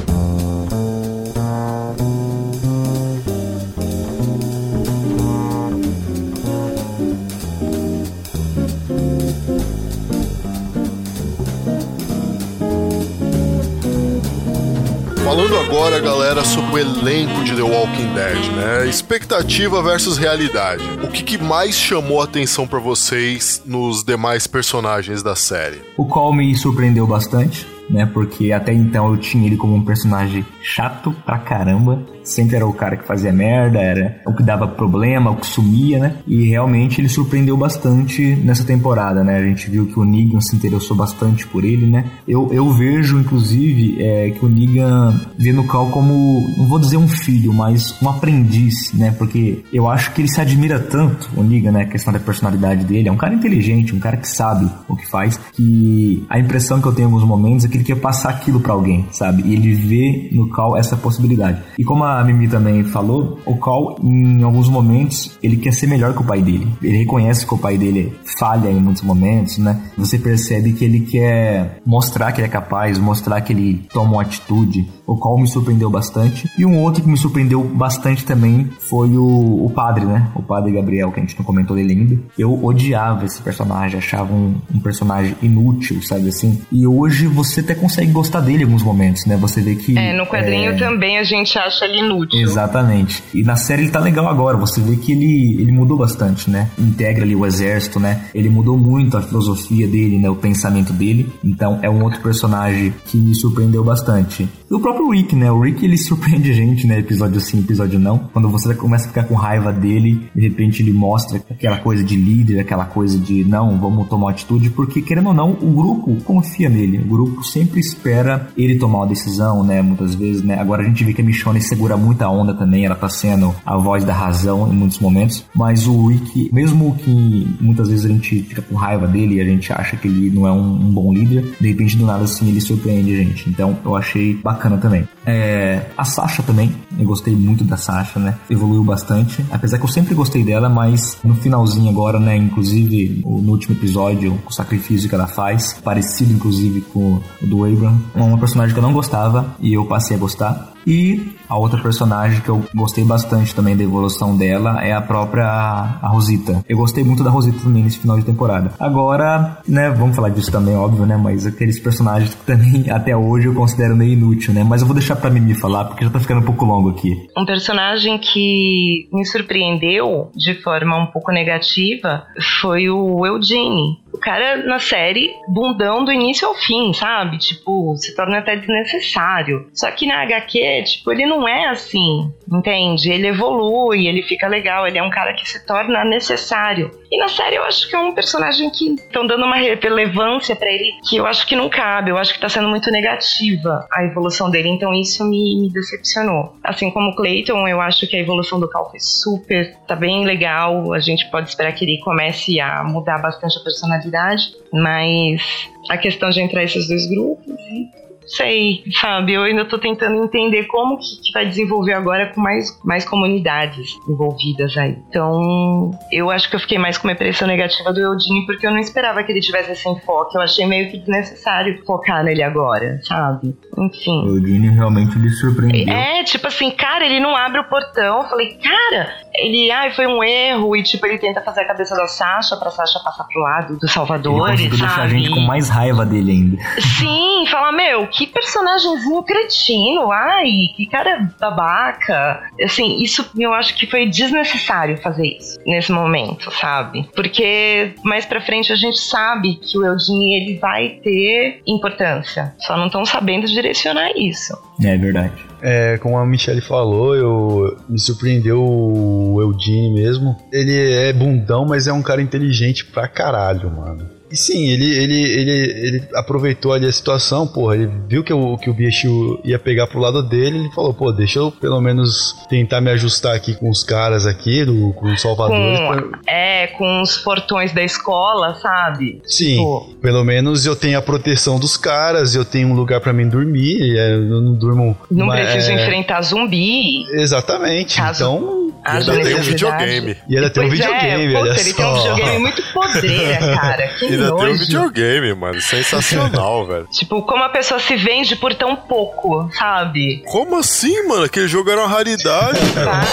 Falando 15.33 15.57
agora, 15.57 15.99
galera, 15.99 16.45
sobre 16.45 16.75
o 16.75 16.77
elenco 16.77 17.43
de 17.43 17.55
The 17.55 17.63
Walking 17.63 18.13
Dead, 18.13 18.51
né? 18.55 18.87
Expectativa 18.87 19.81
versus 19.81 20.15
realidade. 20.15 20.83
O 21.03 21.07
que, 21.07 21.23
que 21.23 21.39
mais 21.39 21.73
chamou 21.73 22.21
a 22.21 22.25
atenção 22.25 22.67
pra 22.67 22.77
vocês 22.77 23.59
nos 23.65 24.03
demais 24.03 24.45
personagens 24.45 25.23
da 25.23 25.35
série? 25.35 25.81
O 25.97 26.05
Call 26.05 26.35
me 26.35 26.55
surpreendeu 26.55 27.07
bastante, 27.07 27.65
né? 27.93 28.09
Porque 28.11 28.51
até 28.51 28.73
então 28.73 29.11
eu 29.11 29.17
tinha 29.17 29.45
ele 29.45 29.55
como 29.55 29.75
um 29.75 29.85
personagem 29.85 30.43
chato 30.61 31.15
pra 31.23 31.37
caramba. 31.37 32.01
Sempre 32.23 32.55
era 32.55 32.65
o 32.65 32.73
cara 32.73 32.97
que 32.97 33.05
fazia 33.05 33.33
merda, 33.33 33.79
era 33.79 34.21
o 34.25 34.33
que 34.33 34.41
dava 34.41 34.67
problema, 34.67 35.29
o 35.29 35.35
que 35.35 35.45
sumia, 35.45 35.99
né? 35.99 36.15
E 36.25 36.49
realmente 36.49 36.99
ele 36.99 37.09
surpreendeu 37.09 37.55
bastante 37.55 38.35
nessa 38.37 38.63
temporada, 38.63 39.23
né? 39.23 39.37
A 39.37 39.45
gente 39.45 39.69
viu 39.69 39.85
que 39.85 39.99
o 39.99 40.05
Negan 40.05 40.39
se 40.39 40.55
interessou 40.55 40.95
bastante 40.95 41.45
por 41.45 41.63
ele, 41.63 41.85
né? 41.85 42.05
Eu, 42.27 42.49
eu 42.51 42.71
vejo, 42.71 43.19
inclusive, 43.19 44.01
é, 44.01 44.31
que 44.31 44.43
o 44.43 44.49
Negan 44.49 45.19
vê 45.37 45.51
no 45.51 45.67
Cal 45.67 45.89
como, 45.89 46.49
não 46.57 46.65
vou 46.65 46.79
dizer 46.79 46.97
um 46.97 47.09
filho, 47.09 47.53
mas 47.53 47.93
um 48.01 48.09
aprendiz, 48.09 48.93
né? 48.93 49.13
Porque 49.17 49.63
eu 49.71 49.89
acho 49.89 50.13
que 50.13 50.21
ele 50.21 50.29
se 50.29 50.39
admira 50.39 50.79
tanto, 50.79 51.29
o 51.35 51.43
Negan, 51.43 51.73
né? 51.73 51.81
A 51.81 51.87
questão 51.87 52.13
da 52.13 52.19
personalidade 52.19 52.85
dele. 52.85 53.09
É 53.09 53.11
um 53.11 53.17
cara 53.17 53.35
inteligente, 53.35 53.93
um 53.93 53.99
cara 53.99 54.15
que 54.15 54.29
sabe 54.29 54.67
o 54.87 54.95
que 54.95 55.05
faz, 55.05 55.37
que 55.51 56.25
a 56.29 56.39
impressão 56.39 56.81
que 56.81 56.87
eu 56.87 56.93
tenho 56.93 57.09
em 57.09 57.11
alguns 57.11 57.27
momentos 57.27 57.65
é 57.65 57.67
que 57.67 57.82
ele 57.83 57.85
quer 57.85 57.95
passar 57.95 58.29
aquilo 58.29 58.59
pra 58.59 58.73
alguém, 58.73 59.05
sabe? 59.11 59.43
E 59.45 59.53
ele 59.53 59.73
vê 59.73 60.29
no 60.31 60.49
Cal 60.49 60.77
essa 60.77 60.95
possibilidade. 60.95 61.61
E 61.77 61.83
como 61.83 62.03
a 62.03 62.23
Mimi 62.23 62.47
também 62.47 62.83
falou, 62.83 63.39
o 63.45 63.57
Cal, 63.57 63.97
em 64.01 64.41
alguns 64.41 64.69
momentos, 64.69 65.37
ele 65.43 65.57
quer 65.57 65.73
ser 65.73 65.87
melhor 65.87 66.13
que 66.13 66.21
o 66.21 66.25
pai 66.25 66.41
dele. 66.41 66.67
Ele 66.81 66.97
reconhece 66.97 67.45
que 67.45 67.53
o 67.53 67.57
pai 67.57 67.77
dele 67.77 68.13
falha 68.39 68.69
em 68.69 68.79
muitos 68.79 69.03
momentos, 69.03 69.57
né? 69.57 69.81
Você 69.97 70.17
percebe 70.17 70.73
que 70.73 70.85
ele 70.85 71.01
quer 71.01 71.81
mostrar 71.85 72.31
que 72.31 72.39
ele 72.39 72.47
é 72.47 72.49
capaz, 72.49 72.97
mostrar 72.97 73.41
que 73.41 73.51
ele 73.51 73.85
toma 73.91 74.13
uma 74.13 74.21
atitude. 74.21 74.87
O 75.05 75.17
Cal 75.17 75.37
me 75.37 75.47
surpreendeu 75.47 75.89
bastante. 75.89 76.49
E 76.57 76.65
um 76.65 76.79
outro 76.79 77.03
que 77.03 77.09
me 77.09 77.17
surpreendeu 77.17 77.63
bastante 77.63 78.23
também 78.23 78.69
foi 78.79 79.09
o, 79.17 79.65
o 79.65 79.69
padre, 79.69 80.05
né? 80.05 80.29
O 80.35 80.41
padre 80.41 80.71
Gabriel, 80.71 81.11
que 81.11 81.19
a 81.19 81.23
gente 81.23 81.37
não 81.37 81.45
comentou 81.45 81.75
dele 81.75 81.93
ainda. 81.93 82.19
Eu 82.37 82.63
odiava 82.63 83.25
esse 83.25 83.41
personagem, 83.41 83.97
achava 83.97 84.33
um, 84.33 84.55
um 84.73 84.79
personagem 84.79 85.35
inútil, 85.41 86.01
sabe 86.01 86.29
assim? 86.29 86.61
E 86.71 86.87
hoje 86.87 87.27
você 87.27 87.62
até 87.63 87.75
consegue 87.75 88.11
gostar 88.11 88.41
dele 88.41 88.61
em 88.61 88.65
alguns 88.65 88.83
momentos, 88.83 89.25
né? 89.25 89.37
Você 89.37 89.61
vê 89.61 89.75
que. 89.75 89.97
É, 89.97 90.13
no 90.13 90.25
quadrinho 90.25 90.71
é, 90.71 90.75
também 90.75 91.17
a 91.17 91.23
gente 91.23 91.57
acha 91.57 91.85
ele 91.85 91.99
inútil. 91.99 92.41
Exatamente. 92.41 93.23
E 93.33 93.43
na 93.43 93.55
série 93.55 93.83
ele 93.83 93.91
tá 93.91 93.99
legal 93.99 94.27
agora. 94.27 94.57
Você 94.57 94.81
vê 94.81 94.95
que 94.95 95.11
ele, 95.11 95.61
ele 95.61 95.71
mudou 95.71 95.97
bastante, 95.97 96.49
né? 96.49 96.69
Integra 96.77 97.23
ali 97.23 97.35
o 97.35 97.45
exército, 97.45 97.99
né? 97.99 98.25
Ele 98.33 98.49
mudou 98.49 98.77
muito 98.77 99.17
a 99.17 99.21
filosofia 99.21 99.87
dele, 99.87 100.17
né? 100.17 100.29
O 100.29 100.35
pensamento 100.35 100.93
dele. 100.93 101.31
Então 101.43 101.79
é 101.81 101.89
um 101.89 102.03
outro 102.03 102.21
personagem 102.21 102.93
que 103.05 103.17
me 103.17 103.33
surpreendeu 103.33 103.83
bastante. 103.83 104.47
E 104.69 104.73
o 104.73 104.79
próprio 104.79 105.09
Rick, 105.09 105.35
né? 105.35 105.51
O 105.51 105.59
Rick 105.59 105.85
ele 105.85 105.97
surpreende 105.97 106.51
a 106.51 106.53
gente, 106.53 106.85
né? 106.87 106.99
Episódio 106.99 107.39
sim, 107.39 107.59
episódio 107.59 107.99
não. 107.99 108.17
Quando 108.33 108.49
você 108.49 108.73
começa 108.73 109.05
a 109.05 109.07
ficar 109.09 109.23
com 109.23 109.35
raiva 109.35 109.71
dele, 109.71 110.27
de 110.35 110.41
repente 110.41 110.81
ele 110.81 110.91
mostra 110.91 111.41
aquela 111.49 111.77
coisa 111.77 112.03
de 112.03 112.15
líder, 112.15 112.59
aquela 112.59 112.85
coisa 112.85 113.17
de 113.17 113.43
não, 113.43 113.79
vamos 113.79 114.07
tomar 114.07 114.27
uma 114.27 114.31
atitude, 114.31 114.69
porque 114.69 115.01
querendo 115.01 115.27
ou 115.27 115.33
não, 115.33 115.51
o 115.51 115.71
grupo 115.71 116.15
confia 116.23 116.69
nele. 116.69 116.99
O 116.99 117.05
grupo 117.05 117.43
sempre 117.53 117.79
espera 117.79 118.47
ele 118.57 118.79
tomar 118.79 118.99
uma 118.99 119.07
decisão, 119.07 119.63
né? 119.63 119.81
Muitas 119.81 120.15
vezes, 120.15 120.41
né? 120.41 120.59
Agora 120.59 120.81
a 120.81 120.85
gente 120.85 121.03
vê 121.03 121.13
que 121.13 121.21
a 121.21 121.23
Michonne 121.23 121.61
segura 121.61 121.95
muita 121.95 122.27
onda 122.27 122.53
também, 122.53 122.85
ela 122.85 122.95
tá 122.95 123.07
sendo 123.07 123.53
a 123.63 123.77
voz 123.77 124.03
da 124.03 124.13
razão 124.13 124.71
em 124.71 124.75
muitos 124.75 124.99
momentos. 124.99 125.45
Mas 125.53 125.85
o 125.87 126.07
Rick, 126.07 126.49
mesmo 126.51 126.95
que 126.95 127.55
muitas 127.61 127.89
vezes 127.89 128.05
a 128.05 128.09
gente 128.09 128.41
fica 128.41 128.61
com 128.61 128.75
raiva 128.75 129.07
dele 129.07 129.35
e 129.35 129.41
a 129.41 129.45
gente 129.45 129.71
acha 129.71 129.95
que 129.95 130.07
ele 130.07 130.31
não 130.31 130.47
é 130.47 130.51
um, 130.51 130.73
um 130.73 130.91
bom 130.91 131.13
líder, 131.13 131.55
de 131.59 131.67
repente 131.67 131.95
do 131.95 132.05
nada 132.05 132.23
assim 132.23 132.49
ele 132.49 132.59
surpreende 132.59 133.13
a 133.13 133.17
gente. 133.17 133.49
Então 133.49 133.77
eu 133.85 133.95
achei 133.95 134.33
bacana 134.33 134.77
também. 134.77 135.07
É, 135.25 135.85
a 135.95 136.03
Sasha 136.03 136.41
também, 136.41 136.73
eu 136.97 137.05
gostei 137.05 137.35
muito 137.35 137.63
da 137.63 137.77
Sasha, 137.77 138.19
né? 138.19 138.35
Evoluiu 138.49 138.83
bastante. 138.83 139.45
Apesar 139.51 139.77
que 139.77 139.83
eu 139.83 139.89
sempre 139.89 140.15
gostei 140.15 140.43
dela, 140.43 140.69
mas 140.69 141.17
no 141.23 141.35
finalzinho 141.35 141.89
agora, 141.89 142.19
né? 142.19 142.35
Inclusive 142.35 143.21
no 143.23 143.51
último 143.51 143.75
episódio, 143.75 144.39
o 144.45 144.51
sacrifício 144.51 145.07
que 145.07 145.15
ela 145.15 145.27
faz, 145.27 145.73
parecido 145.83 146.33
inclusive 146.33 146.81
com 146.81 147.21
do 147.43 147.65
Abram, 147.65 148.01
é 148.15 148.21
uma 148.21 148.37
personagem 148.37 148.73
que 148.73 148.79
eu 148.79 148.83
não 148.83 148.93
gostava 148.93 149.55
e 149.59 149.73
eu 149.73 149.85
passei 149.85 150.15
a 150.15 150.19
gostar. 150.19 150.72
E 150.85 151.33
a 151.47 151.57
outra 151.57 151.81
personagem 151.81 152.41
que 152.41 152.49
eu 152.49 152.63
gostei 152.73 153.03
bastante 153.03 153.53
também 153.53 153.75
da 153.75 153.83
evolução 153.83 154.35
dela 154.35 154.83
é 154.83 154.93
a 154.93 155.01
própria 155.01 155.45
a 155.45 156.07
Rosita. 156.07 156.63
Eu 156.67 156.77
gostei 156.77 157.03
muito 157.03 157.23
da 157.23 157.29
Rosita 157.29 157.59
também 157.63 157.83
nesse 157.83 157.99
final 157.99 158.17
de 158.17 158.25
temporada. 158.25 158.71
Agora, 158.79 159.57
né, 159.67 159.89
vamos 159.89 160.15
falar 160.15 160.29
disso 160.29 160.51
também, 160.51 160.75
óbvio, 160.75 161.05
né? 161.05 161.17
Mas 161.17 161.45
aqueles 161.45 161.79
personagens 161.79 162.33
que 162.33 162.45
também 162.45 162.89
até 162.91 163.15
hoje 163.15 163.47
eu 163.47 163.53
considero 163.53 163.95
meio 163.95 164.13
inútil, 164.13 164.53
né? 164.53 164.63
Mas 164.63 164.81
eu 164.81 164.87
vou 164.87 164.95
deixar 164.95 165.15
pra 165.15 165.29
Mimi 165.29 165.53
falar, 165.53 165.85
porque 165.85 166.03
já 166.03 166.09
tá 166.09 166.19
ficando 166.19 166.41
um 166.41 166.45
pouco 166.45 166.65
longo 166.65 166.89
aqui. 166.89 167.27
Um 167.37 167.45
personagem 167.45 168.17
que 168.17 169.07
me 169.11 169.25
surpreendeu 169.25 170.31
de 170.35 170.61
forma 170.61 170.97
um 170.97 171.07
pouco 171.07 171.31
negativa 171.31 172.25
foi 172.61 172.89
o 172.89 173.25
Eugene. 173.25 174.01
O 174.13 174.19
cara 174.19 174.63
na 174.65 174.79
série, 174.79 175.31
bundão 175.47 176.05
do 176.05 176.11
início 176.11 176.47
ao 176.47 176.53
fim, 176.53 176.93
sabe? 176.93 177.37
Tipo, 177.39 177.95
se 177.97 178.15
torna 178.15 178.37
até 178.39 178.55
desnecessário. 178.55 179.67
Só 179.73 179.89
que 179.91 180.05
na 180.05 180.21
HQ, 180.21 180.59
tipo, 180.81 181.11
ele 181.11 181.25
não 181.25 181.47
é 181.47 181.67
assim, 181.67 182.31
entende? 182.51 183.11
Ele 183.11 183.27
evolui, 183.27 184.07
ele 184.07 184.23
fica 184.23 184.47
legal, 184.47 184.87
ele 184.87 184.97
é 184.97 185.03
um 185.03 185.09
cara 185.09 185.33
que 185.33 185.47
se 185.47 185.65
torna 185.65 186.03
necessário. 186.03 186.91
E 187.11 187.17
na 187.17 187.27
série 187.27 187.57
eu 187.57 187.63
acho 187.63 187.87
que 187.87 187.95
é 187.95 187.99
um 187.99 188.13
personagem 188.13 188.69
que 188.69 188.93
estão 188.93 189.27
dando 189.27 189.45
uma 189.45 189.57
relevância 189.57 190.55
para 190.55 190.71
ele 190.71 190.91
que 191.07 191.17
eu 191.17 191.25
acho 191.25 191.45
que 191.45 191.55
não 191.55 191.69
cabe, 191.69 192.09
eu 192.09 192.17
acho 192.17 192.33
que 192.33 192.39
tá 192.39 192.49
sendo 192.49 192.67
muito 192.69 192.89
negativa 192.89 193.87
a 193.91 194.03
evolução 194.03 194.49
dele, 194.49 194.69
então 194.69 194.93
isso 194.93 195.23
me, 195.23 195.61
me 195.61 195.69
decepcionou. 195.69 196.55
Assim 196.63 196.89
como 196.89 197.11
o 197.11 197.15
Clayton, 197.15 197.67
eu 197.67 197.79
acho 197.81 198.07
que 198.07 198.15
a 198.15 198.19
evolução 198.19 198.59
do 198.59 198.69
Cal 198.69 198.89
foi 198.89 198.99
super, 198.99 199.75
tá 199.87 199.95
bem 199.95 200.25
legal, 200.25 200.93
a 200.93 200.99
gente 200.99 201.29
pode 201.29 201.49
esperar 201.49 201.73
que 201.73 201.85
ele 201.85 201.99
comece 201.99 202.59
a 202.59 202.83
mudar 202.83 203.19
bastante 203.19 203.57
a 203.59 203.63
personalidade, 203.63 204.53
mas 204.71 205.69
a 205.89 205.97
questão 205.97 206.29
de 206.29 206.41
entrar 206.41 206.63
esses 206.63 206.87
dois 206.87 207.07
grupos 207.07 207.53
e 207.59 208.02
sei, 208.35 208.83
sabe? 208.99 209.33
Eu 209.33 209.43
ainda 209.43 209.65
tô 209.65 209.77
tentando 209.77 210.23
entender 210.23 210.63
como 210.65 210.97
que, 210.97 211.21
que 211.21 211.31
vai 211.33 211.45
desenvolver 211.45 211.93
agora 211.93 212.31
com 212.33 212.41
mais, 212.41 212.79
mais 212.83 213.05
comunidades 213.05 213.91
envolvidas 214.07 214.75
aí. 214.77 214.97
Então, 215.09 215.91
eu 216.11 216.29
acho 216.29 216.49
que 216.49 216.55
eu 216.55 216.59
fiquei 216.59 216.77
mais 216.77 216.97
com 216.97 217.07
uma 217.07 217.13
impressão 217.13 217.47
negativa 217.47 217.93
do 217.93 217.99
Eudine, 217.99 218.45
porque 218.45 218.65
eu 218.65 218.71
não 218.71 218.79
esperava 218.79 219.23
que 219.23 219.31
ele 219.31 219.41
tivesse 219.41 219.71
esse 219.71 219.87
enfoque. 219.87 220.35
Eu 220.35 220.41
achei 220.41 220.65
meio 220.65 220.89
que 220.89 220.97
desnecessário 220.97 221.83
focar 221.85 222.23
nele 222.23 222.43
agora, 222.43 222.99
sabe? 223.03 223.55
Enfim. 223.77 224.23
O 224.25 224.37
Eugene 224.37 224.69
realmente 224.69 225.17
lhe 225.17 225.29
surpreendeu. 225.29 225.93
É, 225.93 226.23
tipo 226.23 226.47
assim, 226.47 226.71
cara, 226.71 227.05
ele 227.05 227.19
não 227.19 227.35
abre 227.35 227.59
o 227.59 227.65
portão. 227.65 228.21
Eu 228.21 228.29
falei, 228.29 228.57
cara, 228.57 229.09
ele, 229.35 229.71
ai, 229.71 229.91
foi 229.91 230.05
um 230.07 230.23
erro, 230.23 230.75
e 230.75 230.83
tipo, 230.83 231.05
ele 231.05 231.17
tenta 231.17 231.41
fazer 231.41 231.61
a 231.61 231.67
cabeça 231.67 231.95
da 231.95 232.07
Sasha 232.07 232.55
pra 232.57 232.69
Sasha 232.69 232.99
passar 233.03 233.23
pro 233.23 233.41
lado 233.41 233.73
dos 233.77 233.83
Ele 233.83 233.91
salvadores, 233.91 234.51
conseguiu 234.51 234.69
deixar 234.77 235.01
a 235.01 235.07
gente 235.07 235.29
com 235.29 235.39
mais 235.41 235.69
raiva 235.69 236.05
dele 236.05 236.31
ainda. 236.31 236.57
Sim, 236.79 237.45
fala, 237.49 237.71
meu, 237.71 238.07
que 238.07 238.27
personagemzinho 238.27 239.23
cretino, 239.23 240.11
ai, 240.11 240.49
que 240.75 240.85
cara 240.85 241.29
babaca. 241.39 242.41
Assim, 242.63 243.01
isso 243.01 243.29
eu 243.37 243.53
acho 243.53 243.75
que 243.75 243.87
foi 243.87 244.05
desnecessário 244.07 244.97
fazer 244.97 245.25
isso 245.25 245.59
nesse 245.65 245.91
momento, 245.91 246.51
sabe? 246.51 247.09
Porque 247.15 247.95
mais 248.03 248.25
pra 248.25 248.41
frente 248.41 248.71
a 248.71 248.75
gente 248.75 248.99
sabe 248.99 249.55
que 249.55 249.77
o 249.77 249.85
Eugene 249.85 250.35
ele 250.35 250.59
vai 250.59 250.89
ter 251.03 251.61
importância. 251.67 252.53
Só 252.59 252.77
não 252.77 252.87
estão 252.87 253.05
sabendo 253.05 253.47
direcionar 253.47 254.11
isso. 254.15 254.53
É 254.83 254.97
verdade. 254.97 255.52
É, 255.65 255.97
como 255.99 256.17
a 256.17 256.25
Michelle 256.25 256.59
falou, 256.59 257.15
eu 257.15 257.77
me 257.87 257.97
surpreendeu 257.97 258.61
o 258.61 259.41
Eugene 259.41 259.93
mesmo. 259.93 260.35
Ele 260.51 260.77
é 260.77 261.13
bundão, 261.13 261.65
mas 261.65 261.87
é 261.87 261.93
um 261.93 262.01
cara 262.01 262.21
inteligente 262.21 262.85
pra 262.85 263.07
caralho, 263.07 263.71
mano. 263.71 264.12
E 264.33 264.37
sim, 264.37 264.67
ele, 264.67 264.97
ele, 264.97 265.21
ele, 265.21 265.51
ele 265.87 266.03
aproveitou 266.15 266.73
ali 266.73 266.87
a 266.87 266.91
situação, 266.91 267.45
porra, 267.45 267.75
ele 267.75 267.87
viu 268.07 268.23
que 268.23 268.33
o, 268.33 268.57
que 268.57 268.67
o 268.67 268.73
bicho 268.73 269.39
ia 269.43 269.59
pegar 269.59 269.85
pro 269.85 269.99
lado 269.99 270.23
dele, 270.23 270.57
ele 270.57 270.71
falou, 270.71 270.91
pô, 270.91 271.11
deixa 271.11 271.37
eu 271.37 271.51
pelo 271.51 271.79
menos 271.79 272.35
tentar 272.49 272.81
me 272.81 272.89
ajustar 272.89 273.35
aqui 273.35 273.53
com 273.53 273.69
os 273.69 273.83
caras 273.83 274.25
aqui, 274.25 274.65
do, 274.65 274.91
com 274.93 275.13
os 275.13 275.21
salvadores. 275.21 275.77
Com, 275.79 276.17
é, 276.27 276.65
com 276.67 277.01
os 277.03 277.15
portões 277.17 277.71
da 277.73 277.83
escola, 277.83 278.55
sabe? 278.55 279.21
Sim, 279.23 279.57
Pô. 279.57 279.89
pelo 280.01 280.23
menos 280.23 280.65
eu 280.65 280.75
tenho 280.75 280.97
a 280.97 281.01
proteção 281.03 281.59
dos 281.59 281.77
caras, 281.77 282.33
eu 282.33 282.43
tenho 282.43 282.69
um 282.69 282.73
lugar 282.73 282.99
pra 283.01 283.13
mim 283.13 283.29
dormir, 283.29 283.95
é, 283.95 284.15
eu 284.15 284.41
não 284.41 284.55
durmo... 284.55 284.97
Não 285.11 285.27
ma- 285.27 285.35
preciso 285.35 285.69
é, 285.69 285.75
enfrentar 285.75 286.21
zumbi. 286.23 287.03
Exatamente, 287.11 287.97
Caso- 287.97 288.23
então... 288.23 288.62
Às 288.83 289.07
ainda 289.09 289.23
tem 289.23 289.35
um 289.35 289.41
videogame. 289.41 290.17
E 290.27 290.35
ainda 290.35 290.49
tem 290.49 290.63
um 290.63 290.67
Pois 290.67 290.79
videogame, 290.79 291.33
é, 291.33 291.37
olha 291.37 291.59
ele 291.59 291.73
tem 291.73 291.85
um 291.85 291.95
só. 291.95 292.01
videogame 292.15 292.39
muito 292.39 292.63
podreira, 292.73 293.39
cara. 293.55 293.87
Que 293.99 294.05
Ainda 294.05 294.25
tem 294.25 294.33
um 294.33 294.37
nojo. 294.37 294.59
videogame, 294.59 295.33
mano. 295.33 295.61
Sensacional, 295.61 296.65
velho. 296.67 296.87
Tipo, 296.91 297.21
como 297.23 297.43
a 297.43 297.49
pessoa 297.49 297.79
se 297.79 297.95
vende 297.95 298.35
por 298.35 298.53
tão 298.53 298.75
pouco, 298.75 299.49
sabe? 299.57 300.21
Como 300.25 300.57
assim, 300.57 301.07
mano? 301.07 301.23
Aquele 301.23 301.47
jogo 301.47 301.69
era 301.69 301.81
uma 301.81 301.87
raridade. 301.87 302.59
Cara. 302.73 303.05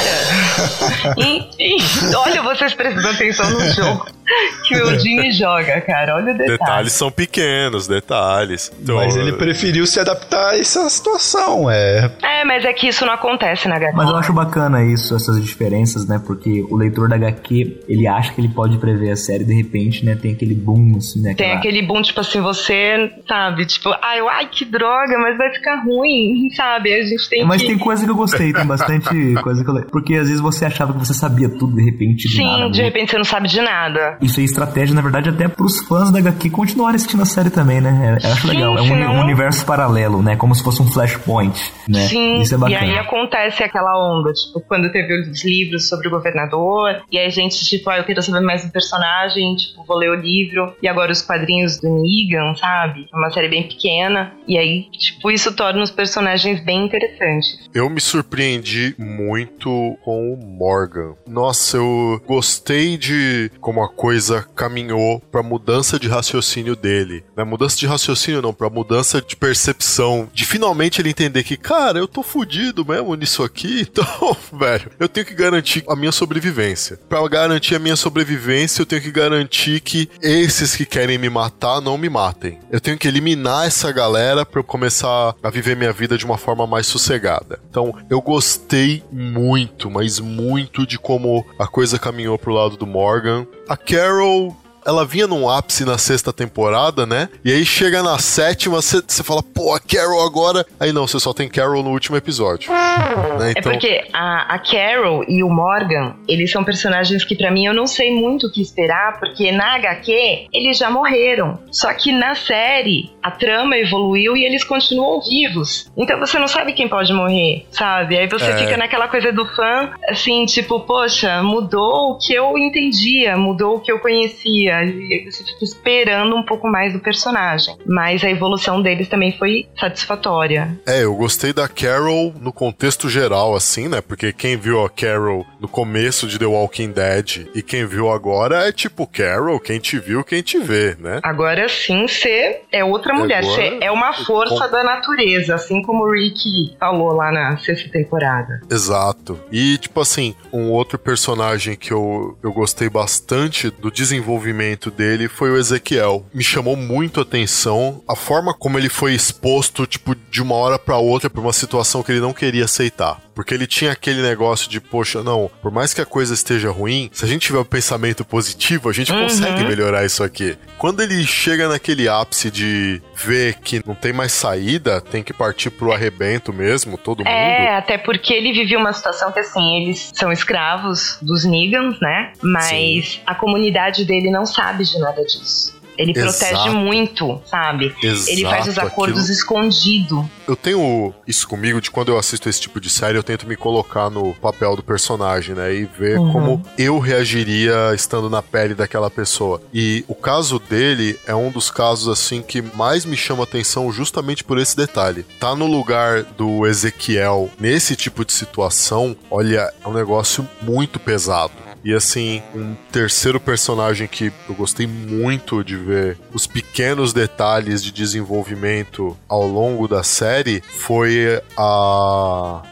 Enfim, 1.17 2.15
olha 2.17 2.43
vocês 2.43 2.75
prestando 2.75 3.09
atenção 3.09 3.49
no 3.51 3.61
jogo 3.73 4.07
que 4.67 4.75
o 4.75 4.91
Eugene 4.91 5.31
joga, 5.33 5.81
cara. 5.81 6.15
Olha 6.17 6.33
o 6.33 6.37
detalhe. 6.37 6.51
Detalhes 6.59 6.93
são 6.93 7.11
pequenos, 7.11 7.87
detalhes. 7.87 8.71
Então, 8.81 8.97
Mas 8.97 9.17
ele 9.17 9.33
preferiu 9.33 9.87
se 9.87 9.99
adaptar 10.01 10.51
a 10.51 10.59
essa 10.59 10.89
situação, 10.89 11.71
é. 11.71 12.11
É, 12.23 12.45
mas 12.45 12.65
é 12.65 12.73
que 12.73 12.89
isso 12.89 13.05
não 13.05 13.13
acontece 13.13 13.69
na 13.69 13.77
HQ. 13.77 13.97
Mas 13.97 14.09
eu 14.11 14.17
acho 14.17 14.33
bacana 14.33 14.85
isso, 14.85 15.15
essas 15.15 15.43
diferenças, 15.43 16.07
né? 16.07 16.21
Porque 16.25 16.65
o 16.71 16.77
leitor 16.77 17.09
da 17.09 17.17
HQ, 17.17 17.81
ele 17.89 18.07
acha 18.07 18.33
que 18.33 18.41
ele 18.41 18.49
pode 18.49 18.79
prever 18.79 19.11
a 19.11 19.17
série 19.17 19.43
e 19.43 19.47
de 19.47 19.55
repente, 19.55 20.05
né, 20.05 20.15
tem 20.15 20.33
aquele 20.33 20.55
boom, 20.55 20.95
assim, 20.97 21.21
né? 21.21 21.35
Tem 21.35 21.47
aquela- 21.47 21.59
aquele 21.59 21.83
boom, 21.83 22.03
tipo 22.03 22.21
assim, 22.21 22.41
você, 22.41 23.11
sabe, 23.27 23.67
tipo, 23.67 23.89
ai, 24.03 24.19
ai, 24.31 24.47
que 24.49 24.65
droga, 24.65 25.19
mas 25.19 25.37
vai 25.37 25.51
ficar 25.53 25.83
ruim, 25.85 26.49
sabe? 26.57 26.93
A 26.93 27.03
gente 27.03 27.29
tem 27.29 27.45
Mas 27.45 27.63
que... 27.63 27.69
tem 27.69 27.79
coisa 27.79 28.05
que 28.05 28.11
eu 28.11 28.17
gostei, 28.17 28.53
tem 28.53 28.67
bastante 28.67 29.09
coisa 29.43 29.65
que 29.65 29.71
eu. 29.71 29.85
Porque 29.91 30.15
às 30.15 30.27
vezes 30.29 30.41
você 30.41 30.65
achava 30.65 30.93
que 30.93 30.99
você 30.99 31.15
sabia 31.15 31.49
tudo, 31.49 31.75
de 31.77 31.83
repente, 31.85 32.29
de 32.29 32.43
nada. 32.43 32.65
Sim, 32.65 32.71
de 32.71 32.83
repente 32.83 33.11
você 33.11 33.17
não 33.19 33.25
sabe 33.25 33.49
de 33.49 33.61
nada. 33.61 34.19
Isso 34.21 34.41
é 34.41 34.43
estratégia, 34.43 34.95
na 34.95 35.01
verdade, 35.03 35.29
até 35.31 35.49
pros 35.49 35.79
fãs 35.87 36.11
da 36.11 36.19
HQ 36.19 36.51
continuarem 36.51 36.97
assistindo 36.97 37.23
a 37.23 37.27
série 37.27 37.51
também, 37.51 37.81
né? 37.81 38.19
É- 38.23 38.27
Eu 38.27 38.33
acho 38.33 38.43
Sim, 38.43 38.49
legal. 38.55 38.79
É 38.79 38.81
um, 38.83 38.85
uni- 38.85 38.89
senão- 39.03 39.15
um 39.17 39.21
universo 39.21 39.65
paralelo, 39.67 40.23
né? 40.23 40.37
Como 40.37 40.55
se 40.55 40.63
fosse 40.63 40.83
um 40.83 40.87
flashpoint, 40.87 41.73
né? 41.89 42.01
Sim, 42.09 42.41
Isso 42.41 42.55
é 42.55 42.57
e 42.57 42.61
bacana. 42.61 42.81
aí 42.81 42.99
acontece 42.99 43.63
aquela 43.63 43.97
onda, 43.99 44.33
tipo, 44.33 44.61
quando 44.61 44.91
teve 44.93 45.31
os 45.31 45.45
livros 45.45 45.89
sobre 45.89 46.09
o 46.09 46.11
governador, 46.11 47.03
e 47.11 47.19
aí 47.19 47.27
a 47.27 47.31
gente, 47.31 47.65
tipo, 47.65 47.89
ah, 47.91 47.99
eu 47.99 48.05
quero 48.05 48.23
saber 48.23 48.41
mais 48.45 48.65
do 48.65 48.71
personagem, 48.71 49.55
tipo, 49.57 49.85
vou 49.87 49.97
ler 49.97 50.11
o 50.11 50.15
livro, 50.15 50.75
e 50.83 50.89
agora 50.89 51.13
os 51.13 51.23
quadrinhos 51.23 51.79
do 51.81 51.89
Negan, 51.89 52.55
sabe? 52.57 53.07
É 53.13 53.17
uma 53.17 53.31
série 53.31 53.49
bem 53.49 53.63
pequena, 53.69 54.33
e 54.47 54.59
aí, 54.59 54.85
tipo, 54.99 55.31
isso 55.31 55.55
torna 55.55 55.83
os 55.83 55.91
personagens 55.91 56.61
bem 56.63 56.85
interessantes. 56.85 57.59
Eu 57.75 57.89
me 57.89 58.01
surpreendi 58.01 58.95
muito 58.99 59.97
com 60.05 60.35
o 60.35 60.37
Morgan. 60.45 61.15
Nossa, 61.29 61.77
eu 61.77 62.21
gostei 62.27 62.97
de 62.97 63.51
como 63.61 63.83
a 63.83 63.89
coisa 63.89 64.10
caminhou 64.55 65.21
pra 65.31 65.43
mudança 65.43 65.99
de 65.99 66.09
raciocínio 66.09 66.77
dele. 66.77 67.25
Não 67.37 67.43
é 67.43 67.47
mudança 67.47 67.77
de 67.77 67.87
raciocínio, 67.87 68.43
não, 68.43 68.53
pra 68.53 68.71
mudança 68.71 69.21
de 69.21 69.37
percepção. 69.37 70.29
De 70.33 70.45
finalmente 70.45 71.01
ele 71.01 71.11
entender 71.11 71.43
que, 71.43 71.57
cara, 71.57 71.99
eu 71.99 72.09
tô 72.09 72.23
fudido 72.23 72.85
mesmo 72.85 73.15
nisso 73.15 73.43
aqui, 73.43 73.83
então, 73.89 74.37
velho, 74.53 74.91
eu 74.99 75.09
tenho 75.09 75.27
que 75.27 75.35
garantir 75.35 75.85
a 75.89 75.97
minha 75.97 76.13
sobrevivência. 76.13 76.99
Pra 77.09 77.27
garantir 77.29 77.75
a 77.75 77.79
minha 77.79 77.97
sobrevivência, 77.97 78.83
eu 78.83 78.87
tenho 78.87 79.03
que 79.03 79.11
garantir 79.11 79.81
que 79.81 80.09
esses 80.23 80.75
que 80.75 80.85
querem 80.85 81.19
me 81.19 81.29
matar 81.29 81.81
não 81.81 81.97
me 81.97 82.09
matem. 82.09 82.59
Eu 82.71 82.81
tenho 82.81 82.99
que 82.99 83.09
eliminar 83.09 83.67
essa 83.67 83.93
galera 83.93 84.45
pra 84.45 84.61
eu 84.61 84.65
começar 84.65 85.35
a 85.43 85.51
viver 85.51 85.77
minha 85.77 85.93
vida 85.93 86.17
de 86.17 86.25
uma 86.25 86.39
forma 86.39 86.67
mais 86.67 86.87
sossegada. 86.87 87.61
Então, 87.69 87.95
eu 88.09 88.21
gostei 88.21 89.03
muito, 89.11 89.91
mas 89.91 90.19
muito 90.19 90.87
de 90.87 90.99
como 90.99 91.45
a 91.59 91.67
coisa 91.67 91.99
caminhou 91.99 92.39
pro 92.39 92.53
lado 92.53 92.77
do 92.77 92.87
Morgan. 92.87 93.47
A 93.71 93.77
Carol 93.77 94.57
ela 94.87 95.05
vinha 95.05 95.27
num 95.27 95.49
ápice 95.49 95.85
na 95.85 95.99
sexta 95.99 96.33
temporada, 96.33 97.07
né? 97.07 97.29
E 97.45 97.53
aí 97.53 97.65
chega 97.65 98.03
na 98.03 98.19
sétima, 98.19 98.81
você 98.81 99.23
fala, 99.23 99.43
pô, 99.43 99.75
a 99.75 99.81
Carol 99.81 100.25
agora. 100.25 100.65
Aí 100.79 100.93
não, 100.93 101.07
você 101.07 101.19
só 101.21 101.33
tem 101.33 101.49
Carol 101.49 101.83
no 101.83 101.91
último 101.91 102.17
episódio. 102.17 102.71
Né? 102.71 103.49
É 103.49 103.51
Então, 103.59 103.73
porque 103.73 104.05
a, 104.13 104.55
a 104.55 104.59
Carol 104.59 105.25
e 105.29 105.43
o 105.43 105.49
Morgan, 105.51 106.15
eles 106.29 106.51
são 106.51 106.65
personagens 106.65 107.25
que 107.25 107.37
pra 107.37 107.51
mim 107.51 107.67
eu 107.67 107.75
não 107.75 107.87
sei 107.87 108.15
muito 108.15 108.47
o 108.47 108.53
que 108.53 108.61
esperar, 108.61 109.19
porque 109.19 109.53
na 109.53 109.75
HQ 109.77 110.47
eles 110.53 110.79
já 110.79 110.91
morreram. 110.91 111.59
Só 111.71 111.93
que 111.93 112.13
na 112.13 112.35
série 112.35 113.11
a 113.23 113.31
trama 113.31 113.77
evoluiu 113.77 114.37
e 114.37 114.45
eles 114.45 114.65
continuam 114.65 115.21
vivos. 115.21 115.91
Então 115.97 116.19
você 116.19 116.39
não 116.39 116.49
sabe 116.49 116.73
quem 116.73 116.89
pode 116.89 117.13
morrer, 117.13 117.67
sabe? 117.71 118.17
Aí 118.19 118.27
você 118.29 118.51
É. 118.51 118.57
fica 118.57 118.77
naquela 118.77 119.09
coisa 119.09 119.33
do 119.33 119.45
fã, 119.47 119.91
assim, 120.09 120.45
tipo, 120.47 120.81
poxa, 120.81 121.43
mudou 121.43 122.13
o 122.13 122.19
que 122.19 122.33
eu 122.35 122.57
entendia, 122.59 123.37
mudou 123.37 123.77
o 123.77 123.81
que 123.81 123.91
eu 123.93 123.99
conhecia. 123.99 124.70
E 124.71 125.13
aí 125.15 125.25
você 125.31 125.45
fica 125.45 125.65
esperando 125.65 126.35
um 126.37 126.43
pouco 126.45 126.69
mais 126.69 126.93
do 126.93 127.01
personagem. 127.01 127.77
Mas 127.87 128.23
a 128.25 128.31
evolução 128.31 128.81
deles 128.83 129.09
também 129.09 129.37
foi 129.39 129.67
satisfatória. 129.79 130.79
É, 130.87 131.05
eu 131.05 131.15
gostei 131.15 131.53
da 131.53 131.69
Carol 131.69 132.35
no 132.41 132.53
contexto 132.53 133.09
geral, 133.09 133.55
assim, 133.55 133.89
né? 133.89 134.01
Porque 134.01 134.33
quem 134.33 134.57
viu 134.57 134.85
a 134.85 134.91
Carol 134.91 135.47
no 135.61 135.69
começo 135.69 136.27
de 136.27 136.39
The 136.39 136.47
Walking 136.47 136.93
Dead 136.93 137.47
e 137.55 137.63
quem 137.63 137.85
viu 137.87 138.11
agora 138.11 138.69
é 138.69 138.73
tipo 138.73 139.07
Carol, 139.07 139.59
quem 139.61 139.79
te 139.79 139.99
viu, 139.99 140.25
quem 140.25 140.43
te 140.43 140.59
vê, 140.59 140.97
né? 140.99 141.21
Agora 141.23 141.69
sim, 141.69 142.07
você 142.07 142.61
é 142.73 142.85
outra 142.85 143.13
mulher. 143.15 143.45
Agora- 143.45 143.79
é 143.81 143.91
uma 143.91 144.13
força 144.13 144.65
Com- 144.67 144.71
da 144.71 144.83
natureza, 144.85 145.55
assim 145.55 145.83
como 145.83 146.05
o 146.05 146.13
Rick 146.13 146.77
falou 146.79 147.13
lá 147.13 147.31
na 147.31 147.57
sexta 147.59 147.89
temporada. 147.91 148.61
Exato. 148.71 149.39
E, 149.53 149.79
tipo 149.79 150.01
assim, 150.01 150.35
um 150.53 150.71
outro 150.71 150.99
personagem 150.99 151.77
que 151.77 151.93
eu, 151.93 152.39
eu 152.43 152.53
gostei 152.53 152.89
bastante 152.89 153.71
do 153.71 153.91
desenvolvimento 153.91 154.60
dele 154.91 155.29
foi 155.29 155.51
o 155.51 155.57
Ezequiel. 155.57 156.27
Me 156.33 156.45
chamou 156.45 156.77
muito 156.77 157.21
a 157.21 157.23
atenção 157.23 158.03
a 158.09 158.15
forma 158.15 158.53
como 158.53 158.79
ele 158.79 158.89
foi 158.89 159.15
exposto, 159.15 159.87
tipo, 159.87 160.15
de 160.31 160.43
uma 160.43 160.55
hora 160.55 160.79
pra 160.79 160.99
outra 160.99 161.31
pra 161.31 161.41
uma 161.41 161.53
situação 161.53 162.03
que 162.03 162.13
ele 162.13 162.21
não 162.21 162.33
queria 162.33 162.65
aceitar. 162.65 163.21
Porque 163.35 163.55
ele 163.55 163.67
tinha 163.67 163.93
aquele 163.93 164.23
negócio 164.23 164.69
de, 164.69 164.81
poxa, 164.81 165.23
não, 165.23 165.51
por 165.63 165.71
mais 165.71 165.95
que 165.95 166.01
a 166.01 166.07
coisa 166.07 166.35
esteja 166.35 166.71
ruim, 166.71 167.09
se 167.13 167.25
a 167.25 167.29
gente 167.29 167.43
tiver 167.47 167.59
um 167.59 167.65
pensamento 167.65 168.25
positivo, 168.25 168.89
a 168.89 168.93
gente 168.93 169.13
Uhum. 169.13 169.23
consegue 169.23 169.65
melhorar 169.65 170.05
isso 170.05 170.23
aqui. 170.23 170.57
Quando 170.79 171.01
ele 171.03 171.25
chega 171.25 171.69
naquele 171.69 172.09
ápice 172.09 172.51
de 172.51 173.01
ver 173.15 173.55
que 173.61 173.83
não 173.87 173.95
tem 173.95 174.13
mais 174.13 174.33
saída, 174.33 175.01
tem 175.01 175.23
que 175.23 175.33
partir 175.33 175.71
pro 175.71 175.93
arrebento 175.93 176.53
mesmo, 176.53 176.97
todo 176.99 177.19
mundo. 177.19 177.29
É, 177.29 177.77
até 177.77 177.99
porque 177.99 178.33
ele 178.33 178.53
vivia 178.53 178.79
uma 178.79 178.93
situação 178.93 179.31
que, 179.33 179.41
assim, 179.41 179.83
eles 179.83 180.11
são 180.15 180.33
escravos 180.33 181.19
dos 181.23 181.45
Negans, 181.45 181.99
né? 182.01 182.33
Mas 182.43 183.21
a 183.27 183.35
comunidade 183.35 184.05
dele 184.05 184.31
não 184.31 184.45
sabe 184.47 184.85
de 184.85 184.99
nada 184.99 185.23
disso. 185.25 185.79
Ele 186.01 186.13
Exato. 186.17 186.39
protege 186.39 186.71
muito, 186.71 187.41
sabe? 187.45 187.95
ele 188.03 188.43
faz 188.45 188.63
os 188.63 188.69
Exato, 188.73 188.87
acordos 188.87 189.19
aquilo- 189.21 189.35
escondido. 189.35 190.31
Eu 190.49 190.57
tenho 190.57 191.13
isso 191.27 191.47
comigo 191.47 191.81
de 191.81 191.91
quando 191.91 192.09
eu 192.09 192.19
assisto 192.19 192.49
esse 192.49 192.61
tipo 192.61 192.81
de 192.81 192.89
série, 192.89 193.19
eu 193.19 193.23
tento 193.23 193.47
me 193.47 193.55
colocar 193.55 194.09
no 194.09 194.33
papel 194.35 194.75
do 194.75 194.83
personagem, 194.83 195.55
né? 195.55 195.75
E 195.75 195.85
ver 195.85 196.19
Uhum. 196.19 196.33
como 196.33 196.63
eu 196.79 196.99
reagiria 196.99 197.93
estando 197.95 198.31
na 198.31 198.43
pele 198.43 198.75
daquela 198.75 199.11
pessoa. 199.11 199.63
E 199.75 200.05
o 200.09 200.15
caso 200.15 200.59
dele 200.59 201.19
é 201.27 201.35
um 201.35 201.51
dos 201.51 201.71
casos, 201.71 202.09
assim, 202.09 202.41
que 202.43 202.63
mais 202.63 203.05
me 203.05 203.17
chama 203.17 203.45
atenção 203.45 203.93
justamente 203.93 204.43
por 204.43 204.59
esse 204.59 204.75
detalhe. 204.77 205.25
Tá 205.39 205.55
no 205.55 205.67
lugar 205.67 206.23
do 206.23 206.67
Ezequiel 206.67 207.51
nesse 207.61 207.95
tipo 207.95 208.25
de 208.25 208.33
situação, 208.33 209.15
olha, 209.31 209.71
é 209.85 209.87
um 209.89 209.93
negócio 209.93 210.49
muito 210.63 210.99
pesado. 210.99 211.53
E 211.83 211.95
assim, 211.95 212.43
um 212.55 212.75
terceiro 212.93 213.41
personagem 213.41 214.07
que 214.07 214.33
eu 214.49 214.55
gostei 214.55 214.87
muito 214.87 215.65
de 215.65 215.77
ver 215.77 216.19
os 216.33 216.47
pequenos 216.47 217.13
detalhes 217.13 217.83
de 217.83 217.91
desenvolvimento 217.91 219.17
ao 219.29 219.47
longo 219.47 219.89
da 219.89 220.03
série 220.03 220.63
foi 220.63 221.43
a. 221.57 222.63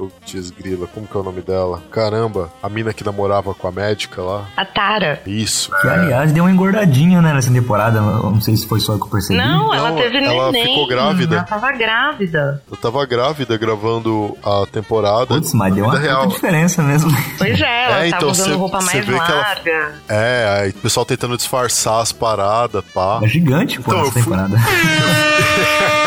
Putz, 0.00 0.50
grila, 0.50 0.86
como 0.86 1.06
que 1.06 1.14
é 1.14 1.20
o 1.20 1.22
nome 1.22 1.42
dela? 1.42 1.82
Caramba, 1.90 2.50
a 2.62 2.70
mina 2.70 2.90
que 2.94 3.04
namorava 3.04 3.52
com 3.52 3.68
a 3.68 3.70
médica 3.70 4.22
lá. 4.22 4.46
A 4.56 4.64
Tara. 4.64 5.20
Isso. 5.26 5.70
Que, 5.82 5.88
aliás, 5.88 6.32
deu 6.32 6.44
uma 6.44 6.50
engordadinha, 6.50 7.20
né, 7.20 7.34
nessa 7.34 7.52
temporada. 7.52 8.00
Não 8.00 8.40
sei 8.40 8.56
se 8.56 8.66
foi 8.66 8.80
só 8.80 8.96
que 8.96 9.02
eu 9.02 9.08
percebi. 9.08 9.38
Não, 9.38 9.74
ela 9.74 9.90
Não, 9.90 9.96
teve 9.98 10.16
ela 10.24 10.50
neném. 10.50 10.68
ficou 10.68 10.86
grávida. 10.88 11.34
Ela 11.36 11.44
tava 11.44 11.72
grávida. 11.72 12.62
Eu 12.70 12.76
tava 12.78 13.04
grávida 13.04 13.58
gravando 13.58 14.34
a 14.42 14.64
temporada. 14.72 15.26
Putz, 15.26 15.52
mas 15.52 15.74
deu 15.74 15.84
uma 15.84 15.98
real. 15.98 16.26
diferença 16.28 16.82
mesmo. 16.82 17.10
Pois 17.36 17.60
é, 17.60 17.84
ela 17.84 17.96
É, 17.96 18.10
tava 18.10 18.16
então, 18.16 18.30
usando 18.30 18.46
cê- 18.46 18.54
roupa 18.54 18.80
mais 18.80 19.04
que 19.04 19.10
ela- 19.12 19.18
larga. 19.34 19.92
É, 20.08 20.60
aí 20.62 20.70
o 20.70 20.74
pessoal 20.74 21.04
tentando 21.04 21.36
disfarçar 21.36 22.00
as 22.00 22.10
paradas, 22.10 22.82
pá. 22.94 23.20
É 23.22 23.28
gigante, 23.28 23.80
pô, 23.82 23.90
Então, 23.92 24.04
nessa 24.04 24.18
eu 24.18 24.22
fui- 24.24 24.32
temporada. 24.32 24.56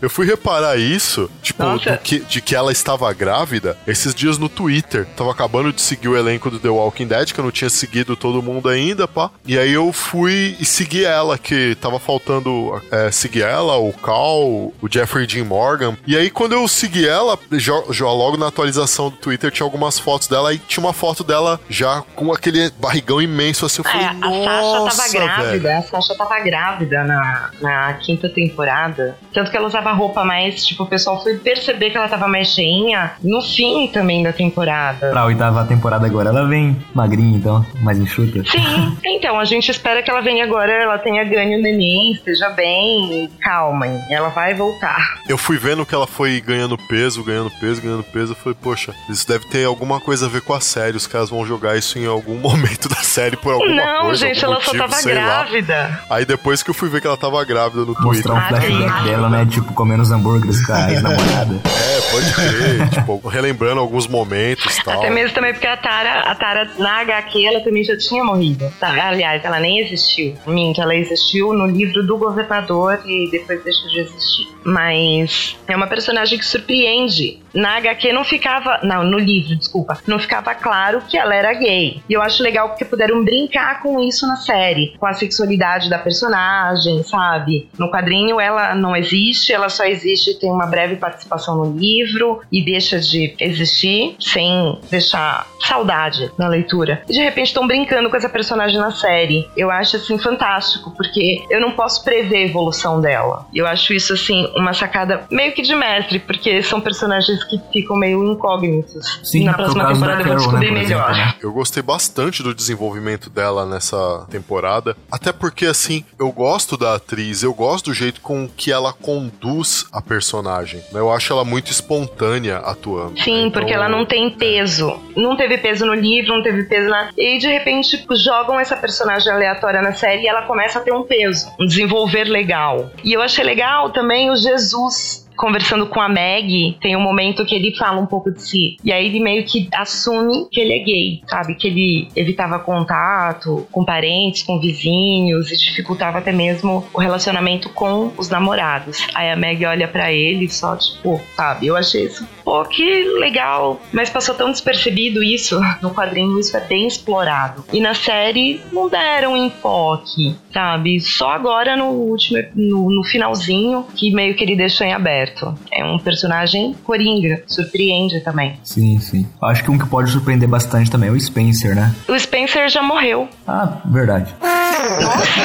Eu 0.00 0.10
fui 0.10 0.26
reparar 0.26 0.76
isso, 0.76 1.30
tipo, 1.42 1.62
que- 2.02 2.20
de 2.20 2.40
que 2.40 2.54
ela 2.54 2.72
estava 2.72 3.12
grávida, 3.12 3.76
esses 3.86 4.14
dias 4.14 4.38
no 4.38 4.48
Twitter. 4.48 5.06
Tava 5.16 5.30
acabando 5.30 5.72
de 5.72 5.80
seguir 5.80 6.08
o 6.08 6.16
elenco 6.16 6.50
do 6.50 6.58
The 6.58 6.68
Walking 6.68 7.06
Dead, 7.06 7.32
que 7.32 7.38
eu 7.38 7.44
não 7.44 7.50
tinha 7.50 7.70
seguido 7.70 8.16
todo 8.16 8.42
mundo 8.42 8.68
ainda, 8.68 9.06
pá. 9.06 9.30
E 9.46 9.58
aí 9.58 9.72
eu 9.72 9.92
fui 9.92 10.56
e 10.58 10.64
segui 10.64 11.04
ela, 11.04 11.38
que 11.38 11.74
tava 11.76 11.98
faltando 11.98 12.80
é, 12.90 13.10
seguir 13.10 13.42
ela, 13.42 13.76
o 13.76 13.92
Cal, 13.92 14.40
o 14.40 14.74
Jeffrey 14.90 15.26
Dean 15.26 15.44
Morgan. 15.44 15.96
E 16.06 16.16
aí 16.16 16.30
quando 16.30 16.52
eu 16.52 16.66
segui 16.68 17.06
ela, 17.06 17.38
já, 17.52 17.74
já 17.90 18.06
logo 18.06 18.36
na 18.36 18.48
atualização 18.48 19.10
do 19.10 19.16
Twitter 19.16 19.50
tinha 19.50 19.64
algumas 19.66 19.98
fotos 19.98 20.28
dela 20.28 20.52
e 20.52 20.58
tinha 20.58 20.84
uma 20.84 20.92
foto 20.92 21.22
dela 21.24 21.60
já 21.68 22.02
com 22.14 22.32
aquele 22.32 22.70
barrigão 22.78 23.20
imenso 23.20 23.66
assim. 23.66 23.82
Eu 23.82 23.84
falei, 23.90 24.06
É, 24.06 24.08
a 24.10 24.90
Sasha 24.90 24.96
tava 24.96 25.08
grávida. 25.12 25.58
velho. 25.60 25.78
A 25.78 25.82
Sasha 25.82 26.14
tava 26.16 26.40
grávida 26.40 27.04
na, 27.04 27.50
na 27.60 27.94
quinta 27.94 28.28
temporada. 28.28 29.16
Tanto 29.32 29.50
que 29.50 29.56
ela 29.56 29.66
usava 29.66 29.92
roupa 29.92 30.24
mais. 30.24 30.64
Tipo, 30.64 30.82
o 30.84 30.86
pessoal 30.86 31.22
foi 31.22 31.36
perceber 31.38 31.90
que 31.90 31.96
ela 31.96 32.08
tava 32.08 32.28
mais 32.28 32.48
cheinha 32.48 33.12
no 33.22 33.40
fim 33.42 33.86
também 33.88 34.22
da 34.22 34.32
temporada. 34.32 35.10
pra 35.10 35.24
oitava 35.24 35.64
temporada 35.64 36.06
agora, 36.06 36.28
ela 36.30 36.46
vem 36.46 36.76
magrinha, 36.94 37.36
então, 37.38 37.64
mais 37.82 37.98
enxuta. 37.98 38.42
Sim, 38.50 38.96
então 39.04 39.38
a 39.38 39.44
gente 39.44 39.70
espera 39.70 40.02
que 40.02 40.10
ela 40.10 40.20
venha 40.20 40.44
agora, 40.44 40.72
ela 40.72 40.98
tenha 40.98 41.24
ganho 41.24 41.58
o 41.58 41.62
neném, 41.62 42.12
esteja 42.12 42.50
bem, 42.50 43.28
calma, 43.40 43.86
ela 44.10 44.28
vai 44.28 44.54
voltar. 44.54 45.20
Eu 45.28 45.38
fui 45.38 45.56
vendo 45.58 45.84
que 45.86 45.94
ela 45.94 46.06
foi 46.06 46.40
ganhando 46.40 46.76
peso, 46.88 47.22
ganhando 47.24 47.50
peso, 47.60 47.80
ganhando 47.82 48.02
peso. 48.04 48.32
Eu 48.32 48.36
falei, 48.36 48.56
poxa, 48.60 48.94
isso 49.08 49.26
deve 49.26 49.46
ter 49.46 49.64
alguma 49.64 50.00
coisa 50.00 50.26
a 50.26 50.28
ver 50.28 50.42
com 50.42 50.52
a 50.54 50.60
série. 50.60 50.96
Os 50.96 51.06
caras 51.06 51.30
vão 51.30 51.44
jogar 51.46 51.76
isso 51.76 51.98
em 51.98 52.06
algum 52.06 52.34
momento 52.38 52.88
da 52.88 52.96
série 52.96 53.36
por 53.36 53.54
alguma 53.54 53.74
Não, 53.74 54.02
coisa. 54.02 54.26
gente, 54.26 54.44
algum 54.44 54.56
ela 54.56 54.64
só 54.64 54.72
motivo, 54.72 54.88
tava 54.90 55.02
sei 55.02 55.14
lá. 55.14 55.20
grávida. 55.24 56.00
Aí 56.10 56.24
depois 56.24 56.62
que 56.62 56.70
eu 56.70 56.74
fui 56.74 56.88
ver 56.88 57.00
que 57.00 57.06
ela 57.06 57.16
tava 57.16 57.42
grávida 57.44 57.80
no 57.84 57.94
Twitter. 57.94 58.04
Mostrar 58.04 58.34
um 58.34 58.36
Ah, 58.36 58.48
flashback. 58.48 59.11
Dela, 59.12 59.28
né? 59.28 59.46
Tipo, 59.46 59.72
comendo 59.74 60.02
os 60.02 60.10
hambúrgueres 60.10 60.64
com 60.64 60.72
a 60.72 60.88
ex-namorada. 60.90 61.60
É, 61.64 62.10
pode 62.10 62.32
crer. 62.34 62.88
tipo, 62.90 63.28
relembrando 63.28 63.80
alguns 63.80 64.06
momentos 64.06 64.76
e 64.76 64.84
tal. 64.84 64.98
Até 64.98 65.10
mesmo 65.10 65.34
também 65.34 65.52
porque 65.52 65.66
a 65.66 65.76
Tara, 65.76 66.20
a 66.20 66.34
Tara 66.34 66.70
na 66.78 67.00
HQ, 67.00 67.46
ela 67.46 67.60
também 67.60 67.84
já 67.84 67.96
tinha 67.96 68.24
morrido. 68.24 68.72
Tá? 68.80 69.08
Aliás, 69.08 69.44
ela 69.44 69.60
nem 69.60 69.80
existiu. 69.80 70.34
Minto, 70.46 70.80
ela 70.80 70.94
existiu 70.94 71.52
no 71.52 71.66
livro 71.66 72.02
do 72.06 72.16
governador 72.16 73.00
e 73.04 73.30
depois 73.30 73.62
deixou 73.62 73.88
de 73.88 74.00
existir. 74.00 74.48
Mas 74.64 75.56
é 75.66 75.76
uma 75.76 75.86
personagem 75.86 76.38
que 76.38 76.44
surpreende. 76.44 77.41
Na 77.54 77.76
HQ 77.76 78.12
não 78.12 78.24
ficava. 78.24 78.80
Não, 78.82 79.04
no 79.04 79.18
livro, 79.18 79.56
desculpa. 79.56 79.98
Não 80.06 80.18
ficava 80.18 80.54
claro 80.54 81.02
que 81.02 81.16
ela 81.16 81.34
era 81.34 81.52
gay. 81.54 82.02
E 82.08 82.12
eu 82.12 82.22
acho 82.22 82.42
legal 82.42 82.68
porque 82.68 82.84
puderam 82.84 83.24
brincar 83.24 83.82
com 83.82 84.00
isso 84.00 84.26
na 84.26 84.36
série. 84.36 84.94
Com 84.98 85.06
a 85.06 85.12
sexualidade 85.12 85.88
da 85.90 85.98
personagem, 85.98 87.02
sabe? 87.02 87.68
No 87.78 87.90
quadrinho 87.90 88.40
ela 88.40 88.74
não 88.74 88.96
existe, 88.96 89.52
ela 89.52 89.68
só 89.68 89.84
existe, 89.84 90.38
tem 90.38 90.50
uma 90.50 90.66
breve 90.66 90.96
participação 90.96 91.56
no 91.56 91.78
livro 91.78 92.40
e 92.50 92.62
deixa 92.62 92.98
de 92.98 93.34
existir 93.38 94.16
sem 94.18 94.78
deixar 94.90 95.46
saudade 95.60 96.30
na 96.38 96.48
leitura. 96.48 97.02
E 97.08 97.12
de 97.12 97.20
repente 97.20 97.48
estão 97.48 97.66
brincando 97.66 98.10
com 98.10 98.16
essa 98.16 98.28
personagem 98.28 98.78
na 98.78 98.90
série. 98.90 99.48
Eu 99.56 99.70
acho 99.70 99.96
assim 99.96 100.18
fantástico, 100.18 100.90
porque 100.96 101.42
eu 101.50 101.60
não 101.60 101.72
posso 101.72 102.02
prever 102.04 102.36
a 102.36 102.46
evolução 102.46 103.00
dela. 103.00 103.46
Eu 103.54 103.66
acho 103.66 103.92
isso 103.92 104.12
assim 104.12 104.50
uma 104.56 104.72
sacada 104.72 105.24
meio 105.30 105.52
que 105.52 105.62
de 105.62 105.74
mestre, 105.74 106.18
porque 106.18 106.62
são 106.62 106.80
personagens 106.80 107.41
que 107.48 107.60
ficam 107.72 107.96
meio 107.96 108.24
incógnitos. 108.32 109.20
Sim, 109.22 109.44
na 109.44 109.54
próxima 109.54 109.86
temporada 109.92 110.22
eu 110.22 110.26
vou 110.26 110.36
Carol, 110.36 110.52
né, 110.52 110.60
descobrir 110.60 110.66
por 110.68 110.74
melhor. 110.74 111.10
exemplo, 111.10 111.16
né? 111.16 111.34
Eu 111.42 111.52
gostei 111.52 111.82
bastante 111.82 112.42
do 112.42 112.54
desenvolvimento 112.54 113.28
dela 113.30 113.64
nessa 113.66 114.26
temporada. 114.30 114.96
Até 115.10 115.32
porque, 115.32 115.66
assim, 115.66 116.04
eu 116.18 116.30
gosto 116.30 116.76
da 116.76 116.94
atriz, 116.94 117.42
eu 117.42 117.52
gosto 117.54 117.86
do 117.86 117.94
jeito 117.94 118.20
com 118.20 118.48
que 118.48 118.70
ela 118.72 118.92
conduz 118.92 119.86
a 119.92 120.00
personagem. 120.00 120.80
né? 120.92 121.00
Eu 121.00 121.10
acho 121.12 121.32
ela 121.32 121.44
muito 121.44 121.70
espontânea 121.70 122.58
atuando. 122.58 123.20
Sim, 123.20 123.46
Então, 123.46 123.50
porque 123.52 123.72
ela 123.72 123.88
não 123.88 124.04
tem 124.06 124.30
peso. 124.30 124.98
Não 125.16 125.36
teve 125.36 125.58
peso 125.58 125.84
no 125.86 125.94
livro, 125.94 126.34
não 126.34 126.42
teve 126.42 126.64
peso 126.64 126.88
na. 126.88 127.10
E 127.16 127.38
de 127.38 127.46
repente 127.48 127.96
tipo, 127.98 128.14
jogam 128.16 128.58
essa 128.58 128.76
personagem 128.76 129.32
aleatória 129.32 129.82
na 129.82 129.92
série 129.92 130.22
e 130.22 130.28
ela 130.28 130.42
começa 130.42 130.78
a 130.78 130.82
ter 130.82 130.92
um 130.92 131.02
peso, 131.02 131.46
um 131.60 131.66
desenvolver 131.66 132.24
legal. 132.24 132.90
E 133.04 133.12
eu 133.12 133.20
achei 133.22 133.44
legal 133.44 133.90
também 133.90 134.30
o 134.30 134.36
Jesus. 134.36 135.26
Conversando 135.42 135.86
com 135.88 136.00
a 136.00 136.08
Meg, 136.08 136.76
tem 136.80 136.96
um 136.96 137.00
momento 137.00 137.44
que 137.44 137.52
ele 137.52 137.74
fala 137.74 138.00
um 138.00 138.06
pouco 138.06 138.30
de 138.30 138.40
si. 138.40 138.76
E 138.84 138.92
aí 138.92 139.06
ele 139.06 139.18
meio 139.18 139.44
que 139.44 139.68
assume 139.74 140.46
que 140.48 140.60
ele 140.60 140.72
é 140.72 140.78
gay, 140.78 141.20
sabe? 141.26 141.56
Que 141.56 141.66
ele 141.66 142.08
evitava 142.14 142.60
contato 142.60 143.66
com 143.72 143.84
parentes, 143.84 144.44
com 144.44 144.60
vizinhos 144.60 145.50
e 145.50 145.56
dificultava 145.56 146.18
até 146.18 146.30
mesmo 146.30 146.86
o 146.94 147.00
relacionamento 147.00 147.68
com 147.70 148.12
os 148.16 148.28
namorados. 148.28 149.04
Aí 149.16 149.32
a 149.32 149.36
Meg 149.36 149.66
olha 149.66 149.88
pra 149.88 150.12
ele 150.12 150.48
só, 150.48 150.76
tipo, 150.76 151.20
sabe? 151.34 151.66
Eu 151.66 151.76
achei 151.76 152.04
isso, 152.04 152.24
pô, 152.44 152.64
que 152.64 153.04
legal. 153.18 153.80
Mas 153.92 154.10
passou 154.10 154.34
tão 154.34 154.50
despercebido 154.50 155.22
isso. 155.22 155.60
No 155.80 155.90
quadrinho 155.90 156.38
isso 156.38 156.56
é 156.56 156.60
bem 156.60 156.86
explorado. 156.86 157.64
E 157.72 157.80
na 157.80 157.94
série 157.94 158.60
não 158.72 158.88
deram 158.88 159.36
enfoque, 159.36 160.34
sabe? 160.52 161.00
Só 161.00 161.30
agora 161.30 161.76
no 161.76 161.86
último, 161.86 162.42
no, 162.54 162.90
no 162.90 163.04
finalzinho, 163.04 163.86
que 163.94 164.12
meio 164.12 164.34
que 164.34 164.44
ele 164.44 164.56
deixou 164.56 164.86
em 164.86 164.92
aberto. 164.92 165.54
É 165.72 165.84
um 165.84 165.98
personagem 165.98 166.74
coringa, 166.84 167.42
surpreende 167.46 168.20
também. 168.20 168.58
Sim, 168.62 168.98
sim. 168.98 169.28
Acho 169.42 169.64
que 169.64 169.70
um 169.70 169.78
que 169.78 169.86
pode 169.86 170.10
surpreender 170.10 170.48
bastante 170.48 170.90
também 170.90 171.08
é 171.08 171.12
o 171.12 171.20
Spencer, 171.20 171.74
né? 171.74 171.94
O 172.08 172.18
Spencer 172.18 172.68
já 172.68 172.82
morreu. 172.82 173.28
Ah, 173.46 173.80
verdade. 173.84 174.34
Nossa! 174.40 175.42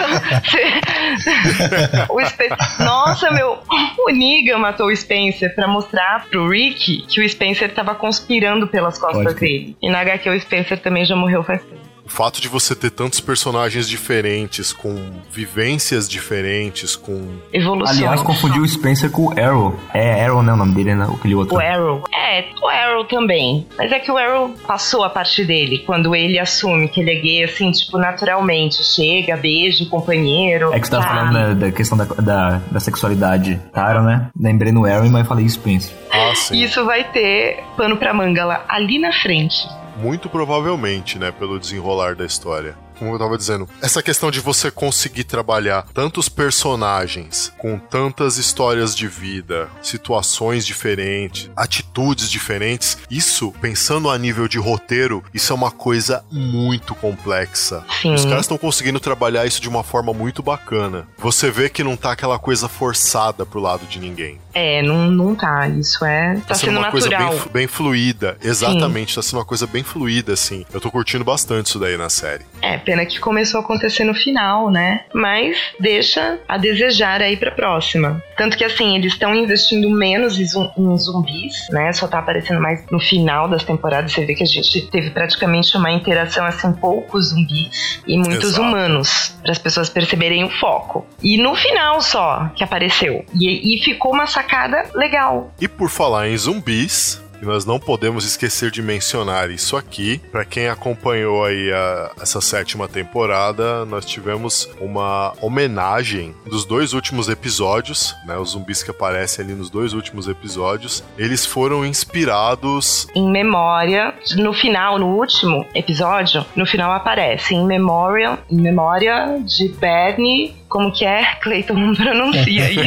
Nossa, 2.84 3.32
meu! 3.32 3.58
O 4.00 4.12
Negan 4.12 4.58
matou 4.60 4.88
o 4.88 4.96
Spencer 4.96 5.54
pra 5.54 5.68
mostrar 5.68 6.26
pro 6.30 6.50
Rick 6.50 6.87
que 6.96 7.22
o 7.22 7.30
Spencer 7.30 7.74
tava 7.74 7.96
conspirando 7.96 8.68
pelas 8.68 8.98
costas 8.98 9.24
Pode 9.24 9.40
dele. 9.40 9.76
E 9.82 9.90
na 9.90 10.00
HQ 10.00 10.30
o 10.30 10.40
Spencer 10.40 10.80
também 10.80 11.06
já 11.06 11.16
morreu 11.16 11.44
faz 11.44 11.64
tempo. 11.64 11.87
O 12.08 12.10
fato 12.10 12.40
de 12.40 12.48
você 12.48 12.74
ter 12.74 12.90
tantos 12.90 13.20
personagens 13.20 13.86
diferentes, 13.88 14.72
com 14.72 15.12
vivências 15.30 16.08
diferentes, 16.08 16.96
com. 16.96 17.36
Evolução. 17.52 17.94
Aliás, 17.94 18.22
confundiu 18.22 18.64
o 18.64 18.68
Spencer 18.68 19.12
com 19.12 19.26
o 19.26 19.32
Arrow. 19.38 19.78
É 19.94 20.24
Arrow, 20.24 20.42
né? 20.42 20.54
O 20.54 20.56
nome 20.56 20.74
dele, 20.74 20.96
né? 20.96 21.06
Aquele 21.14 21.36
outro. 21.36 21.58
O 21.58 21.60
Arrow. 21.60 22.04
É, 22.16 22.46
o 22.64 22.68
Arrow 22.70 23.04
também. 23.04 23.68
Mas 23.78 23.92
é 23.92 24.00
que 24.00 24.10
o 24.10 24.18
Arrow 24.18 24.56
passou 24.66 25.04
a 25.04 25.10
parte 25.10 25.44
dele. 25.44 25.80
Quando 25.80 26.16
ele 26.16 26.40
assume 26.40 26.88
que 26.88 27.02
ele 27.02 27.12
é 27.12 27.16
gay, 27.20 27.44
assim, 27.44 27.72
tipo, 27.72 27.98
naturalmente. 27.98 28.86
Chega, 28.86 29.36
beija 29.36 29.84
o 29.84 29.90
companheiro. 29.90 30.74
É 30.74 30.80
que 30.80 30.88
você 30.88 30.92
tava 30.92 31.04
tá? 31.04 31.10
falando 31.10 31.34
da, 31.34 31.54
da 31.56 31.72
questão 31.74 31.98
da, 31.98 32.06
da, 32.06 32.62
da 32.72 32.80
sexualidade. 32.80 33.62
Tara, 33.74 34.02
né? 34.02 34.30
Lembrei 34.40 34.72
no 34.72 34.86
Arrow, 34.86 35.10
mas 35.10 35.28
falei 35.28 35.48
Spencer. 35.50 35.94
Ah, 36.10 36.34
sim. 36.34 36.58
Isso 36.64 36.86
vai 36.86 37.04
ter 37.04 37.66
pano 37.76 37.98
pra 37.98 38.14
manga 38.14 38.46
lá, 38.46 38.64
ali 38.70 38.98
na 38.98 39.12
frente. 39.12 39.68
Muito 39.98 40.30
provavelmente, 40.30 41.18
né, 41.18 41.32
pelo 41.32 41.60
desenrolar 41.60 42.16
da 42.16 42.24
história. 42.24 42.78
Como 43.00 43.14
eu 43.14 43.20
tava 43.20 43.38
dizendo, 43.38 43.68
essa 43.82 44.02
questão 44.02 44.32
de 44.32 44.40
você 44.40 44.72
conseguir 44.72 45.24
trabalhar 45.24 45.86
tantos 45.94 46.28
personagens 46.30 47.52
com 47.58 47.78
tantas 47.78 48.38
histórias 48.38 48.96
de 48.96 49.08
vida, 49.08 49.70
situações 49.82 50.66
diferentes, 50.66 51.50
atitudes 51.56 52.30
diferentes, 52.30 52.98
isso, 53.10 53.54
pensando 53.62 54.10
a 54.10 54.18
nível 54.18 54.48
de 54.48 54.58
roteiro, 54.58 55.24
isso 55.34 55.52
é 55.52 55.56
uma 55.56 55.72
coisa 55.72 56.24
muito 56.32 56.94
complexa. 56.96 57.84
Sim. 58.02 58.14
Os 58.14 58.26
caras 58.26 58.42
estão 58.42 58.58
conseguindo 58.58 59.00
trabalhar 59.00 59.46
isso 59.46 59.62
de 59.62 59.70
uma 59.70 59.84
forma 59.84 60.14
muito 60.14 60.42
bacana. 60.44 61.08
Você 61.18 61.50
vê 61.52 61.70
que 61.70 61.84
não 61.84 61.96
tá 61.96 62.12
aquela 62.12 62.38
coisa 62.40 62.68
forçada 62.68 63.46
pro 63.46 63.60
lado 63.60 63.86
de 63.86 64.00
ninguém. 64.00 64.40
É, 64.54 64.82
não, 64.82 65.10
não 65.12 65.36
tá. 65.36 65.68
Isso 65.70 66.04
é. 66.04 66.36
Tá, 66.48 66.56
sendo, 66.56 66.80
uma 66.80 66.90
coisa 66.92 67.10
natural. 67.10 67.30
bem, 67.32 67.40
flu- 67.40 67.52
bem 67.52 67.68
fluida. 67.68 68.38
Exatamente, 68.42 69.14
tá 69.16 69.22
sendo 69.22 69.40
uma 69.40 69.46
coisa 69.46 69.68
bem 69.68 69.84
fluida, 69.84 70.34
assim. 70.34 70.66
Eu 70.74 70.82
tô 70.82 70.90
curtindo 70.90 71.24
bastante 71.24 71.68
isso 71.68 71.80
daí 71.80 71.96
na 71.98 72.10
série. 72.10 72.44
É, 72.62 72.78
pena 72.88 73.06
que 73.06 73.20
começou 73.20 73.60
a 73.60 73.64
acontecer 73.64 74.06
no 74.06 74.16
final, 74.16 74.72
né? 74.72 75.02
Mas 75.14 75.58
deixa 75.78 76.40
a 76.48 76.58
desejar 76.58 77.22
aí 77.22 77.36
pra 77.36 77.52
próxima. 77.52 78.24
Tanto 78.38 78.56
que 78.58 78.64
assim, 78.64 78.96
eles 78.96 79.12
estão 79.14 79.36
investindo 79.36 79.90
menos 79.90 80.40
em 80.40 80.46
zum- 80.46 80.72
em 80.78 80.98
zumbis, 80.98 81.54
né? 81.70 81.92
Só 81.92 82.08
tá 82.08 82.20
aparecendo 82.20 82.62
mais 82.62 82.86
no 82.90 83.00
final 83.00 83.50
das 83.50 83.64
temporadas. 83.66 84.14
Você 84.14 84.24
vê 84.26 84.34
que 84.34 84.44
a 84.44 84.48
gente 84.48 84.88
teve 84.88 85.10
praticamente 85.10 85.76
uma 85.76 85.92
interação 85.92 86.46
assim, 86.46 86.72
poucos 86.72 87.30
zumbis 87.32 88.02
e 88.08 88.18
muitos 88.18 88.52
Exato. 88.52 88.62
humanos, 88.62 89.36
para 89.44 89.52
as 89.52 89.58
pessoas 89.60 89.90
perceberem 89.90 90.46
o 90.46 90.50
foco. 90.50 91.06
E 91.22 91.38
no 91.38 91.54
final 91.56 92.02
só 92.02 92.50
que 92.56 92.64
apareceu. 92.64 93.26
E, 93.38 93.76
e 93.76 93.84
ficou 93.84 94.14
uma 94.14 94.28
sacada 94.28 94.86
legal. 94.96 95.52
E 95.60 95.68
por 95.68 95.90
falar 95.90 96.30
em 96.30 96.38
zumbis, 96.38 97.22
E 97.42 97.46
nós 97.46 97.66
não 97.66 97.80
podemos 97.80 98.26
esquecer 98.26 98.72
de 98.72 98.82
mencionar 98.82 99.50
isso 99.50 99.76
aqui. 99.76 100.20
Para 100.32 100.46
quem 100.46 100.68
acompanhou 100.68 101.46
aí 101.46 101.72
a, 101.72 102.12
essa 102.22 102.42
sétima 102.42 102.88
temporada, 102.88 103.86
nós 103.86 104.06
tivemos 104.06 104.70
uma 104.80 105.34
homenagem 105.42 106.34
dos 106.46 106.66
dois 106.66 106.94
últimos 106.94 107.30
episódios, 107.30 108.16
né? 108.26 108.38
Os 108.38 108.52
zumbis 108.52 108.84
que 108.84 108.92
aparecem 108.92 109.46
ali 109.46 109.54
nos 109.54 109.70
dois 109.70 109.94
últimos 109.94 110.28
episódios. 110.28 111.04
Eles 111.18 111.46
foram 111.46 111.86
inspirados 111.86 113.08
Em 113.16 113.30
memória, 113.30 114.14
no 114.36 114.54
final, 114.54 114.98
no 114.98 115.08
último 115.08 115.66
episódio, 115.74 116.46
no 116.56 116.66
final 116.66 116.92
aparece 116.92 117.54
em 117.54 117.66
memória, 117.66 118.40
em 118.50 118.60
memória 118.60 119.40
de 119.44 119.70
Bernie. 119.70 120.56
Como 120.70 120.92
que 120.92 121.06
é? 121.06 121.24
Cleiton 121.42 121.74
não 121.76 121.94
pronuncia 121.96 122.64
aí. 122.66 122.78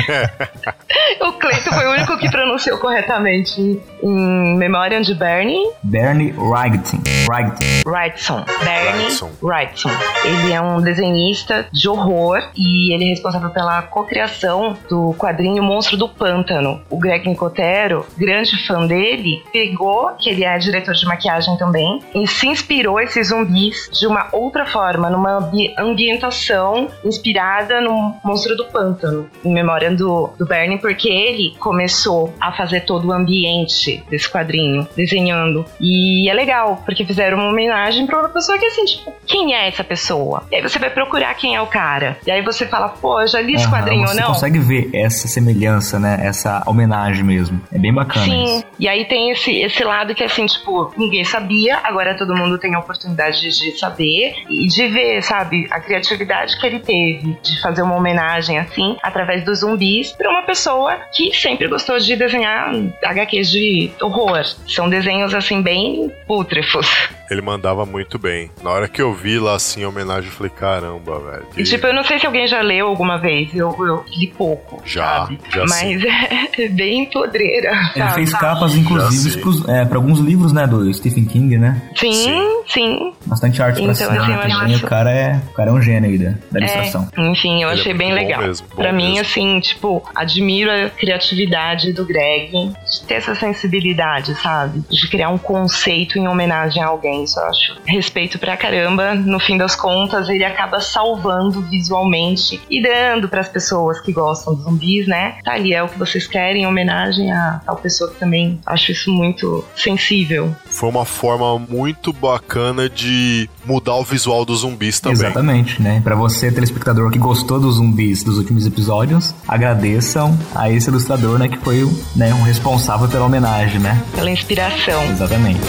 o 1.21 1.33
Cleiton 1.33 1.73
foi 1.73 1.87
o 1.87 1.91
único 1.93 2.19
que 2.19 2.31
pronunciou 2.31 2.79
corretamente. 2.79 3.81
Em 4.03 4.57
memória 4.57 5.01
de 5.01 5.15
Bernie 5.15 5.71
Bernie 5.83 6.33
Wrightson. 6.37 6.99
Wrightson. 7.29 7.65
Wrightson. 7.87 8.45
Bernie 8.65 9.19
Wrightson. 9.43 9.91
Ele 10.25 10.53
é 10.53 10.61
um 10.61 10.81
desenhista 10.81 11.67
de 11.73 11.89
horror 11.89 12.43
e 12.57 12.93
ele 12.95 13.05
é 13.05 13.09
responsável 13.09 13.51
pela 13.51 13.83
cocriação 13.83 14.77
do 14.89 15.15
quadrinho 15.19 15.63
Monstro 15.63 15.97
do 15.97 16.09
Pântano. 16.09 16.81
O 16.91 16.99
Greg 16.99 17.29
Nicotero, 17.29 18.07
grande 18.17 18.57
fã 18.67 18.87
dele, 18.87 19.43
pegou, 19.53 20.11
que 20.19 20.31
ele 20.31 20.45
é 20.45 20.59
diretor 20.59 20.95
de 20.95 21.07
maquiagem 21.07 21.57
também, 21.57 22.01
e 22.15 22.27
se 22.27 22.47
inspirou 22.47 23.01
esses 23.01 23.29
zumbis 23.29 23.89
de 23.99 24.07
uma 24.07 24.29
outra 24.33 24.67
forma, 24.67 25.09
numa 25.11 25.39
ambi- 25.39 25.75
ambientação 25.79 26.89
inspirada 27.05 27.70
no 27.79 28.17
Monstro 28.25 28.57
do 28.57 28.65
Pântano, 28.67 29.29
em 29.45 29.53
memória 29.53 29.95
do, 29.95 30.31
do 30.39 30.47
Bernie, 30.47 30.79
porque 30.79 31.09
ele 31.09 31.55
começou 31.59 32.33
a 32.41 32.53
fazer 32.53 32.81
todo 32.81 33.09
o 33.09 33.13
ambiente 33.13 34.03
desse 34.09 34.31
quadrinho, 34.31 34.89
desenhando. 34.97 35.65
E 35.79 36.29
é 36.31 36.33
legal, 36.33 36.83
porque 36.87 37.05
fizeram 37.05 37.37
uma 37.39 37.51
homenagem 37.51 38.07
pra 38.07 38.19
uma 38.19 38.29
pessoa 38.31 38.59
que 38.59 38.65
assim, 38.65 38.85
tipo, 38.87 39.13
quem 39.27 39.55
é 39.55 39.69
essa 39.69 39.85
pessoa? 39.85 40.45
E 40.51 40.57
aí 40.57 40.63
você 40.63 40.79
vai 40.79 40.89
procurar 40.91 41.35
quem 41.35 41.55
é 41.55 41.61
o 41.61 41.67
cara. 41.67 42.17
E 42.27 42.31
aí 42.31 42.41
você 42.43 42.67
fala, 42.67 42.89
pô, 42.89 43.21
eu 43.21 43.29
já 43.29 43.41
li 43.41 43.55
esse 43.55 43.67
Aham, 43.67 43.73
quadrinho 43.77 44.03
ou 44.03 44.09
você 44.09 44.21
não? 44.21 44.29
consegue 44.29 44.59
ver 44.59 44.91
essa 44.95 45.29
semelhança, 45.29 45.99
né? 45.99 46.19
Essa 46.23 46.63
homenagem 46.67 47.25
mesmo. 47.25 47.61
É 47.73 47.79
bem 47.79 47.93
bacana 47.93 48.25
Sim, 48.25 48.45
isso. 48.45 48.65
e 48.79 48.89
aí 48.89 49.05
tem 49.05 49.31
esse, 49.31 49.51
esse 49.61 49.83
lado 49.85 50.15
que 50.15 50.25
assim, 50.25 50.47
tipo, 50.47 50.93
ninguém 50.97 51.25
sabia, 51.25 51.79
agora 51.83 52.17
todo 52.17 52.35
mundo 52.35 52.59
tem 52.59 52.75
a 52.75 52.79
oportunidade 52.79 53.41
de 53.41 53.79
saber 53.79 54.35
e 54.49 54.67
de 54.69 54.89
ver, 54.89 55.23
sabe, 55.23 55.67
a 55.71 55.81
criatividade 55.81 56.59
que 56.59 56.67
ele 56.67 56.79
teve 56.81 57.37
de 57.43 57.60
fazer 57.61 57.83
uma 57.83 57.95
homenagem 57.97 58.59
assim, 58.59 58.97
através 59.03 59.45
dos 59.45 59.61
zumbis, 59.61 60.13
pra 60.13 60.31
uma 60.31 60.43
pessoa 60.43 60.97
que 61.15 61.33
sempre 61.35 61.69
gostou 61.69 61.99
de 61.99 62.17
desenhar 62.17 62.73
HQs 63.05 63.51
de 63.51 63.91
horror. 64.01 64.43
São 64.69 64.89
desenhos 64.89 65.35
assim, 65.35 65.63
bem 65.63 66.11
pútrefos. 66.27 66.87
Ele 67.31 67.41
mandava 67.43 67.87
muito 67.87 68.19
bem. 68.19 68.51
Na 68.63 68.71
hora 68.71 68.89
que 68.89 69.01
eu 69.01 69.15
vi 69.15 69.39
lá 69.39 69.55
assim, 69.55 69.85
a 69.85 69.89
homenagem, 69.89 70.25
eu 70.29 70.33
falei, 70.33 70.51
caramba, 70.51 71.21
velho. 71.21 71.47
E 71.57 71.63
tipo, 71.63 71.87
eu 71.87 71.95
não 71.95 72.03
sei 72.03 72.19
se 72.19 72.27
alguém 72.27 72.47
já 72.49 72.61
leu 72.61 72.89
alguma 72.89 73.19
vez, 73.19 73.55
eu, 73.55 73.69
eu 73.87 74.05
li 74.19 74.27
pouco. 74.27 74.83
Já, 74.85 75.05
sabe? 75.21 75.39
já 75.55 75.65
Mas 75.69 76.03
é 76.59 76.69
bem 76.69 77.09
podreira. 77.09 77.71
Ele 77.95 78.05
sabe? 78.05 78.15
fez 78.15 78.35
capas, 78.35 78.75
inclusive, 78.75 79.41
pros, 79.41 79.69
é, 79.69 79.85
pra 79.85 79.99
alguns 79.99 80.19
livros, 80.19 80.53
né? 80.53 80.67
Do 80.67 80.93
Stephen 80.93 81.25
King, 81.25 81.57
né? 81.57 81.81
Sim, 81.95 82.11
Sim. 82.13 82.63
sim. 82.69 83.13
Bastante 83.27 83.63
arte 83.63 83.77
pra 83.77 83.85
Então, 83.85 83.95
cima 83.95 84.11
assim, 84.21 84.33
também. 84.51 84.75
acho- 84.75 84.85
O 84.87 84.89
cara, 84.89 85.11
é, 85.13 85.41
o 85.51 85.53
cara 85.55 85.71
é 85.71 85.73
um 85.73 85.81
gênio 85.81 86.11
aí 86.11 86.19
da, 86.19 86.35
da 86.51 86.59
ilustração. 86.59 87.09
É, 87.17 87.21
enfim, 87.51 87.63
eu 87.63 87.69
Ele 87.71 87.79
é 87.79 87.81
achei 87.81 87.95
muito 87.95 87.99
bem 87.99 88.13
legal. 88.13 88.43
pra 88.75 88.93
mim, 88.93 89.15
mesmo. 89.15 89.21
assim, 89.21 89.61
tipo, 89.61 90.03
admiro 90.15 90.71
a 90.71 90.91
criatividade 90.91 91.93
do 91.93 92.05
Greg 92.05 92.51
de 92.53 93.03
ter 93.07 93.15
essa 93.15 93.35
sensibilidade, 93.35 94.35
sabe? 94.41 94.83
De 94.89 95.09
criar 95.09 95.29
um 95.31 95.39
conceito 95.39 96.19
em 96.19 96.29
homenagem 96.29 96.83
a 96.83 96.87
alguém. 96.87 97.25
Isso 97.25 97.39
eu 97.39 97.45
acho 97.47 97.77
respeito 97.87 98.39
pra 98.39 98.57
caramba. 98.57 99.15
No 99.15 99.39
fim 99.41 99.57
das 99.57 99.75
contas, 99.75 100.29
ele 100.29 100.45
acaba 100.45 100.81
salvando 100.81 101.61
visualmente 101.63 102.61
e 102.71 102.83
dando 102.83 103.29
pras 103.29 103.49
pessoas 103.49 104.01
que 104.01 104.13
gostam 104.13 104.55
de 104.55 104.63
zumbis, 104.63 105.07
né? 105.07 105.37
Tá 105.45 105.53
ali, 105.53 105.73
é 105.75 105.83
o 105.83 105.89
que 105.89 105.99
vocês 105.99 106.27
querem, 106.27 106.63
em 106.63 106.67
homenagem 106.67 107.31
a 107.33 107.61
tal 107.65 107.77
pessoa 107.77 108.11
que 108.11 108.19
também 108.19 108.61
acho 108.67 108.93
isso 108.93 109.11
muito 109.13 109.65
sensível. 109.77 110.55
Foi 110.67 110.89
uma 110.89 111.05
forma 111.05 111.59
muito 111.59 112.13
bacana 112.13 112.89
de 112.89 113.49
mudar 113.65 113.95
o 113.95 114.05
visual 114.05 114.45
dos 114.45 114.61
zumbis 114.61 115.01
também. 115.01 115.17
Exatamente, 115.19 115.81
né? 115.83 116.01
Pra 116.03 116.15
você, 116.15 116.51
telespectador 116.51 117.11
que 117.11 117.19
gostou 117.19 117.40
dos 117.45 117.77
zumbis 117.77 118.23
dos 118.23 118.39
últimos 118.39 118.67
episódios, 118.67 119.35
agradeçam 119.49 120.39
a 120.55 120.71
esse 120.71 120.89
ilustrador, 120.89 121.39
né? 121.39 121.49
Que 121.49 121.59
foi 121.59 121.83
o, 121.83 122.03
né, 122.17 122.33
um 122.35 122.43
responsável 122.43 123.09
pela 123.09 123.27
homenagem, 123.27 123.81
né? 123.81 124.01
Pela 124.15 124.31
inspiração. 124.31 125.03
Exatamente. 125.11 125.61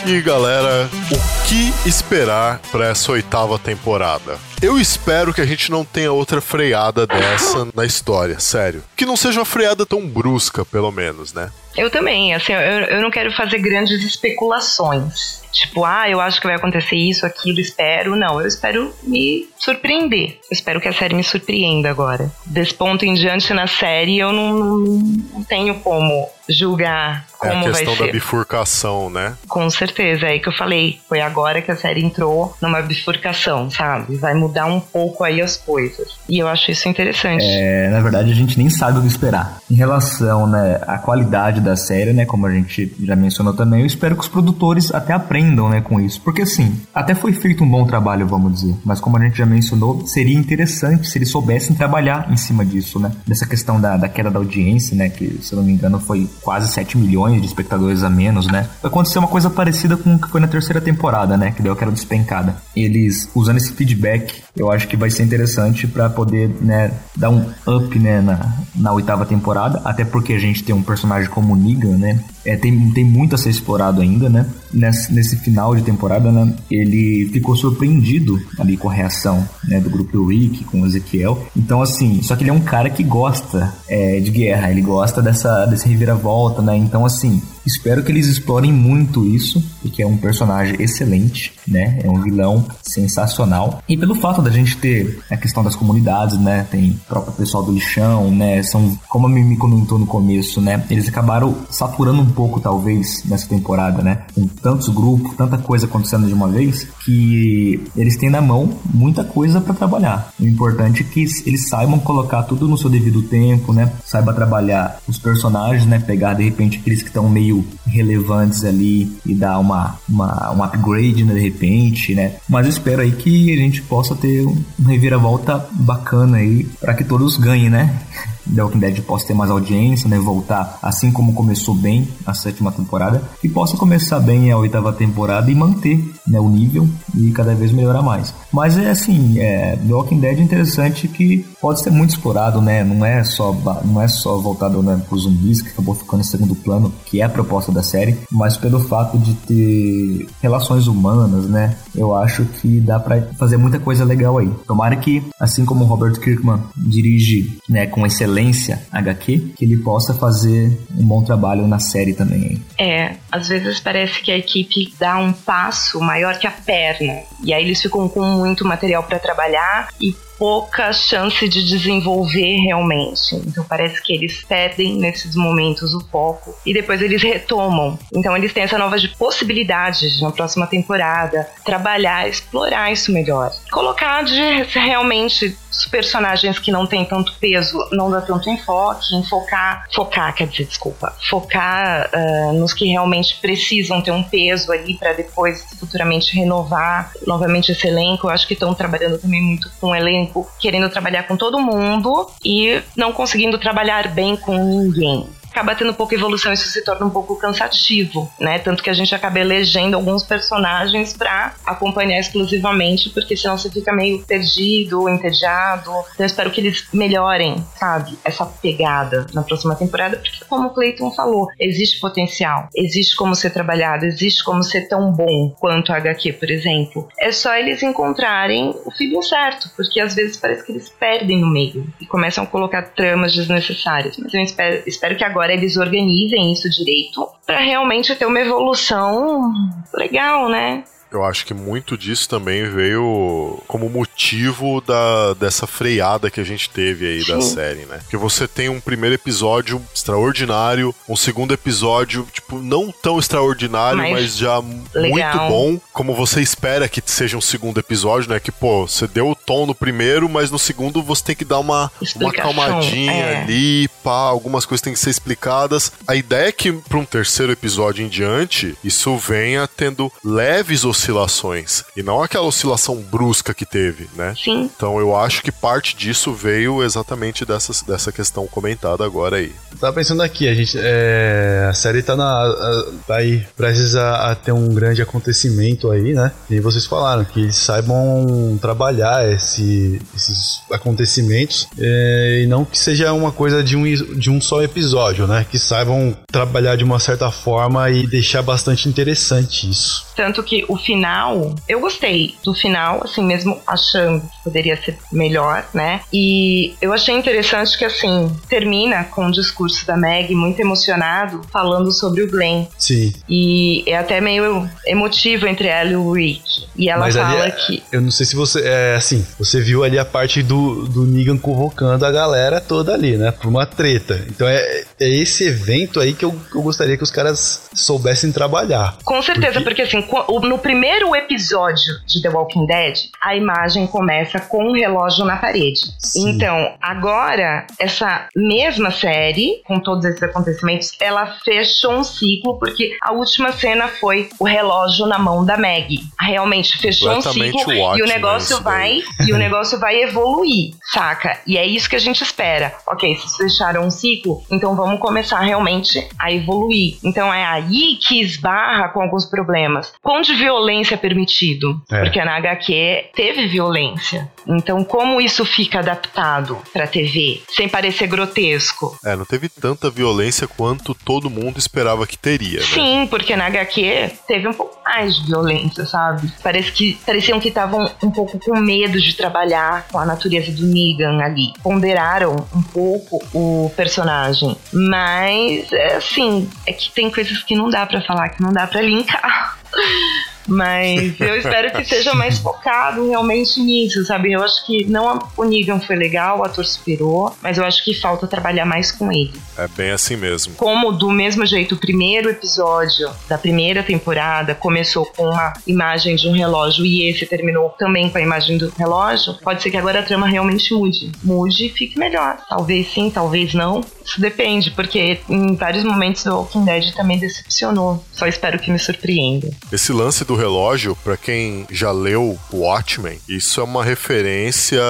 E 0.08 0.22
galera, 0.22 0.88
o 1.10 1.48
que 1.48 1.88
esperar 1.88 2.60
para 2.70 2.86
essa 2.86 3.10
oitava 3.10 3.58
temporada? 3.58 4.38
Eu 4.62 4.78
espero 4.78 5.34
que 5.34 5.40
a 5.40 5.46
gente 5.46 5.70
não 5.70 5.84
tenha 5.84 6.12
outra 6.12 6.40
freada 6.40 7.06
dessa 7.06 7.68
na 7.74 7.84
história, 7.84 8.40
sério. 8.40 8.82
Que 8.96 9.04
não 9.04 9.16
seja 9.16 9.38
uma 9.38 9.44
freada 9.44 9.84
tão 9.84 10.06
brusca, 10.06 10.64
pelo 10.64 10.90
menos, 10.90 11.32
né? 11.32 11.50
Eu 11.76 11.90
também, 11.90 12.32
assim, 12.34 12.52
eu, 12.54 12.60
eu 12.60 13.02
não 13.02 13.10
quero 13.10 13.30
fazer 13.32 13.58
grandes 13.58 14.02
especulações. 14.02 15.42
Tipo, 15.52 15.84
ah, 15.84 16.08
eu 16.08 16.20
acho 16.20 16.40
que 16.40 16.46
vai 16.46 16.56
acontecer 16.56 16.96
isso, 16.96 17.24
aquilo, 17.24 17.60
espero. 17.60 18.16
Não, 18.16 18.40
eu 18.40 18.46
espero 18.46 18.92
me 19.02 19.48
surpreender. 19.58 20.38
Eu 20.50 20.52
espero 20.52 20.80
que 20.80 20.88
a 20.88 20.92
série 20.92 21.14
me 21.14 21.24
surpreenda 21.24 21.90
agora. 21.90 22.30
Desse 22.44 22.74
ponto 22.74 23.04
em 23.04 23.14
diante 23.14 23.52
na 23.52 23.66
série, 23.66 24.18
eu 24.18 24.32
não, 24.32 24.54
não, 24.54 25.44
tenho 25.44 25.74
como 25.80 26.28
julgar 26.48 27.26
É 27.42 27.48
como 27.48 27.66
a 27.66 27.70
vai 27.70 27.72
questão 27.72 27.96
da 27.96 28.04
ser. 28.04 28.12
bifurcação, 28.12 29.10
né? 29.10 29.34
Com 29.48 29.68
certeza, 29.70 30.26
é 30.26 30.30
aí 30.32 30.40
que 30.40 30.48
eu 30.48 30.52
falei. 30.52 31.00
Foi 31.08 31.20
agora 31.20 31.60
que 31.62 31.70
a 31.70 31.76
série 31.76 32.04
entrou 32.04 32.54
numa 32.60 32.82
bifurcação, 32.82 33.70
sabe? 33.70 34.16
Vai 34.16 34.34
mudar 34.34 34.45
um 34.66 34.80
pouco 34.80 35.24
aí 35.24 35.40
as 35.40 35.56
coisas. 35.56 36.16
E 36.28 36.38
eu 36.38 36.48
acho 36.48 36.70
isso 36.70 36.88
interessante. 36.88 37.44
É, 37.44 37.88
na 37.90 38.00
verdade, 38.00 38.30
a 38.30 38.34
gente 38.34 38.58
nem 38.58 38.70
sabe 38.70 38.98
o 38.98 39.02
que 39.02 39.08
esperar. 39.08 39.58
Em 39.70 39.74
relação 39.74 40.46
né, 40.46 40.80
à 40.86 40.98
qualidade 40.98 41.60
da 41.60 41.76
série, 41.76 42.12
né, 42.12 42.24
como 42.24 42.46
a 42.46 42.52
gente 42.52 42.94
já 43.02 43.16
mencionou 43.16 43.54
também, 43.54 43.80
eu 43.80 43.86
espero 43.86 44.14
que 44.14 44.22
os 44.22 44.28
produtores 44.28 44.92
até 44.94 45.12
aprendam 45.12 45.68
né, 45.68 45.80
com 45.80 46.00
isso. 46.00 46.20
Porque 46.22 46.42
assim, 46.42 46.80
até 46.94 47.14
foi 47.14 47.32
feito 47.32 47.64
um 47.64 47.68
bom 47.68 47.86
trabalho, 47.86 48.26
vamos 48.26 48.54
dizer. 48.54 48.74
Mas 48.84 49.00
como 49.00 49.16
a 49.16 49.20
gente 49.20 49.36
já 49.36 49.46
mencionou, 49.46 50.06
seria 50.06 50.36
interessante 50.36 51.08
se 51.08 51.18
eles 51.18 51.30
soubessem 51.30 51.76
trabalhar 51.76 52.30
em 52.30 52.36
cima 52.36 52.64
disso, 52.64 52.98
né? 52.98 53.12
Dessa 53.26 53.46
questão 53.46 53.80
da, 53.80 53.96
da 53.96 54.08
queda 54.08 54.30
da 54.30 54.38
audiência, 54.38 54.96
né? 54.96 55.08
Que, 55.08 55.38
se 55.42 55.52
eu 55.52 55.58
não 55.58 55.64
me 55.64 55.72
engano, 55.72 55.98
foi 56.00 56.28
quase 56.42 56.72
7 56.72 56.96
milhões 56.98 57.40
de 57.40 57.46
espectadores 57.46 58.02
a 58.02 58.10
menos, 58.10 58.46
né? 58.46 58.68
Vai 58.82 58.90
acontecer 58.90 59.18
uma 59.18 59.28
coisa 59.28 59.50
parecida 59.50 59.96
com 59.96 60.14
o 60.14 60.18
que 60.18 60.28
foi 60.28 60.40
na 60.40 60.48
terceira 60.48 60.80
temporada, 60.80 61.36
né? 61.36 61.50
Que 61.50 61.62
deu 61.62 61.72
aquela 61.72 61.92
despencada. 61.92 62.56
Eles, 62.74 63.28
usando 63.34 63.56
esse 63.56 63.72
feedback, 63.72 64.35
eu 64.56 64.70
acho 64.70 64.88
que 64.88 64.96
vai 64.96 65.10
ser 65.10 65.22
interessante 65.22 65.86
para 65.86 66.08
poder, 66.08 66.48
né, 66.60 66.92
dar 67.14 67.30
um 67.30 67.50
up, 67.66 67.98
né, 67.98 68.20
na, 68.20 68.54
na 68.74 68.92
oitava 68.92 69.26
temporada. 69.26 69.80
Até 69.84 70.04
porque 70.04 70.32
a 70.32 70.38
gente 70.38 70.62
tem 70.62 70.74
um 70.74 70.82
personagem 70.82 71.30
como 71.30 71.56
Negan, 71.56 71.98
né? 71.98 72.24
É, 72.46 72.56
tem, 72.56 72.90
tem 72.92 73.04
muito 73.04 73.34
a 73.34 73.38
ser 73.38 73.50
explorado 73.50 74.00
ainda, 74.00 74.28
né? 74.28 74.46
Nesse, 74.72 75.12
nesse 75.12 75.36
final 75.36 75.74
de 75.74 75.82
temporada, 75.82 76.30
né? 76.30 76.54
Ele 76.70 77.28
ficou 77.32 77.56
surpreendido 77.56 78.40
ali 78.58 78.76
com 78.76 78.88
a 78.88 78.92
reação 78.92 79.46
né, 79.64 79.80
do 79.80 79.90
grupo 79.90 80.12
do 80.12 80.26
Rick, 80.26 80.64
com 80.64 80.82
o 80.82 80.86
Ezequiel. 80.86 81.46
Então, 81.56 81.82
assim, 81.82 82.22
só 82.22 82.36
que 82.36 82.44
ele 82.44 82.50
é 82.50 82.52
um 82.52 82.60
cara 82.60 82.88
que 82.88 83.02
gosta 83.02 83.74
é, 83.88 84.20
de 84.20 84.30
guerra, 84.30 84.70
ele 84.70 84.82
gosta 84.82 85.20
dessa, 85.20 85.66
desse 85.66 85.88
reviravolta, 85.88 86.62
né? 86.62 86.76
Então, 86.76 87.04
assim, 87.04 87.42
espero 87.66 88.02
que 88.02 88.12
eles 88.12 88.28
explorem 88.28 88.72
muito 88.72 89.26
isso, 89.26 89.62
porque 89.82 90.02
é 90.02 90.06
um 90.06 90.16
personagem 90.16 90.76
excelente, 90.80 91.52
né? 91.66 91.98
É 92.04 92.08
um 92.08 92.22
vilão 92.22 92.64
sensacional. 92.82 93.82
E 93.88 93.96
pelo 93.96 94.14
fato 94.14 94.40
da 94.40 94.50
gente 94.50 94.76
ter 94.76 95.18
a 95.30 95.36
questão 95.36 95.64
das 95.64 95.74
comunidades, 95.74 96.38
né? 96.38 96.66
Tem 96.70 96.90
o 96.90 97.08
próprio 97.08 97.32
pessoal 97.32 97.64
do 97.64 97.72
lixão, 97.72 98.30
né? 98.30 98.62
São, 98.62 98.96
como 99.08 99.26
a 99.26 99.30
Mimi 99.30 99.56
comentou 99.56 99.98
no 99.98 100.06
começo, 100.06 100.60
né? 100.60 100.84
Eles 100.88 101.08
acabaram 101.08 101.56
saturando 101.68 102.22
um 102.22 102.30
pouco, 102.36 102.60
talvez, 102.60 103.24
nessa 103.24 103.48
temporada, 103.48 104.02
né? 104.02 104.18
Com 104.34 104.46
tantos 104.46 104.88
grupos, 104.90 105.34
tanta 105.34 105.56
coisa 105.56 105.86
acontecendo 105.86 106.26
de 106.26 106.34
uma 106.34 106.48
vez, 106.48 106.86
que 107.02 107.82
eles 107.96 108.16
têm 108.16 108.28
na 108.28 108.42
mão 108.42 108.70
muita 108.92 109.24
coisa 109.24 109.60
para 109.60 109.72
trabalhar. 109.72 110.30
O 110.38 110.44
importante 110.44 111.02
é 111.02 111.04
que 111.04 111.26
eles 111.46 111.68
saibam 111.68 111.98
colocar 111.98 112.42
tudo 112.42 112.68
no 112.68 112.76
seu 112.76 112.90
devido 112.90 113.22
tempo, 113.22 113.72
né? 113.72 113.90
Saiba 114.04 114.34
trabalhar 114.34 114.98
os 115.08 115.18
personagens, 115.18 115.86
né? 115.86 115.98
Pegar 115.98 116.34
de 116.34 116.44
repente 116.44 116.78
aqueles 116.78 117.02
que 117.02 117.08
estão 117.08 117.28
meio 117.28 117.64
relevantes 117.86 118.64
ali 118.64 119.16
e 119.24 119.34
dar 119.34 119.58
uma, 119.58 119.98
uma 120.06 120.52
um 120.52 120.62
upgrade, 120.62 121.24
né? 121.24 121.32
De 121.32 121.40
repente, 121.40 122.14
né? 122.14 122.34
Mas 122.48 122.66
eu 122.66 122.70
espero 122.70 123.00
aí 123.00 123.12
que 123.12 123.52
a 123.52 123.56
gente 123.56 123.80
possa 123.82 124.14
ter 124.14 124.46
um 124.46 124.62
reviravolta 124.84 125.66
bacana 125.72 126.38
aí 126.38 126.64
para 126.80 126.94
que 126.94 127.04
todos 127.04 127.38
ganhem, 127.38 127.70
né? 127.70 127.98
The 128.54 128.62
Walking 128.62 128.78
Dead 128.78 129.00
possa 129.02 129.26
ter 129.26 129.34
mais 129.34 129.50
audiência, 129.50 130.08
né? 130.08 130.18
Voltar 130.18 130.78
assim 130.82 131.10
como 131.12 131.34
começou 131.34 131.74
bem 131.74 132.08
a 132.24 132.34
sétima 132.34 132.72
temporada, 132.72 133.22
e 133.42 133.48
possa 133.48 133.76
começar 133.76 134.20
bem 134.20 134.50
a 134.50 134.58
oitava 134.58 134.92
temporada 134.92 135.50
e 135.50 135.54
manter 135.54 136.15
né, 136.26 136.40
o 136.40 136.48
nível 136.48 136.88
e 137.14 137.30
cada 137.30 137.54
vez 137.54 137.72
melhorar 137.72 138.02
mais. 138.02 138.34
Mas 138.52 138.76
é 138.76 138.90
assim, 138.90 139.38
é, 139.38 139.76
The 139.76 139.92
Walking 139.92 140.20
Dead 140.20 140.38
é 140.38 140.42
interessante 140.42 141.08
que 141.08 141.44
pode 141.60 141.82
ser 141.82 141.90
muito 141.90 142.10
explorado, 142.10 142.60
né? 142.60 142.84
Não 142.84 143.04
é 143.04 143.22
só, 143.24 143.54
não 143.84 144.00
é 144.00 144.08
só 144.08 144.38
voltado 144.38 144.82
né, 144.82 145.00
para 145.06 145.14
os 145.14 145.22
zumbis, 145.22 145.62
que 145.62 145.70
acabou 145.70 145.94
ficando 145.94 146.20
em 146.20 146.24
segundo 146.24 146.54
plano, 146.54 146.92
que 147.04 147.20
é 147.20 147.24
a 147.24 147.28
proposta 147.28 147.72
da 147.72 147.82
série, 147.82 148.16
mas 148.30 148.56
pelo 148.56 148.80
fato 148.80 149.18
de 149.18 149.34
ter 149.34 150.28
relações 150.42 150.86
humanas, 150.86 151.46
né? 151.46 151.76
Eu 151.94 152.14
acho 152.14 152.44
que 152.44 152.80
dá 152.80 152.98
para 152.98 153.22
fazer 153.38 153.56
muita 153.56 153.78
coisa 153.78 154.04
legal 154.04 154.38
aí. 154.38 154.50
Tomara 154.66 154.96
que, 154.96 155.22
assim 155.40 155.64
como 155.64 155.84
o 155.84 155.86
Robert 155.86 156.18
Kirkman 156.20 156.60
dirige 156.76 157.58
né, 157.68 157.86
com 157.86 158.06
excelência 158.06 158.82
HQ, 158.92 159.52
que 159.56 159.64
ele 159.64 159.76
possa 159.78 160.14
fazer 160.14 160.78
um 160.96 161.04
bom 161.04 161.22
trabalho 161.22 161.66
na 161.66 161.78
série 161.78 162.12
também. 162.12 162.62
É, 162.78 163.16
às 163.36 163.48
vezes 163.48 163.80
parece 163.80 164.20
que 164.22 164.32
a 164.32 164.38
equipe 164.38 164.92
dá 164.98 165.18
um 165.18 165.32
passo 165.32 166.00
maior 166.00 166.38
que 166.38 166.46
a 166.46 166.50
perna. 166.50 167.22
E 167.42 167.52
aí 167.52 167.64
eles 167.64 167.80
ficam 167.80 168.08
com 168.08 168.22
muito 168.24 168.64
material 168.64 169.02
para 169.02 169.18
trabalhar 169.18 169.88
e 170.00 170.14
pouca 170.38 170.92
chance 170.92 171.48
de 171.48 171.64
desenvolver 171.64 172.56
realmente. 172.56 173.34
Então 173.36 173.64
parece 173.64 174.02
que 174.02 174.12
eles 174.12 174.44
perdem 174.44 174.96
nesses 174.96 175.34
momentos 175.34 175.94
o 175.94 176.00
foco 176.08 176.54
e 176.64 176.72
depois 176.72 177.00
eles 177.02 177.22
retomam. 177.22 177.98
Então 178.14 178.36
eles 178.36 178.52
têm 178.52 178.62
essa 178.62 178.78
nova 178.78 178.98
de 178.98 179.08
possibilidades 179.08 180.20
na 180.20 180.30
próxima 180.30 180.66
temporada, 180.66 181.48
trabalhar, 181.64 182.28
explorar 182.28 182.92
isso 182.92 183.12
melhor. 183.12 183.52
Colocar 183.70 184.24
de 184.24 184.62
realmente 184.78 185.56
os 185.76 185.86
personagens 185.86 186.58
que 186.58 186.72
não 186.72 186.86
têm 186.86 187.04
tanto 187.04 187.34
peso, 187.38 187.78
não 187.92 188.10
dá 188.10 188.20
tanto 188.20 188.48
enfoque, 188.48 189.14
enfocar, 189.14 189.86
focar, 189.94 190.34
quer 190.34 190.46
dizer, 190.46 190.64
desculpa, 190.64 191.14
focar 191.28 192.10
uh, 192.12 192.52
nos 192.54 192.72
que 192.72 192.86
realmente 192.86 193.38
precisam 193.40 194.00
ter 194.00 194.10
um 194.10 194.22
peso 194.22 194.72
ali 194.72 194.94
para 194.94 195.12
depois 195.12 195.64
futuramente 195.78 196.34
renovar 196.34 197.12
novamente 197.26 197.72
esse 197.72 197.86
elenco. 197.86 198.26
Eu 198.26 198.30
acho 198.30 198.46
que 198.46 198.54
estão 198.54 198.72
trabalhando 198.74 199.18
também 199.18 199.42
muito 199.42 199.70
com 199.80 199.94
elenco, 199.94 200.25
querendo 200.60 200.90
trabalhar 200.90 201.24
com 201.24 201.36
todo 201.36 201.58
mundo 201.58 202.30
e 202.44 202.80
não 202.96 203.12
conseguindo 203.12 203.58
trabalhar 203.58 204.08
bem 204.08 204.36
com 204.36 204.56
ninguém 204.56 205.26
acaba 205.56 205.74
tendo 205.74 205.94
pouca 205.94 206.14
evolução, 206.14 206.52
isso 206.52 206.68
se 206.68 206.84
torna 206.84 207.06
um 207.06 207.10
pouco 207.10 207.34
cansativo, 207.36 208.30
né? 208.38 208.58
Tanto 208.58 208.82
que 208.82 208.90
a 208.90 208.92
gente 208.92 209.14
acaba 209.14 209.40
elegendo 209.40 209.94
alguns 209.94 210.22
personagens 210.22 211.16
para 211.16 211.54
acompanhar 211.64 212.20
exclusivamente, 212.20 213.08
porque 213.08 213.34
senão 213.34 213.56
você 213.56 213.70
fica 213.70 213.90
meio 213.90 214.22
perdido, 214.26 215.08
entediado. 215.08 215.90
Então 215.90 216.04
eu 216.18 216.26
espero 216.26 216.50
que 216.50 216.60
eles 216.60 216.86
melhorem, 216.92 217.64
sabe, 217.78 218.18
essa 218.22 218.44
pegada 218.44 219.26
na 219.32 219.42
próxima 219.42 219.74
temporada, 219.74 220.18
porque 220.18 220.44
como 220.46 220.68
o 220.68 220.74
Clayton 220.74 221.10
falou, 221.12 221.48
existe 221.58 222.00
potencial, 222.00 222.68
existe 222.76 223.16
como 223.16 223.34
ser 223.34 223.50
trabalhado, 223.50 224.04
existe 224.04 224.44
como 224.44 224.62
ser 224.62 224.88
tão 224.88 225.10
bom 225.10 225.54
quanto 225.58 225.90
a 225.90 225.96
HQ, 225.96 226.34
por 226.34 226.50
exemplo. 226.50 227.08
É 227.18 227.32
só 227.32 227.54
eles 227.56 227.82
encontrarem 227.82 228.74
o 228.84 228.90
feeling 228.90 229.22
certo, 229.22 229.70
porque 229.74 230.00
às 230.00 230.14
vezes 230.14 230.36
parece 230.36 230.66
que 230.66 230.72
eles 230.72 230.90
perdem 230.90 231.40
no 231.40 231.50
meio 231.50 231.86
e 231.98 232.04
começam 232.04 232.44
a 232.44 232.46
colocar 232.46 232.82
tramas 232.82 233.34
desnecessárias. 233.34 234.18
Mas 234.18 234.34
eu 234.34 234.42
espero, 234.42 234.82
espero 234.86 235.16
que 235.16 235.24
agora 235.24 235.45
agora 235.46 235.54
eles 235.54 235.76
organizem 235.76 236.52
isso 236.52 236.68
direito 236.68 237.26
para 237.46 237.60
realmente 237.60 238.14
ter 238.16 238.26
uma 238.26 238.40
evolução 238.40 239.52
legal, 239.94 240.48
né? 240.48 240.82
Eu 241.16 241.24
acho 241.24 241.46
que 241.46 241.54
muito 241.54 241.96
disso 241.96 242.28
também 242.28 242.68
veio 242.68 243.62
como 243.66 243.88
motivo 243.88 244.82
da, 244.82 245.32
dessa 245.32 245.66
freada 245.66 246.30
que 246.30 246.38
a 246.38 246.44
gente 246.44 246.68
teve 246.68 247.06
aí 247.06 247.24
Sim. 247.24 247.32
da 247.32 247.40
série, 247.40 247.86
né? 247.86 248.00
Porque 248.02 248.18
você 248.18 248.46
tem 248.46 248.68
um 248.68 248.78
primeiro 248.78 249.14
episódio 249.14 249.82
extraordinário, 249.94 250.94
um 251.08 251.16
segundo 251.16 251.54
episódio, 251.54 252.28
tipo, 252.30 252.58
não 252.58 252.92
tão 252.92 253.18
extraordinário, 253.18 253.98
mas, 253.98 254.12
mas 254.12 254.36
já 254.36 254.58
legal. 254.94 255.10
muito 255.10 255.38
bom, 255.48 255.80
como 255.90 256.14
você 256.14 256.42
espera 256.42 256.86
que 256.86 257.02
seja 257.06 257.38
um 257.38 257.40
segundo 257.40 257.80
episódio, 257.80 258.28
né? 258.28 258.38
Que, 258.38 258.52
pô, 258.52 258.86
você 258.86 259.06
deu 259.06 259.30
o 259.30 259.34
tom 259.34 259.64
no 259.64 259.74
primeiro, 259.74 260.28
mas 260.28 260.50
no 260.50 260.58
segundo 260.58 261.02
você 261.02 261.24
tem 261.24 261.36
que 261.36 261.46
dar 261.46 261.60
uma, 261.60 261.90
uma 262.16 262.32
calmadinha 262.32 263.12
é. 263.12 263.42
ali, 263.42 263.88
pá, 264.04 264.28
algumas 264.28 264.66
coisas 264.66 264.82
têm 264.82 264.92
que 264.92 264.98
ser 264.98 265.10
explicadas. 265.10 265.92
A 266.06 266.14
ideia 266.14 266.48
é 266.48 266.52
que 266.52 266.72
para 266.72 266.98
um 266.98 267.06
terceiro 267.06 267.52
episódio 267.52 268.04
em 268.04 268.08
diante, 268.08 268.76
isso 268.84 269.16
venha 269.16 269.66
tendo 269.66 270.12
leves 270.22 270.84
oscilações 270.84 271.05
oscilações. 271.06 271.84
E 271.96 272.02
não 272.02 272.22
aquela 272.22 272.46
oscilação 272.46 272.96
brusca 272.96 273.54
que 273.54 273.64
teve, 273.64 274.08
né? 274.16 274.34
Sim. 274.42 274.70
Então 274.76 274.98
eu 274.98 275.16
acho 275.16 275.42
que 275.42 275.52
parte 275.52 275.96
disso 275.96 276.32
veio 276.32 276.82
exatamente 276.82 277.44
dessa, 277.44 277.72
dessa 277.84 278.10
questão 278.10 278.46
comentada 278.46 279.04
agora 279.04 279.36
aí. 279.36 279.52
Tava 279.80 279.92
pensando 279.92 280.22
aqui, 280.22 280.48
a 280.48 280.54
gente. 280.54 280.76
É, 280.80 281.66
a 281.68 281.72
série 281.74 282.02
tá, 282.02 282.16
na, 282.16 282.84
tá 283.06 283.16
aí 283.16 283.46
prestes 283.56 283.94
a, 283.94 284.30
a, 284.30 284.34
ter 284.34 284.52
um 284.52 284.68
grande 284.68 285.02
acontecimento 285.02 285.90
aí, 285.90 286.14
né? 286.14 286.32
E 286.48 286.60
vocês 286.60 286.86
falaram 286.86 287.24
que 287.24 287.40
eles 287.40 287.56
saibam 287.56 288.58
trabalhar 288.60 289.30
esse, 289.30 290.00
esses 290.14 290.62
acontecimentos 290.70 291.68
é, 291.78 292.40
e 292.42 292.46
não 292.46 292.64
que 292.64 292.78
seja 292.78 293.12
uma 293.12 293.32
coisa 293.32 293.62
de 293.62 293.76
um, 293.76 293.84
de 293.84 294.30
um 294.30 294.40
só 294.40 294.62
episódio, 294.62 295.26
né? 295.26 295.46
Que 295.50 295.58
saibam 295.58 296.16
trabalhar 296.30 296.76
de 296.76 296.84
uma 296.84 296.98
certa 296.98 297.30
forma 297.30 297.90
e 297.90 298.06
deixar 298.06 298.42
bastante 298.42 298.88
interessante 298.88 299.68
isso. 299.68 300.06
Tanto 300.16 300.42
que 300.42 300.64
o 300.68 300.76
final, 300.86 301.54
eu 301.68 301.80
gostei 301.80 302.36
do 302.44 302.54
final, 302.54 303.02
assim, 303.02 303.24
mesmo 303.24 303.60
achando 303.66 304.20
que 304.20 304.44
poderia 304.44 304.76
ser 304.76 304.96
melhor, 305.10 305.66
né? 305.74 306.00
E 306.12 306.74
eu 306.80 306.92
achei 306.92 307.14
interessante 307.14 307.76
que, 307.76 307.84
assim, 307.84 308.30
termina 308.48 309.02
com 309.04 309.26
o 309.26 309.32
discurso 309.32 309.84
da 309.84 309.96
Meg 309.96 310.32
muito 310.34 310.60
emocionado, 310.60 311.40
falando 311.52 311.90
sobre 311.90 312.22
o 312.22 312.30
Glenn. 312.30 312.66
Sim. 312.78 313.12
E 313.28 313.82
é 313.86 313.98
até 313.98 314.20
meio 314.20 314.68
emotivo 314.86 315.48
entre 315.48 315.66
ela 315.66 315.90
e 315.90 315.96
o 315.96 316.12
Rick. 316.12 316.66
E 316.76 316.88
ela 316.88 317.00
Mas 317.00 317.16
fala 317.16 317.42
ali, 317.42 317.52
que. 317.52 317.82
Eu 317.90 318.00
não 318.00 318.10
sei 318.10 318.24
se 318.24 318.36
você. 318.36 318.62
É 318.64 318.94
assim, 318.96 319.26
você 319.38 319.60
viu 319.60 319.82
ali 319.82 319.98
a 319.98 320.04
parte 320.04 320.42
do, 320.42 320.86
do 320.86 321.04
Negan 321.04 321.36
convocando 321.36 322.04
a 322.04 322.12
galera 322.12 322.60
toda 322.60 322.94
ali, 322.94 323.16
né? 323.16 323.32
Por 323.32 323.48
uma 323.48 323.66
treta. 323.66 324.24
Então 324.28 324.46
é, 324.46 324.84
é 325.00 325.08
esse 325.08 325.44
evento 325.44 325.98
aí 325.98 326.12
que 326.12 326.24
eu, 326.24 326.38
eu 326.54 326.62
gostaria 326.62 326.96
que 326.96 327.02
os 327.02 327.10
caras 327.10 327.68
soubessem 327.74 328.30
trabalhar. 328.30 328.96
Com 329.04 329.20
certeza, 329.22 329.60
porque, 329.60 329.82
porque 329.82 329.82
assim, 329.82 330.04
no 330.46 330.58
primeiro 330.58 330.75
primeiro 330.76 331.16
episódio 331.16 331.94
de 332.06 332.20
The 332.20 332.28
Walking 332.28 332.66
Dead, 332.66 332.98
a 333.22 333.34
imagem 333.34 333.86
começa 333.86 334.38
com 334.38 334.62
um 334.62 334.72
relógio 334.72 335.24
na 335.24 335.38
parede. 335.38 335.80
Sim. 335.98 336.28
Então, 336.28 336.74
agora, 336.82 337.66
essa 337.80 338.28
mesma 338.36 338.90
série, 338.90 339.62
com 339.64 339.80
todos 339.80 340.04
esses 340.04 340.22
acontecimentos, 340.22 340.90
ela 341.00 341.38
fechou 341.42 341.92
um 341.92 342.04
ciclo, 342.04 342.58
porque 342.58 342.94
a 343.00 343.12
última 343.12 343.52
cena 343.52 343.88
foi 343.88 344.28
o 344.38 344.44
relógio 344.44 345.06
na 345.06 345.18
mão 345.18 345.46
da 345.46 345.56
Maggie. 345.56 346.02
Realmente 346.20 346.76
fechou 346.76 347.10
um 347.10 347.22
ciclo 347.22 347.72
e 347.96 348.02
o 348.02 348.06
negócio 348.06 348.62
vai 348.62 349.00
e 349.26 349.32
o 349.32 349.38
negócio 349.38 349.80
vai 349.80 350.02
evoluir, 350.02 350.74
saca? 350.92 351.40
E 351.46 351.56
é 351.56 351.64
isso 351.64 351.88
que 351.88 351.96
a 351.96 352.00
gente 352.00 352.22
espera. 352.22 352.74
Ok, 352.86 353.16
se 353.16 353.38
fecharam 353.38 353.86
um 353.86 353.90
ciclo, 353.90 354.42
então 354.50 354.76
vamos 354.76 355.00
começar 355.00 355.40
realmente 355.40 356.06
a 356.18 356.30
evoluir. 356.30 356.98
Então 357.02 357.32
é 357.32 357.46
aí 357.46 357.96
que 357.96 358.20
esbarra 358.20 358.90
com 358.90 359.00
alguns 359.00 359.24
problemas. 359.24 359.94
Com 360.02 360.20
de 360.20 360.34
violência 360.34 360.65
violência 360.66 360.96
permitido, 360.96 361.80
é. 361.90 362.02
porque 362.02 362.22
na 362.24 362.36
HQ 362.36 363.10
teve 363.14 363.46
violência. 363.46 364.28
Então, 364.46 364.84
como 364.84 365.20
isso 365.20 365.44
fica 365.44 365.78
adaptado 365.78 366.58
pra 366.72 366.86
TV, 366.86 367.42
sem 367.48 367.68
parecer 367.68 368.06
grotesco? 368.08 368.96
É, 369.04 369.14
não 369.14 369.24
teve 369.24 369.48
tanta 369.48 369.90
violência 369.90 370.48
quanto 370.48 370.94
todo 370.94 371.30
mundo 371.30 371.58
esperava 371.58 372.06
que 372.06 372.18
teria, 372.18 372.60
né? 372.60 372.66
Sim, 372.66 373.06
porque 373.08 373.36
na 373.36 373.46
HQ 373.46 374.12
teve 374.26 374.48
um 374.48 374.52
pouco 374.52 374.76
mais 374.84 375.16
de 375.16 375.26
violência, 375.26 375.84
sabe? 375.86 376.32
Parece 376.42 376.72
que 376.72 376.98
pareciam 377.06 377.38
que 377.38 377.48
estavam 377.48 377.90
um 378.02 378.10
pouco 378.10 378.38
com 378.38 378.58
medo 378.60 379.00
de 379.00 379.14
trabalhar 379.14 379.86
com 379.90 379.98
a 379.98 380.04
natureza 380.06 380.50
do 380.52 380.66
Negan 380.66 381.20
ali. 381.22 381.52
Ponderaram 381.62 382.46
um 382.54 382.62
pouco 382.62 383.22
o 383.32 383.70
personagem, 383.76 384.56
mas 384.72 385.72
é, 385.72 385.96
assim, 385.96 386.48
é 386.66 386.72
que 386.72 386.90
tem 386.90 387.10
coisas 387.10 387.42
que 387.42 387.54
não 387.54 387.68
dá 387.68 387.86
para 387.86 388.00
falar, 388.00 388.30
que 388.30 388.42
não 388.42 388.52
dá 388.52 388.66
para 388.66 388.80
linkar. 388.80 389.58
Mas 390.46 391.18
eu 391.20 391.36
espero 391.38 391.72
que 391.72 391.84
seja 391.84 392.14
mais 392.14 392.38
focado 392.38 393.08
realmente 393.08 393.60
nisso, 393.60 394.04
sabe? 394.04 394.32
Eu 394.32 394.42
acho 394.42 394.64
que 394.66 394.84
não 394.86 395.08
a- 395.08 395.28
o 395.36 395.44
Negan 395.44 395.80
foi 395.80 395.96
legal, 395.96 396.38
o 396.40 396.44
ator 396.44 396.64
superou, 396.64 397.34
mas 397.42 397.58
eu 397.58 397.64
acho 397.64 397.84
que 397.84 397.94
falta 397.94 398.26
trabalhar 398.26 398.64
mais 398.64 398.92
com 398.92 399.10
ele. 399.12 399.32
É 399.58 399.66
bem 399.68 399.90
assim 399.90 400.16
mesmo. 400.16 400.54
Como 400.54 400.92
do 400.92 401.10
mesmo 401.10 401.44
jeito 401.46 401.74
o 401.74 401.78
primeiro 401.78 402.28
episódio 402.30 403.10
da 403.28 403.36
primeira 403.38 403.82
temporada 403.82 404.54
começou 404.54 405.06
com 405.06 405.24
uma 405.30 405.52
imagem 405.66 406.16
de 406.16 406.28
um 406.28 406.32
relógio 406.32 406.84
e 406.84 407.08
esse 407.10 407.26
terminou 407.26 407.70
também 407.70 408.08
com 408.10 408.18
a 408.18 408.20
imagem 408.20 408.58
do 408.58 408.72
relógio, 408.78 409.34
pode 409.42 409.62
ser 409.62 409.70
que 409.70 409.76
agora 409.76 410.00
a 410.00 410.02
trama 410.02 410.26
realmente 410.26 410.72
mude. 410.74 411.10
Mude 411.22 411.66
e 411.66 411.70
fique 411.70 411.98
melhor. 411.98 412.36
Talvez 412.48 412.92
sim, 412.92 413.10
talvez 413.10 413.54
não. 413.54 413.80
Isso 414.04 414.20
depende, 414.20 414.70
porque 414.70 415.18
em 415.28 415.54
vários 415.56 415.84
momentos 415.84 416.22
do 416.24 416.30
Walking 416.34 416.64
Dead 416.64 416.94
também 416.94 417.18
decepcionou. 417.18 418.04
Só 418.12 418.26
espero 418.26 418.58
que 418.58 418.70
me 418.70 418.78
surpreenda. 418.78 419.48
Esse 419.72 419.92
lance 419.92 420.24
do 420.24 420.35
relógio, 420.36 420.96
pra 421.02 421.16
quem 421.16 421.66
já 421.70 421.90
leu 421.90 422.38
Watchmen, 422.52 423.18
isso 423.28 423.60
é 423.60 423.64
uma 423.64 423.84
referência 423.84 424.80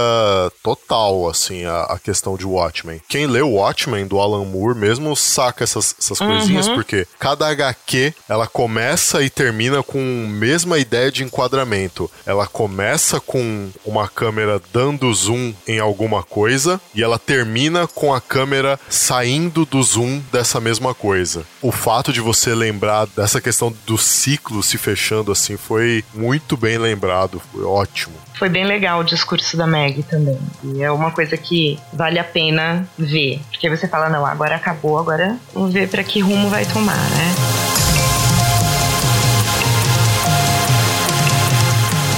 total, 0.63 1.29
assim, 1.29 1.65
a, 1.65 1.83
a 1.83 1.99
questão 1.99 2.37
de 2.37 2.47
Watchmen. 2.47 3.01
Quem 3.09 3.27
leu 3.27 3.51
Watchmen 3.53 4.07
do 4.07 4.21
Alan 4.21 4.45
Moore 4.45 4.79
mesmo 4.79 5.17
saca 5.17 5.65
essas, 5.65 5.95
essas 5.99 6.19
coisinhas, 6.19 6.69
porque 6.69 7.07
cada 7.19 7.49
HQ 7.49 8.15
ela 8.29 8.47
começa 8.47 9.23
e 9.23 9.31
termina 9.31 9.83
com 9.83 9.99
a 9.99 10.29
mesma 10.29 10.79
ideia 10.79 11.11
de 11.11 11.25
enquadramento. 11.25 12.11
Ela 12.25 12.47
começa 12.47 13.21
com 13.21 13.71
uma 13.85 14.09
câmera 14.09 14.61
dando 14.73 15.13
zoom 15.13 15.55
em 15.67 15.79
alguma 15.79 16.23
coisa 16.23 16.81
e 16.95 17.03
ela 17.03 17.19
termina 17.19 17.87
com 17.87 18.13
a 18.13 18.21
câmera 18.21 18.79
saindo 18.89 19.65
do 19.65 19.83
zoom 19.83 20.21
dessa 20.33 20.61
mesma 20.61 20.95
coisa. 20.95 21.45
O 21.63 21.73
fato 21.73 22.13
de 22.13 22.21
você 22.21 22.55
lembrar 22.55 23.07
dessa 23.07 23.41
questão 23.41 23.75
do 23.87 23.99
ciclo 23.99 24.63
se 24.63 24.79
fechando 24.79 25.33
assim 25.37 25.57
foi 25.57 26.05
muito 26.15 26.57
bem 26.57 26.79
lembrado, 26.79 27.41
foi 27.53 27.63
ótimo. 27.63 28.15
Foi 28.39 28.49
bem 28.49 28.65
legal 28.65 29.01
o 29.01 29.05
discurso 29.05 29.57
da 29.57 29.67
Meg 29.67 30.03
também. 30.03 30.39
E 30.65 30.83
é 30.83 30.91
uma 30.91 31.11
coisa 31.11 31.37
que 31.37 31.79
vale 31.93 32.19
a 32.19 32.25
pena 32.25 32.87
ver. 32.99 33.41
Porque 33.51 33.71
você 33.71 33.87
fala, 33.87 34.09
não, 34.09 34.27
agora 34.27 34.57
acabou, 34.57 34.99
agora 34.99 35.39
vamos 35.55 35.73
ver 35.73 35.89
pra 35.89 36.03
que 36.03 36.21
rumo 36.21 36.51
vai 36.51 36.65
tomar, 36.67 36.97
né? 37.11 37.66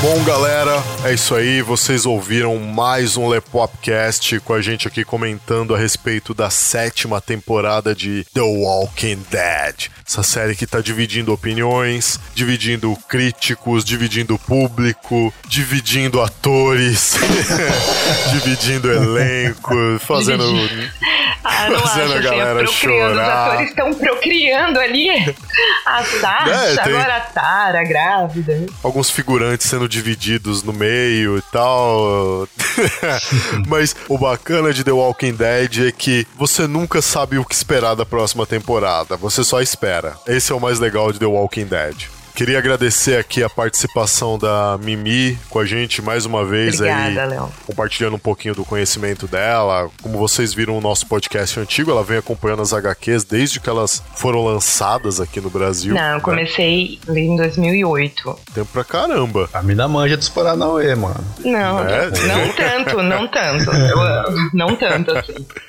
Bom, 0.01 0.23
galera, 0.23 0.81
é 1.05 1.13
isso 1.13 1.35
aí. 1.35 1.61
Vocês 1.61 2.07
ouviram 2.07 2.57
mais 2.61 3.17
um 3.17 3.29
Lepopcast 3.29 4.39
com 4.41 4.55
a 4.55 4.63
gente 4.63 4.87
aqui 4.87 5.05
comentando 5.05 5.75
a 5.75 5.79
respeito 5.79 6.33
da 6.33 6.51
sétima 6.51 7.21
temporada 7.21 7.97
de 7.97 8.25
The 8.33 8.41
Walking 8.41 9.25
Dead. 9.29 9.91
Essa 10.07 10.23
série 10.23 10.55
que 10.55 10.69
tá 10.69 10.81
dividindo 10.81 11.33
opiniões, 11.33 12.21
dividindo 12.33 12.97
críticos, 13.09 13.85
dividindo 13.85 14.39
público, 14.39 15.35
dividindo 15.49 16.23
atores, 16.23 17.17
dividindo 18.31 18.93
elenco, 18.93 19.75
fazendo. 19.99 20.45
Ah, 21.45 21.71
não 21.71 21.81
Fazendo 21.81 22.05
acho, 22.15 22.19
a 22.19 22.21
galera 22.21 22.55
procriando. 22.65 22.71
Os 22.71 22.77
chorar. 23.17 23.47
atores 23.51 23.69
estão 23.71 23.95
procriando 23.95 24.81
ali. 24.81 25.09
A 25.87 26.03
Sasha, 26.05 26.51
É, 26.51 26.77
tem- 26.83 26.95
agora 26.95 27.17
a 27.17 27.21
Tara, 27.21 27.85
grávida. 27.85 28.67
alguns 28.83 29.09
figurantes 29.11 29.67
sendo 29.67 29.89
divididos 29.89 30.63
no 30.63 30.73
meio 30.73 31.39
e 31.39 31.43
tal. 31.53 32.47
Mas 33.67 33.95
o 34.09 34.19
bacana 34.19 34.73
de 34.73 34.85
The 34.85 34.93
Walking 34.93 35.35
Dead 35.35 35.87
é 35.89 35.93
que 35.93 36.27
você 36.37 36.67
nunca 36.67 37.01
sabe 37.01 37.39
o 37.39 37.45
que 37.45 37.55
esperar 37.55 37.95
da 37.95 38.05
próxima 38.07 38.47
temporada. 38.47 39.17
Você 39.17 39.43
só 39.45 39.61
espera. 39.61 40.15
Esse 40.27 40.53
é 40.53 40.55
o 40.55 40.61
mais 40.61 40.79
legal 40.79 41.13
de 41.13 41.19
The 41.19 41.27
Walking 41.27 41.67
Dead. 41.67 41.97
Queria 42.39 42.59
agradecer 42.59 43.19
aqui 43.19 43.43
a 43.43 43.51
participação 43.51 44.39
da 44.39 44.79
Mimi 44.81 45.37
com 45.51 45.59
a 45.59 45.67
gente 45.67 46.01
mais 46.01 46.25
uma 46.25 46.45
vez 46.45 46.77
Obrigada, 46.77 47.23
aí, 47.23 47.29
Léo. 47.31 47.53
compartilhando 47.67 48.15
um 48.15 48.19
pouquinho 48.19 48.55
do 48.55 48.65
conhecimento 48.65 49.27
dela. 49.27 49.91
Como 50.01 50.17
vocês 50.17 50.55
viram 50.55 50.79
o 50.79 50.81
nosso 50.81 51.05
podcast 51.09 51.59
antigo, 51.59 51.91
ela 51.91 52.05
vem 52.05 52.17
acompanhando 52.19 52.63
as 52.63 52.73
HQs 52.73 53.25
desde 53.25 53.59
que 53.59 53.69
elas 53.69 54.01
foram 54.15 54.45
lançadas 54.45 55.21
aqui 55.21 55.41
no 55.41 55.51
Brasil. 55.51 55.93
Não, 55.93 56.01
eu 56.11 56.15
né? 56.15 56.21
comecei 56.21 57.01
ali 57.09 57.23
em 57.23 57.35
2008. 57.37 58.39
Tempo 58.55 58.69
pra 58.73 58.85
caramba. 58.85 59.51
A 59.53 59.61
mina 59.61 59.89
manja 59.89 60.17
dos 60.17 60.29
Paranauê, 60.29 60.95
mano. 60.95 61.25
Não, 61.41 61.81
É? 61.89 62.09
não 62.09 62.53
tanto, 62.55 63.03
não 63.03 63.27
tanto. 63.27 63.69
Eu- 63.73 64.49
não 64.55 64.77
tanto 64.77 65.11
assim. 65.11 65.35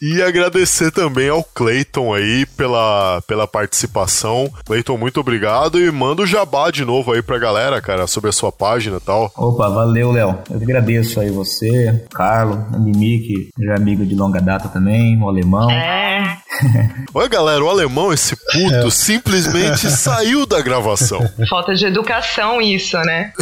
E 0.00 0.20
agradecer 0.20 0.90
também 0.90 1.28
ao 1.30 1.42
Clayton 1.42 2.12
aí 2.12 2.44
pela, 2.44 3.22
pela 3.26 3.46
participação. 3.46 4.52
Clayton, 4.66 4.98
muito 4.98 5.20
obrigado 5.20 5.80
e 5.80 5.90
manda 5.90 6.22
o 6.22 6.26
jabá 6.26 6.70
de 6.70 6.84
novo 6.84 7.12
aí 7.12 7.22
pra 7.22 7.38
galera, 7.38 7.80
cara, 7.80 8.06
sobre 8.06 8.28
a 8.28 8.32
sua 8.32 8.52
página 8.52 8.98
e 8.98 9.00
tal. 9.00 9.32
Opa, 9.34 9.68
valeu, 9.68 10.12
Léo. 10.12 10.38
Eu 10.50 10.56
agradeço 10.56 11.18
aí 11.18 11.30
você, 11.30 12.02
o 12.04 12.14
Carlo, 12.14 12.66
a 12.74 12.78
Mimi, 12.78 13.20
que 13.20 13.48
já 13.64 13.72
é 13.72 13.76
amigo 13.76 14.04
de 14.04 14.14
longa 14.14 14.40
data 14.40 14.68
também, 14.68 15.20
o 15.22 15.28
alemão. 15.28 15.70
É, 15.70 16.36
Olha, 17.14 17.28
galera, 17.28 17.64
o 17.64 17.68
alemão, 17.68 18.12
esse 18.12 18.36
puto, 18.36 18.90
simplesmente 18.90 19.88
saiu 19.90 20.46
da 20.46 20.60
gravação. 20.60 21.20
falta 21.48 21.74
de 21.74 21.86
educação 21.86 22.60
isso, 22.60 22.96
né? 22.98 23.32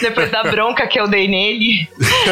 Depois 0.00 0.30
da 0.30 0.42
bronca 0.42 0.86
que 0.86 0.98
eu 0.98 1.08
dei 1.08 1.28
nele, 1.28 1.88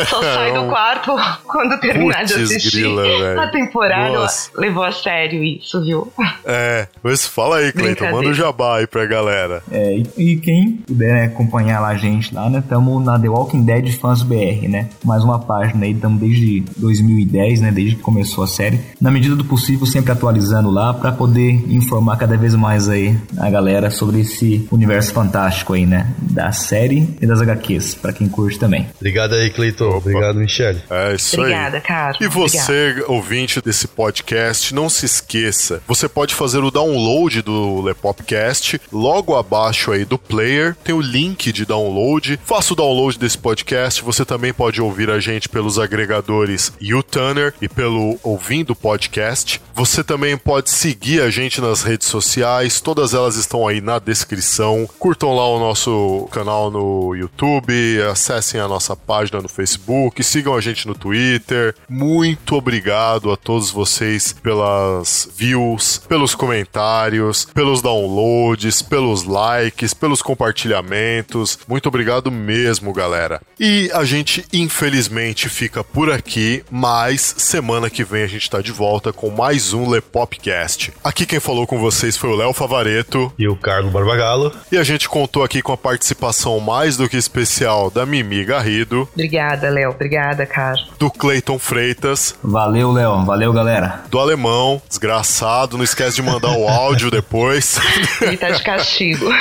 só 0.09 0.23
sai 0.23 0.53
do 0.53 0.67
quarto 0.71 1.15
quando 1.47 1.79
terminar 1.81 2.25
de 2.25 2.35
Putz, 2.35 2.51
assistir 2.51 2.83
grila, 2.83 3.03
velho. 3.03 3.41
a 3.41 3.51
temporada. 3.51 3.73
Nossa. 3.89 4.51
Levou 4.57 4.85
a 4.85 4.93
sério 4.93 5.43
isso, 5.43 5.83
viu? 5.83 6.13
É, 6.45 6.87
mas 7.03 7.27
fala 7.27 7.59
aí, 7.59 7.73
Clayton, 7.73 8.11
manda 8.11 8.29
o 8.29 8.35
jabá 8.35 8.79
aí 8.79 8.87
pra 8.87 9.07
galera. 9.07 9.63
É, 9.71 9.97
e, 9.97 10.07
e 10.17 10.37
quem 10.37 10.73
puder 10.73 11.13
né, 11.13 11.25
acompanhar 11.25 11.81
lá 11.81 11.89
a 11.89 11.97
gente 11.97 12.35
lá, 12.35 12.49
né? 12.49 12.63
Tamo 12.69 13.01
na 13.01 13.19
The 13.19 13.29
Walking 13.29 13.65
Dead 13.65 13.93
Fans 13.99 14.23
BR, 14.23 14.69
né? 14.69 14.89
Mais 15.05 15.23
uma 15.23 15.39
página 15.39 15.85
aí, 15.85 15.95
tamo 15.95 16.19
desde 16.19 16.61
2010, 16.77 17.61
né? 17.61 17.71
Desde 17.71 17.97
que 17.97 18.03
começou 18.03 18.45
a 18.45 18.47
série. 18.47 18.81
Na 19.01 19.11
medida 19.11 19.37
do 19.37 19.45
possível, 19.45 19.87
sempre 19.87 20.13
atualizando 20.13 20.71
lá 20.71 20.93
pra 20.95 21.13
poder 21.13 21.65
informar 21.73 22.17
cada 22.17 22.37
vez 22.37 22.55
mais 22.55 22.89
aí 22.89 23.17
a 23.39 23.51
galera 23.51 23.91
sobre 23.91 24.21
esse 24.21 24.67
universo 24.71 25.13
fantástico 25.13 25.73
aí, 25.75 25.87
né? 25.87 26.13
Da 26.19 26.53
série 26.53 27.09
e 27.21 27.27
das 27.27 27.41
HQs, 27.41 27.95
pra 27.95 28.13
quem 28.13 28.29
curte 28.29 28.59
também. 28.59 28.89
Obrigado 28.97 29.35
aí, 29.35 29.51
Cleiton. 29.51 29.97
Obrigado, 29.97 30.37
Michele. 30.37 30.81
É 30.91 31.15
isso 31.15 31.39
Obrigada, 31.41 31.77
aí. 31.77 31.83
cara. 31.83 32.17
E 32.21 32.27
você, 32.29 33.05
ouvinte 33.07 33.62
desse 33.65 33.89
podcast, 33.89 34.75
não 34.75 34.89
se 34.89 35.07
esqueça, 35.07 35.83
você 35.87 36.09
pode 36.09 36.35
fazer 36.35 36.59
o 36.59 36.71
download 36.71 37.43
do 37.43 37.81
Lepopcast 37.81 38.81
logo 38.93 39.37
abaixo 39.37 39.93
aí 39.93 40.05
do 40.05 40.19
player, 40.19 40.77
tem 40.83 40.95
o 40.95 41.01
link 41.01 41.53
de 41.53 41.65
download. 41.65 42.39
Faça 42.45 42.73
o 42.73 42.77
download 42.77 43.19
desse 43.19 43.39
podcast, 43.39 44.03
você 44.03 44.25
também 44.25 44.53
pode 44.53 44.81
ouvir 44.81 45.11
a 45.11 45.21
gente 45.21 45.49
pelos 45.49 45.79
agregadores 45.79 46.73
YouTuner 46.81 47.55
e 47.61 47.69
pelo 47.69 48.19
Ouvindo 48.23 48.75
Podcast. 48.75 49.61
Você 49.75 50.05
também 50.05 50.37
pode 50.37 50.71
seguir 50.71 51.23
a 51.23 51.31
gente 51.31 51.61
nas 51.61 51.83
redes 51.83 52.09
sociais, 52.09 52.81
todas 52.81 53.15
elas 53.15 53.37
estão 53.37 53.67
aí 53.67 53.81
na 53.81 53.99
descrição. 53.99 54.89
Curtam 54.99 55.35
lá 55.35 55.49
o 55.49 55.59
nosso 55.59 56.29
canal 56.31 56.71
no 56.71 57.15
YouTube, 57.15 57.73
acessem 58.11 58.61
a 58.61 58.69
nossa 58.69 58.95
página 58.95 59.41
no 59.41 59.49
Facebook, 59.49 60.23
sigam 60.23 60.55
a 60.55 60.61
gente 60.61 60.87
no 60.87 60.95
Twitter. 60.95 61.75
Muito 61.89 62.57
obrigado 62.57 63.31
a 63.31 63.37
todos 63.37 63.52
vocês 63.71 64.33
pelas 64.33 65.29
views, 65.37 65.99
pelos 66.09 66.35
comentários, 66.35 67.45
pelos 67.55 67.83
downloads, 67.83 68.83
pelos 68.83 69.25
likes, 69.25 69.93
pelos 69.95 70.23
compartilhamentos. 70.23 71.59
Muito 71.69 71.87
obrigado 71.89 72.31
mesmo, 72.31 72.93
galera. 72.93 73.41
E 73.59 73.91
a 73.93 74.05
gente 74.05 74.45
infelizmente 74.53 75.49
fica 75.49 75.83
por 75.85 76.11
aqui, 76.11 76.65
mas 76.71 77.35
semana 77.39 77.89
que 77.91 78.05
vem 78.05 78.23
a 78.23 78.27
gente 78.27 78.49
tá 78.51 78.61
de 78.61 78.73
volta 78.73 79.13
com 79.13 79.31
mais 79.31 79.73
um 79.73 79.89
Lepopcast. 79.89 80.93
Aqui 81.03 81.27
quem 81.27 81.41
falou 81.41 81.67
com 81.67 81.79
vocês 81.79 82.17
foi 82.17 82.31
o 82.31 82.37
Léo 82.37 82.53
Favareto 82.53 83.33
E 83.39 83.49
o 83.49 83.57
Carlos 83.57 83.93
Barbagalo. 83.93 84.53
e 84.71 84.77
a 84.79 84.83
gente 84.85 85.09
contou 85.09 85.43
aqui 85.45 85.61
com 85.63 85.73
a 85.73 85.77
participação 85.77 86.59
mais 86.61 86.97
do 86.97 87.09
que 87.09 87.17
especial 87.17 87.91
da 87.91 88.07
Mimi 88.07 88.45
Garrido, 88.45 89.09
Obrigada, 89.15 89.69
Léo. 89.71 89.91
Obrigada, 89.91 90.47
cara. 90.47 90.77
do 90.99 91.11
Clayton 91.11 91.59
Freitas, 91.59 92.35
Valeu, 92.43 92.93
Léo. 92.93 93.25
Valeu, 93.25 93.42
galera. 93.51 94.03
do 94.11 94.19
Alemão, 94.19 94.83
desgraçado, 94.87 95.79
não 95.79 95.85
esquece 95.85 96.17
de 96.17 96.23
mandar 96.23 96.51
o 96.51 96.69
áudio 96.69 97.09
depois. 97.11 97.79
Ele 98.21 98.37
tá 98.37 98.51
de 98.51 98.63
castigo. 98.63 99.27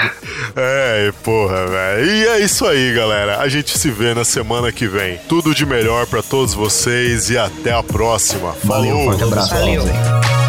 É, 0.56 1.12
porra, 1.24 1.66
velho. 1.68 2.06
E 2.06 2.28
é 2.28 2.40
isso 2.42 2.66
aí, 2.66 2.94
galera. 2.94 3.40
A 3.40 3.48
gente 3.48 3.78
se 3.78 3.90
vê 3.90 4.14
na 4.14 4.26
semana 4.26 4.72
que 4.72 4.86
vem. 4.88 5.18
Tudo 5.30 5.56
de 5.56 5.66
melhor 5.66 6.06
pra 6.08 6.22
todos 6.22 6.54
vocês 6.54 7.30
e 7.30 7.38
até 7.38 7.72
a 7.72 7.82
próxima. 7.82 8.54
Valeu, 8.64 8.92
Falou! 8.98 9.06
forte 9.12 9.24
abraço. 9.24 9.50
Valeu. 9.54 9.86
Valeu. 9.86 10.41